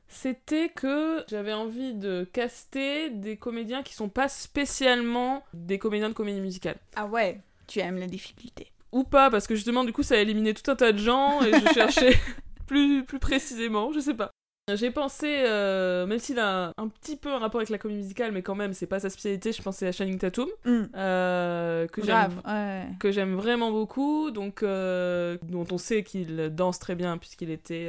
C'était 0.08 0.70
que 0.70 1.26
j'avais 1.28 1.51
envie 1.51 1.93
de 1.93 2.24
caster 2.32 3.10
des 3.10 3.36
comédiens 3.36 3.84
qui 3.84 3.93
sont 3.93 4.08
pas 4.08 4.30
spécialement 4.30 5.43
des 5.53 5.80
comédiens 5.80 6.08
de 6.08 6.14
comédie 6.14 6.39
musicale. 6.39 6.78
Ah 6.95 7.08
ouais, 7.08 7.41
tu 7.68 7.80
aimes 7.80 7.97
la 7.97 8.08
difficulté. 8.08 8.72
Ou 8.93 9.03
pas, 9.03 9.30
parce 9.30 9.47
que 9.47 9.56
justement, 9.56 9.84
du 9.84 9.91
coup, 9.91 10.03
ça 10.03 10.16
a 10.16 10.20
éliminé 10.20 10.53
tout 10.53 10.72
un 10.72 10.78
tas 10.78 10.93
de 10.93 10.99
gens 10.99 11.41
et 11.41 11.51
je 11.51 11.74
cherchais 11.74 12.18
plus, 12.66 13.03
plus 13.03 13.20
précisément, 13.20 13.91
je 13.91 13.99
sais 13.99 14.14
pas. 14.14 14.32
J'ai 14.74 14.89
pensé, 14.89 15.43
euh, 15.45 16.07
même 16.07 16.18
s'il 16.18 16.39
a 16.39 16.74
un 16.78 16.88
petit 16.88 17.18
peu 17.18 17.30
un 17.32 17.38
rapport 17.38 17.59
avec 17.59 17.70
la 17.70 17.78
comédie 17.78 17.99
musicale, 18.01 18.32
mais 18.32 18.41
quand 18.41 18.55
même, 18.55 18.74
c'est 18.74 18.88
pas 18.88 18.99
sa 18.99 19.11
spécialité, 19.11 19.51
je 19.51 19.61
pensais 19.61 19.86
à 19.86 19.91
Channing 19.91 20.18
Tatum, 20.18 20.47
Hmm, 20.66 20.86
euh, 20.95 21.86
que 21.86 22.01
j'aime 22.03 23.36
ouais. 23.36 23.41
vraiment 23.41 23.70
beaucoup, 23.72 24.32
donc 24.32 24.63
euh, 24.63 25.38
dont 25.43 25.68
on 25.70 25.78
sait 25.78 26.01
qu'il 26.01 26.49
danse 26.55 26.80
très 26.80 26.95
bien 26.95 27.20
puisqu'il 27.20 27.51
était 27.51 27.88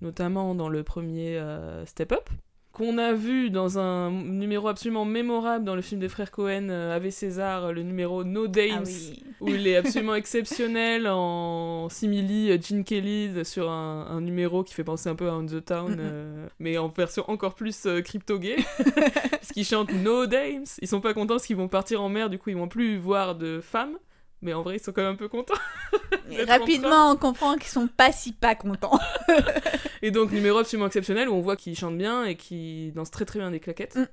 notamment 0.00 0.56
dans 0.56 0.68
le 0.68 0.82
premier 0.82 1.40
Step 1.86 2.10
Up, 2.10 2.28
qu'on 2.72 2.96
a 2.98 3.12
vu 3.12 3.50
dans 3.50 3.78
un 3.78 4.10
numéro 4.10 4.66
absolument 4.68 5.04
mémorable 5.04 5.64
dans 5.64 5.74
le 5.74 5.82
film 5.82 6.00
des 6.00 6.08
frères 6.08 6.30
Cohen, 6.30 6.68
euh, 6.70 6.96
Ave 6.96 7.10
César, 7.10 7.72
le 7.72 7.82
numéro 7.82 8.24
No 8.24 8.46
Dames, 8.46 8.78
Ah 8.78 8.82
oui. 8.86 9.22
où 9.40 9.48
il 9.48 9.66
est 9.66 9.76
absolument 9.76 10.14
exceptionnel 10.14 11.06
en 11.06 11.88
simili 11.90 12.50
euh, 12.50 12.58
Gene 12.60 12.82
Kelly 12.84 13.44
sur 13.44 13.70
un, 13.70 14.06
un 14.08 14.20
numéro 14.22 14.64
qui 14.64 14.72
fait 14.72 14.84
penser 14.84 15.08
un 15.10 15.14
peu 15.14 15.28
à 15.28 15.34
On 15.34 15.44
the 15.44 15.62
Town, 15.64 15.96
euh, 15.98 16.46
mais 16.60 16.78
en 16.78 16.88
version 16.88 17.24
encore 17.28 17.54
plus 17.54 17.84
euh, 17.86 18.00
crypto-gay. 18.00 18.56
parce 19.30 19.48
qu'ils 19.52 19.66
chantent 19.66 19.92
No 19.92 20.26
Dames. 20.26 20.64
Ils 20.80 20.88
sont 20.88 21.00
pas 21.02 21.12
contents 21.14 21.34
parce 21.34 21.46
qu'ils 21.46 21.56
vont 21.56 21.68
partir 21.68 22.02
en 22.02 22.08
mer, 22.08 22.30
du 22.30 22.38
coup 22.38 22.50
ils 22.50 22.56
vont 22.56 22.68
plus 22.68 22.96
voir 22.96 23.34
de 23.34 23.60
femmes. 23.60 23.96
Mais 24.42 24.52
en 24.52 24.62
vrai, 24.62 24.76
ils 24.76 24.82
sont 24.82 24.92
quand 24.92 25.02
même 25.02 25.12
un 25.12 25.16
peu 25.16 25.28
contents. 25.28 25.54
Rapidement, 26.48 27.12
on 27.12 27.16
comprend 27.16 27.54
qu'ils 27.54 27.70
sont 27.70 27.86
pas 27.86 28.10
si 28.10 28.32
pas 28.32 28.54
contents. 28.54 28.98
Et 30.02 30.10
donc, 30.10 30.32
numéro 30.32 30.58
absolument 30.58 30.88
exceptionnel 30.88 31.28
où 31.28 31.34
on 31.34 31.40
voit 31.40 31.56
qu'il 31.56 31.76
chante 31.76 31.96
bien 31.96 32.24
et 32.24 32.36
qu'il 32.36 32.92
danse 32.92 33.12
très 33.12 33.24
très 33.24 33.38
bien 33.38 33.52
des 33.52 33.60
claquettes. 33.60 33.96
Mm. 33.96 34.06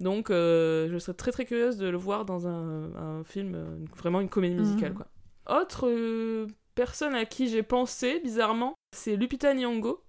Donc, 0.00 0.30
euh, 0.30 0.88
je 0.92 0.98
serais 0.98 1.14
très 1.14 1.32
très 1.32 1.46
curieuse 1.46 1.78
de 1.78 1.88
le 1.88 1.96
voir 1.96 2.24
dans 2.26 2.46
un, 2.46 2.94
un 2.94 3.24
film, 3.24 3.86
vraiment 3.96 4.20
une 4.20 4.28
comédie 4.28 4.56
musicale. 4.56 4.90
Mhm. 4.90 4.96
Quoi. 4.98 5.06
Autre 5.60 5.88
euh, 5.88 6.46
personne 6.74 7.14
à 7.14 7.24
qui 7.24 7.48
j'ai 7.48 7.62
pensé, 7.62 8.20
bizarrement, 8.20 8.74
c'est 8.94 9.16
Lupita 9.16 9.54
Nyong'o. 9.54 10.02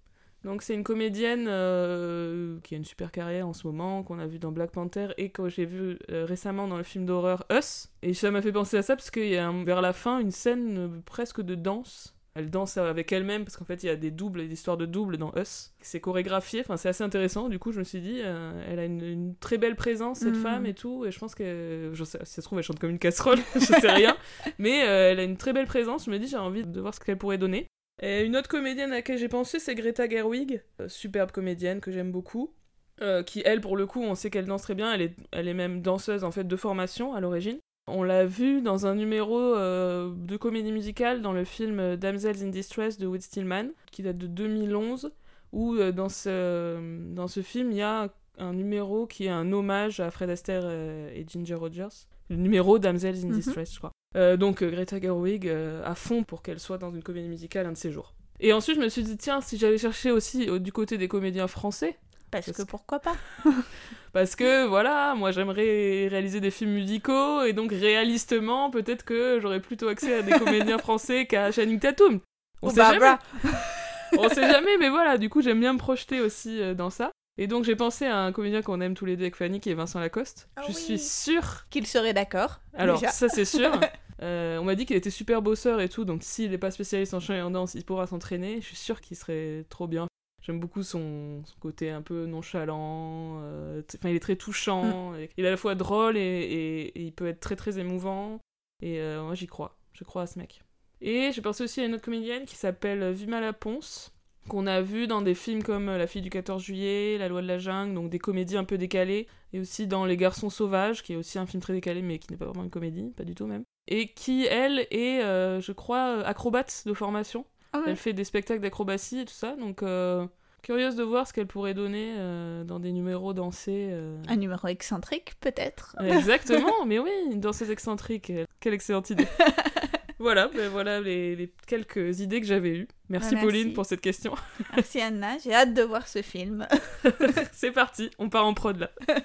Donc, 0.44 0.62
c'est 0.62 0.74
une 0.74 0.84
comédienne 0.84 1.46
euh, 1.48 2.58
qui 2.64 2.74
a 2.76 2.78
une 2.78 2.86
super 2.86 3.12
carrière 3.12 3.48
en 3.48 3.54
ce 3.54 3.66
moment, 3.68 4.04
qu'on 4.04 4.20
a 4.20 4.28
vu 4.28 4.39
dans 4.39 4.52
Black 4.52 4.72
Panther 4.72 5.08
et 5.18 5.30
que 5.30 5.48
j'ai 5.50 5.66
vu 5.66 5.98
euh, 6.12 6.26
récemment 6.26 6.68
dans 6.68 6.78
le 6.78 6.84
film 6.84 7.06
d'horreur 7.06 7.46
Us. 7.52 7.89
Et 8.02 8.14
ça 8.14 8.30
m'a 8.32 8.41
fait 8.41 8.52
penser 8.52 8.78
à 8.78 8.82
ça 8.82 8.96
parce 8.96 9.10
qu'il 9.12 9.28
y 9.30 9.38
a 9.38 9.48
un- 9.48 9.64
vers 9.64 9.82
la 9.82 9.94
fin 9.94 10.20
une 10.20 10.32
scène 10.32 10.78
euh, 10.78 10.88
presque 11.06 11.41
de 11.41 11.56
danse. 11.56 12.16
Elle 12.36 12.50
danse 12.50 12.78
avec 12.78 13.12
elle-même 13.12 13.44
parce 13.46 13.58
qu'en 13.58 13.64
fait 13.66 13.84
il 13.84 13.86
y 13.86 13.89
a 13.89 13.96
des 13.96 14.10
doubles, 14.10 14.39
des 14.48 14.52
histoires 14.54 14.76
de 14.76 14.88
doubles 14.88 15.18
dans 15.18 15.32
Us. 15.38 15.72
C'est 15.82 16.00
chorégraphié, 16.00 16.62
enfin 16.62 16.78
c'est 16.78 16.89
assez 16.89 17.04
intéressant. 17.04 17.48
Du 17.48 17.60
coup 17.60 17.72
je 17.72 17.78
me 17.78 17.84
suis 17.84 18.02
dit, 18.02 18.22
elle 18.22 18.80
a 18.80 18.86
une, 18.86 19.04
une 19.04 19.36
très 19.36 19.60
belle 19.60 19.76
présence 19.76 20.22
cette 20.22 20.34
Mhm. 20.36 20.41
femme 20.41 20.66
et 20.66 20.74
tout. 20.74 21.06
Et 21.06 21.12
je 21.12 21.20
pense 21.20 21.36
que, 21.36 21.91
je 21.94 22.04
sais, 22.04 22.18
si 22.24 22.34
ça 22.34 22.41
se 22.41 22.48
trouve 22.48 22.58
elle 22.58 22.66
chante 22.66 22.80
comme 22.80 22.89
une 22.89 22.98
casserole, 22.98 23.38
je 23.56 23.60
sais 23.60 23.91
rien. 23.91 24.18
Mais 24.58 24.80
elle 24.80 25.20
a 25.20 25.24
une 25.24 25.38
très 25.38 25.54
belle 25.54 25.68
présence. 25.68 26.06
Je 26.06 26.10
me 26.10 26.18
dis 26.18 26.28
j'ai 26.28 26.38
envie 26.38 26.64
de 26.66 26.82
voir 26.82 26.96
ce 26.96 27.00
qu'elle 27.02 27.20
pourrait 27.20 27.38
donner. 27.38 27.68
Et 28.02 28.24
une 28.26 28.36
autre 28.36 28.50
comédienne 28.50 28.91
à 28.91 28.96
laquelle 28.96 29.18
j'ai 29.18 29.30
pensé 29.30 29.60
c'est 29.60 29.76
Greta 29.76 30.10
Gerwig, 30.10 30.62
euh, 30.82 30.88
superbe 30.89 31.32
comédienne 31.32 31.80
que 31.80 31.91
j'aime 31.91 32.12
beaucoup. 32.12 32.54
euh, 33.02 33.24
qui 33.24 33.41
elle 33.46 33.60
pour 33.62 33.76
le 33.76 33.88
coup 33.88 34.02
on 34.04 34.14
sait 34.16 34.30
qu'elle 34.30 34.46
danse 34.46 34.64
très 34.64 34.76
bien. 34.76 34.94
Elle 34.94 35.02
est, 35.02 35.16
elle 35.32 35.48
est 35.48 35.54
même 35.54 35.82
danseuse 35.82 36.24
en 36.24 36.32
fait 36.32 36.44
de 36.48 36.56
formation 36.56 37.14
à 37.14 37.20
l'origine. 37.22 37.60
On 37.88 38.04
l'a 38.04 38.26
vu 38.26 38.62
dans 38.62 38.86
un 38.88 38.96
numéro 38.96 39.38
euh, 39.39 40.14
de 40.16 40.38
comédie 40.38 40.72
musicale 40.72 41.22
dans 41.22 41.34
le 41.34 41.44
film 41.44 41.98
Damsels 41.98 42.44
in 42.44 42.48
Distress 42.50 42.98
de 42.98 43.08
Wood 43.08 43.22
Stillman, 43.22 43.70
qui 43.91 44.04
date 44.04 44.18
de 44.18 44.28
2011, 44.28 45.12
où 45.52 45.76
dans, 45.91 46.08
ce, 46.10 46.78
dans 47.14 47.28
ce 47.28 47.41
film, 47.41 47.72
il 47.72 47.78
y 47.78 47.82
a 47.82 48.10
un 48.38 48.54
numéro 48.54 49.06
qui 49.06 49.26
est 49.26 49.30
un 49.30 49.52
hommage 49.52 50.00
à 50.00 50.12
Fred 50.12 50.30
Astaire 50.30 50.66
et 50.70 51.26
Ginger 51.28 51.56
Rogers. 51.56 52.08
Le 52.34 52.40
numéro 52.40 52.80
Damsels 52.80 53.24
in 53.24 53.28
Mhm. 53.28 53.36
Distress, 53.36 53.74
je 53.74 53.78
crois. 53.78 53.92
Euh, 54.16 54.38
donc 54.38 54.62
euh, 54.64 54.72
Greta 54.72 55.00
Gerwig 55.00 55.48
euh, 55.48 55.84
à 55.86 55.94
fond 55.94 56.24
pour 56.24 56.42
qu'elle 56.42 56.60
soit 56.60 56.80
dans 56.80 56.92
une 56.92 57.04
comédie 57.04 57.28
musicale 57.30 57.68
un 57.68 57.72
de 57.74 57.78
ces 57.78 57.92
jours. 57.92 58.14
Et 58.40 58.54
ensuite, 58.54 58.76
je 58.78 58.82
me 58.82 58.90
suis 58.90 59.04
dit, 59.04 59.18
tiens, 59.18 59.40
si 59.42 59.58
j'allais 59.58 59.78
chercher 59.78 60.10
aussi 60.10 60.48
du 60.60 60.72
côté 60.72 60.98
des 60.98 61.08
comédiens 61.08 61.48
français, 61.48 61.98
Parce 62.32 62.48
Parce 62.48 62.58
que 62.58 62.64
pourquoi 62.64 63.00
pas? 63.00 63.16
parce 64.14 64.36
que 64.36 64.66
voilà, 64.66 65.14
moi 65.16 65.32
j'aimerais 65.32 66.08
réaliser 66.08 66.42
des 66.42 66.50
films 66.50 66.72
musicaux 66.72 67.44
et 67.44 67.54
donc 67.54 67.72
réalistement, 67.72 68.72
peut-être 68.72 69.06
que 69.06 69.40
j'aurais 69.40 69.60
plutôt 69.62 69.88
accès 69.88 70.16
à 70.16 70.22
des 70.24 70.32
comédiens 70.32 70.78
français 70.88 71.28
qu'à 71.28 71.52
Channing 71.52 71.80
Tatum. 71.80 72.20
On 72.64 72.70
Ou 72.70 72.72
sait 72.72 72.82
jamais. 72.82 73.18
On 74.18 74.30
sait 74.30 74.50
jamais, 74.52 74.78
mais 74.80 74.90
voilà, 74.90 75.18
du 75.20 75.30
coup 75.30 75.42
j'aime 75.42 75.60
bien 75.60 75.74
me 75.74 75.78
projeter 75.80 76.22
aussi 76.22 76.60
dans 76.76 76.90
ça. 76.90 77.12
Et 77.38 77.48
donc 77.48 77.64
j'ai 77.64 77.76
pensé 77.76 78.06
à 78.06 78.20
un 78.20 78.32
comédien 78.32 78.62
qu'on 78.62 78.80
aime 78.82 78.94
tous 78.94 79.06
les 79.06 79.16
deux 79.18 79.24
avec 79.24 79.36
Fanny, 79.36 79.60
qui 79.60 79.70
est 79.70 79.74
Vincent 79.74 80.00
Lacoste. 80.00 80.50
Ah 80.56 80.62
Je 80.64 80.68
oui. 80.68 80.74
suis 80.74 81.00
sûre. 81.00 81.66
Qu'il 81.70 81.88
serait 81.88 82.14
d'accord. 82.14 82.60
Alors 82.74 83.00
déjà. 83.00 83.12
ça 83.12 83.30
c'est 83.30 83.46
sûr. 83.46 83.72
Euh, 84.22 84.58
on 84.60 84.64
m'a 84.64 84.76
dit 84.76 84.86
qu'il 84.86 84.96
était 84.96 85.10
super 85.10 85.42
bosseur 85.42 85.82
et 85.82 85.90
tout, 85.90 86.06
donc 86.06 86.24
s'il 86.24 86.52
n'est 86.52 86.58
pas 86.58 86.72
spécialiste 86.72 87.14
en 87.14 87.20
chant 87.20 87.34
et 87.34 87.42
en 87.42 87.52
danse, 87.52 87.74
il 87.76 87.84
pourra 87.84 88.08
s'entraîner. 88.08 88.62
Je 88.62 88.68
suis 88.68 88.76
sûre 88.78 89.02
qu'il 89.02 89.18
serait 89.18 89.66
trop 89.68 89.86
bien. 89.86 90.08
J'aime 90.44 90.62
beaucoup 90.62 90.82
son, 90.84 91.42
son 91.44 91.60
côté 91.60 91.90
un 91.90 92.02
peu 92.02 92.26
nonchalant. 92.26 93.40
euh, 93.42 93.82
Enfin, 93.98 94.10
il 94.10 94.16
est 94.16 94.22
très 94.22 94.38
touchant. 94.38 95.14
et 95.16 95.30
il 95.36 95.44
est 95.44 95.48
à 95.48 95.52
la 95.52 95.58
fois 95.58 95.76
drôle 95.76 96.16
et, 96.16 96.22
et- 96.22 96.86
et 97.00 97.02
il 97.02 97.12
peut 97.12 97.28
être 97.28 97.42
très 97.42 97.58
très 97.58 97.80
émouvant. 97.80 98.40
Et 98.82 99.00
euh, 99.02 99.24
moi, 99.24 99.36
j'y 99.36 99.48
crois. 99.48 99.76
Je 99.94 100.06
crois 100.06 100.22
à 100.22 100.28
ce 100.28 100.40
mec. 100.40 100.62
Et 101.02 101.32
j'ai 101.34 101.42
pensé 101.42 101.64
aussi 101.64 101.82
à 101.82 101.86
une 101.86 101.96
autre 101.96 102.04
comédienne 102.06 102.46
qui 102.46 102.56
s'appelle 102.56 103.12
Vima 103.12 103.42
Laponce, 103.42 104.14
qu'on 104.48 104.68
a 104.68 104.82
vu 104.82 105.08
dans 105.08 105.22
des 105.22 105.34
films 105.36 105.64
comme 105.64 105.86
La 105.88 106.08
fille 106.08 106.22
du 106.22 106.30
14 106.30 106.62
juillet, 106.62 107.18
La 107.18 107.28
loi 107.28 107.41
de 107.41 107.48
la 107.48 107.58
jungle, 107.58 107.94
donc 107.94 108.10
des 108.10 108.20
comédies 108.20 108.58
un 108.58 108.64
peu 108.64 108.78
décalées. 108.78 109.28
Et 109.54 109.60
aussi 109.60 109.88
dans 109.88 110.06
Les 110.06 110.18
garçons 110.18 110.50
sauvages, 110.50 111.04
qui 111.04 111.14
est 111.14 111.16
aussi 111.16 111.38
un 111.39 111.46
film 111.46 111.62
très 111.62 111.74
décalé, 111.74 112.02
mais 112.02 112.20
qui 112.20 112.32
n'est 112.32 112.38
pas 112.38 112.46
vraiment 112.46 112.64
une 112.64 112.70
comédie, 112.70 113.12
pas 113.16 113.24
du 113.24 113.36
tout 113.36 113.46
même. 113.48 113.64
Et 113.88 114.14
qui, 114.14 114.46
elle, 114.46 114.88
est, 114.91 115.22
euh, 115.24 115.60
je 115.62 115.72
crois, 115.72 116.24
acrobate 116.26 116.84
de 116.86 116.94
formation. 116.94 117.46
Ah 117.74 117.80
ouais. 117.80 117.84
Elle 117.88 117.96
fait 117.96 118.14
des 118.14 118.24
spectacles 118.24 118.62
d'acrobatie 118.62 119.20
et 119.20 119.26
tout 119.26 119.34
ça, 119.34 119.56
donc 119.56 119.82
euh, 119.84 120.26
curieuse 120.62 120.96
de 120.96 121.04
voir 121.04 121.28
ce 121.28 121.34
qu'elle 121.34 121.48
pourrait 121.48 121.74
donner 121.74 122.14
euh, 122.18 122.64
dans 122.64 122.80
des 122.80 122.91
numéros 122.91 123.34
dansés. 123.34 123.89
euh. 123.91 124.22
Un 124.28 124.36
numéro 124.38 124.68
excentrique, 124.68 125.34
peut-être. 125.41 125.96
Exactement, 126.02 126.72
mais 126.86 127.00
oui, 127.00 127.12
une 127.32 127.39
danseuse 127.39 127.72
excentrique, 127.72 128.30
euh, 128.30 128.46
quelle 128.60 128.74
excellente 128.74 129.10
idée. 129.10 129.28
voilà, 130.20 130.47
ben 130.47 130.70
voilà 130.70 130.99
les, 131.01 131.36
les 131.36 131.53
quelques 131.68 132.20
idées 132.20 132.41
que 132.41 132.47
j'avais 132.47 132.76
eues. 132.76 132.88
Merci, 133.09 133.36
merci. 133.36 133.45
Pauline 133.45 133.74
pour 133.74 133.86
cette 133.86 134.01
question. 134.01 134.34
Merci 134.76 135.01
Anna, 135.01 135.38
j'ai 135.38 135.53
hâte 135.53 135.74
de 135.74 135.84
voir 135.84 136.07
ce 136.07 136.22
film. 136.22 136.68
C'est 137.51 137.72
parti, 137.72 138.09
on 138.18 138.30
part 138.30 138.45
en 138.45 138.53
prod 138.53 138.78
là. 138.78 138.91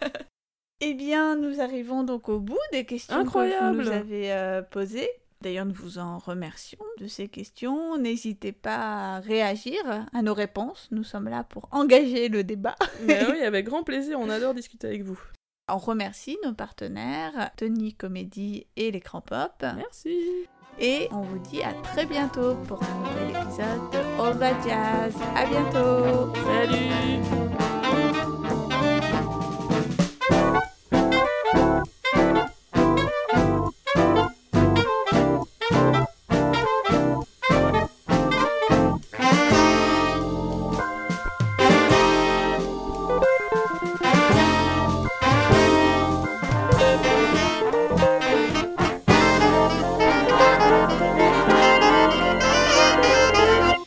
Eh 0.80 0.94
bien, 0.94 1.34
nous 1.34 1.60
arrivons 1.60 2.04
donc 2.04 2.28
au 2.28 2.38
bout 2.38 2.56
des 2.70 2.84
questions 2.84 3.16
Incroyable. 3.16 3.78
que 3.78 3.82
vous 3.82 3.88
nous 3.90 3.96
avez 3.96 4.32
euh, 4.32 4.62
posées. 4.62 5.08
D'ailleurs, 5.40 5.66
nous 5.66 5.74
vous 5.74 5.98
en 5.98 6.18
remercions 6.18 6.78
de 7.00 7.08
ces 7.08 7.26
questions. 7.26 7.98
N'hésitez 7.98 8.52
pas 8.52 9.16
à 9.16 9.20
réagir 9.20 9.80
à 10.12 10.22
nos 10.22 10.34
réponses. 10.34 10.86
Nous 10.92 11.02
sommes 11.02 11.28
là 11.28 11.42
pour 11.42 11.68
engager 11.72 12.28
le 12.28 12.44
débat. 12.44 12.76
Mais 13.02 13.26
oui, 13.28 13.40
avec 13.40 13.66
grand 13.66 13.82
plaisir, 13.82 14.20
on 14.20 14.30
adore 14.30 14.54
discuter 14.54 14.86
avec 14.86 15.02
vous. 15.02 15.20
On 15.68 15.78
remercie 15.78 16.38
nos 16.44 16.54
partenaires, 16.54 17.50
Tony 17.56 17.94
Comédie 17.94 18.66
et 18.76 18.90
l'écran 18.90 19.20
pop. 19.20 19.52
Merci. 19.60 20.46
Et 20.80 21.08
on 21.10 21.22
vous 21.22 21.38
dit 21.38 21.62
à 21.62 21.72
très 21.72 22.06
bientôt 22.06 22.54
pour 22.66 22.80
un 22.82 23.08
nouvel 23.08 23.30
épisode 23.30 23.90
de 23.92 23.98
All 24.22 24.56
Jazz. 24.64 25.14
À 25.34 25.44
bientôt 25.46 26.32
Salut 26.46 27.67